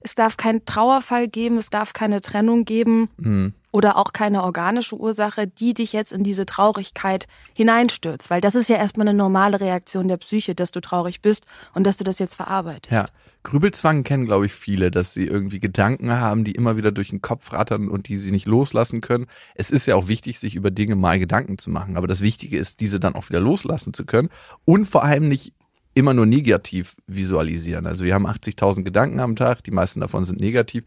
es 0.00 0.14
darf 0.14 0.38
keinen 0.38 0.64
Trauerfall 0.64 1.28
geben, 1.28 1.58
es 1.58 1.68
darf 1.68 1.92
keine 1.92 2.22
Trennung 2.22 2.64
geben. 2.64 3.10
Mhm 3.18 3.54
oder 3.72 3.96
auch 3.96 4.12
keine 4.12 4.42
organische 4.42 4.96
Ursache, 4.96 5.46
die 5.46 5.74
dich 5.74 5.92
jetzt 5.92 6.12
in 6.12 6.24
diese 6.24 6.46
Traurigkeit 6.46 7.26
hineinstürzt. 7.54 8.30
Weil 8.30 8.40
das 8.40 8.54
ist 8.54 8.68
ja 8.68 8.76
erstmal 8.76 9.08
eine 9.08 9.16
normale 9.16 9.60
Reaktion 9.60 10.08
der 10.08 10.16
Psyche, 10.16 10.54
dass 10.54 10.70
du 10.70 10.80
traurig 10.80 11.20
bist 11.20 11.46
und 11.74 11.84
dass 11.84 11.96
du 11.96 12.04
das 12.04 12.18
jetzt 12.18 12.34
verarbeitest. 12.34 12.92
Ja. 12.92 13.06
Grübelzwang 13.42 14.04
kennen, 14.04 14.26
glaube 14.26 14.46
ich, 14.46 14.52
viele, 14.52 14.90
dass 14.90 15.14
sie 15.14 15.24
irgendwie 15.24 15.60
Gedanken 15.60 16.12
haben, 16.12 16.44
die 16.44 16.52
immer 16.52 16.76
wieder 16.76 16.92
durch 16.92 17.08
den 17.08 17.22
Kopf 17.22 17.52
rattern 17.52 17.88
und 17.88 18.08
die 18.08 18.16
sie 18.16 18.32
nicht 18.32 18.46
loslassen 18.46 19.00
können. 19.00 19.26
Es 19.54 19.70
ist 19.70 19.86
ja 19.86 19.94
auch 19.94 20.08
wichtig, 20.08 20.38
sich 20.38 20.56
über 20.56 20.70
Dinge 20.70 20.94
mal 20.94 21.18
Gedanken 21.18 21.56
zu 21.56 21.70
machen. 21.70 21.96
Aber 21.96 22.06
das 22.06 22.20
Wichtige 22.20 22.58
ist, 22.58 22.80
diese 22.80 23.00
dann 23.00 23.14
auch 23.14 23.30
wieder 23.30 23.40
loslassen 23.40 23.94
zu 23.94 24.04
können 24.04 24.28
und 24.66 24.86
vor 24.86 25.04
allem 25.04 25.28
nicht 25.28 25.54
immer 25.94 26.14
nur 26.14 26.26
negativ 26.26 26.96
visualisieren. 27.06 27.86
Also 27.86 28.04
wir 28.04 28.14
haben 28.14 28.26
80.000 28.26 28.82
Gedanken 28.84 29.20
am 29.20 29.36
Tag, 29.36 29.64
die 29.64 29.70
meisten 29.70 30.00
davon 30.00 30.24
sind 30.24 30.40
negativ. 30.40 30.84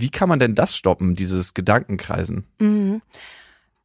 Wie 0.00 0.10
kann 0.10 0.28
man 0.28 0.38
denn 0.38 0.54
das 0.54 0.76
stoppen, 0.76 1.16
dieses 1.16 1.54
Gedankenkreisen? 1.54 2.46
Mhm. 2.58 3.02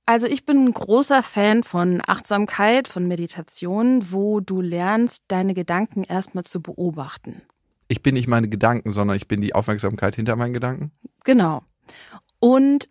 Also 0.05 0.27
ich 0.27 0.45
bin 0.45 0.65
ein 0.65 0.73
großer 0.73 1.23
Fan 1.23 1.63
von 1.63 2.01
Achtsamkeit, 2.05 2.87
von 2.87 3.07
Meditation, 3.07 4.11
wo 4.11 4.39
du 4.39 4.61
lernst, 4.61 5.23
deine 5.27 5.53
Gedanken 5.53 6.03
erstmal 6.03 6.43
zu 6.43 6.61
beobachten. 6.61 7.41
Ich 7.87 8.01
bin 8.01 8.15
nicht 8.15 8.27
meine 8.27 8.49
Gedanken, 8.49 8.91
sondern 8.91 9.17
ich 9.17 9.27
bin 9.27 9.41
die 9.41 9.53
Aufmerksamkeit 9.53 10.15
hinter 10.15 10.35
meinen 10.35 10.53
Gedanken. 10.53 10.91
Genau. 11.23 11.63
Und 12.39 12.89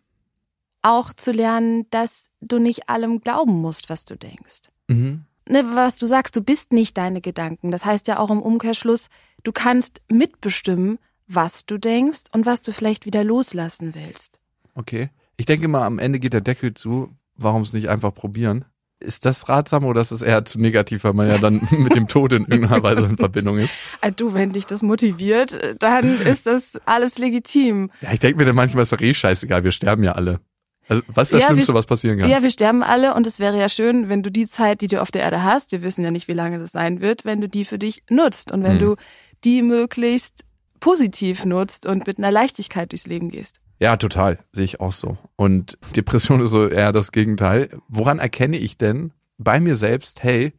auch 0.82 1.12
zu 1.12 1.32
lernen, 1.32 1.86
dass 1.90 2.26
du 2.40 2.58
nicht 2.58 2.88
allem 2.88 3.20
glauben 3.20 3.60
musst, 3.60 3.90
was 3.90 4.04
du 4.04 4.16
denkst. 4.16 4.70
Mhm. 4.88 5.24
Ne, 5.48 5.64
was 5.74 5.96
du 5.96 6.06
sagst, 6.06 6.36
du 6.36 6.42
bist 6.42 6.72
nicht 6.72 6.96
deine 6.96 7.20
Gedanken. 7.20 7.70
Das 7.70 7.84
heißt 7.84 8.06
ja 8.08 8.18
auch 8.18 8.30
im 8.30 8.40
Umkehrschluss, 8.40 9.08
du 9.42 9.52
kannst 9.52 10.00
mitbestimmen, 10.08 10.98
was 11.32 11.64
du 11.64 11.78
denkst 11.78 12.24
und 12.32 12.46
was 12.46 12.62
du 12.62 12.72
vielleicht 12.72 13.06
wieder 13.06 13.24
loslassen 13.24 13.94
willst. 13.94 14.40
Okay. 14.74 15.10
Ich 15.36 15.46
denke 15.46 15.68
mal, 15.68 15.86
am 15.86 15.98
Ende 15.98 16.18
geht 16.18 16.32
der 16.32 16.40
Deckel 16.40 16.74
zu. 16.74 17.14
Warum 17.36 17.62
es 17.62 17.72
nicht 17.72 17.88
einfach 17.88 18.12
probieren? 18.12 18.64
Ist 18.98 19.24
das 19.24 19.48
ratsam 19.48 19.84
oder 19.84 20.02
ist 20.02 20.10
es 20.10 20.20
eher 20.20 20.44
zu 20.44 20.60
negativ, 20.60 21.04
weil 21.04 21.14
man 21.14 21.30
ja 21.30 21.38
dann 21.38 21.66
mit 21.78 21.94
dem 21.94 22.06
Tod 22.06 22.32
in 22.32 22.42
irgendeiner 22.42 22.82
Weise 22.82 23.06
in 23.06 23.16
Verbindung 23.16 23.56
ist? 23.58 23.74
Also 24.02 24.14
du, 24.16 24.34
wenn 24.34 24.52
dich 24.52 24.66
das 24.66 24.82
motiviert, 24.82 25.76
dann 25.78 26.20
ist 26.20 26.46
das 26.46 26.78
alles 26.84 27.16
legitim. 27.16 27.90
Ja, 28.02 28.12
ich 28.12 28.18
denke 28.18 28.36
mir 28.36 28.44
dann 28.44 28.56
manchmal 28.56 28.82
ist 28.82 28.92
doch 28.92 29.00
eh 29.00 29.14
scheißegal, 29.14 29.64
wir 29.64 29.72
sterben 29.72 30.02
ja 30.02 30.12
alle. 30.12 30.40
Also 30.88 31.02
was 31.06 31.28
ist 31.28 31.34
das 31.34 31.42
ja, 31.42 31.46
Schlimmste, 31.46 31.72
wir, 31.72 31.78
was 31.78 31.86
passieren 31.86 32.18
kann? 32.18 32.28
Ja, 32.28 32.42
wir 32.42 32.50
sterben 32.50 32.82
alle 32.82 33.14
und 33.14 33.26
es 33.26 33.38
wäre 33.38 33.58
ja 33.58 33.68
schön, 33.68 34.08
wenn 34.08 34.24
du 34.24 34.30
die 34.30 34.48
Zeit, 34.48 34.80
die 34.80 34.88
du 34.88 35.00
auf 35.00 35.12
der 35.12 35.22
Erde 35.22 35.44
hast, 35.44 35.70
wir 35.70 35.82
wissen 35.82 36.04
ja 36.04 36.10
nicht, 36.10 36.26
wie 36.26 36.32
lange 36.32 36.58
das 36.58 36.72
sein 36.72 37.00
wird, 37.00 37.24
wenn 37.24 37.40
du 37.40 37.48
die 37.48 37.64
für 37.64 37.78
dich 37.78 38.02
nutzt 38.10 38.50
und 38.50 38.64
wenn 38.64 38.72
hm. 38.72 38.80
du 38.80 38.96
die 39.44 39.62
möglichst 39.62 40.44
positiv 40.80 41.44
nutzt 41.44 41.86
und 41.86 42.06
mit 42.06 42.18
einer 42.18 42.30
Leichtigkeit 42.30 42.92
durchs 42.92 43.06
Leben 43.06 43.30
gehst. 43.30 43.60
Ja, 43.78 43.96
total. 43.96 44.38
Sehe 44.52 44.64
ich 44.64 44.80
auch 44.80 44.92
so. 44.92 45.16
Und 45.36 45.78
Depression 45.96 46.40
ist 46.40 46.50
so 46.50 46.68
eher 46.68 46.92
das 46.92 47.12
Gegenteil. 47.12 47.70
Woran 47.88 48.18
erkenne 48.18 48.58
ich 48.58 48.76
denn 48.76 49.12
bei 49.38 49.58
mir 49.58 49.76
selbst, 49.76 50.22
hey, 50.22 50.52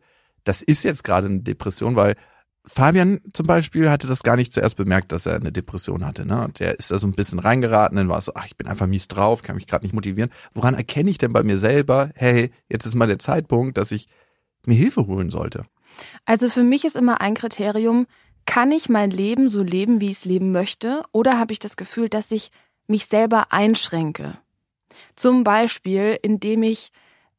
das 0.43 0.61
ist 0.61 0.83
jetzt 0.83 1.03
gerade 1.03 1.27
eine 1.27 1.41
Depression, 1.41 1.95
weil 1.95 2.15
Fabian 2.65 3.21
zum 3.33 3.47
Beispiel 3.47 3.89
hatte 3.89 4.07
das 4.07 4.23
gar 4.23 4.35
nicht 4.35 4.53
zuerst 4.53 4.75
bemerkt, 4.75 5.11
dass 5.11 5.25
er 5.25 5.35
eine 5.35 5.51
Depression 5.51 6.05
hatte. 6.05 6.25
Ne? 6.25 6.49
Der 6.59 6.77
ist 6.77 6.91
da 6.91 6.97
so 6.97 7.07
ein 7.07 7.13
bisschen 7.13 7.39
reingeraten, 7.39 7.97
dann 7.97 8.09
war 8.09 8.19
es 8.19 8.25
so, 8.25 8.33
ach, 8.35 8.45
ich 8.45 8.55
bin 8.55 8.67
einfach 8.67 8.87
mies 8.87 9.07
drauf, 9.07 9.41
kann 9.41 9.55
mich 9.55 9.65
gerade 9.67 9.85
nicht 9.85 9.93
motivieren. 9.93 10.31
Woran 10.53 10.75
erkenne 10.75 11.09
ich 11.09 11.17
denn 11.17 11.33
bei 11.33 11.43
mir 11.43 11.57
selber, 11.57 12.11
hey, 12.15 12.51
jetzt 12.69 12.85
ist 12.85 12.95
mal 12.95 13.07
der 13.07 13.19
Zeitpunkt, 13.19 13.77
dass 13.77 13.91
ich 13.91 14.07
mir 14.65 14.75
Hilfe 14.75 15.07
holen 15.07 15.31
sollte? 15.31 15.65
Also 16.25 16.49
für 16.49 16.63
mich 16.63 16.85
ist 16.85 16.95
immer 16.95 17.19
ein 17.19 17.33
Kriterium, 17.33 18.05
kann 18.45 18.71
ich 18.71 18.89
mein 18.89 19.11
Leben 19.11 19.49
so 19.49 19.63
leben, 19.63 20.01
wie 20.01 20.11
ich 20.11 20.17
es 20.17 20.25
leben 20.25 20.51
möchte, 20.51 21.03
oder 21.11 21.37
habe 21.39 21.53
ich 21.53 21.59
das 21.59 21.77
Gefühl, 21.77 22.09
dass 22.09 22.31
ich 22.31 22.51
mich 22.87 23.05
selber 23.05 23.47
einschränke? 23.51 24.37
Zum 25.15 25.43
Beispiel, 25.43 26.17
indem 26.21 26.63
ich 26.63 26.91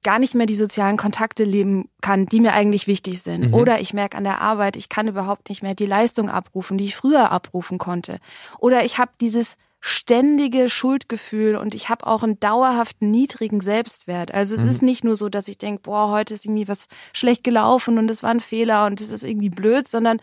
gar 0.03 0.19
nicht 0.19 0.35
mehr 0.35 0.47
die 0.47 0.55
sozialen 0.55 0.97
Kontakte 0.97 1.45
leben 1.45 1.89
kann, 2.01 2.27
die 2.27 2.41
mir 2.41 2.55
eigentlich 2.55 2.87
wichtig 2.87 3.23
sind. 3.23 3.49
Mhm. 3.49 3.55
Oder 3.55 3.81
ich 3.81 3.95
merke 3.95 4.17
an 4.17 4.25
der 4.25 4.41
Arbeit, 4.41 4.77
ich 4.77 4.89
kann 4.89 5.09
überhaupt 5.09 5.49
nicht 5.49 5.63
mehr 5.63 5.75
die 5.75 5.87
Leistung 5.87 6.29
abrufen, 6.29 6.77
die 6.77 6.85
ich 6.85 6.97
früher 6.97 7.31
abrufen 7.31 7.79
konnte. 7.79 8.19
Oder 8.59 8.85
ich 8.85 8.99
habe 8.99 9.13
dieses 9.21 9.57
ständige 9.81 10.69
Schuldgefühl 10.69 11.57
und 11.57 11.75
ich 11.75 11.89
habe 11.89 12.07
auch 12.07 12.23
einen 12.23 12.39
dauerhaften 12.39 13.11
niedrigen 13.11 13.61
Selbstwert. 13.61 14.33
Also 14.33 14.55
es 14.55 14.63
mhm. 14.63 14.69
ist 14.69 14.83
nicht 14.83 15.05
nur 15.05 15.17
so, 15.17 15.29
dass 15.29 15.49
ich 15.49 15.59
denke, 15.59 15.83
boah, 15.83 16.11
heute 16.11 16.35
ist 16.35 16.45
irgendwie 16.45 16.69
was 16.69 16.87
schlecht 17.13 17.43
gelaufen 17.43 17.99
und 17.99 18.09
es 18.11 18.23
war 18.23 18.31
ein 18.31 18.41
Fehler 18.41 18.87
und 18.87 19.01
es 19.01 19.11
ist 19.11 19.25
irgendwie 19.25 19.51
blöd, 19.51 19.89
sondern 19.89 20.21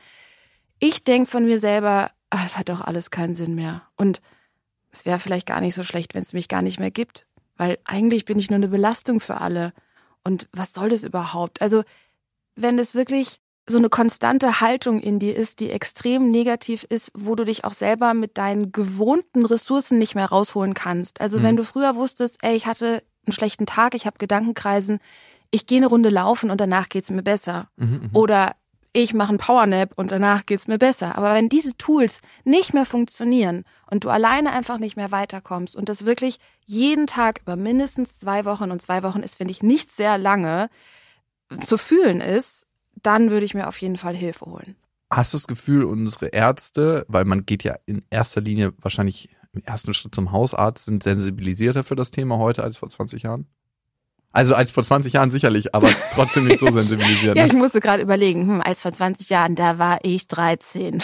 ich 0.80 1.04
denke 1.04 1.30
von 1.30 1.46
mir 1.46 1.60
selber, 1.60 2.12
ah, 2.30 2.44
das 2.44 2.58
hat 2.58 2.70
doch 2.70 2.82
alles 2.82 3.12
keinen 3.12 3.36
Sinn 3.36 3.56
mehr. 3.56 3.84
Und 3.96 4.22
es 4.92 5.06
wäre 5.06 5.20
vielleicht 5.20 5.46
gar 5.46 5.62
nicht 5.62 5.76
so 5.76 5.84
schlecht, 5.84 6.14
wenn 6.14 6.24
es 6.24 6.34
mich 6.34 6.48
gar 6.48 6.62
nicht 6.62 6.80
mehr 6.80 6.92
gibt. 6.92 7.26
Weil 7.58 7.78
eigentlich 7.86 8.26
bin 8.26 8.40
ich 8.40 8.50
nur 8.50 8.58
eine 8.58 8.70
Belastung 8.70 9.20
für 9.20 9.42
alle. 9.42 9.74
Und 10.24 10.48
was 10.54 10.74
soll 10.74 10.90
das 10.90 11.04
überhaupt? 11.04 11.62
Also, 11.62 11.84
wenn 12.56 12.78
das 12.78 12.96
wirklich 12.96 13.40
so 13.68 13.78
eine 13.78 13.90
konstante 13.90 14.62
Haltung 14.62 15.00
in 15.00 15.20
dir 15.20 15.36
ist, 15.36 15.60
die 15.60 15.70
extrem 15.70 16.32
negativ 16.32 16.84
ist, 16.84 17.12
wo 17.14 17.36
du 17.36 17.46
dich 17.46 17.66
auch 17.66 17.74
selber 17.74 18.14
mit 18.14 18.38
deinen 18.38 18.72
gewohnten 18.72 19.46
Ressourcen 19.46 20.00
nicht 20.00 20.16
mehr 20.16 20.26
rausholen 20.26 20.74
kannst. 20.74 21.22
Also 21.22 21.40
mhm. 21.40 21.44
wenn 21.44 21.56
du 21.58 21.64
früher 21.64 21.96
wusstest, 21.96 22.38
ey, 22.42 22.56
ich 22.56 22.66
hatte 22.66 23.04
einen 23.26 23.34
schlechten 23.34 23.68
Tag, 23.68 23.94
ich 23.94 24.08
habe 24.08 24.18
Gedankenkreisen, 24.18 25.00
ich 25.52 25.68
gehe 25.68 25.78
eine 25.78 25.88
Runde 25.88 26.10
laufen 26.10 26.50
und 26.50 26.60
danach 26.60 26.90
geht's 26.90 27.12
mir 27.12 27.22
besser. 27.22 27.70
Mhm, 27.78 27.88
mhm. 27.88 28.10
Oder 28.14 28.56
ich 28.94 29.14
mache 29.14 29.30
einen 29.30 29.38
Powernap 29.38 29.94
und 29.96 30.12
danach 30.12 30.46
geht's 30.46 30.68
mir 30.68 30.78
besser. 30.78 31.18
Aber 31.18 31.34
wenn 31.34 31.50
diese 31.50 31.76
Tools 31.78 32.22
nicht 32.44 32.74
mehr 32.74 32.86
funktionieren 32.86 33.64
und 33.90 34.04
du 34.04 34.10
alleine 34.10 34.52
einfach 34.52 34.78
nicht 34.78 34.96
mehr 34.96 35.12
weiterkommst 35.12 35.76
und 35.76 35.90
das 35.90 36.06
wirklich 36.06 36.40
jeden 36.66 37.08
Tag 37.08 37.42
über 37.42 37.56
mindestens 37.56 38.20
zwei 38.20 38.46
Wochen 38.46 38.72
und 38.72 38.82
zwei 38.82 39.04
Wochen 39.04 39.20
ist, 39.20 39.36
finde 39.36 39.52
ich, 39.52 39.64
nicht 39.64 39.92
sehr 39.92 40.18
lange 40.18 40.70
zu 41.64 41.78
fühlen 41.78 42.22
ist, 42.22 42.68
dann 43.02 43.32
würde 43.32 43.46
ich 43.46 43.54
mir 43.54 43.68
auf 43.68 43.78
jeden 43.78 43.98
Fall 43.98 44.16
Hilfe 44.16 44.46
holen. 44.46 44.76
Hast 45.12 45.34
du 45.34 45.38
das 45.38 45.48
Gefühl, 45.48 45.84
unsere 45.84 46.28
Ärzte, 46.28 47.06
weil 47.08 47.26
man 47.26 47.46
geht 47.46 47.64
ja 47.64 47.78
in 47.86 48.04
erster 48.10 48.42
Linie 48.42 48.74
wahrscheinlich 48.80 49.30
im 49.54 49.64
ersten 49.64 49.94
Schritt 49.94 50.14
zum 50.14 50.32
Hausarzt, 50.32 50.86
sind 50.86 51.02
sensibilisierter 51.02 51.84
für 51.84 51.96
das 51.96 52.12
Thema 52.12 52.38
heute 52.38 52.64
als 52.64 52.78
vor 52.78 52.90
20 52.90 53.24
Jahren? 53.24 53.48
Also 54.32 54.54
als 54.54 54.72
vor 54.72 54.84
20 54.84 55.14
Jahren 55.14 55.32
sicherlich, 55.32 55.74
aber 55.74 55.90
trotzdem 56.14 56.46
nicht 56.46 56.60
so 56.60 56.70
sensibilisiert. 56.70 57.36
ja, 57.36 57.44
ne? 57.44 57.48
ich 57.48 57.56
musste 57.56 57.80
gerade 57.80 58.04
überlegen, 58.04 58.48
hm, 58.48 58.62
als 58.62 58.82
vor 58.82 58.92
20 58.92 59.30
Jahren, 59.30 59.56
da 59.56 59.80
war 59.80 60.00
ich 60.04 60.28
13. 60.28 61.04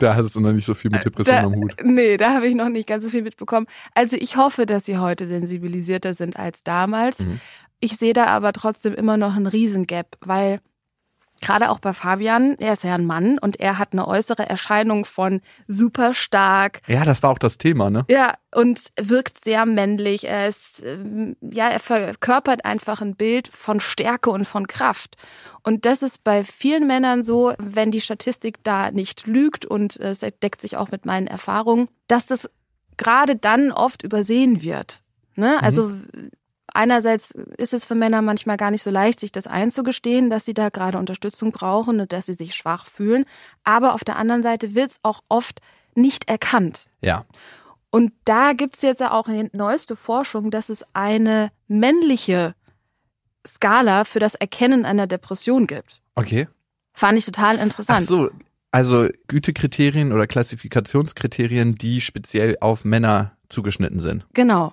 da 0.00 0.14
hattest 0.16 0.34
du 0.36 0.40
noch 0.40 0.52
nicht 0.52 0.66
so 0.66 0.74
viel 0.74 0.90
mit 0.90 1.04
Depressionen 1.04 1.44
am 1.44 1.54
Hut. 1.54 1.76
Nee, 1.82 2.16
da 2.16 2.34
habe 2.34 2.48
ich 2.48 2.54
noch 2.54 2.68
nicht 2.68 2.88
ganz 2.88 3.04
so 3.04 3.10
viel 3.10 3.22
mitbekommen. 3.22 3.66
Also 3.94 4.16
ich 4.16 4.36
hoffe, 4.36 4.66
dass 4.66 4.84
sie 4.84 4.98
heute 4.98 5.28
sensibilisierter 5.28 6.14
sind 6.14 6.36
als 6.36 6.64
damals. 6.64 7.20
Mhm. 7.20 7.40
Ich 7.80 7.96
sehe 7.96 8.12
da 8.12 8.26
aber 8.26 8.52
trotzdem 8.52 8.94
immer 8.94 9.16
noch 9.16 9.34
einen 9.34 9.46
Riesengap, 9.46 10.16
weil 10.20 10.60
gerade 11.42 11.70
auch 11.70 11.80
bei 11.80 11.92
Fabian, 11.92 12.56
er 12.58 12.72
ist 12.72 12.84
ja 12.84 12.94
ein 12.94 13.04
Mann 13.04 13.38
und 13.38 13.60
er 13.60 13.78
hat 13.78 13.92
eine 13.92 14.08
äußere 14.08 14.48
Erscheinung 14.48 15.04
von 15.04 15.42
super 15.66 16.14
stark. 16.14 16.80
Ja, 16.86 17.04
das 17.04 17.22
war 17.22 17.30
auch 17.30 17.38
das 17.38 17.58
Thema, 17.58 17.90
ne? 17.90 18.04
Ja, 18.08 18.34
und 18.54 18.92
wirkt 18.98 19.44
sehr 19.44 19.66
männlich. 19.66 20.26
Er 20.26 20.48
ist, 20.48 20.82
ähm, 20.84 21.36
ja, 21.40 21.68
er 21.68 21.80
verkörpert 21.80 22.64
einfach 22.64 23.02
ein 23.02 23.16
Bild 23.16 23.48
von 23.48 23.80
Stärke 23.80 24.30
und 24.30 24.46
von 24.46 24.66
Kraft. 24.66 25.16
Und 25.62 25.84
das 25.84 26.02
ist 26.02 26.24
bei 26.24 26.44
vielen 26.44 26.86
Männern 26.86 27.24
so, 27.24 27.52
wenn 27.58 27.90
die 27.90 28.00
Statistik 28.00 28.64
da 28.64 28.90
nicht 28.90 29.26
lügt 29.26 29.64
und 29.66 29.98
es 29.98 30.20
deckt 30.20 30.60
sich 30.60 30.76
auch 30.76 30.90
mit 30.90 31.04
meinen 31.04 31.26
Erfahrungen, 31.26 31.88
dass 32.06 32.26
das 32.26 32.50
gerade 32.96 33.36
dann 33.36 33.72
oft 33.72 34.02
übersehen 34.02 34.62
wird. 34.62 35.02
Ne? 35.34 35.62
Also 35.62 35.88
mhm 35.88 36.30
einerseits 36.74 37.30
ist 37.30 37.72
es 37.72 37.84
für 37.84 37.94
Männer 37.94 38.22
manchmal 38.22 38.56
gar 38.56 38.70
nicht 38.70 38.82
so 38.82 38.90
leicht, 38.90 39.20
sich 39.20 39.32
das 39.32 39.46
einzugestehen, 39.46 40.30
dass 40.30 40.44
sie 40.44 40.54
da 40.54 40.68
gerade 40.68 40.98
Unterstützung 40.98 41.52
brauchen 41.52 42.00
und 42.00 42.12
dass 42.12 42.26
sie 42.26 42.34
sich 42.34 42.54
schwach 42.54 42.86
fühlen. 42.86 43.24
Aber 43.64 43.94
auf 43.94 44.04
der 44.04 44.16
anderen 44.16 44.42
Seite 44.42 44.74
wird 44.74 44.92
es 44.92 45.00
auch 45.02 45.22
oft 45.28 45.60
nicht 45.94 46.28
erkannt. 46.28 46.86
Ja. 47.00 47.24
Und 47.90 48.12
da 48.24 48.54
gibt 48.54 48.76
es 48.76 48.82
jetzt 48.82 49.02
auch 49.02 49.28
eine 49.28 49.50
neueste 49.52 49.96
Forschung, 49.96 50.50
dass 50.50 50.70
es 50.70 50.84
eine 50.94 51.50
männliche 51.68 52.54
Skala 53.46 54.04
für 54.04 54.18
das 54.18 54.34
Erkennen 54.34 54.84
einer 54.84 55.06
Depression 55.06 55.66
gibt. 55.66 56.00
Okay. 56.14 56.48
Fand 56.94 57.18
ich 57.18 57.26
total 57.26 57.58
interessant. 57.58 58.00
Ach 58.02 58.08
so, 58.08 58.30
also 58.70 59.08
Gütekriterien 59.28 60.12
oder 60.12 60.26
Klassifikationskriterien, 60.26 61.76
die 61.76 62.00
speziell 62.00 62.56
auf 62.60 62.84
Männer 62.84 63.36
zugeschnitten 63.48 64.00
sind. 64.00 64.26
Genau. 64.32 64.72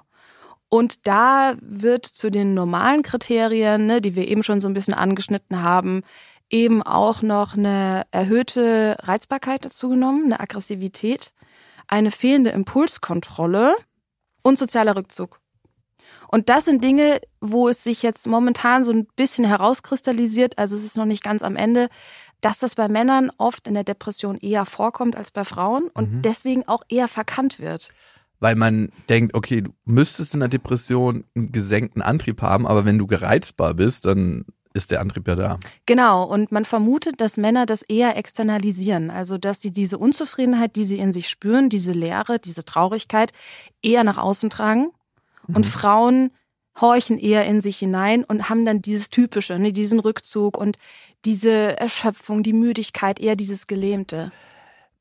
Und 0.69 1.07
da 1.07 1.55
wird 1.61 2.05
zu 2.05 2.29
den 2.29 2.53
normalen 2.53 3.01
Kriterien, 3.01 3.87
ne, 3.87 4.01
die 4.01 4.15
wir 4.15 4.27
eben 4.27 4.43
schon 4.43 4.61
so 4.61 4.67
ein 4.67 4.75
bisschen 4.75 4.93
angeschnitten 4.93 5.63
haben, 5.63 6.03
eben 6.49 6.83
auch 6.83 7.21
noch 7.21 7.55
eine 7.55 8.03
erhöhte 8.11 8.95
Reizbarkeit 9.01 9.65
dazu 9.65 9.89
genommen, 9.89 10.25
eine 10.25 10.39
Aggressivität, 10.39 11.33
eine 11.87 12.11
fehlende 12.11 12.51
Impulskontrolle 12.51 13.75
und 14.43 14.59
sozialer 14.59 14.95
Rückzug. 14.95 15.39
Und 16.31 16.49
das 16.49 16.65
sind 16.65 16.83
Dinge, 16.83 17.19
wo 17.41 17.69
es 17.69 17.83
sich 17.83 18.03
jetzt 18.03 18.27
momentan 18.27 18.83
so 18.83 18.91
ein 18.91 19.07
bisschen 19.15 19.45
herauskristallisiert, 19.45 20.59
also 20.59 20.75
es 20.75 20.83
ist 20.83 20.97
noch 20.97 21.05
nicht 21.05 21.23
ganz 21.23 21.41
am 21.41 21.55
Ende, 21.55 21.89
dass 22.41 22.59
das 22.59 22.75
bei 22.75 22.87
Männern 22.87 23.31
oft 23.37 23.67
in 23.67 23.73
der 23.73 23.83
Depression 23.83 24.37
eher 24.37 24.65
vorkommt 24.65 25.15
als 25.15 25.31
bei 25.31 25.43
Frauen 25.43 25.89
und 25.93 26.13
mhm. 26.13 26.21
deswegen 26.21 26.67
auch 26.67 26.83
eher 26.87 27.07
verkannt 27.07 27.59
wird 27.59 27.91
weil 28.39 28.55
man 28.55 28.89
denkt, 29.09 29.35
okay, 29.35 29.61
du 29.61 29.71
müsstest 29.85 30.33
in 30.33 30.39
der 30.39 30.49
Depression 30.49 31.25
einen 31.35 31.51
gesenkten 31.51 32.01
Antrieb 32.01 32.41
haben, 32.41 32.65
aber 32.65 32.85
wenn 32.85 32.97
du 32.97 33.07
gereizbar 33.07 33.73
bist, 33.73 34.05
dann 34.05 34.45
ist 34.73 34.91
der 34.91 35.01
Antrieb 35.01 35.27
ja 35.27 35.35
da. 35.35 35.59
Genau, 35.85 36.23
und 36.23 36.51
man 36.51 36.63
vermutet, 36.63 37.21
dass 37.21 37.37
Männer 37.37 37.65
das 37.65 37.81
eher 37.81 38.17
externalisieren, 38.17 39.09
also 39.09 39.37
dass 39.37 39.61
sie 39.61 39.71
diese 39.71 39.97
Unzufriedenheit, 39.97 40.75
die 40.75 40.85
sie 40.85 40.99
in 40.99 41.11
sich 41.11 41.27
spüren, 41.27 41.69
diese 41.69 41.91
Leere, 41.91 42.39
diese 42.39 42.63
Traurigkeit 42.63 43.31
eher 43.81 44.03
nach 44.03 44.17
außen 44.17 44.49
tragen 44.49 44.91
mhm. 45.47 45.55
und 45.55 45.65
Frauen 45.65 46.31
horchen 46.79 47.17
eher 47.17 47.45
in 47.45 47.61
sich 47.61 47.79
hinein 47.79 48.23
und 48.23 48.47
haben 48.47 48.65
dann 48.65 48.81
dieses 48.81 49.09
typische, 49.09 49.59
ne, 49.59 49.73
diesen 49.73 49.99
Rückzug 49.99 50.57
und 50.57 50.77
diese 51.25 51.77
Erschöpfung, 51.77 52.43
die 52.43 52.53
Müdigkeit, 52.53 53.19
eher 53.19 53.35
dieses 53.35 53.67
Gelähmte. 53.67 54.31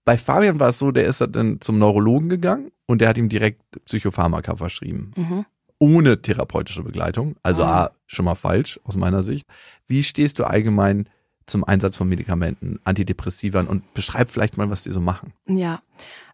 Bei 0.05 0.19
Fabian 0.19 0.59
war 0.59 0.71
es 0.71 0.79
so, 0.79 0.91
der 0.91 1.05
ist 1.05 1.21
dann 1.21 1.61
zum 1.61 1.79
Neurologen 1.79 2.31
gegangen 2.31 2.73
und 2.89 3.01
der 3.01 3.09
hat 3.09 3.19
ihm 3.19 3.29
direkt 3.29 3.63
Psychopharmaka 3.85 4.57
verschrieben. 4.57 5.13
Mhm. 5.15 5.47
Ohne 5.79 6.21
therapeutische 6.21 6.83
Begleitung. 6.83 7.37
Also 7.45 7.63
mhm. 7.63 7.69
A, 7.69 7.91
schon 8.07 8.25
mal 8.25 8.35
falsch 8.35 8.81
aus 8.83 8.97
meiner 8.97 9.23
Sicht. 9.23 9.47
Wie 9.87 10.03
stehst 10.03 10.41
du 10.41 10.45
allgemein 10.45 11.09
zum 11.49 11.65
Einsatz 11.65 11.97
von 11.97 12.09
Medikamenten, 12.09 12.79
Antidepressivern 12.85 13.67
und 13.67 13.95
beschreib 13.95 14.31
vielleicht 14.31 14.57
mal, 14.57 14.71
was 14.71 14.83
die 14.83 14.91
so 14.91 15.01
machen. 15.01 15.33
Ja, 15.47 15.81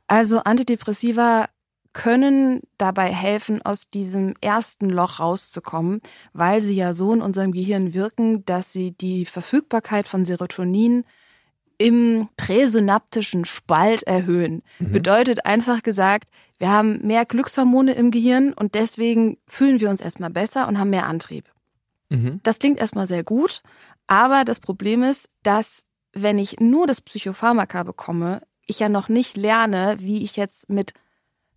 also 0.07 0.41
Antidepressiva 0.41 1.47
können 1.93 2.61
dabei 2.77 3.13
helfen, 3.13 3.63
aus 3.63 3.89
diesem 3.89 4.35
ersten 4.41 4.91
Loch 4.91 5.21
rauszukommen, 5.21 6.01
weil 6.33 6.61
sie 6.61 6.75
ja 6.75 6.93
so 6.93 7.13
in 7.13 7.23
unserem 7.23 7.53
Gehirn 7.53 7.95
wirken, 7.95 8.45
dass 8.45 8.73
sie 8.73 8.91
die 8.91 9.25
Verfügbarkeit 9.25 10.09
von 10.09 10.25
Serotonin 10.25 11.05
im 11.79 12.29
präsynaptischen 12.37 13.45
Spalt 13.45 14.03
erhöhen. 14.05 14.63
Mhm. 14.79 14.93
Bedeutet 14.93 15.47
einfach 15.47 15.83
gesagt, 15.83 16.29
wir 16.59 16.71
haben 16.71 17.01
mehr 17.07 17.25
Glückshormone 17.25 17.93
im 17.93 18.11
Gehirn 18.11 18.53
und 18.53 18.75
deswegen 18.75 19.39
fühlen 19.47 19.81
wir 19.81 19.91
uns 19.91 20.01
erstmal 20.01 20.31
besser 20.31 20.69
und 20.69 20.79
haben 20.79 20.91
mehr 20.91 21.07
Antrieb. 21.07 21.51
Mhm. 22.11 22.41
Das 22.43 22.59
klingt 22.59 22.79
erstmal 22.79 23.07
sehr 23.07 23.25
gut, 23.25 23.63
aber 24.07 24.45
das 24.45 24.61
Problem 24.61 25.03
ist, 25.03 25.29
dass 25.43 25.85
wenn 26.13 26.39
ich 26.39 26.61
nur 26.61 26.87
das 26.87 27.01
Psychopharmaka 27.01 27.83
bekomme, 27.83 28.43
ich 28.67 28.79
ja 28.79 28.89
noch 28.89 29.09
nicht 29.09 29.37
lerne, 29.37 29.97
wie 29.99 30.25
ich 30.25 30.37
jetzt 30.37 30.71
mit 30.71 30.95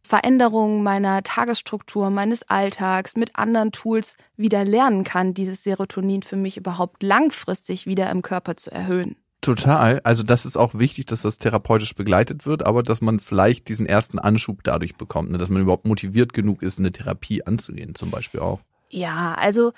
Veränderungen 0.01 0.83
meiner 0.83 1.21
Tagesstruktur, 1.21 2.09
meines 2.09 2.49
Alltags, 2.49 3.15
mit 3.15 3.35
anderen 3.35 3.71
Tools 3.71 4.15
wieder 4.35 4.63
lernen 4.65 5.03
kann, 5.03 5.33
dieses 5.33 5.63
Serotonin 5.63 6.23
für 6.23 6.37
mich 6.37 6.57
überhaupt 6.57 7.03
langfristig 7.03 7.85
wieder 7.85 8.09
im 8.09 8.21
Körper 8.21 8.55
zu 8.55 8.71
erhöhen. 8.71 9.17
Total. 9.47 10.01
Also 10.03 10.23
das 10.23 10.45
ist 10.45 10.57
auch 10.57 10.73
wichtig, 10.73 11.05
dass 11.05 11.21
das 11.21 11.39
therapeutisch 11.39 11.95
begleitet 11.95 12.45
wird, 12.45 12.65
aber 12.65 12.83
dass 12.83 12.99
man 12.99 13.21
vielleicht 13.21 13.69
diesen 13.69 13.85
ersten 13.85 14.19
Anschub 14.19 14.61
dadurch 14.61 14.97
bekommt, 14.97 15.31
ne? 15.31 15.37
dass 15.37 15.47
man 15.47 15.61
überhaupt 15.61 15.87
motiviert 15.87 16.33
genug 16.33 16.61
ist, 16.61 16.79
eine 16.79 16.91
Therapie 16.91 17.45
anzugehen, 17.45 17.95
zum 17.95 18.11
Beispiel 18.11 18.41
auch. 18.41 18.59
Ja, 18.89 19.35
also 19.35 19.71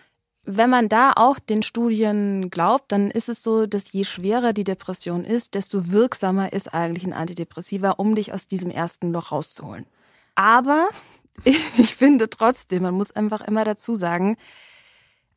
wenn 0.43 0.71
man 0.71 0.89
da 0.89 1.13
auch 1.15 1.37
den 1.37 1.61
Studien 1.61 2.49
glaubt, 2.49 2.91
dann 2.91 3.11
ist 3.11 3.29
es 3.29 3.43
so, 3.43 3.67
dass 3.67 3.91
je 3.91 4.05
schwerer 4.05 4.53
die 4.53 4.63
Depression 4.63 5.23
ist, 5.23 5.53
desto 5.53 5.91
wirksamer 5.91 6.51
ist 6.51 6.73
eigentlich 6.73 7.05
ein 7.05 7.13
Antidepressiva, 7.13 7.91
um 7.91 8.15
dich 8.15 8.33
aus 8.33 8.47
diesem 8.47 8.71
ersten 8.71 9.11
Loch 9.11 9.31
rauszuholen. 9.31 9.85
Aber 10.33 10.89
ich 11.43 11.93
finde 11.93 12.27
trotzdem, 12.27 12.81
man 12.81 12.95
muss 12.95 13.11
einfach 13.11 13.41
immer 13.41 13.65
dazu 13.65 13.93
sagen, 13.93 14.35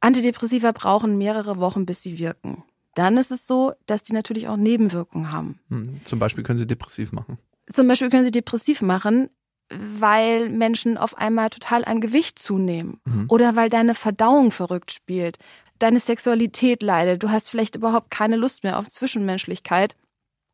Antidepressiva 0.01 0.73
brauchen 0.73 1.19
mehrere 1.19 1.59
Wochen, 1.59 1.85
bis 1.85 2.03
sie 2.03 2.19
wirken. 2.19 2.65
Dann 2.95 3.17
ist 3.17 3.31
es 3.31 3.47
so, 3.47 3.73
dass 3.87 4.03
die 4.03 4.13
natürlich 4.13 4.49
auch 4.49 4.57
Nebenwirkungen 4.57 5.33
haben. 5.33 5.59
Hm, 5.69 6.01
zum 6.05 6.19
Beispiel 6.19 6.45
können 6.45 6.59
sie 6.59 6.67
depressiv 6.67 7.13
machen. 7.13 7.39
Zum 7.73 7.89
Beispiel 7.89 8.11
können 8.11 8.25
sie 8.25 8.31
depressiv 8.31 8.83
machen, 8.83 9.31
weil 9.71 10.51
Menschen 10.51 10.99
auf 10.99 11.17
einmal 11.17 11.51
total 11.51 11.85
an 11.85 12.01
Gewicht 12.01 12.39
zunehmen 12.39 13.01
mhm. 13.05 13.27
oder 13.29 13.57
weil 13.57 13.71
deine 13.71 13.95
Verdauung 13.95 14.51
verrückt 14.51 14.91
spielt, 14.93 15.39
deine 15.79 16.01
Sexualität 16.01 16.83
leidet, 16.83 17.23
du 17.23 17.31
hast 17.31 17.49
vielleicht 17.49 17.77
überhaupt 17.77 18.11
keine 18.11 18.37
Lust 18.37 18.65
mehr 18.65 18.79
auf 18.79 18.89
Zwischenmenschlichkeit. 18.89 19.97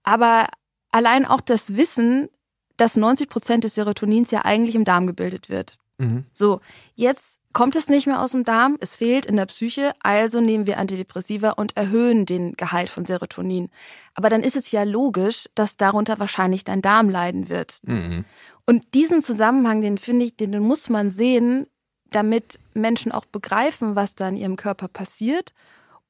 Aber 0.03 0.49
allein 0.91 1.27
auch 1.27 1.41
das 1.41 1.77
Wissen, 1.77 2.29
dass 2.77 2.97
90 2.97 3.29
Prozent 3.29 3.65
des 3.65 3.75
Serotonins 3.75 4.31
ja 4.31 4.45
eigentlich 4.45 4.75
im 4.75 4.85
Darm 4.85 5.07
gebildet 5.07 5.51
wird. 5.51 5.79
Mhm. 5.99 6.25
So, 6.33 6.61
jetzt 6.95 7.41
kommt 7.59 7.75
es 7.75 7.89
nicht 7.89 8.07
mehr 8.07 8.23
aus 8.23 8.31
dem 8.31 8.45
Darm, 8.45 8.79
es 8.79 8.95
fehlt 8.95 9.27
in 9.27 9.35
der 9.35 9.47
Psyche, 9.47 9.91
also 9.99 10.41
nehmen 10.41 10.69
wir 10.69 10.79
Antidepressiva 10.79 11.51
und 11.51 11.77
erhöhen 11.77 12.25
den 12.25 12.53
Gehalt 12.53 12.89
von 12.89 13.05
Serotonin. 13.05 13.69
Aber 14.15 14.29
dann 14.29 14.45
ist 14.45 14.55
es 14.55 14.71
ja 14.71 14.85
logisch, 14.85 15.49
dass 15.57 15.77
darunter 15.77 16.21
wahrscheinlich 16.21 16.63
dein 16.63 16.83
Darm 16.83 17.11
leiden 17.11 17.49
wird. 17.49 17.81
Mhm. 17.83 18.25
Und 18.65 18.95
diesen 18.95 19.23
Zusammenhang, 19.23 19.81
den 19.81 19.99
finde 19.99 20.27
ich, 20.27 20.37
den 20.37 20.57
muss 20.61 20.89
man 20.89 21.11
sehen, 21.11 21.67
damit 22.11 22.61
Menschen 22.75 23.11
auch 23.11 23.25
begreifen, 23.25 23.97
was 23.97 24.15
da 24.15 24.29
in 24.29 24.37
ihrem 24.37 24.55
Körper 24.55 24.87
passiert 24.87 25.53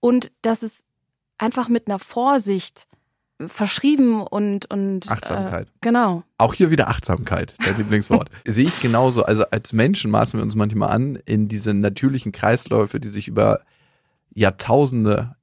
und 0.01 0.31
dass 0.43 0.63
es 0.63 0.85
einfach 1.39 1.69
mit 1.69 1.89
einer 1.89 1.99
Vorsicht 1.99 2.87
verschrieben 3.47 4.21
und 4.23 4.71
und 4.71 5.09
Achtsamkeit. 5.11 5.69
Äh, 5.69 5.73
genau. 5.81 6.25
Auch 6.39 6.55
hier 6.55 6.71
wieder 6.71 6.89
Achtsamkeit, 6.89 7.55
dein 7.65 7.77
Lieblingswort. 7.79 8.31
Sehe 8.47 8.67
ich 8.67 8.81
genauso. 8.81 9.25
Also 9.25 9.45
als 9.51 9.73
Menschen 9.73 10.11
maßen 10.11 10.39
wir 10.39 10.45
uns 10.45 10.57
manchmal 10.57 10.91
an, 10.91 11.17
in 11.27 11.49
diese 11.49 11.75
natürlichen 11.75 12.33
Kreisläufe, 12.33 13.01
die 13.01 13.09
sich 13.09 13.29
über 13.29 13.61
Jahrtausende 14.35 15.37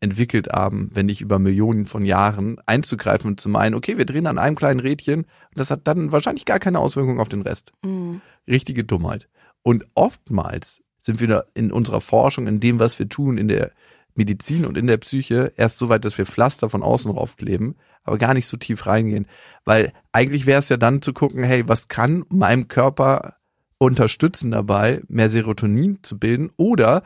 entwickelt 0.00 0.48
haben, 0.50 0.90
wenn 0.94 1.06
nicht 1.06 1.20
über 1.20 1.38
Millionen 1.38 1.84
von 1.84 2.04
Jahren, 2.04 2.58
einzugreifen 2.64 3.30
und 3.30 3.40
zu 3.40 3.48
meinen, 3.48 3.74
okay, 3.74 3.98
wir 3.98 4.06
drehen 4.06 4.26
an 4.26 4.38
einem 4.38 4.56
kleinen 4.56 4.80
Rädchen 4.80 5.20
und 5.24 5.56
das 5.56 5.70
hat 5.70 5.86
dann 5.86 6.10
wahrscheinlich 6.10 6.46
gar 6.46 6.58
keine 6.58 6.78
Auswirkung 6.78 7.20
auf 7.20 7.28
den 7.28 7.42
Rest. 7.42 7.72
Mhm. 7.84 8.22
Richtige 8.48 8.84
Dummheit. 8.84 9.28
Und 9.62 9.84
oftmals 9.94 10.80
sind 11.00 11.20
wir 11.20 11.46
in 11.54 11.70
unserer 11.70 12.00
Forschung, 12.00 12.46
in 12.46 12.60
dem, 12.60 12.78
was 12.78 12.98
wir 12.98 13.08
tun, 13.08 13.36
in 13.36 13.48
der 13.48 13.72
Medizin 14.14 14.64
und 14.64 14.76
in 14.76 14.86
der 14.86 14.98
Psyche 14.98 15.52
erst 15.56 15.78
so 15.78 15.88
weit, 15.88 16.04
dass 16.04 16.18
wir 16.18 16.26
Pflaster 16.26 16.68
von 16.68 16.82
außen 16.82 17.10
raufkleben, 17.10 17.76
aber 18.02 18.18
gar 18.18 18.34
nicht 18.34 18.46
so 18.46 18.56
tief 18.56 18.86
reingehen. 18.86 19.26
Weil 19.64 19.92
eigentlich 20.12 20.46
wäre 20.46 20.58
es 20.58 20.68
ja 20.68 20.76
dann 20.76 21.02
zu 21.02 21.12
gucken, 21.12 21.44
hey, 21.44 21.68
was 21.68 21.88
kann 21.88 22.24
meinem 22.28 22.68
Körper 22.68 23.36
unterstützen 23.78 24.50
dabei, 24.50 25.02
mehr 25.08 25.28
Serotonin 25.28 25.98
zu 26.02 26.18
bilden? 26.18 26.50
Oder 26.56 27.02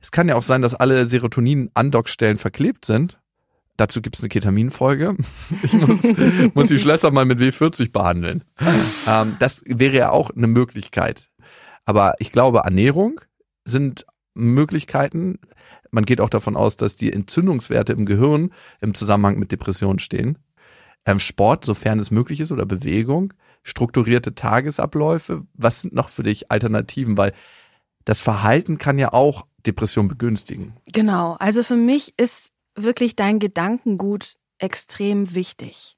es 0.00 0.10
kann 0.10 0.28
ja 0.28 0.36
auch 0.36 0.42
sein, 0.42 0.62
dass 0.62 0.74
alle 0.74 1.06
Serotonin-Andockstellen 1.06 2.38
verklebt 2.38 2.84
sind. 2.84 3.18
Dazu 3.76 4.00
gibt's 4.00 4.20
eine 4.20 4.28
Ketaminfolge. 4.28 5.16
Ich 5.62 5.72
muss, 5.74 6.02
muss 6.54 6.68
die 6.68 6.78
Schlösser 6.78 7.10
mal 7.10 7.24
mit 7.24 7.40
W40 7.40 7.92
behandeln. 7.92 8.44
Ähm, 9.06 9.36
das 9.38 9.62
wäre 9.66 9.96
ja 9.96 10.10
auch 10.10 10.30
eine 10.30 10.46
Möglichkeit. 10.46 11.28
Aber 11.84 12.14
ich 12.18 12.32
glaube, 12.32 12.60
Ernährung 12.64 13.20
sind 13.64 14.06
Möglichkeiten. 14.36 15.38
Man 15.90 16.04
geht 16.04 16.20
auch 16.20 16.30
davon 16.30 16.56
aus, 16.56 16.76
dass 16.76 16.94
die 16.94 17.12
Entzündungswerte 17.12 17.92
im 17.92 18.06
Gehirn 18.06 18.52
im 18.80 18.94
Zusammenhang 18.94 19.38
mit 19.38 19.52
Depressionen 19.52 19.98
stehen. 19.98 20.38
Ähm, 21.04 21.18
Sport, 21.18 21.64
sofern 21.64 21.98
es 21.98 22.10
möglich 22.10 22.40
ist, 22.40 22.52
oder 22.52 22.66
Bewegung, 22.66 23.32
strukturierte 23.62 24.34
Tagesabläufe. 24.34 25.46
Was 25.54 25.82
sind 25.82 25.94
noch 25.94 26.08
für 26.08 26.22
dich 26.22 26.50
Alternativen? 26.50 27.16
Weil 27.16 27.32
das 28.04 28.20
Verhalten 28.20 28.78
kann 28.78 28.98
ja 28.98 29.12
auch 29.12 29.46
Depression 29.66 30.08
begünstigen. 30.08 30.74
Genau. 30.92 31.36
Also 31.38 31.62
für 31.62 31.76
mich 31.76 32.14
ist 32.18 32.52
wirklich 32.76 33.16
dein 33.16 33.38
Gedankengut 33.38 34.36
extrem 34.58 35.34
wichtig. 35.34 35.96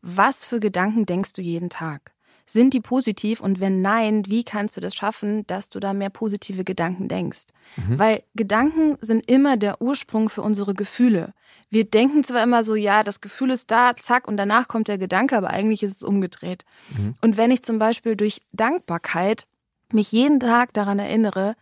Was 0.00 0.44
für 0.44 0.60
Gedanken 0.60 1.06
denkst 1.06 1.32
du 1.32 1.42
jeden 1.42 1.70
Tag? 1.70 2.14
Sind 2.50 2.72
die 2.72 2.80
positiv? 2.80 3.40
Und 3.40 3.60
wenn 3.60 3.82
nein, 3.82 4.22
wie 4.26 4.42
kannst 4.42 4.76
du 4.76 4.80
das 4.80 4.94
schaffen, 4.94 5.46
dass 5.46 5.68
du 5.68 5.80
da 5.80 5.92
mehr 5.92 6.08
positive 6.08 6.64
Gedanken 6.64 7.06
denkst? 7.06 7.42
Mhm. 7.76 7.98
Weil 7.98 8.22
Gedanken 8.34 8.96
sind 9.02 9.30
immer 9.30 9.58
der 9.58 9.82
Ursprung 9.82 10.30
für 10.30 10.40
unsere 10.40 10.72
Gefühle. 10.72 11.34
Wir 11.68 11.84
denken 11.84 12.24
zwar 12.24 12.42
immer 12.42 12.64
so, 12.64 12.74
ja, 12.74 13.04
das 13.04 13.20
Gefühl 13.20 13.50
ist 13.50 13.70
da, 13.70 13.94
zack, 13.96 14.26
und 14.26 14.38
danach 14.38 14.66
kommt 14.66 14.88
der 14.88 14.96
Gedanke, 14.96 15.36
aber 15.36 15.50
eigentlich 15.50 15.82
ist 15.82 15.96
es 15.96 16.02
umgedreht. 16.02 16.64
Mhm. 16.96 17.16
Und 17.20 17.36
wenn 17.36 17.50
ich 17.50 17.62
zum 17.62 17.78
Beispiel 17.78 18.16
durch 18.16 18.40
Dankbarkeit 18.52 19.46
mich 19.92 20.10
jeden 20.10 20.40
Tag 20.40 20.72
daran 20.72 20.98
erinnere, 20.98 21.54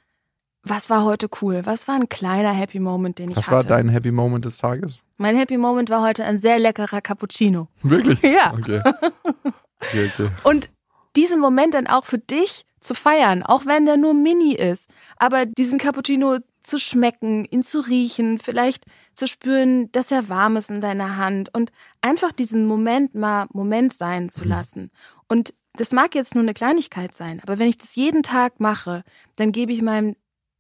was 0.63 0.89
war 0.89 1.05
heute 1.05 1.29
cool? 1.43 1.63
Was 1.65 1.89
war 1.89 1.97
ein 1.97 2.09
kleiner 2.09 2.53
Happy 2.53 2.79
Moment, 2.79 3.19
den 3.19 3.31
ich 3.31 3.37
Was 3.37 3.47
hatte? 3.51 3.69
war 3.69 3.77
dein 3.77 3.89
Happy 3.89 4.13
Moment 4.13 4.45
des 4.45 4.59
Tages? 4.59 4.99
mein 5.17 5.37
Happy 5.37 5.57
Moment 5.57 5.91
war 5.91 6.03
heute 6.03 6.25
ein 6.25 6.39
sehr 6.39 6.59
leckerer 6.59 7.01
Cappuccino. 7.01 7.69
Wirklich? 7.83 8.21
Ja. 8.23 8.53
Okay. 8.53 8.83
okay, 9.81 10.11
okay. 10.13 10.31
Und 10.43 10.71
diesen 11.17 11.41
Moment 11.41 11.75
dann 11.75 11.87
auch 11.87 12.05
für 12.05 12.19
dich 12.19 12.65
zu 12.81 12.95
feiern, 12.95 13.43
auch 13.43 13.67
wenn 13.67 13.87
der 13.87 13.97
nur 13.97 14.15
mini 14.15 14.55
ist, 14.55 14.91
aber 15.17 15.47
diesen 15.47 15.79
Cappuccino 15.79 16.39
zu 16.63 16.79
schmecken, 16.79 17.45
ihn 17.45 17.63
zu 17.63 17.81
riechen, 17.81 18.39
vielleicht 18.39 18.85
zu 19.15 19.27
spüren, 19.27 19.91
dass 19.93 20.11
er 20.11 20.29
warm 20.29 20.57
ist 20.57 20.71
in 20.71 20.81
deiner 20.81 21.17
Hand 21.17 21.53
und 21.55 21.73
einfach 22.01 22.33
diesen 22.33 22.67
Moment 22.67 23.15
mal 23.15 23.47
Moment 23.53 23.93
sein 23.93 24.29
zu 24.29 24.45
lassen. 24.45 24.91
Und 25.29 25.55
das 25.75 25.93
mag 25.93 26.15
jetzt 26.15 26.35
nur 26.35 26.43
eine 26.43 26.55
Kleinigkeit 26.55 27.15
sein, 27.15 27.41
aber 27.43 27.59
wenn 27.59 27.69
ich 27.69 27.79
das 27.79 27.97
jeden 27.97 28.23
Tag 28.23 28.61
mache, 28.61 29.05
dann 29.37 29.53
gebe 29.53 29.73
ich 29.73 29.83
meinem 29.83 30.17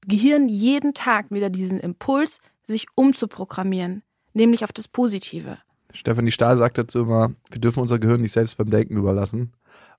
Gehirn 0.06 0.48
jeden 0.48 0.94
Tag 0.94 1.30
wieder 1.30 1.50
diesen 1.50 1.80
Impuls, 1.80 2.38
sich 2.62 2.86
umzuprogrammieren, 2.94 4.02
nämlich 4.34 4.64
auf 4.64 4.72
das 4.72 4.88
Positive. 4.88 5.58
Stefanie 5.92 6.30
Stahl 6.30 6.56
sagt 6.56 6.78
dazu 6.78 7.00
immer, 7.00 7.32
wir 7.50 7.60
dürfen 7.60 7.80
unser 7.80 7.98
Gehirn 7.98 8.20
nicht 8.20 8.32
selbst 8.32 8.56
beim 8.56 8.70
Denken 8.70 8.96
überlassen. 8.96 9.52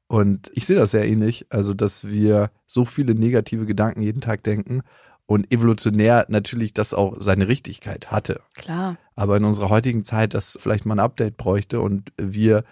Und 0.08 0.50
ich 0.54 0.66
sehe 0.66 0.78
das 0.78 0.92
sehr 0.92 1.08
ähnlich, 1.08 1.46
also 1.50 1.74
dass 1.74 2.08
wir 2.08 2.50
so 2.66 2.86
viele 2.86 3.14
negative 3.14 3.66
Gedanken 3.66 4.02
jeden 4.02 4.22
Tag 4.22 4.44
denken 4.44 4.84
und 5.26 5.52
evolutionär 5.52 6.26
natürlich 6.30 6.74
das 6.74 6.94
auch 6.94 7.18
seine 7.20 7.50
Richtigkeit 7.50 8.10
hatte. 8.10 8.42
Klar. 8.54 8.98
Aber 9.16 9.36
in 9.38 9.44
unserer 9.44 9.70
heutigen 9.70 10.06
Zeit 10.06 10.34
das 10.34 10.58
vielleicht 10.60 10.86
mal 10.86 10.96
ein 10.96 11.00
Update 11.00 11.36
bräuchte 11.36 11.82
und 11.82 12.14
wir 12.18 12.64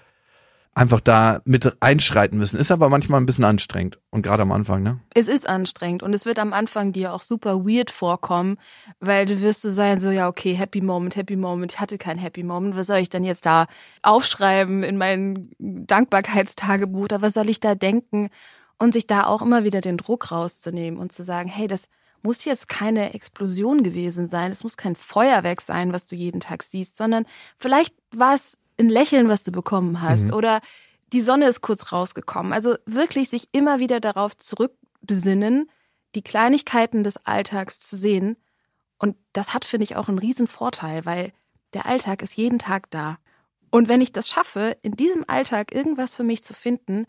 einfach 0.76 1.00
da 1.00 1.42
mit 1.46 1.82
einschreiten 1.82 2.38
müssen. 2.38 2.60
Ist 2.60 2.70
aber 2.70 2.90
manchmal 2.90 3.22
ein 3.22 3.26
bisschen 3.26 3.46
anstrengend 3.46 3.98
und 4.12 4.22
gerade 4.22 4.44
am 4.44 4.52
Anfang, 4.52 4.84
ne? 4.84 5.00
Es 5.14 5.30
ist 5.30 5.48
anstrengend 5.48 6.04
und 6.04 6.14
es 6.14 6.26
wird 6.26 6.38
am 6.38 6.52
Anfang 6.54 6.92
dir 6.92 7.14
auch 7.14 7.22
super 7.22 7.66
weird 7.66 7.90
vorkommen, 7.90 8.58
weil 9.00 9.26
du 9.26 9.42
wirst 9.42 9.62
so 9.62 9.72
sein, 9.72 10.00
so, 10.00 10.12
ja, 10.12 10.28
okay, 10.28 10.54
Happy 10.54 10.82
Moment, 10.82 11.16
Happy 11.16 11.38
Moment, 11.38 11.72
ich 11.74 11.80
hatte 11.80 11.98
kein 11.98 12.18
Happy 12.18 12.44
Moment, 12.44 12.76
was 12.76 12.88
soll 12.88 12.98
ich 12.98 13.10
denn 13.10 13.24
jetzt 13.24 13.46
da 13.46 13.68
aufschreiben 14.04 14.84
in 14.84 14.98
mein 14.98 15.50
Dankbarkeitstagebuch 15.60 17.06
oder 17.06 17.22
was 17.22 17.34
soll 17.34 17.50
ich 17.50 17.62
da 17.62 17.74
denken? 17.74 18.30
Und 18.78 18.92
sich 18.92 19.08
da 19.08 19.26
auch 19.26 19.42
immer 19.42 19.64
wieder 19.64 19.80
den 19.80 19.96
Druck 19.96 20.32
rauszunehmen 20.32 21.00
und 21.00 21.14
zu 21.14 21.24
sagen, 21.24 21.48
hey, 21.48 21.68
das 21.68 21.86
muss 22.22 22.44
jetzt 22.44 22.68
keine 22.68 23.14
Explosion 23.14 23.84
gewesen 23.84 24.28
sein, 24.28 24.52
es 24.52 24.66
muss 24.66 24.76
kein 24.76 24.98
Feuerwerk 24.98 25.62
sein, 25.62 25.94
was 25.94 26.06
du 26.06 26.18
jeden 26.18 26.42
Tag 26.42 26.64
siehst, 26.64 26.98
sondern 26.98 27.26
vielleicht 27.58 27.96
war 28.12 28.36
es 28.36 28.58
ein 28.80 28.90
Lächeln, 28.90 29.28
was 29.30 29.44
du 29.44 29.52
bekommen 29.52 30.02
hast 30.02 30.28
Mhm. 30.28 30.34
oder 30.34 30.62
die 31.14 31.22
Sonne 31.22 31.48
ist 31.48 31.62
kurz 31.62 31.92
rausgekommen. 31.92 32.52
Also 32.54 32.76
wirklich 32.86 33.30
sich 33.30 33.50
immer 33.52 33.80
wieder 33.80 34.00
darauf 34.00 34.36
zurückbesinnen, 34.38 35.70
die 36.16 36.24
Kleinigkeiten 36.24 37.04
des 37.04 37.18
Alltags 37.26 37.80
zu 37.80 37.96
sehen. 37.96 38.38
Und 38.98 39.16
das 39.34 39.54
hat, 39.54 39.66
finde 39.66 39.84
ich, 39.84 39.96
auch 39.96 40.08
einen 40.08 40.20
riesen 40.20 40.48
Vorteil, 40.48 41.06
weil 41.06 41.32
der 41.74 41.86
Alltag 41.86 42.22
ist 42.22 42.36
jeden 42.36 42.60
Tag 42.60 42.90
da. 42.92 43.18
Und 43.72 43.88
wenn 43.88 44.02
ich 44.02 44.14
das 44.14 44.30
schaffe, 44.30 44.78
in 44.82 44.94
diesem 44.94 45.26
Alltag 45.28 45.74
irgendwas 45.74 46.14
für 46.16 46.24
mich 46.24 46.44
zu 46.44 46.54
finden, 46.54 47.06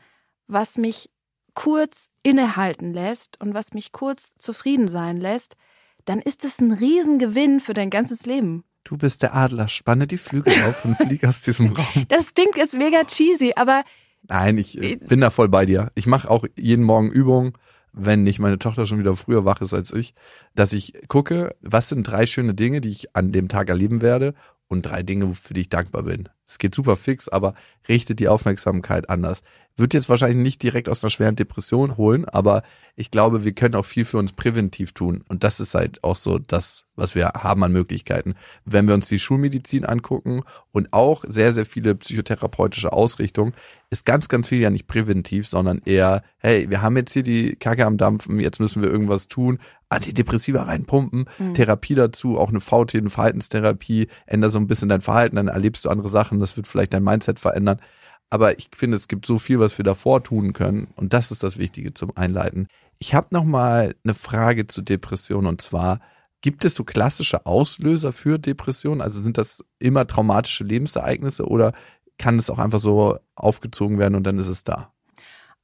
was 0.49 0.77
mich 0.77 1.11
kurz 1.55 2.11
innehalten 2.23 2.93
lässt 2.93 3.41
und 3.41 3.55
was 3.55 3.73
mich 3.73 3.93
kurz 3.93 4.35
zufrieden 4.37 4.89
sein 4.89 5.17
lässt, 5.17 5.57
dann 6.05 6.21
ist 6.21 6.45
es 6.45 6.59
ein 6.61 6.73
Riesengewinn 6.73 7.61
für 7.61 7.73
dein 7.73 7.91
ganzes 7.91 8.27
Leben. 8.27 8.65
Du 8.87 8.97
bist 8.97 9.23
der 9.23 9.35
Adler, 9.35 9.67
spanne 9.67 10.07
die 10.07 10.17
Flügel 10.17 10.53
auf 10.63 10.85
und 10.85 10.95
flieg 10.97 11.25
aus 11.25 11.43
diesem 11.43 11.73
Raum. 11.73 11.85
Das 12.09 12.33
klingt 12.35 12.57
jetzt 12.57 12.79
mega 12.79 13.03
cheesy, 13.03 13.53
aber 13.57 13.83
Nein, 14.29 14.59
ich 14.59 14.81
äh, 14.81 14.95
bin 14.95 15.21
da 15.21 15.31
voll 15.31 15.49
bei 15.49 15.67
dir. 15.67 15.91
Ich 15.97 16.07
mache 16.07 16.31
auch 16.31 16.45
jeden 16.55 16.85
Morgen 16.85 17.11
Übungen, 17.11 17.55
wenn 17.93 18.23
nicht 18.23 18.39
meine 18.39 18.61
Tochter 18.61 18.87
schon 18.87 19.01
wieder 19.01 19.17
früher 19.17 19.45
wach 19.45 19.61
ist 19.61 19.75
als 19.75 19.93
ich, 19.93 20.15
dass 20.55 20.73
ich 20.73 20.93
gucke, 21.09 21.57
was 21.63 21.89
sind 21.89 22.05
drei 22.05 22.27
schöne 22.27 22.55
Dinge, 22.55 22.81
die 22.81 22.91
ich 22.91 23.17
an 23.17 23.33
dem 23.33 23.49
Tag 23.49 23.71
erleben 23.71 24.03
werde 24.03 24.35
und 24.69 24.83
drei 24.83 25.03
Dinge, 25.03 25.33
für 25.35 25.55
die 25.55 25.63
ich 25.63 25.69
dankbar 25.69 26.03
bin. 26.03 26.29
Es 26.45 26.59
geht 26.59 26.75
super 26.75 26.97
fix, 26.97 27.29
aber 27.29 27.55
richtet 27.89 28.21
die 28.21 28.29
Aufmerksamkeit 28.29 29.11
anders. 29.11 29.43
Wird 29.77 29.95
jetzt 29.95 30.09
wahrscheinlich 30.09 30.43
nicht 30.43 30.63
direkt 30.63 30.89
aus 30.89 31.03
einer 31.03 31.11
schweren 31.11 31.37
Depression 31.37 31.97
holen, 31.97 32.25
aber 32.25 32.63
ich 32.95 33.11
glaube, 33.11 33.45
wir 33.45 33.53
können 33.53 33.75
auch 33.75 33.85
viel 33.85 34.05
für 34.05 34.17
uns 34.17 34.33
präventiv 34.33 34.93
tun. 34.93 35.23
Und 35.29 35.45
das 35.45 35.61
ist 35.61 35.75
halt 35.75 36.03
auch 36.03 36.17
so 36.17 36.39
das, 36.39 36.87
was 36.95 37.15
wir 37.15 37.27
haben 37.37 37.63
an 37.63 37.73
Möglichkeiten. 37.73 38.35
Wenn 38.65 38.87
wir 38.87 38.95
uns 38.95 39.09
die 39.09 39.19
Schulmedizin 39.19 39.85
angucken 39.85 40.43
und 40.73 40.93
auch 40.93 41.25
sehr, 41.29 41.53
sehr 41.53 41.67
viele 41.67 41.95
psychotherapeutische 41.95 42.93
Ausrichtungen, 42.93 43.53
ist 43.91 44.07
ganz, 44.07 44.29
ganz 44.29 44.49
viel 44.49 44.61
ja 44.61 44.71
nicht 44.71 44.87
präventiv, 44.87 45.47
sondern 45.47 45.83
eher, 45.85 46.23
hey, 46.39 46.71
wir 46.71 46.81
haben 46.81 46.97
jetzt 46.97 47.13
hier 47.13 47.23
die 47.23 47.57
Kacke 47.57 47.85
am 47.85 47.99
Dampfen, 47.99 48.41
jetzt 48.41 48.61
müssen 48.61 48.83
wir 48.83 48.91
irgendwas 48.91 49.29
tun, 49.29 49.59
Antidepressiva 49.89 50.63
reinpumpen, 50.65 51.29
Therapie 51.55 51.95
dazu, 51.95 52.39
auch 52.39 52.49
eine 52.49 52.61
VT, 52.61 52.97
eine 52.97 53.11
Verhaltenstherapie, 53.11 54.09
änder 54.27 54.51
so 54.51 54.59
ein 54.59 54.67
bisschen 54.67 54.89
dein 54.89 55.01
Verhalten, 55.01 55.37
dann 55.37 55.49
erlebst 55.49 55.85
du 55.85 55.91
andere 55.91 56.09
Sachen, 56.09 56.41
das 56.41 56.57
wird 56.57 56.67
vielleicht 56.67 56.93
dein 56.93 57.05
Mindset 57.05 57.39
verändern. 57.39 57.81
Aber 58.29 58.59
ich 58.59 58.69
finde, 58.75 58.97
es 58.97 59.09
gibt 59.09 59.27
so 59.27 59.39
viel, 59.39 59.61
was 59.61 59.79
wir 59.79 59.85
davor 59.85 60.23
tun 60.23 60.53
können. 60.53 60.89
Und 60.97 61.13
das 61.13 61.31
ist 61.31 61.43
das 61.43 61.59
Wichtige 61.59 61.95
zum 61.95 62.17
Einleiten. 62.17 62.67
Ich 62.99 63.15
habe 63.15 63.29
noch 63.31 63.45
mal 63.45 63.95
eine 64.05 64.15
Frage 64.15 64.67
zu 64.67 64.83
Depression. 64.83 65.47
Und 65.47 65.63
zwar, 65.63 66.01
gibt 66.41 66.65
es 66.65 66.75
so 66.75 66.85
klassische 66.85 67.47
Auslöser 67.47 68.13
für 68.13 68.39
Depression? 68.39 69.01
Also 69.01 69.23
sind 69.23 69.39
das 69.39 69.65
immer 69.79 70.07
traumatische 70.07 70.65
Lebensereignisse 70.65 71.47
oder 71.47 71.73
kann 72.19 72.39
es 72.39 72.51
auch 72.51 72.59
einfach 72.59 72.81
so 72.81 73.19
aufgezogen 73.35 73.99
werden 73.99 74.15
und 74.15 74.25
dann 74.25 74.39
ist 74.39 74.49
es 74.49 74.65
da? 74.65 74.93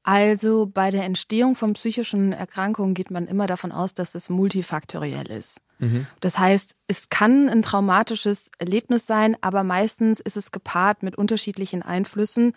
Also 0.05 0.67
bei 0.67 0.91
der 0.91 1.05
Entstehung 1.05 1.55
von 1.55 1.75
psychischen 1.75 2.33
Erkrankungen 2.33 2.95
geht 2.95 3.11
man 3.11 3.27
immer 3.27 3.47
davon 3.47 3.71
aus, 3.71 3.95
dass 3.95 4.15
es 4.15 4.29
multifaktoriell 4.29 5.31
ist. 5.31 5.61
Mhm. 5.79 6.07
Das 6.21 6.39
heißt, 6.39 6.75
es 6.89 7.09
kann 7.09 7.49
ein 7.49 7.63
traumatisches 7.63 8.51
Erlebnis 8.59 9.07
sein, 9.07 9.37
aber 9.41 9.63
meistens 9.63 10.19
ist 10.21 10.37
es 10.37 10.51
gepaart 10.51 11.03
mit 11.05 11.17
unterschiedlichen 11.17 11.83
Einflüssen. 11.83 12.55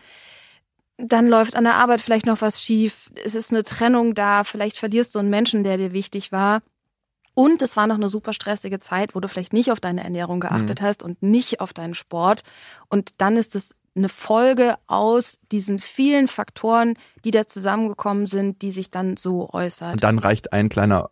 Dann 0.98 1.28
läuft 1.28 1.56
an 1.56 1.66
der 1.66 1.76
Arbeit 1.76 2.02
vielleicht 2.02 2.26
noch 2.26 2.42
was 2.42 2.62
schief, 2.62 3.12
es 3.24 3.36
ist 3.36 3.52
eine 3.52 3.64
Trennung 3.64 4.16
da, 4.16 4.44
vielleicht 4.44 4.78
verlierst 4.78 5.14
du 5.14 5.20
einen 5.20 5.30
Menschen, 5.30 5.64
der 5.64 5.78
dir 5.78 5.92
wichtig 5.92 6.32
war. 6.32 6.62
Und 7.36 7.62
es 7.62 7.76
war 7.76 7.86
noch 7.86 7.96
eine 7.96 8.08
super 8.08 8.32
stressige 8.32 8.80
Zeit, 8.80 9.14
wo 9.14 9.20
du 9.20 9.28
vielleicht 9.28 9.52
nicht 9.52 9.72
auf 9.72 9.82
deine 9.82 10.04
Ernährung 10.04 10.40
geachtet 10.40 10.82
hast 10.82 11.04
und 11.04 11.22
nicht 11.22 11.60
auf 11.60 11.74
deinen 11.74 11.94
Sport. 11.94 12.44
Und 12.88 13.16
dann 13.18 13.36
ist 13.36 13.56
es 13.56 13.76
eine 13.96 14.10
Folge 14.10 14.76
aus 14.88 15.40
diesen 15.52 15.80
vielen 15.80 16.28
Faktoren, 16.28 16.96
die 17.24 17.32
da 17.32 17.48
zusammengekommen 17.48 18.28
sind, 18.28 18.62
die 18.62 18.72
sich 18.72 18.92
dann 18.92 19.18
so 19.18 19.50
äußert. 19.52 19.94
Und 19.94 20.04
dann 20.04 20.20
reicht 20.20 20.54
ein 20.54 20.70
kleiner 20.70 21.10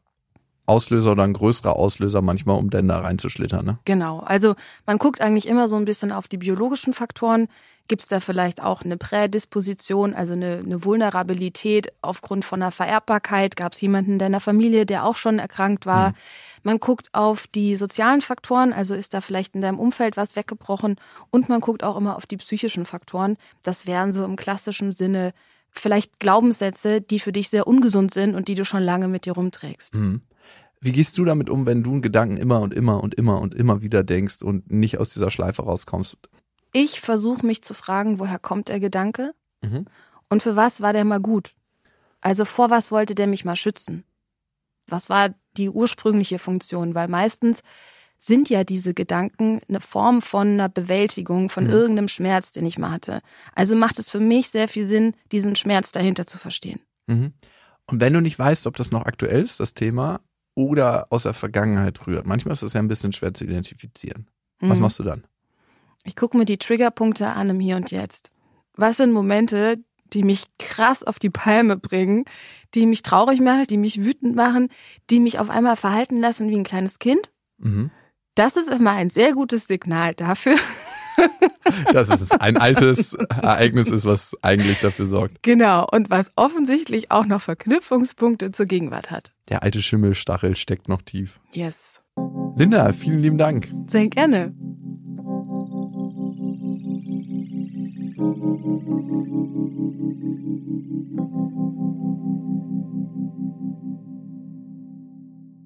Auslöser 0.65 1.11
oder 1.11 1.23
ein 1.23 1.34
größerer 1.34 1.75
Auslöser 1.75 2.21
manchmal, 2.21 2.57
um 2.57 2.69
dann 2.69 2.88
da 2.88 2.99
reinzuschlittern. 2.99 3.65
Ne? 3.65 3.79
Genau. 3.86 4.19
Also 4.19 4.55
man 4.86 4.97
guckt 4.97 5.21
eigentlich 5.21 5.47
immer 5.47 5.67
so 5.67 5.75
ein 5.75 5.86
bisschen 5.86 6.11
auf 6.11 6.27
die 6.27 6.38
biologischen 6.38 6.93
Faktoren. 6.93 7.47
Gibt 7.89 8.01
es 8.01 8.07
da 8.07 8.21
vielleicht 8.21 8.63
auch 8.63 8.84
eine 8.84 8.95
Prädisposition, 8.95 10.13
also 10.13 10.34
eine, 10.34 10.61
eine 10.65 10.86
Vulnerabilität 10.86 11.91
aufgrund 12.01 12.45
von 12.45 12.61
einer 12.61 12.71
Vererbbarkeit? 12.71 13.57
Gab 13.57 13.73
es 13.73 13.81
jemanden 13.81 14.13
in 14.13 14.19
deiner 14.19 14.39
Familie, 14.39 14.86
der 14.86 15.05
auch 15.05 15.17
schon 15.17 15.38
erkrankt 15.38 15.86
war? 15.86 16.09
Mhm. 16.09 16.15
Man 16.63 16.79
guckt 16.79 17.09
auf 17.11 17.45
die 17.47 17.75
sozialen 17.75 18.21
Faktoren, 18.21 18.71
also 18.71 18.95
ist 18.95 19.13
da 19.13 19.19
vielleicht 19.19 19.55
in 19.55 19.61
deinem 19.61 19.79
Umfeld 19.79 20.15
was 20.15 20.38
weggebrochen? 20.38 20.95
Und 21.29 21.49
man 21.49 21.59
guckt 21.59 21.84
auch 21.84 21.97
immer 21.97 22.15
auf 22.15 22.25
die 22.25 22.38
psychischen 22.38 22.86
Faktoren. 22.86 23.36
Das 23.63 23.86
wären 23.86 24.13
so 24.13 24.23
im 24.23 24.38
klassischen 24.38 24.93
Sinne 24.93 25.34
vielleicht 25.69 26.19
Glaubenssätze, 26.19 27.01
die 27.01 27.19
für 27.19 27.34
dich 27.34 27.49
sehr 27.49 27.67
ungesund 27.67 28.13
sind 28.13 28.34
und 28.34 28.47
die 28.47 28.55
du 28.55 28.63
schon 28.63 28.84
lange 28.84 29.09
mit 29.09 29.25
dir 29.25 29.34
rumträgst. 29.34 29.95
Mhm. 29.95 30.21
Wie 30.79 30.91
gehst 30.91 31.17
du 31.17 31.25
damit 31.25 31.49
um, 31.49 31.65
wenn 31.65 31.84
du 31.84 31.91
einen 31.91 32.01
Gedanken 32.01 32.38
immer 32.38 32.61
und 32.61 32.73
immer 32.73 33.03
und 33.03 33.15
immer 33.15 33.41
und 33.41 33.53
immer 33.53 33.81
wieder 33.81 34.03
denkst 34.03 34.41
und 34.41 34.71
nicht 34.71 34.97
aus 34.99 35.13
dieser 35.13 35.31
Schleife 35.31 35.63
rauskommst? 35.63 36.17
Ich 36.74 36.99
versuche 37.01 37.45
mich 37.45 37.61
zu 37.61 37.74
fragen, 37.74 38.19
woher 38.19 38.39
kommt 38.39 38.67
der 38.67 38.80
Gedanke 38.80 39.34
Mhm. 39.63 39.86
und 40.30 40.43
für 40.43 40.55
was 40.57 40.82
war 40.82 40.91
der 40.91 41.05
mal 41.05 41.19
gut? 41.21 41.55
Also 42.19 42.43
vor 42.45 42.69
was 42.69 42.91
wollte 42.91 43.15
der 43.15 43.28
mich 43.28 43.45
mal 43.45 43.55
schützen? 43.55 44.03
Was 44.88 45.07
war 45.09 45.34
die 45.55 45.69
ursprüngliche 45.69 46.39
Funktion? 46.39 46.95
Weil 46.95 47.07
meistens 47.07 47.63
sind 48.17 48.49
ja 48.49 48.63
diese 48.63 48.93
Gedanken 48.93 49.61
eine 49.69 49.80
Form 49.80 50.21
von 50.21 50.47
einer 50.47 50.69
Bewältigung 50.69 51.49
von 51.49 51.65
Mhm. 51.65 51.69
irgendeinem 51.71 52.07
Schmerz, 52.07 52.51
den 52.53 52.65
ich 52.65 52.78
mal 52.78 52.91
hatte. 52.91 53.21
Also 53.53 53.76
macht 53.76 53.99
es 53.99 54.09
für 54.09 54.19
mich 54.19 54.49
sehr 54.49 54.67
viel 54.67 54.86
Sinn, 54.86 55.13
diesen 55.32 55.55
Schmerz 55.55 55.91
dahinter 55.91 56.26
zu 56.26 56.38
verstehen. 56.38 56.80
Mhm. 57.07 57.34
Und 57.91 58.01
wenn 58.01 58.13
du 58.13 58.21
nicht 58.21 58.39
weißt, 58.39 58.65
ob 58.67 58.78
das 58.78 58.91
noch 58.91 59.05
aktuell 59.05 59.43
ist, 59.43 59.59
das 59.59 59.74
Thema, 59.74 60.21
oder 60.55 61.07
aus 61.09 61.24
der 61.24 61.34
Vergangenheit 61.34 62.05
rührt, 62.07 62.26
manchmal 62.26 62.53
ist 62.53 62.63
das 62.63 62.74
ja 62.74 62.80
ein 62.80 62.88
bisschen 62.88 63.11
schwer 63.11 63.34
zu 63.34 63.43
identifizieren. 63.43 64.30
Was 64.61 64.78
Mhm. 64.78 64.84
machst 64.84 64.99
du 64.99 65.03
dann? 65.03 65.26
Ich 66.03 66.15
gucke 66.15 66.37
mir 66.37 66.45
die 66.45 66.57
Triggerpunkte 66.57 67.27
an 67.27 67.49
im 67.49 67.59
Hier 67.59 67.77
und 67.77 67.91
Jetzt. 67.91 68.29
Was 68.75 68.97
sind 68.97 69.13
Momente, 69.13 69.77
die 70.11 70.23
mich 70.23 70.45
krass 70.59 71.03
auf 71.03 71.17
die 71.17 71.29
Palme 71.29 71.77
bringen, 71.77 72.25
die 72.75 72.85
mich 72.85 73.03
traurig 73.03 73.39
machen, 73.39 73.65
die 73.69 73.77
mich 73.77 74.01
wütend 74.01 74.35
machen, 74.35 74.69
die 75.09 75.19
mich 75.19 75.39
auf 75.39 75.49
einmal 75.49 75.77
verhalten 75.77 76.19
lassen 76.19 76.49
wie 76.49 76.57
ein 76.57 76.65
kleines 76.65 76.99
Kind? 76.99 77.31
Mhm. 77.57 77.89
Das 78.35 78.57
ist 78.57 78.69
immer 78.69 78.91
ein 78.91 79.09
sehr 79.09 79.33
gutes 79.33 79.67
Signal 79.67 80.13
dafür. 80.13 80.57
Dass 81.93 82.09
es 82.09 82.31
ein 82.31 82.57
altes 82.57 83.13
Ereignis 83.13 83.89
ist, 83.89 84.05
was 84.05 84.35
eigentlich 84.41 84.79
dafür 84.81 85.05
sorgt. 85.05 85.43
Genau. 85.43 85.87
Und 85.89 86.09
was 86.09 86.31
offensichtlich 86.35 87.11
auch 87.11 87.25
noch 87.25 87.41
Verknüpfungspunkte 87.41 88.51
zur 88.51 88.65
Gegenwart 88.65 89.11
hat. 89.11 89.31
Der 89.49 89.63
alte 89.63 89.81
Schimmelstachel 89.81 90.55
steckt 90.55 90.89
noch 90.89 91.03
tief. 91.03 91.39
Yes. 91.53 92.01
Linda, 92.55 92.91
vielen 92.91 93.19
lieben 93.19 93.37
Dank. 93.37 93.71
Sehr 93.87 94.07
gerne. 94.07 94.51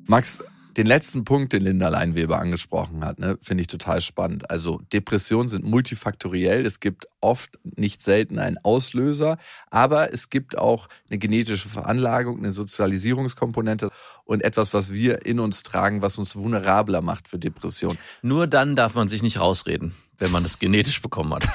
Max, 0.09 0.39
den 0.77 0.85
letzten 0.85 1.25
Punkt, 1.25 1.53
den 1.53 1.63
Linda 1.63 1.89
Leinweber 1.89 2.39
angesprochen 2.39 3.03
hat, 3.03 3.17
ne, 3.17 3.39
finde 3.41 3.61
ich 3.61 3.67
total 3.67 3.99
spannend. 3.99 4.51
Also 4.51 4.79
Depressionen 4.93 5.49
sind 5.49 5.65
multifaktoriell. 5.65 6.65
Es 6.65 6.79
gibt 6.79 7.07
oft, 7.19 7.57
nicht 7.63 8.03
selten 8.03 8.37
einen 8.37 8.57
Auslöser, 8.63 9.39
aber 9.71 10.13
es 10.13 10.29
gibt 10.29 10.57
auch 10.57 10.87
eine 11.09 11.17
genetische 11.17 11.67
Veranlagung, 11.67 12.37
eine 12.37 12.51
Sozialisierungskomponente 12.51 13.89
und 14.23 14.43
etwas, 14.43 14.73
was 14.75 14.93
wir 14.93 15.25
in 15.25 15.39
uns 15.39 15.63
tragen, 15.63 16.03
was 16.03 16.19
uns 16.19 16.35
vulnerabler 16.35 17.01
macht 17.01 17.27
für 17.27 17.39
Depressionen. 17.39 17.97
Nur 18.21 18.45
dann 18.45 18.75
darf 18.75 18.93
man 18.93 19.09
sich 19.09 19.23
nicht 19.23 19.39
rausreden, 19.39 19.95
wenn 20.19 20.31
man 20.31 20.43
das 20.43 20.59
genetisch 20.59 21.01
bekommen 21.01 21.33
hat. 21.33 21.47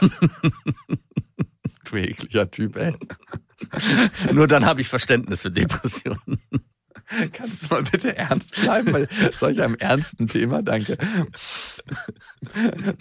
Du 1.84 1.96
ekliger 1.98 2.50
Typ, 2.50 2.76
ey. 2.76 2.94
Nur 4.32 4.46
dann 4.46 4.64
habe 4.64 4.80
ich 4.80 4.88
Verständnis 4.88 5.42
für 5.42 5.50
Depressionen. 5.50 6.40
Kannst 7.32 7.64
du 7.70 7.74
mal 7.74 7.82
bitte 7.82 8.16
ernst 8.16 8.54
bleiben 8.60 8.92
bei 8.92 9.08
solch 9.32 9.62
einem 9.62 9.76
ernsten 9.76 10.28
Thema? 10.28 10.62
Danke. 10.62 10.98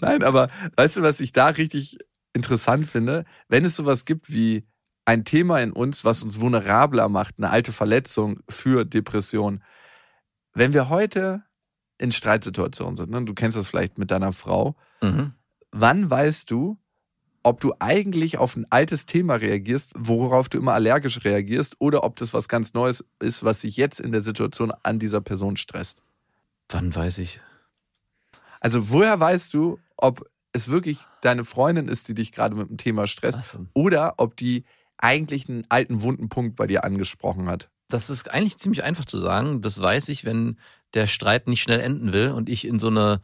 Nein, 0.02 0.24
aber 0.24 0.50
weißt 0.76 0.98
du, 0.98 1.02
was 1.02 1.20
ich 1.20 1.32
da 1.32 1.48
richtig 1.48 1.98
interessant 2.34 2.88
finde? 2.88 3.26
Wenn 3.48 3.66
es 3.66 3.76
sowas 3.76 4.06
gibt 4.06 4.32
wie 4.32 4.66
ein 5.06 5.26
Thema 5.26 5.60
in 5.62 5.72
uns, 5.72 6.06
was 6.06 6.24
uns 6.24 6.40
vulnerabler 6.40 7.10
macht, 7.10 7.36
eine 7.38 7.50
alte 7.50 7.72
Verletzung 7.72 8.40
für 8.48 8.86
Depression. 8.86 9.64
Wenn 10.54 10.74
wir 10.74 10.90
heute 10.90 11.44
in 11.98 12.12
Streitsituationen 12.12 12.96
sind, 12.96 13.10
ne, 13.10 13.24
du 13.26 13.34
kennst 13.34 13.58
das 13.58 13.68
vielleicht 13.68 13.98
mit 13.98 14.12
deiner 14.12 14.34
Frau, 14.34 14.76
Mhm. 15.02 15.34
wann 15.72 16.10
weißt 16.10 16.52
du, 16.52 16.78
ob 17.44 17.60
du 17.60 17.74
eigentlich 17.80 18.38
auf 18.38 18.56
ein 18.56 18.68
altes 18.70 19.06
Thema 19.06 19.36
reagierst, 19.36 19.94
worauf 19.96 20.50
du 20.50 20.58
immer 20.58 20.74
allergisch 20.74 21.24
reagierst, 21.24 21.76
oder 21.80 22.04
ob 22.04 22.16
das 22.16 22.34
was 22.34 22.48
ganz 22.48 22.74
Neues 22.74 23.04
ist, 23.20 23.44
was 23.44 23.62
sich 23.62 23.78
jetzt 23.78 24.00
in 24.00 24.12
der 24.12 24.24
Situation 24.24 24.72
an 24.84 25.00
dieser 25.00 25.22
Person 25.22 25.58
stresst. 25.58 26.02
Wann 26.70 26.94
weiß 26.94 27.18
ich? 27.18 27.42
Also 28.60 28.90
woher 28.90 29.20
weißt 29.20 29.54
du, 29.54 29.80
ob 29.98 30.30
es 30.54 30.70
wirklich 30.70 31.00
deine 31.22 31.46
Freundin 31.46 31.88
ist, 31.88 32.08
die 32.08 32.14
dich 32.14 32.32
gerade 32.32 32.56
mit 32.56 32.70
dem 32.70 32.78
Thema 32.78 33.08
stresst, 33.08 33.44
so. 33.44 33.66
oder 33.74 34.16
ob 34.18 34.36
die 34.36 34.66
eigentlich 34.98 35.50
einen 35.50 35.66
alten 35.70 36.02
wunden 36.02 36.30
Punkt 36.30 36.56
bei 36.56 36.68
dir 36.68 36.84
angesprochen 36.84 37.50
hat? 37.50 37.70
Das 37.90 38.10
ist 38.10 38.32
eigentlich 38.32 38.58
ziemlich 38.58 38.84
einfach 38.84 39.06
zu 39.06 39.18
sagen. 39.18 39.62
Das 39.62 39.82
weiß 39.82 40.10
ich, 40.10 40.24
wenn 40.24 40.58
der 40.94 41.08
Streit 41.08 41.48
nicht 41.48 41.62
schnell 41.62 41.80
enden 41.80 42.14
will 42.14 42.32
und 42.32 42.50
ich 42.50 42.66
in 42.66 42.80
so 42.80 42.88
eine, 42.88 43.22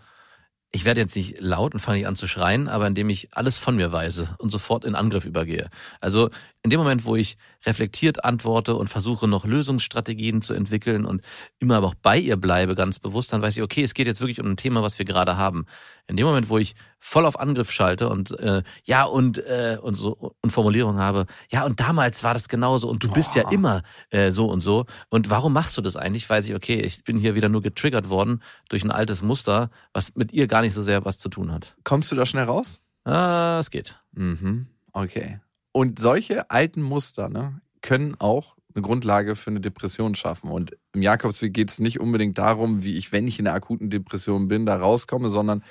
ich 0.72 0.86
werde 0.86 1.02
jetzt 1.02 1.16
nicht 1.16 1.40
laut 1.40 1.74
und 1.74 1.80
fange 1.80 2.00
nicht 2.00 2.08
an 2.08 2.16
zu 2.16 2.28
schreien, 2.28 2.68
aber 2.68 2.88
indem 2.88 3.10
ich 3.10 3.30
alles 3.32 3.58
von 3.58 3.76
mir 3.76 3.92
weise 3.92 4.36
und 4.38 4.50
sofort 4.50 4.86
in 4.86 4.96
Angriff 4.96 5.26
übergehe. 5.26 5.70
Also 6.02 6.30
in 6.62 6.70
dem 6.70 6.80
Moment, 6.80 7.06
wo 7.06 7.16
ich 7.16 7.38
reflektiert 7.66 8.24
antworte 8.24 8.76
und 8.76 8.90
versuche 8.90 9.28
noch 9.28 9.46
Lösungsstrategien 9.46 10.42
zu 10.42 10.54
entwickeln 10.54 11.06
und 11.06 11.22
immer 11.60 11.78
aber 11.78 11.88
auch 11.88 11.96
bei 11.96 12.18
ihr 12.18 12.38
bleibe, 12.38 12.76
ganz 12.76 13.00
bewusst, 13.00 13.34
dann 13.34 13.42
weiß 13.42 13.58
ich, 13.58 13.64
okay, 13.64 13.84
es 13.84 13.94
geht 13.94 14.08
jetzt 14.08 14.22
wirklich 14.22 14.40
um 14.40 14.52
ein 14.52 14.58
Thema, 14.58 14.84
was 14.84 14.98
wir 15.00 15.06
gerade 15.06 15.38
haben. 15.38 15.66
In 16.08 16.16
dem 16.16 16.26
Moment, 16.26 16.50
wo 16.50 16.58
ich 16.58 16.76
voll 17.00 17.26
auf 17.26 17.40
Angriff 17.40 17.72
schalte 17.72 18.10
und 18.10 18.40
äh, 18.40 18.64
ja 18.86 19.04
und 19.04 19.40
äh, 19.40 19.78
und 19.82 19.96
so 19.96 20.34
und 20.42 20.52
Formulierungen 20.52 21.02
habe, 21.02 21.26
ja 21.50 21.66
und 21.66 21.80
damals 21.80 22.24
war 22.24 22.34
das 22.34 22.48
genauso 22.48 22.90
und 22.90 23.04
du 23.04 23.12
bist 23.12 23.36
ja 23.36 23.44
Boah. 23.44 23.52
immer 23.52 23.82
äh, 24.10 24.32
so 24.32 24.46
und 24.46 24.62
so 24.62 24.86
und 25.10 25.30
warum 25.30 25.54
machst 25.54 25.78
du 25.78 25.82
das 25.82 25.98
eigentlich? 25.98 26.30
Weiß 26.30 26.48
ich, 26.48 26.56
okay, 26.56 26.80
ich 26.80 27.04
bin 27.04 27.18
hier 27.18 27.36
wieder 27.36 27.50
nur 27.50 27.62
getriggert 27.62 28.10
worden 28.10 28.42
durch 28.70 28.84
ein 28.84 28.92
altes 28.92 29.22
Muster, 29.22 29.70
was 29.94 30.16
mit 30.16 30.32
ihr 30.32 30.48
gar 30.48 30.62
nicht 30.62 30.74
so 30.74 30.84
sehr 30.84 31.04
was 31.06 31.18
zu 31.18 31.30
tun 31.30 31.52
hat. 31.52 31.76
Kommst 31.84 32.12
du 32.12 32.16
da 32.16 32.26
schnell 32.26 32.46
raus? 32.46 32.82
Ah, 33.04 33.58
es 33.60 33.70
geht. 33.70 33.96
Mhm. 34.14 34.68
Okay. 34.92 35.40
Und 35.78 36.00
solche 36.00 36.50
alten 36.50 36.82
Muster 36.82 37.30
ne, 37.30 37.62
können 37.82 38.16
auch 38.20 38.56
eine 38.74 38.82
Grundlage 38.82 39.36
für 39.36 39.52
eine 39.52 39.62
Depression 39.62 40.16
schaffen. 40.16 40.50
Und 40.50 40.76
im 40.94 41.04
Jakobsweg 41.04 41.54
geht 41.54 41.70
es 41.70 41.78
nicht 41.80 42.00
unbedingt 42.00 42.40
darum, 42.40 42.84
wie 42.84 42.98
ich, 42.98 43.12
wenn 43.12 43.28
ich 43.28 43.38
in 43.38 43.46
einer 43.48 43.56
akuten 43.56 43.92
Depression 43.92 44.48
bin, 44.48 44.66
da 44.66 44.76
rauskomme, 44.78 45.30
sondern 45.30 45.64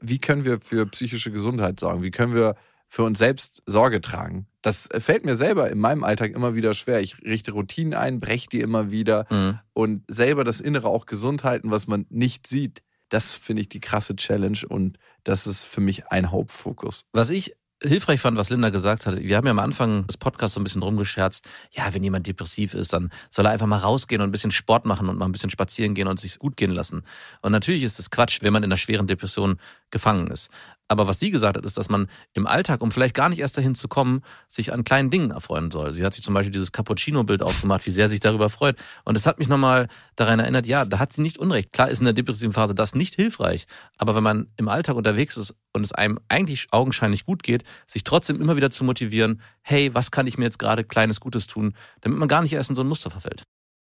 wie 0.00 0.18
können 0.18 0.44
wir 0.44 0.60
für 0.60 0.84
psychische 0.86 1.30
Gesundheit 1.30 1.80
sorgen? 1.80 2.02
Wie 2.02 2.10
können 2.10 2.34
wir 2.34 2.56
für 2.88 3.04
uns 3.04 3.18
selbst 3.18 3.62
Sorge 3.64 4.02
tragen? 4.02 4.46
Das 4.60 4.86
fällt 4.98 5.24
mir 5.24 5.34
selber 5.34 5.70
in 5.70 5.78
meinem 5.78 6.04
Alltag 6.04 6.32
immer 6.32 6.54
wieder 6.54 6.74
schwer. 6.74 7.00
Ich 7.00 7.22
richte 7.22 7.52
Routinen 7.52 7.94
ein, 7.94 8.20
breche 8.20 8.50
die 8.50 8.60
immer 8.60 8.90
wieder 8.90 9.26
Mhm. 9.30 9.60
und 9.72 10.04
selber 10.08 10.44
das 10.44 10.60
Innere 10.60 10.88
auch 10.88 11.06
gesund 11.06 11.42
halten, 11.42 11.70
was 11.70 11.86
man 11.86 12.04
nicht 12.10 12.46
sieht. 12.46 12.82
Das 13.08 13.32
finde 13.32 13.62
ich 13.62 13.70
die 13.70 13.80
krasse 13.80 14.14
Challenge 14.14 14.58
und 14.68 14.98
das 15.22 15.46
ist 15.46 15.62
für 15.62 15.80
mich 15.80 16.08
ein 16.08 16.30
Hauptfokus. 16.30 17.06
Was 17.12 17.30
ich 17.30 17.54
hilfreich 17.84 18.20
fand, 18.20 18.36
was 18.36 18.50
Linda 18.50 18.70
gesagt 18.70 19.06
hat, 19.06 19.20
wir 19.20 19.36
haben 19.36 19.46
ja 19.46 19.50
am 19.50 19.58
Anfang 19.58 20.06
des 20.06 20.16
Podcasts 20.16 20.54
so 20.54 20.60
ein 20.60 20.64
bisschen 20.64 20.82
rumgescherzt, 20.82 21.48
ja, 21.70 21.92
wenn 21.92 22.02
jemand 22.02 22.26
depressiv 22.26 22.74
ist, 22.74 22.92
dann 22.92 23.10
soll 23.30 23.46
er 23.46 23.52
einfach 23.52 23.66
mal 23.66 23.78
rausgehen 23.78 24.20
und 24.22 24.28
ein 24.28 24.32
bisschen 24.32 24.50
Sport 24.50 24.86
machen 24.86 25.08
und 25.08 25.18
mal 25.18 25.26
ein 25.26 25.32
bisschen 25.32 25.50
spazieren 25.50 25.94
gehen 25.94 26.08
und 26.08 26.18
sich 26.18 26.38
gut 26.38 26.56
gehen 26.56 26.70
lassen. 26.70 27.02
Und 27.42 27.52
natürlich 27.52 27.82
ist 27.82 27.98
das 27.98 28.10
Quatsch, 28.10 28.38
wenn 28.42 28.52
man 28.52 28.62
in 28.62 28.68
einer 28.68 28.76
schweren 28.76 29.06
Depression 29.06 29.58
gefangen 29.90 30.28
ist. 30.28 30.50
Aber 30.88 31.06
was 31.06 31.18
sie 31.18 31.30
gesagt 31.30 31.56
hat, 31.56 31.64
ist, 31.64 31.78
dass 31.78 31.88
man 31.88 32.08
im 32.34 32.46
Alltag, 32.46 32.82
um 32.82 32.92
vielleicht 32.92 33.14
gar 33.14 33.30
nicht 33.30 33.38
erst 33.38 33.56
dahin 33.56 33.74
zu 33.74 33.88
kommen, 33.88 34.22
sich 34.48 34.72
an 34.72 34.84
kleinen 34.84 35.10
Dingen 35.10 35.30
erfreuen 35.30 35.70
soll. 35.70 35.94
Sie 35.94 36.04
hat 36.04 36.12
sich 36.12 36.22
zum 36.22 36.34
Beispiel 36.34 36.52
dieses 36.52 36.72
Cappuccino-Bild 36.72 37.42
aufgemacht, 37.42 37.86
wie 37.86 37.90
sehr 37.90 38.08
sich 38.08 38.20
darüber 38.20 38.50
freut. 38.50 38.76
Und 39.04 39.16
es 39.16 39.26
hat 39.26 39.38
mich 39.38 39.48
nochmal 39.48 39.88
daran 40.16 40.40
erinnert, 40.40 40.66
ja, 40.66 40.84
da 40.84 40.98
hat 40.98 41.12
sie 41.14 41.22
nicht 41.22 41.38
Unrecht. 41.38 41.72
Klar 41.72 41.88
ist 41.88 42.00
in 42.00 42.04
der 42.04 42.12
depressiven 42.12 42.52
Phase 42.52 42.74
das 42.74 42.94
nicht 42.94 43.14
hilfreich. 43.14 43.66
Aber 43.96 44.14
wenn 44.14 44.22
man 44.22 44.48
im 44.56 44.68
Alltag 44.68 44.96
unterwegs 44.96 45.38
ist 45.38 45.54
und 45.72 45.84
es 45.84 45.92
einem 45.92 46.20
eigentlich 46.28 46.68
augenscheinlich 46.70 47.24
gut 47.24 47.42
geht, 47.42 47.64
sich 47.86 48.04
trotzdem 48.04 48.40
immer 48.40 48.56
wieder 48.56 48.70
zu 48.70 48.84
motivieren, 48.84 49.40
hey, 49.62 49.94
was 49.94 50.10
kann 50.10 50.26
ich 50.26 50.36
mir 50.36 50.44
jetzt 50.44 50.58
gerade 50.58 50.84
kleines 50.84 51.18
Gutes 51.20 51.46
tun, 51.46 51.74
damit 52.02 52.18
man 52.18 52.28
gar 52.28 52.42
nicht 52.42 52.52
erst 52.52 52.70
in 52.70 52.76
so 52.76 52.82
ein 52.82 52.88
Muster 52.88 53.10
verfällt. 53.10 53.44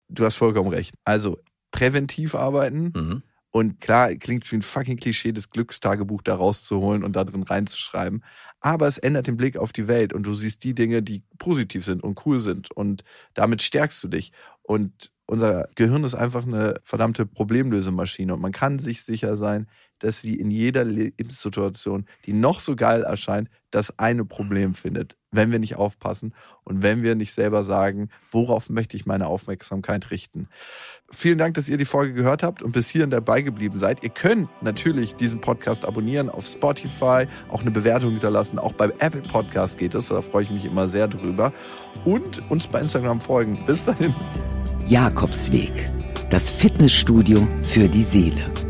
Du 0.08 0.24
hast 0.24 0.36
vollkommen 0.36 0.70
recht. 0.70 0.94
Also 1.04 1.38
präventiv 1.70 2.34
arbeiten. 2.34 2.92
Mhm. 2.96 3.22
Und 3.52 3.80
klar, 3.80 4.14
klingt 4.14 4.44
es 4.44 4.52
wie 4.52 4.56
ein 4.56 4.62
fucking 4.62 4.96
Klischee, 4.96 5.32
das 5.32 5.50
Glückstagebuch 5.50 6.22
da 6.22 6.36
rauszuholen 6.36 7.02
und 7.02 7.16
da 7.16 7.24
drin 7.24 7.42
reinzuschreiben. 7.42 8.24
Aber 8.60 8.86
es 8.86 8.98
ändert 8.98 9.26
den 9.26 9.36
Blick 9.36 9.56
auf 9.56 9.72
die 9.72 9.88
Welt 9.88 10.12
und 10.12 10.22
du 10.24 10.34
siehst 10.34 10.62
die 10.64 10.74
Dinge, 10.74 11.02
die 11.02 11.22
positiv 11.38 11.84
sind 11.84 12.02
und 12.02 12.24
cool 12.26 12.38
sind. 12.38 12.70
Und 12.70 13.02
damit 13.34 13.62
stärkst 13.62 14.02
du 14.04 14.08
dich. 14.08 14.32
Und 14.62 15.10
unser 15.26 15.68
Gehirn 15.74 16.04
ist 16.04 16.14
einfach 16.14 16.44
eine 16.46 16.74
verdammte 16.84 17.26
Problemlösemaschine. 17.26 18.34
Und 18.34 18.40
man 18.40 18.52
kann 18.52 18.78
sich 18.78 19.02
sicher 19.02 19.36
sein, 19.36 19.66
dass 20.00 20.20
sie 20.20 20.34
in 20.34 20.50
jeder 20.50 20.84
Lebenssituation, 20.84 22.06
die 22.26 22.32
noch 22.32 22.60
so 22.60 22.76
geil 22.76 23.02
erscheint, 23.02 23.48
das 23.70 23.98
eine 23.98 24.24
Problem 24.24 24.74
findet, 24.74 25.16
wenn 25.30 25.52
wir 25.52 25.58
nicht 25.58 25.76
aufpassen 25.76 26.34
und 26.64 26.82
wenn 26.82 27.02
wir 27.02 27.14
nicht 27.14 27.32
selber 27.32 27.62
sagen, 27.62 28.08
worauf 28.30 28.68
möchte 28.68 28.96
ich 28.96 29.06
meine 29.06 29.28
Aufmerksamkeit 29.28 30.10
richten. 30.10 30.48
Vielen 31.10 31.38
Dank, 31.38 31.54
dass 31.54 31.68
ihr 31.68 31.76
die 31.76 31.84
Folge 31.84 32.14
gehört 32.14 32.42
habt 32.42 32.62
und 32.62 32.72
bis 32.72 32.88
hierhin 32.88 33.10
dabei 33.10 33.42
geblieben 33.42 33.78
seid. 33.78 34.02
Ihr 34.02 34.10
könnt 34.10 34.48
natürlich 34.62 35.14
diesen 35.14 35.40
Podcast 35.40 35.84
abonnieren 35.84 36.28
auf 36.28 36.46
Spotify, 36.46 37.26
auch 37.48 37.60
eine 37.60 37.70
Bewertung 37.70 38.10
hinterlassen, 38.10 38.58
auch 38.58 38.72
beim 38.72 38.92
Apple 38.98 39.22
Podcast 39.22 39.78
geht 39.78 39.94
es, 39.94 40.08
da 40.08 40.20
freue 40.20 40.44
ich 40.44 40.50
mich 40.50 40.64
immer 40.64 40.88
sehr 40.88 41.06
drüber 41.06 41.52
und 42.04 42.50
uns 42.50 42.66
bei 42.66 42.80
Instagram 42.80 43.20
folgen. 43.20 43.64
Bis 43.66 43.82
dahin. 43.84 44.14
Jakobsweg. 44.86 45.90
Das 46.30 46.50
Fitnessstudio 46.50 47.46
für 47.62 47.88
die 47.88 48.04
Seele. 48.04 48.69